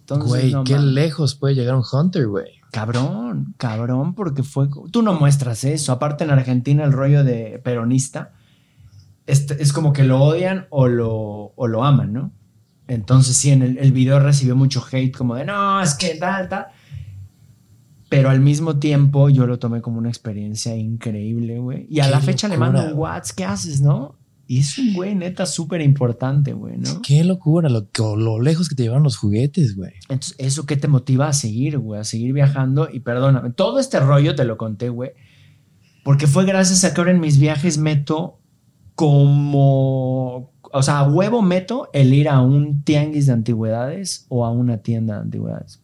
[0.00, 2.60] Entonces, Güey, no qué lejos puede llegar un Hunter, güey.
[2.70, 4.68] Cabrón, cabrón, porque fue.
[4.92, 5.92] Tú no muestras eso.
[5.92, 8.32] Aparte, en Argentina, el rollo de peronista
[9.26, 12.32] es, es como que lo odian o lo, o lo aman, ¿no?
[12.86, 16.48] Entonces, sí, en el, el video recibió mucho hate, como de no, es que tal,
[16.48, 16.66] tal.
[18.16, 21.86] Pero al mismo tiempo, yo lo tomé como una experiencia increíble, güey.
[21.90, 24.16] Y a la fecha le mando un WhatsApp, ¿qué haces, no?
[24.46, 27.02] Y es un güey neta súper importante, güey, ¿no?
[27.02, 27.86] Qué locura, lo,
[28.16, 29.92] lo lejos que te llevaron los juguetes, güey.
[30.08, 32.00] Entonces, ¿eso qué te motiva a seguir, güey?
[32.00, 32.88] A seguir viajando.
[32.90, 35.10] Y perdóname, todo este rollo te lo conté, güey.
[36.02, 38.40] Porque fue gracias a que ahora en mis viajes meto
[38.94, 40.54] como...
[40.72, 44.78] O sea, a huevo meto el ir a un tianguis de antigüedades o a una
[44.78, 45.82] tienda de antigüedades.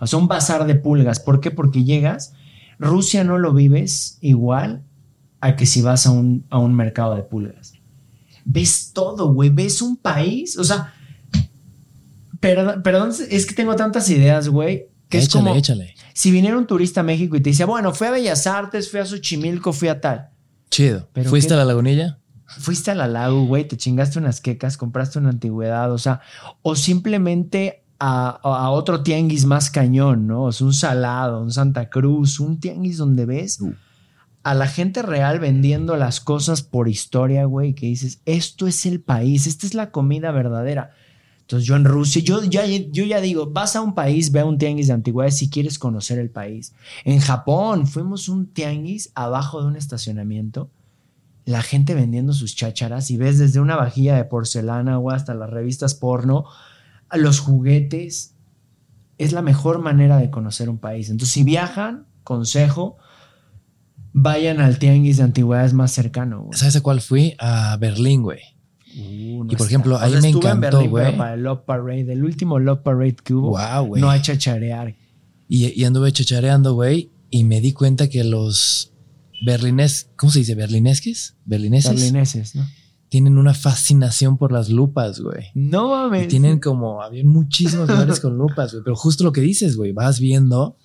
[0.00, 1.20] O sea, un bazar de pulgas.
[1.20, 1.50] ¿Por qué?
[1.50, 2.32] Porque llegas,
[2.78, 4.82] Rusia no lo vives igual
[5.40, 7.74] a que si vas a un, a un mercado de pulgas.
[8.44, 9.50] Ves todo, güey.
[9.50, 10.58] Ves un país.
[10.58, 10.94] O sea,
[12.40, 14.86] Perdón, perdón, es que tengo tantas ideas, güey.
[15.08, 15.94] Que es échale, como échale.
[16.12, 19.00] si viniera un turista a México y te dice, bueno, fui a Bellas Artes, fui
[19.00, 20.28] a Xochimilco, fui a tal.
[20.70, 21.08] Chido.
[21.12, 21.54] ¿Pero ¿Fuiste qué?
[21.54, 22.18] a la lagunilla?
[22.46, 26.20] Fuiste a la lago, güey, te chingaste unas quecas, compraste una antigüedad, o sea,
[26.62, 30.44] o simplemente a, a otro tianguis más cañón, ¿no?
[30.44, 33.74] O sea, un salado, un Santa Cruz, un tianguis donde ves Uh.
[34.44, 39.00] a la gente real vendiendo las cosas por historia, güey, que dices, esto es el
[39.00, 40.90] país, esta es la comida verdadera.
[41.40, 44.44] Entonces yo en Rusia, yo ya, yo ya digo, vas a un país, ve a
[44.44, 46.74] un tianguis de antigüedades si quieres conocer el país.
[47.04, 50.70] En Japón fuimos un tianguis abajo de un estacionamiento,
[51.46, 55.48] la gente vendiendo sus chácharas y ves desde una vajilla de porcelana güey, hasta las
[55.48, 56.44] revistas porno,
[57.10, 58.34] a los juguetes.
[59.18, 61.10] Es la mejor manera de conocer un país.
[61.10, 62.96] Entonces si viajan, consejo,
[64.12, 66.42] vayan al tianguis de antigüedades más cercano.
[66.44, 66.58] güey.
[66.58, 67.34] ¿Sabes a cuál fui?
[67.38, 68.40] A Berlín, güey.
[68.96, 69.66] Uh, no Y por está.
[69.66, 71.16] ejemplo, O ahí sea, me en encantó, Berlín, güey.
[71.16, 73.50] Para el Love Parade, el último Love Parade que hubo.
[73.58, 74.00] Wow, güey.
[74.02, 74.94] no a chacharear.
[75.48, 78.92] Y, y anduve chachareando, güey, y me di cuenta que los
[79.44, 80.54] berlines, ¿cómo se dice?
[80.54, 81.36] ¿Berlinesques?
[81.44, 81.90] ¿Berlineses?
[81.94, 82.66] Berlineses, ¿no?
[83.08, 85.46] Tienen una fascinación por las lupas, güey.
[85.54, 86.24] No mames.
[86.24, 88.84] Y tienen como, había muchísimos lugares con lupas, güey.
[88.84, 90.76] Pero justo lo que dices, güey, vas viendo,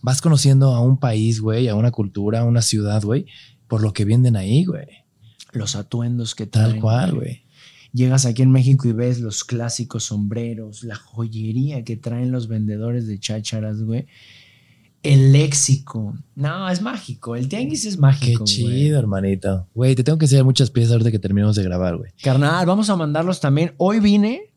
[0.00, 3.26] vas conociendo a un país, güey, a una cultura, a una ciudad, güey,
[3.68, 4.86] por lo que venden ahí, güey.
[5.52, 6.72] los atuendos que traen.
[6.72, 7.42] Tal cual, güey.
[7.92, 13.06] Llegas aquí en México y ves los clásicos sombreros, la joyería que traen los vendedores
[13.06, 14.06] de chácharas, güey.
[15.02, 16.14] El léxico.
[16.36, 17.34] No, es mágico.
[17.34, 18.44] El tianguis es Qué mágico.
[18.44, 18.88] chido, güey.
[18.90, 19.66] hermanito.
[19.74, 22.12] Güey, te tengo que enseñar muchas piezas ahorita que terminemos de grabar, güey.
[22.22, 23.74] Carnal, vamos a mandarlos también.
[23.78, 24.52] Hoy vine,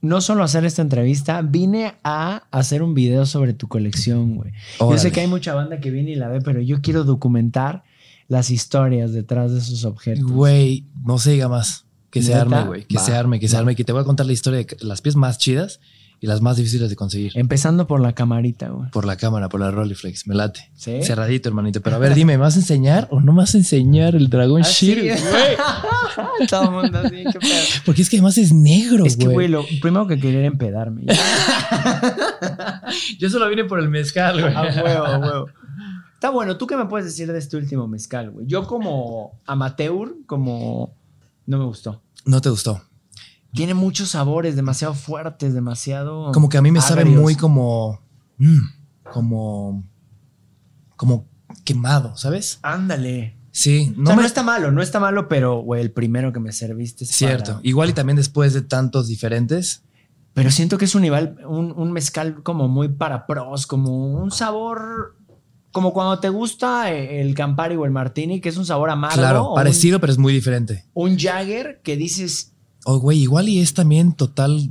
[0.00, 4.52] no solo a hacer esta entrevista, vine a hacer un video sobre tu colección, güey.
[4.80, 7.84] Yo sé que hay mucha banda que viene y la ve, pero yo quiero documentar
[8.26, 10.24] las historias detrás de esos objetos.
[10.30, 11.84] Güey, no se diga más.
[12.10, 12.84] Que se arme, güey.
[12.86, 13.76] Que Va, se arme, que se arme.
[13.76, 15.80] Que te voy a contar la historia de las piezas más chidas
[16.20, 17.32] y las más difíciles de conseguir.
[17.34, 18.90] Empezando por la camarita, güey.
[18.90, 20.26] Por la cámara, por la Rolleiflex.
[20.26, 20.70] Me late.
[20.74, 21.02] ¿Sí?
[21.02, 21.80] Cerradito, hermanito.
[21.82, 24.28] Pero a ver, dime, ¿me vas a enseñar o no me vas a enseñar el
[24.30, 24.68] dragón Ah.
[24.68, 25.00] Shir?
[25.02, 25.18] güey?
[26.48, 27.54] Todo el mundo así, qué pedo.
[27.84, 29.48] Porque es que además es negro, Es que, güey, güey.
[29.48, 31.04] lo primero que quería era empedarme.
[33.18, 34.54] Yo solo vine por el mezcal, güey.
[34.54, 35.46] A huevo, a huevo.
[36.14, 38.46] Está bueno, ¿tú qué me puedes decir de este último mezcal, güey?
[38.46, 40.94] Yo como amateur, como...
[41.46, 42.02] No me gustó.
[42.24, 42.82] No te gustó.
[43.56, 46.30] Tiene muchos sabores, demasiado fuertes, demasiado...
[46.32, 48.00] Como que a mí me sabe muy como.
[48.38, 48.58] mm,
[49.12, 49.84] como.
[50.96, 51.26] Como
[51.64, 52.58] quemado, ¿sabes?
[52.62, 53.36] Ándale.
[53.50, 54.26] Sí, No, no me.
[54.26, 57.54] está malo, no está malo, pero, güey, el primero que me serviste es Cierto.
[57.54, 59.82] para- Igual y también después de tantos diferentes.
[60.34, 64.30] Pero siento que es un nivel, un, un mezcal como muy para pros, como un
[64.30, 65.16] sabor
[65.72, 69.16] como cuando te gusta eh, el Campari o el Martini, que es un sabor amargo.
[69.16, 70.86] Claro, parecido, pero es muy diferente.
[70.94, 72.54] Un, un Jagger que dices,
[72.88, 74.70] Oh, güey, igual y es también total,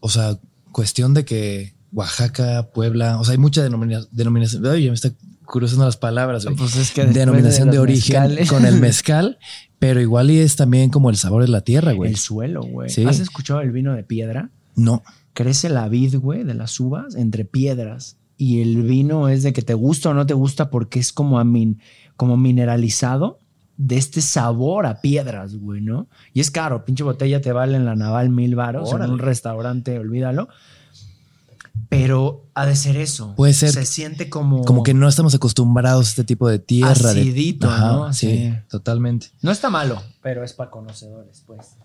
[0.00, 0.36] o sea,
[0.72, 4.66] cuestión de que Oaxaca, Puebla, o sea, hay mucha denomina- denominación.
[4.66, 5.12] Ay, ya me está
[5.44, 6.56] cruzando las palabras, güey.
[6.56, 9.38] pues es que Denominación de, los origen mezcales- con el mezcal,
[9.78, 12.10] pero igual y es también como el sabor de la tierra, güey.
[12.10, 12.90] el suelo, güey.
[12.90, 13.04] Sí.
[13.04, 14.50] ¿Has escuchado el vino de piedra?
[14.74, 15.02] No.
[15.34, 18.16] Crece la vid, güey, de las uvas entre piedras.
[18.38, 21.38] Y el vino es de que te gusta o no te gusta porque es como,
[21.38, 21.78] amin-
[22.16, 23.38] como mineralizado
[23.84, 26.06] de este sabor a piedras, güey, ¿no?
[26.32, 29.98] Y es caro, pinche botella te vale en la naval mil varos, en un restaurante,
[29.98, 30.48] olvídalo.
[31.88, 33.34] Pero ha de ser eso.
[33.34, 34.62] Puede ser Se siente como...
[34.64, 37.12] Como que no estamos acostumbrados a este tipo de tierra.
[37.12, 38.12] de- Acidito, ¿no?
[38.12, 38.54] Sí, Sí.
[38.70, 39.28] totalmente.
[39.42, 41.76] No está malo, pero es para conocedores, pues.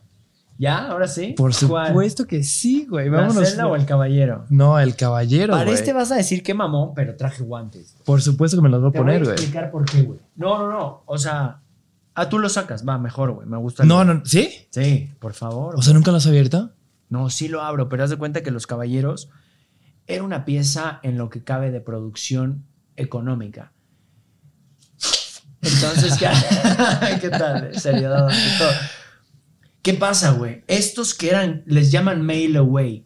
[0.60, 0.88] ¿Ya?
[0.90, 1.34] ¿Ahora sí?
[1.38, 1.88] Por ¿Cuál?
[1.90, 3.10] supuesto que sí, güey.
[3.10, 3.48] ¿La Vámonos.
[3.50, 4.46] celda o el caballero?
[4.50, 5.76] No, el caballero, Para güey.
[5.76, 7.96] este vas a decir que mamón, pero traje guantes.
[8.06, 9.34] Por supuesto que me los voy a Te voy poner, güey.
[9.36, 10.20] explicar por qué, güey.
[10.36, 11.04] No, no, no.
[11.06, 11.60] O sea,
[12.18, 12.86] ah, tú lo sacas.
[12.88, 13.48] Va, mejor, güey.
[13.48, 13.84] Me gusta.
[13.84, 14.68] el- No, no, ¿sí?
[14.72, 15.76] Sí, por favor.
[15.78, 16.74] O sea, ¿nunca lo has abierto?
[17.10, 19.30] no, sí lo abro, pero haz de cuenta que Los Caballeros
[20.08, 22.66] era una pieza en lo que cabe de producción
[22.98, 23.72] económica.
[25.62, 26.28] Entonces, ¿qué,
[27.22, 27.74] ¿qué tal?
[27.80, 28.70] Seriedad todo.
[29.82, 30.64] ¿Qué pasa, güey?
[30.68, 33.06] Estos que eran, les llaman mail away.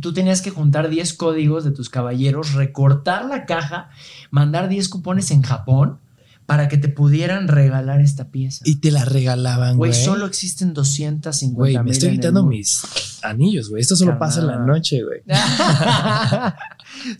[0.00, 3.90] Tú tenías que juntar 10 códigos de tus caballeros, recortar la caja,
[4.30, 6.00] mandar 10 cupones en Japón
[6.46, 8.62] para que te pudieran regalar esta pieza.
[8.64, 9.90] Y te la regalaban, güey.
[9.90, 12.82] Güey, solo existen 250 Güey, me estoy quitando mis
[13.22, 13.82] anillos, güey.
[13.82, 15.22] Esto solo pasa en la noche, güey.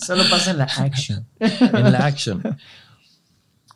[0.05, 1.27] Solo pasa en la action.
[1.39, 2.43] En la action.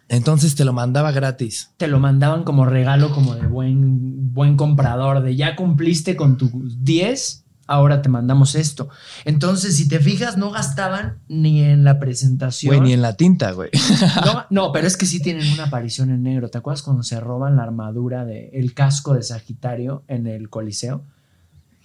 [0.08, 1.70] Entonces te lo mandaba gratis.
[1.76, 6.50] Te lo mandaban como regalo, como de buen, buen comprador, de ya cumpliste con tus
[6.84, 8.88] 10, ahora te mandamos esto.
[9.24, 12.74] Entonces, si te fijas, no gastaban ni en la presentación.
[12.74, 13.70] Güey, ni en la tinta, güey.
[14.24, 16.50] no, no, pero es que sí tienen una aparición en negro.
[16.50, 21.04] ¿Te acuerdas cuando se roban la armadura de el casco de Sagitario en el Coliseo?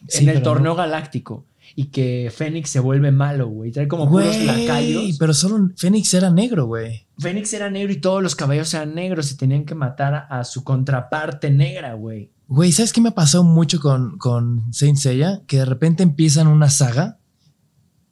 [0.07, 1.45] Sí, en el torneo galáctico.
[1.75, 3.72] Y que Fénix se vuelve malo, güey.
[3.72, 5.03] Trae como puros lacayos.
[5.03, 7.07] Güey, pero solo Fénix era negro, güey.
[7.19, 10.43] Fénix era negro y todos los caballeros eran negros y tenían que matar a, a
[10.43, 12.31] su contraparte negra, güey.
[12.48, 15.41] Güey, ¿sabes qué me pasó mucho con, con Saint Seiya?
[15.48, 17.17] Que de repente empiezan una saga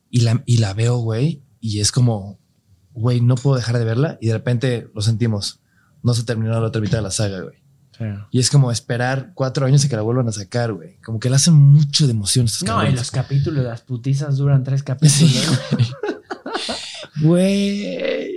[0.10, 2.40] y la, y la veo, güey, y es como,
[2.94, 5.60] güey, no puedo dejar de verla y de repente lo sentimos.
[6.02, 7.62] No se terminó la otra mitad de la saga, güey.
[8.32, 10.98] Y es como esperar cuatro años y que la vuelvan a sacar, güey.
[11.06, 12.96] Como que le hacen mucho de emoción estos No, y cabrones.
[12.96, 15.14] los capítulos, las putizas duran tres capítulos.
[15.32, 15.42] Sí,
[17.22, 17.28] ¿no?
[17.28, 18.34] Güey.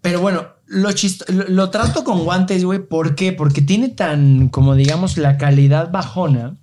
[0.00, 2.78] Pero bueno, lo, chist- lo, lo trato con guantes, güey.
[2.80, 3.32] ¿Por qué?
[3.32, 6.56] Porque tiene tan, como digamos, la calidad bajona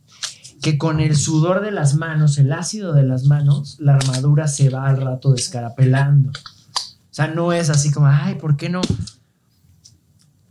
[0.62, 4.70] que con el sudor de las manos, el ácido de las manos, la armadura se
[4.70, 6.30] va al rato descarapelando.
[6.30, 8.82] O sea, no es así como, ay, ¿por qué no?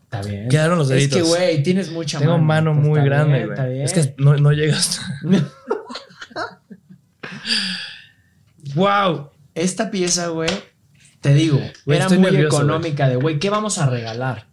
[0.04, 0.48] Está bien.
[0.48, 1.18] Quedaron los Es deditos.
[1.18, 3.72] que, güey, tienes mucha Tengo mano Está muy bien, grande, está güey.
[3.74, 3.84] bien.
[3.84, 5.00] Es que no, no llegas.
[8.74, 9.30] wow.
[9.54, 10.50] Esta pieza, güey,
[11.20, 14.46] te digo, era muy nervioso, económica de, güey, ¿qué vamos a regalar?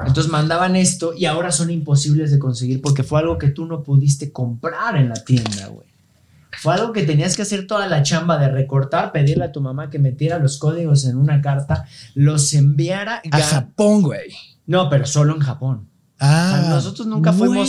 [0.00, 3.82] Entonces mandaban esto y ahora son imposibles de conseguir porque fue algo que tú no
[3.82, 5.86] pudiste comprar en la tienda, güey.
[6.58, 9.90] Fue algo que tenías que hacer toda la chamba de recortar, pedirle a tu mamá
[9.90, 13.22] que metiera los códigos en una carta, los enviara.
[13.30, 14.32] A Japón, güey.
[14.66, 15.88] No, pero solo en Japón.
[16.18, 16.60] Ah.
[16.60, 17.68] sea, nosotros nunca fuimos-.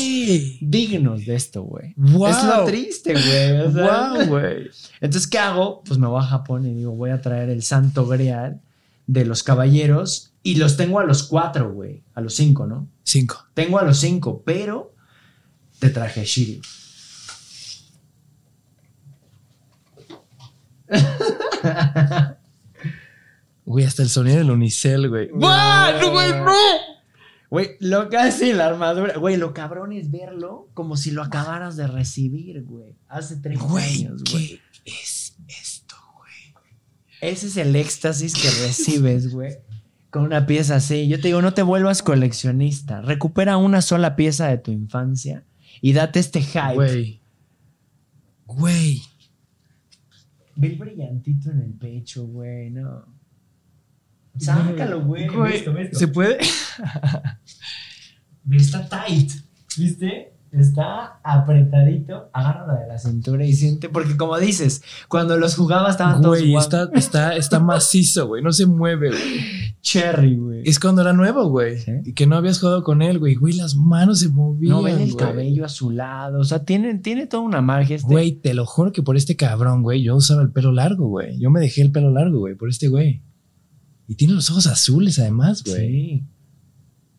[0.61, 1.93] Dignos de esto, güey.
[1.97, 2.27] Wow.
[2.27, 3.61] Es lo triste, güey.
[3.61, 4.13] o sea.
[4.13, 4.69] Wow, güey.
[5.01, 5.83] Entonces, ¿qué hago?
[5.83, 8.61] Pues me voy a Japón y digo, voy a traer el santo grial
[9.07, 12.03] de los caballeros y los tengo a los cuatro, güey.
[12.13, 12.87] A los cinco, ¿no?
[13.03, 13.45] Cinco.
[13.53, 14.93] Tengo a los cinco, pero
[15.79, 16.61] te traje a Shiryu.
[23.65, 25.29] Güey, hasta el sonido del unicel, güey.
[25.33, 26.51] ¡No, güey, no!
[27.55, 29.17] Güey, lo casi la armadura.
[29.17, 32.97] Güey, lo cabrón es verlo como si lo acabaras de recibir, güey.
[33.07, 34.59] Hace tres años, güey.
[34.83, 36.65] ¿qué es esto, güey?
[37.21, 39.53] Ese es el éxtasis que recibes, güey.
[40.09, 41.07] Con una pieza así.
[41.07, 42.99] Yo te digo, no te vuelvas coleccionista.
[43.01, 45.45] Recupera una sola pieza de tu infancia
[45.79, 46.73] y date este hype.
[46.73, 47.21] Güey.
[48.47, 49.01] Güey.
[50.57, 53.14] Ve el brillantito en el pecho, güey, no.
[54.37, 55.25] Sácalo, güey.
[55.53, 55.99] Esto, esto.
[55.99, 56.37] ¿Se puede?
[58.51, 59.31] Está tight.
[59.77, 60.31] ¿Viste?
[60.51, 62.29] Está apretadito.
[62.31, 63.89] Agárrala de la cintura y siente.
[63.89, 66.73] Porque como dices, cuando los jugaba estaban todos Güey, guapos.
[66.73, 68.41] está, está, está macizo, güey.
[68.41, 69.75] No se mueve, güey.
[69.81, 70.61] cherry, güey.
[70.63, 71.79] Es cuando era nuevo, güey.
[72.05, 73.35] Y que no habías jugado con él, güey.
[73.35, 74.71] Güey, las manos se movían.
[74.71, 75.25] No ven el güey.
[75.25, 76.39] cabello azulado.
[76.39, 77.97] O sea, tiene, tiene toda una magia.
[77.97, 78.07] Este.
[78.07, 81.37] Güey, te lo juro que por este cabrón, güey, yo usaba el pelo largo, güey.
[81.37, 83.23] Yo me dejé el pelo largo, güey, por este güey.
[84.07, 85.89] Y tiene los ojos azules además, güey.
[85.89, 86.23] Sí.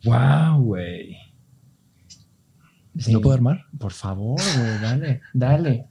[0.05, 1.17] Wow, güey.
[2.99, 3.13] Sí.
[3.13, 3.65] ¿Lo puedo armar?
[3.79, 5.87] Por favor, güey, dale, dale.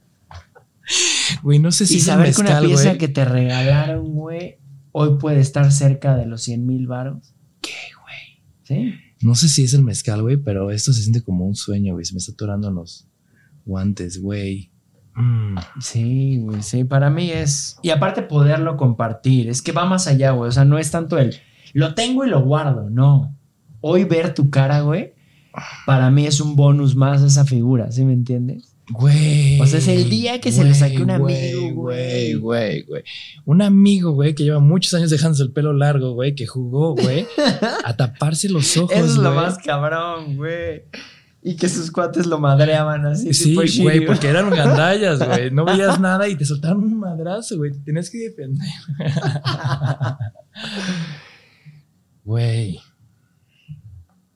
[1.42, 4.58] Güey, no sé si y saber que una mezcal, pieza que te regalaron, güey,
[4.92, 7.34] hoy puede estar cerca de los 100 mil varos.
[7.60, 8.42] ¿Qué, güey?
[8.64, 8.94] Sí.
[9.20, 12.04] No sé si es el mezcal, güey, pero esto se siente como un sueño, güey.
[12.04, 13.06] Se me está atorando en los
[13.64, 14.70] guantes, güey.
[15.16, 15.56] Mm.
[15.80, 17.78] Sí, güey, sí, para mí es...
[17.82, 21.18] Y aparte poderlo compartir, es que va más allá, güey, o sea, no es tanto
[21.18, 21.36] el...
[21.72, 23.34] Lo tengo y lo guardo, no.
[23.80, 25.14] Hoy ver tu cara, güey,
[25.86, 28.76] para mí es un bonus más a esa figura, ¿sí me entiendes?
[28.88, 29.60] Güey.
[29.60, 32.34] O sea, es el día que se lo saqué un amigo, Güey, güey.
[32.34, 33.02] güey, güey.
[33.44, 37.26] Un amigo, güey, que lleva muchos años dejándose el pelo largo, güey, que jugó, güey,
[37.84, 38.92] a taparse los ojos.
[38.94, 40.82] Eso es lo más cabrón, güey.
[41.48, 43.32] Y que sus cuates lo madreaban así.
[43.32, 45.48] Sí, güey, porque eran gandallas, güey.
[45.52, 47.70] No veías nada y te soltaron un madrazo, güey.
[47.70, 48.66] Te tenías que defender.
[52.24, 52.80] Güey.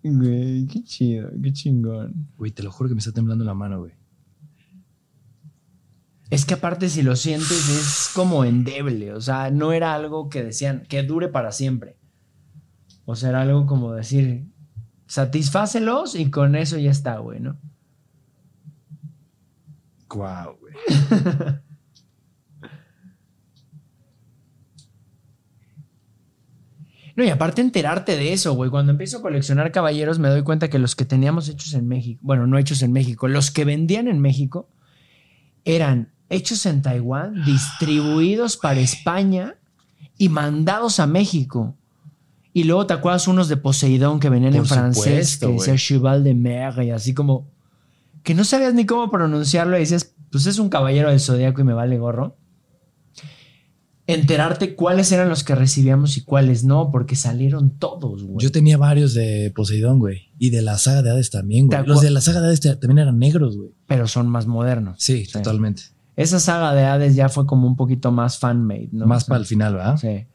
[0.05, 2.29] Güey, qué chido, qué chingón.
[2.37, 3.93] Güey, te lo juro que me está temblando la mano, güey.
[6.31, 10.45] Es que aparte si lo sientes es como endeble, o sea, no era algo que
[10.45, 11.97] decían que dure para siempre.
[13.05, 14.47] O sea, era algo como decir,
[15.11, 17.57] satisfácelos y con eso ya está, güey, ¿no?
[20.09, 20.75] Guau, güey.
[27.17, 28.71] No, y aparte enterarte de eso, güey.
[28.71, 32.19] Cuando empiezo a coleccionar caballeros me doy cuenta que los que teníamos hechos en México,
[32.23, 34.71] bueno, no hechos en México, los que vendían en México
[35.65, 39.57] eran hechos en Taiwán, distribuidos para España
[40.17, 41.77] y mandados a México.
[42.53, 45.77] Y luego te acuerdas unos de Poseidón que venían Por en francés, supuesto, que decía.
[45.77, 47.49] Cheval de Mer y así como
[48.23, 51.65] que no sabías ni cómo pronunciarlo y decías, pues es un caballero del zodiaco y
[51.65, 52.37] me vale gorro.
[54.07, 58.43] Enterarte cuáles eran los que recibíamos y cuáles no, porque salieron todos, güey.
[58.45, 60.33] Yo tenía varios de Poseidón, güey.
[60.37, 61.81] Y de la saga de Hades también, güey.
[61.81, 63.71] ¿Te Los de la saga de Hades también eran negros, güey.
[63.87, 64.97] Pero son más modernos.
[64.99, 65.83] Sí, totalmente.
[66.17, 69.07] Esa saga de Hades ya fue como un poquito más fan-made, ¿no?
[69.07, 69.97] Más O sea, para el final, ¿verdad?
[69.97, 70.27] Sí.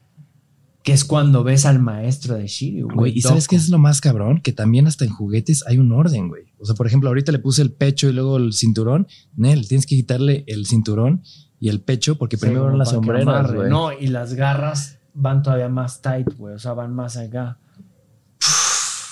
[0.86, 3.12] Que es cuando ves al maestro de Shiryu, güey.
[3.12, 4.40] ¿y sabes qué es lo más cabrón?
[4.40, 6.44] Que también hasta en juguetes hay un orden, güey.
[6.60, 9.08] O sea, por ejemplo, ahorita le puse el pecho y luego el cinturón.
[9.34, 11.24] Nel, tienes que quitarle el cinturón
[11.58, 13.68] y el pecho porque Sí, primero van las sombreras, güey.
[13.68, 16.54] No, y las garras van todavía más tight, güey.
[16.54, 17.58] O sea, van más acá.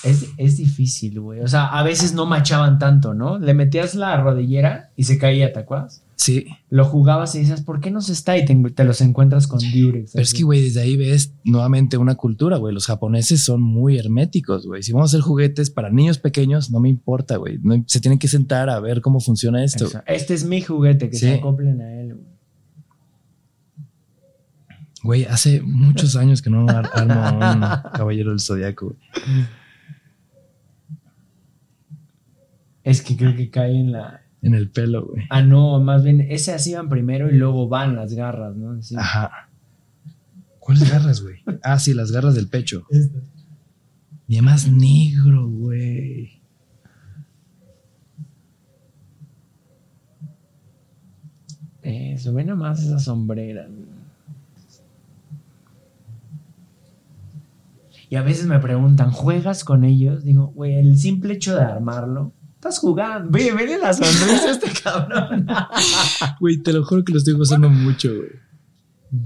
[0.03, 1.41] Es, es difícil, güey.
[1.41, 3.37] O sea, a veces no machaban tanto, ¿no?
[3.37, 6.04] Le metías la rodillera y se caía, ¿te acuerdas?
[6.17, 8.37] Sí, Lo jugabas y decías, ¿por qué no se está?
[8.37, 10.11] Y te, te los encuentras con Durex.
[10.13, 12.73] pero es que, güey, desde ahí ves nuevamente una cultura, güey.
[12.73, 14.81] Los japoneses son muy herméticos, güey.
[14.81, 17.59] Si vamos a hacer juguetes para niños pequeños, no me importa, güey.
[17.61, 19.85] No- se tienen que sentar a ver cómo funciona esto.
[19.85, 20.11] Exacto.
[20.11, 21.25] Este es mi juguete, que Sí.
[21.25, 22.25] se acoplen a él, güey.
[25.03, 28.97] Güey, hace muchos años que no ar- armo un caballero del zodiaco, güey.
[32.83, 34.21] Es que creo que cae en la.
[34.45, 35.25] En el pelo, güey.
[35.31, 38.79] Ah, no, más bien, ese así van primero y luego van las garras, ¿no?
[38.79, 38.95] Sí.
[38.95, 39.49] Ajá.
[40.59, 41.37] ¿Cuáles garras, güey?
[41.63, 42.85] Ah, sí, las garras del pecho.
[42.91, 43.17] Esta.
[44.27, 46.41] Y además negro, güey.
[51.81, 53.65] Eso, ve nomás esa sombrera.
[53.67, 53.95] güey.
[58.11, 60.23] Y a veces me preguntan, ¿juegas con ellos?
[60.23, 62.31] Digo, güey, el simple hecho de armarlo,
[62.67, 63.29] estás jugando.
[63.31, 65.47] Ve, vele la sonrisa a este cabrón.
[66.39, 68.29] Güey, te lo juro que lo estoy gozando mucho, güey.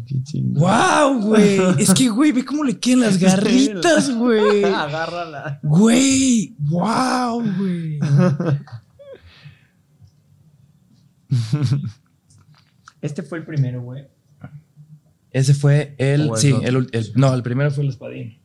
[0.06, 0.62] Qué chingón.
[0.62, 1.58] ¡Wow, güey!
[1.80, 4.64] Es que, güey, ve cómo le quedan las garritas, güey.
[4.66, 5.60] Agárrala.
[5.64, 8.00] Güey, wow, güey.
[13.02, 14.06] Este fue el primero, güey.
[15.32, 16.32] Ese fue el.
[16.36, 18.40] Sí, el, el- No, el primero fue el espadín.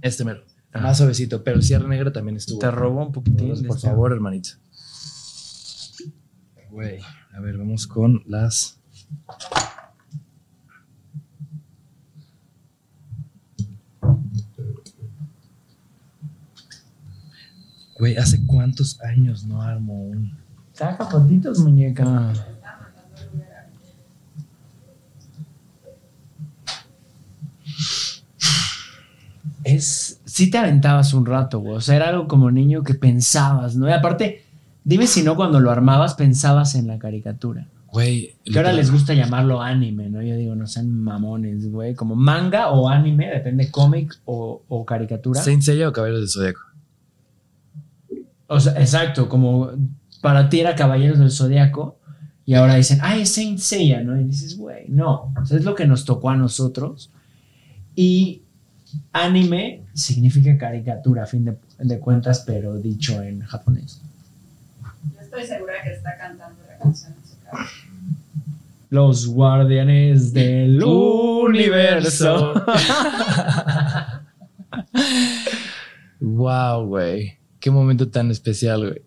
[0.00, 0.44] Este mero.
[0.74, 0.80] Ah.
[0.80, 2.58] Más suavecito, pero el cierre negro también estuvo.
[2.58, 3.64] Te robó un poquitín.
[3.64, 4.50] Por favor, hermanito.
[6.68, 6.98] Güey,
[7.32, 8.80] a ver, vamos con las.
[17.96, 20.36] Güey, ¿hace cuántos años no armo un?
[20.72, 22.32] Saca fotitos, muñeca.
[29.62, 30.20] Es.
[30.34, 31.76] Sí te aventabas un rato, güey.
[31.76, 33.88] O sea, era algo como niño que pensabas, ¿no?
[33.88, 34.42] Y aparte,
[34.82, 37.68] dime si no, cuando lo armabas pensabas en la caricatura.
[37.92, 38.34] Güey.
[38.44, 40.20] Que ahora les gusta llamarlo anime, ¿no?
[40.22, 41.94] Yo digo, no sean mamones, güey.
[41.94, 45.40] Como manga o anime, depende, cómic o, o caricatura.
[45.40, 46.60] ¿Saint Seiya o Caballeros del Zodíaco?
[48.48, 49.70] O sea, exacto, como
[50.20, 52.00] para ti era Caballeros del Zodiaco
[52.44, 54.20] y ahora dicen, ay, es Saint Seiya, ¿no?
[54.20, 57.12] Y dices, güey, no, o sea, es lo que nos tocó a nosotros.
[57.94, 58.42] Y
[59.12, 64.00] anime significa caricatura, a fin de, de cuentas, pero dicho en japonés.
[65.14, 67.34] Yo estoy segura que está cantando la canción en su.
[68.90, 72.54] Los guardianes del universo.
[76.20, 77.38] Wow, güey.
[77.58, 79.02] Qué momento tan especial, güey.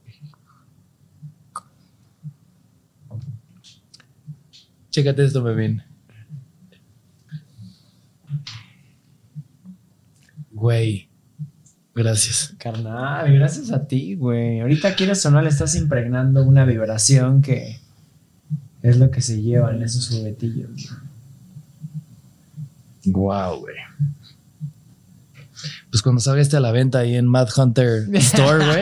[4.89, 5.83] Chécate esto, bebín.
[10.57, 11.07] Güey.
[11.93, 12.55] Gracias.
[12.57, 14.59] Carnal, gracias a ti, güey.
[14.59, 17.79] Ahorita quieres o no, le estás impregnando una vibración que
[18.81, 20.95] es lo que se lleva en esos juguetillos.
[23.05, 23.75] Wow, güey.
[25.97, 28.81] Pues cuando salga este a la venta ahí en Mad Hunter Store, güey.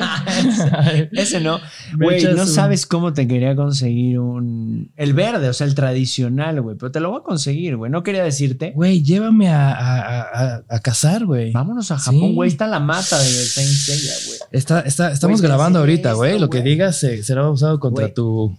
[1.13, 1.59] Ese no.
[1.97, 4.91] Güey, no un- sabes cómo te quería conseguir un...
[4.97, 6.75] El verde, o sea, el tradicional, güey.
[6.75, 7.89] Pero te lo voy a conseguir, güey.
[7.89, 8.73] No quería decirte.
[8.75, 10.21] Güey, llévame a, a,
[10.57, 11.53] a, a cazar, güey.
[11.53, 12.33] Vámonos a Japón, Sí.
[12.33, 12.49] güey.
[12.49, 14.39] Está la mata de Saint Seiya, güey.
[14.51, 16.37] Está, está, estamos grabando ahorita, güey.
[16.37, 18.13] Lo que digas se- será usado contra Güey.
[18.13, 18.57] tu.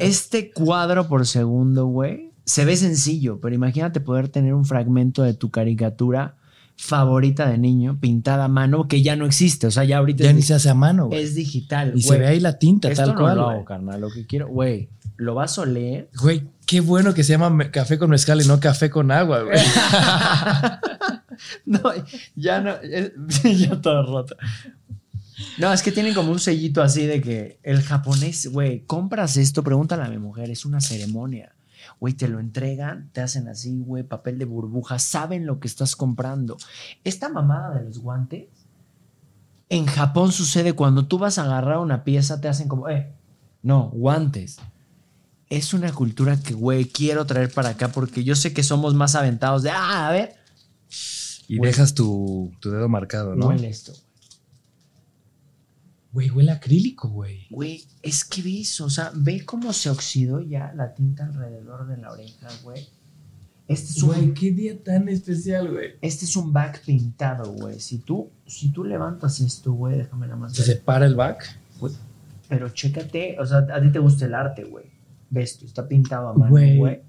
[0.00, 5.32] Este cuadro por segundo, güey, se ve sencillo, pero imagínate poder tener un fragmento de
[5.32, 6.36] tu caricatura
[6.82, 9.66] favorita de niño pintada a mano que ya no existe.
[9.66, 11.22] O sea, ya ahorita Ya ni se hace a mano, güey.
[11.22, 11.92] es digital.
[11.94, 13.36] Y se ve ahí la tinta, Esto tal no cual.
[13.36, 14.00] lo hago, carnal.
[14.00, 16.08] Lo que quiero, güey, lo vas a oler.
[16.20, 19.58] Güey, qué bueno que se llama café con mezcal y no café con agua, güey.
[21.66, 21.80] no,
[22.34, 23.12] ya no, es-
[23.60, 24.36] ya todo roto.
[25.58, 29.62] No, es que tienen como un sellito así de que el japonés, güey, compras esto,
[29.62, 31.52] pregúntale a mi mujer, es una ceremonia.
[32.00, 35.94] Güey, te lo entregan, te hacen así, güey, papel de burbuja, saben lo que estás
[35.96, 36.56] comprando.
[37.04, 38.48] Esta mamada de los guantes,
[39.68, 43.12] en Japón sucede cuando tú vas a agarrar una pieza, te hacen como, eh,
[43.62, 44.58] no, guantes.
[45.48, 49.14] Es una cultura que, güey, quiero traer para acá porque yo sé que somos más
[49.14, 50.34] aventados de, ah, a ver,
[51.48, 53.48] Y dejas tu, tu dedo marcado, ¿no?
[53.48, 53.92] huele esto.
[53.92, 54.09] Güey,
[56.12, 57.46] huele a acrílico, güey.
[57.50, 61.86] Güey, es que ve eso, o sea, ve cómo se oxidó ya la tinta alrededor
[61.86, 62.86] de la oreja, güey.
[63.68, 65.90] Este es un, Güey, qué día tan especial, güey.
[66.00, 67.78] este es un back pintado, güey.
[67.78, 70.52] Si tú, si tú levantas esto, güey, déjame nada más.
[70.54, 71.44] Se separa el back.
[71.78, 71.92] Güey,
[72.48, 74.86] Pero chécate, o sea, a ti te gusta el arte, güey.
[75.30, 76.76] Ves, tú, está pintado a mano, Güey.
[76.78, 77.00] güey.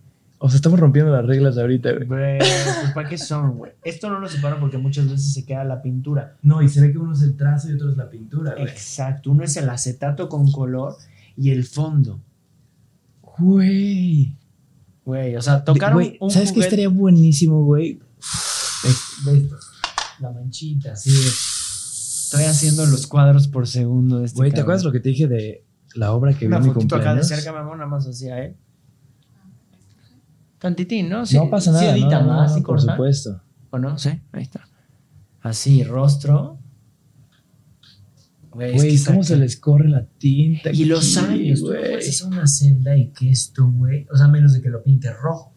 [0.43, 2.07] O sea, estamos rompiendo las reglas ahorita, güey.
[2.07, 3.73] Güey, pues ¿para qué son, güey?
[3.83, 6.35] Esto no lo separo porque muchas veces se queda la pintura.
[6.41, 9.29] No, y se ve que uno es el trazo y otro es la pintura, Exacto,
[9.29, 10.95] uno es el acetato con color
[11.37, 12.19] y el fondo.
[13.21, 14.35] Güey.
[15.05, 17.99] Güey, o sea, tocar Güey, un, ¿Sabes qué estaría buenísimo, güey?
[18.83, 18.89] Ve-
[19.31, 19.57] ve esto,
[20.19, 24.83] La manchita, así de- Estoy haciendo los cuadros por segundo de este Güey, ¿te acuerdas
[24.83, 27.27] lo que te dije de la obra que vi en mi fotito acá de cumpleaños?
[27.27, 28.55] cerca, mamón, nada más así a él.
[30.61, 31.23] Tantitín, ¿no?
[31.33, 32.93] no pasa nada, Sí, edita no, más no, y por corta.
[32.93, 33.41] supuesto.
[33.71, 33.97] ¿O no?
[33.97, 34.61] Sí, ahí está.
[35.41, 36.59] Así, rostro.
[38.51, 40.71] Güey, es Güey, que ¿cómo saca- se les corre la tinta?
[40.71, 41.79] Y los años, tú güey?
[41.79, 45.11] puedes hacer una celda y que esto, güey, o sea, menos de que lo pinte
[45.11, 45.53] rojo.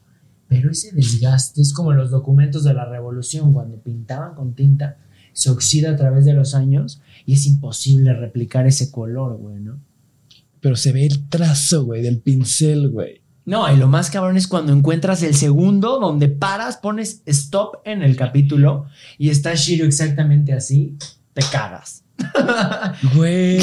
[0.46, 4.98] Pero ese desgaste es como en los documentos de la revolución, cuando pintaban con tinta,
[5.32, 9.80] se oxida a través de los años y es imposible replicar ese color, güey, ¿no?
[10.60, 13.22] Pero se ve el trazo, güey, del pincel, güey.
[13.46, 18.02] No, y lo más cabrón es cuando encuentras el segundo donde paras, pones stop en
[18.02, 18.86] el capítulo
[19.18, 20.96] y está Shiro exactamente así,
[21.34, 22.04] te cagas.
[23.14, 23.58] Güey.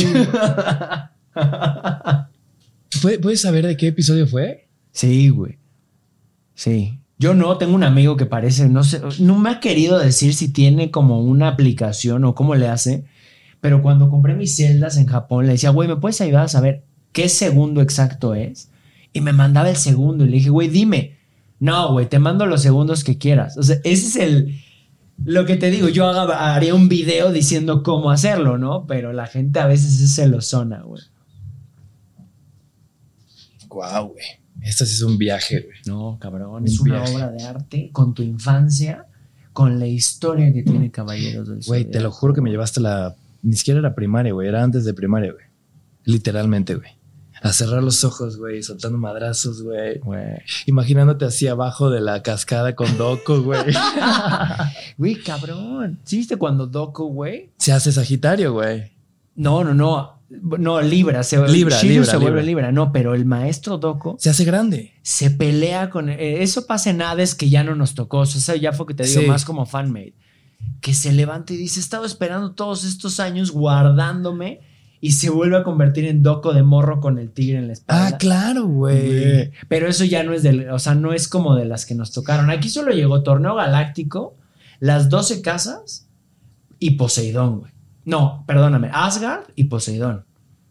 [3.01, 4.68] ¿Puedes puedes saber de qué episodio fue?
[4.92, 5.58] Sí, güey.
[6.53, 7.00] Sí.
[7.18, 10.50] Yo no, tengo un amigo que parece, no sé, no me ha querido decir si
[10.50, 13.06] tiene como una aplicación o cómo le hace,
[13.60, 16.84] pero cuando compré mis celdas en Japón le decía, güey, ¿me puedes ayudar a saber
[17.11, 18.70] qué segundo exacto es?
[19.14, 21.17] Y me mandaba el segundo y le dije, güey, dime.
[21.59, 23.57] No, güey, te mando los segundos que quieras.
[23.57, 24.56] O sea, ese es el...
[25.23, 28.88] Lo que te digo, yo haga- haría un video diciendo cómo hacerlo, ¿no?
[28.88, 31.03] Pero la gente a veces es celosona, güey.
[33.67, 34.25] Guau, güey.
[34.61, 35.77] Esto sí es un viaje, güey.
[35.85, 37.15] No, cabrón, Un es una viaje.
[37.15, 39.06] obra de arte con tu infancia,
[39.53, 43.15] con la historia que tiene Caballeros del Güey, te lo juro que me llevaste la.
[43.43, 44.48] Ni siquiera era primaria, güey.
[44.48, 45.45] Era antes de primaria, güey.
[46.03, 46.90] Literalmente, güey.
[47.44, 50.00] A cerrar los ojos, güey, soltando madrazos, güey.
[50.68, 53.61] Imaginándote así abajo de la cascada con Doco, güey.
[54.98, 56.00] Güey, cabrón.
[56.03, 57.50] ¿Sí viste cuando Doku, güey?
[57.58, 58.92] Se hace Sagitario, güey.
[59.36, 60.22] No, no, no.
[60.30, 61.24] No, Libra.
[61.24, 62.72] Se, Libra, Libra, se vuelve Libra.
[62.72, 64.94] No, pero el maestro Doku Se hace grande.
[65.02, 66.10] se pelea con...
[66.10, 68.20] eh, Eso pasa en Hades que ya no nos tocó.
[68.20, 69.28] O sea, eso ya fue que te digo Sí.
[69.28, 70.14] más como fanmade.
[70.80, 74.61] Que se levanta y dice, he estado esperando todos estos años guardándome
[75.01, 78.07] y se vuelve a convertir en Doco de morro con el tigre en la espalda.
[78.07, 79.51] Ah, claro, güey.
[79.67, 82.11] Pero eso ya no es del, o sea, no es como de las que nos
[82.11, 82.51] tocaron.
[82.51, 84.38] Aquí solo llegó Torneo Galáctico,
[84.80, 86.07] las 12 casas
[86.77, 87.71] y Poseidón, güey.
[88.05, 90.25] No, perdóname, Asgard y Poseidón.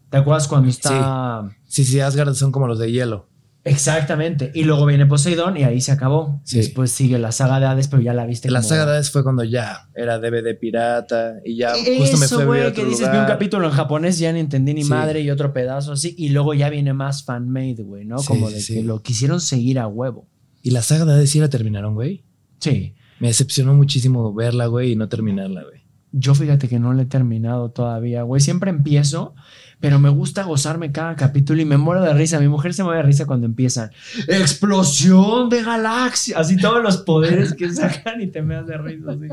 [0.09, 3.27] ¿Te acuerdas cuando está Sí, sí, Asgard son como los de hielo.
[3.63, 4.51] Exactamente.
[4.55, 6.41] Y luego viene Poseidón y ahí se acabó.
[6.43, 6.57] Sí.
[6.57, 8.49] Después sigue la saga de Hades, pero ya la viste.
[8.49, 12.27] La como- saga de Hades fue cuando ya era DVD pirata y ya justo me
[12.27, 13.27] fue güey, a que dices, vi un lugar.
[13.27, 14.89] capítulo en japonés, ya ni entendí ni Sí.
[14.89, 16.15] madre y otro pedazo así.
[16.17, 18.17] Y luego ya viene más fan-made, güey, ¿no?
[18.19, 20.27] Sí, como de que lo quisieron seguir a huevo.
[20.63, 22.23] Y la saga de Hades sí la terminaron, güey.
[22.59, 22.95] Sí.
[23.19, 25.81] Me decepcionó muchísimo verla, güey, y no terminarla, güey.
[26.13, 28.41] Yo fíjate que no le he terminado todavía, güey.
[28.41, 29.33] Siempre empiezo,
[29.81, 32.39] pero me gusta gozarme cada capítulo y me muero de risa.
[32.39, 33.91] Mi mujer se muere de risa cuando empiezan.
[34.27, 36.37] Explosión de galaxia.
[36.39, 39.11] Así todos los poderes que sacan y te me das de risa.
[39.11, 39.27] Así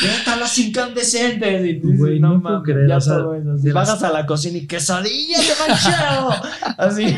[0.00, 1.66] ¿Qué están las incandescentes?
[1.66, 3.52] Y tú dices, Güey, no puedo creer, ya o sea, todo eso.
[3.52, 6.30] Así, de las- Bajas a la cocina y quesadilla de ranchero.
[6.78, 7.06] Así.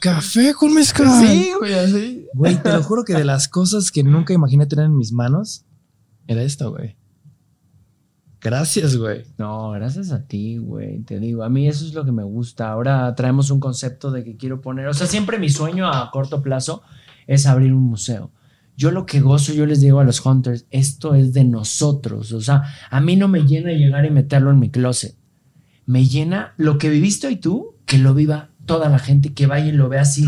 [0.00, 1.08] Café con mezcal.
[1.26, 2.26] sí, güey, así.
[2.34, 5.64] Güey, te lo juro que de las cosas que nunca imaginé tener en mis manos
[6.26, 6.96] era esto, güey.
[8.40, 9.24] Gracias, güey.
[9.36, 11.00] No, gracias a ti, güey.
[11.00, 12.70] Te digo, a mí eso es lo que me gusta.
[12.70, 16.42] Ahora traemos un concepto de que quiero poner, o sea, siempre mi sueño a corto
[16.42, 16.82] plazo
[17.26, 18.30] es abrir un museo.
[18.76, 22.32] Yo lo que gozo, yo les digo a los hunters, esto es de nosotros.
[22.32, 25.14] O sea, a mí no me llena llegar y meterlo en mi closet.
[25.84, 29.66] Me llena lo que viviste hoy tú, que lo viva toda la gente, que vaya
[29.66, 30.24] y lo vea así.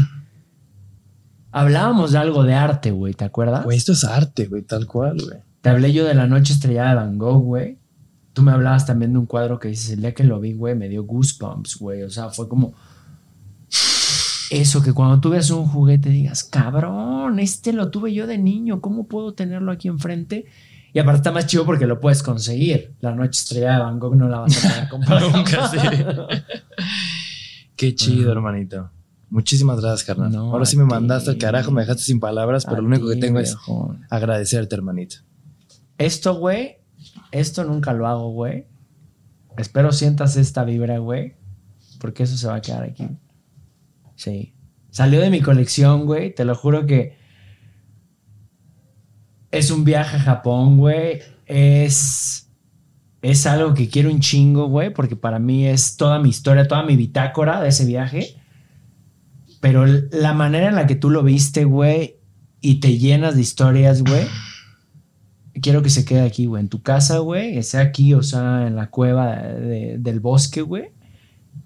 [1.50, 3.64] Hablábamos de algo de arte, güey, ¿te acuerdas?
[3.64, 5.38] Güey, esto es arte, güey, tal cual, güey.
[5.62, 7.78] Te hablé yo de la noche estrellada de Van Gogh, güey.
[8.32, 10.74] Tú me hablabas también de un cuadro que dices, el día que lo vi, güey,
[10.74, 12.02] me dio goosebumps, güey.
[12.02, 12.72] O sea, fue como...
[14.50, 18.82] Eso, que cuando tú ves un juguete digas, cabrón, este lo tuve yo de niño,
[18.82, 20.44] ¿cómo puedo tenerlo aquí enfrente?
[20.92, 22.92] Y aparte está más chido porque lo puedes conseguir.
[23.00, 25.22] La noche estrellada de Van Gogh no la vas a poder comprar.
[25.22, 25.78] Nunca, sí.
[27.76, 28.90] Qué chido, hermanito.
[29.30, 30.30] Muchísimas gracias, carnal.
[30.30, 30.90] No, Ahora sí me ti.
[30.90, 33.56] mandaste al carajo, me dejaste sin palabras, pero A lo único que tengo es
[34.10, 35.16] agradecerte, hermanito.
[35.96, 36.76] Esto, güey,
[37.32, 38.66] esto nunca lo hago, güey.
[39.56, 41.34] Espero sientas esta vibra, güey.
[41.98, 43.08] Porque eso se va a quedar aquí.
[44.14, 44.54] Sí.
[44.90, 46.34] Salió de mi colección, güey.
[46.34, 47.16] Te lo juro que
[49.50, 51.20] es un viaje a Japón, güey.
[51.46, 52.50] Es,
[53.22, 54.92] es algo que quiero un chingo, güey.
[54.92, 58.36] Porque para mí es toda mi historia, toda mi bitácora de ese viaje.
[59.60, 62.16] Pero la manera en la que tú lo viste, güey,
[62.60, 64.26] y te llenas de historias, güey
[65.60, 68.66] quiero que se quede aquí, güey, en tu casa, güey, que sea aquí, o sea,
[68.66, 70.90] en la cueva de- del bosque, güey.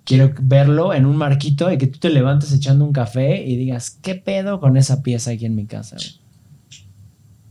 [0.05, 3.90] Quiero verlo en un marquito y que tú te levantes echando un café y digas,
[4.02, 6.20] ¿qué pedo con esa pieza aquí en mi casa, güey?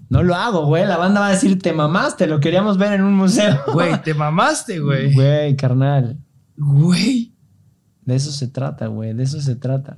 [0.09, 0.85] No lo hago, güey.
[0.85, 3.57] La banda va a decir, te mamaste, lo queríamos ver en un museo.
[3.73, 5.13] Güey, te mamaste, güey.
[5.13, 6.17] Güey, carnal.
[6.57, 7.33] Güey.
[8.05, 9.13] De eso se trata, güey.
[9.13, 9.97] De eso se trata.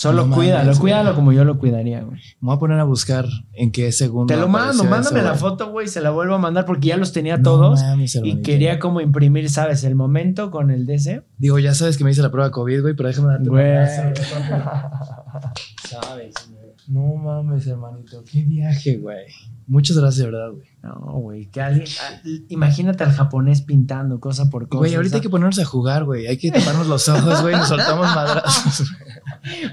[0.00, 1.14] Solo No cuídalo, mames, cuídalo güey.
[1.16, 2.18] como yo lo cuidaría, güey.
[2.40, 4.32] Me voy a poner a buscar en qué segundo.
[4.34, 5.40] Te lo mando, mándame eso, la güey.
[5.40, 8.40] foto, güey, se la vuelvo a mandar porque ya los tenía No todos mames, y
[8.40, 9.84] quería como imprimir, ¿sabes?
[9.84, 11.22] El momento con el DC.
[11.36, 13.56] Digo, ya sabes que me hice la prueba de COVID, güey, pero déjame darte un
[13.56, 13.76] Güey.
[13.76, 14.02] abrazo,
[15.88, 16.70] ¿Sabes, güey?
[16.88, 18.24] No mames, hermanito.
[18.30, 19.26] Qué viaje, güey.
[19.70, 20.68] Muchas gracias, de verdad, güey.
[20.82, 24.80] No, güey, que alguien, ah, imagínate al japonés pintando cosa por cosa.
[24.80, 26.26] Güey, ahorita hay que ponernos a jugar, güey.
[26.26, 27.54] Hay que taparnos los ojos, güey.
[27.54, 28.90] Nos soltamos madrazos.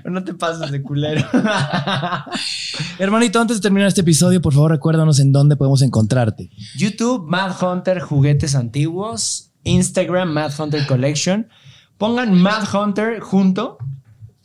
[0.05, 1.27] No te pases de culero.
[2.99, 6.51] Hermanito, antes de terminar este episodio, por favor, recuérdanos en dónde podemos encontrarte.
[6.77, 9.51] YouTube, Mad Hunter, juguetes antiguos.
[9.63, 11.47] Instagram, Mad Hunter Collection.
[11.97, 13.79] Pongan Mad Hunter junto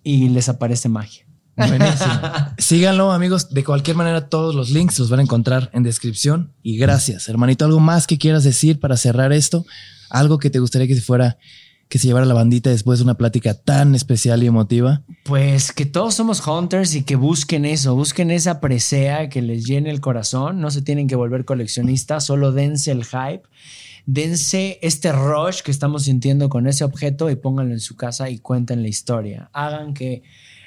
[0.03, 1.22] y les aparece magia.
[1.57, 2.21] Buenísimo.
[2.59, 3.51] Síganlo, amigos.
[3.51, 6.53] De cualquier manera, todos los links los van a encontrar en descripción.
[6.63, 7.65] Y gracias, hermanito.
[7.65, 9.65] ¿Algo más que quieras decir para cerrar esto?
[10.09, 11.39] ¿Algo que te gustaría que se fuera,
[11.89, 15.03] que se llevara la bandita después de una plática tan especial y emotiva?
[15.25, 19.91] Pues que todos somos hunters y que busquen eso, busquen esa presea que les llene
[19.91, 20.61] el corazón.
[20.61, 23.43] No se tienen que volver coleccionistas, solo dense el hype.
[24.05, 28.39] Dense este rush que estamos sintiendo con ese objeto y pónganlo en su casa y
[28.39, 29.49] cuenten la historia.
[29.53, 30.23] Hagan que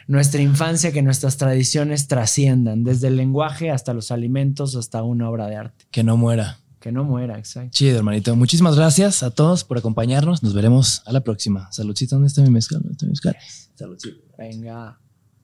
[0.07, 5.47] nuestra infancia, que nuestras tradiciones trasciendan, desde el lenguaje hasta los alimentos, hasta una obra
[5.47, 5.85] de arte.
[5.91, 6.59] Que no muera.
[6.79, 7.71] Que no muera, exacto.
[7.71, 8.35] Chido, hermanito.
[8.35, 10.43] Muchísimas gracias a todos por acompañarnos.
[10.43, 11.71] Nos veremos a la próxima.
[11.71, 12.79] Saludcita, ¿dónde está mi mezcal?
[12.79, 13.35] ¿Dónde está mi mezcal?
[13.75, 14.21] Saludcita.
[14.37, 14.99] Venga.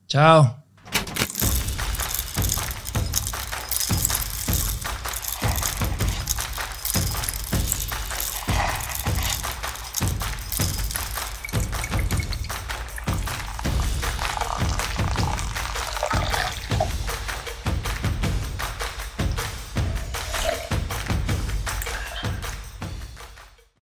[0.08, 0.64] Chao.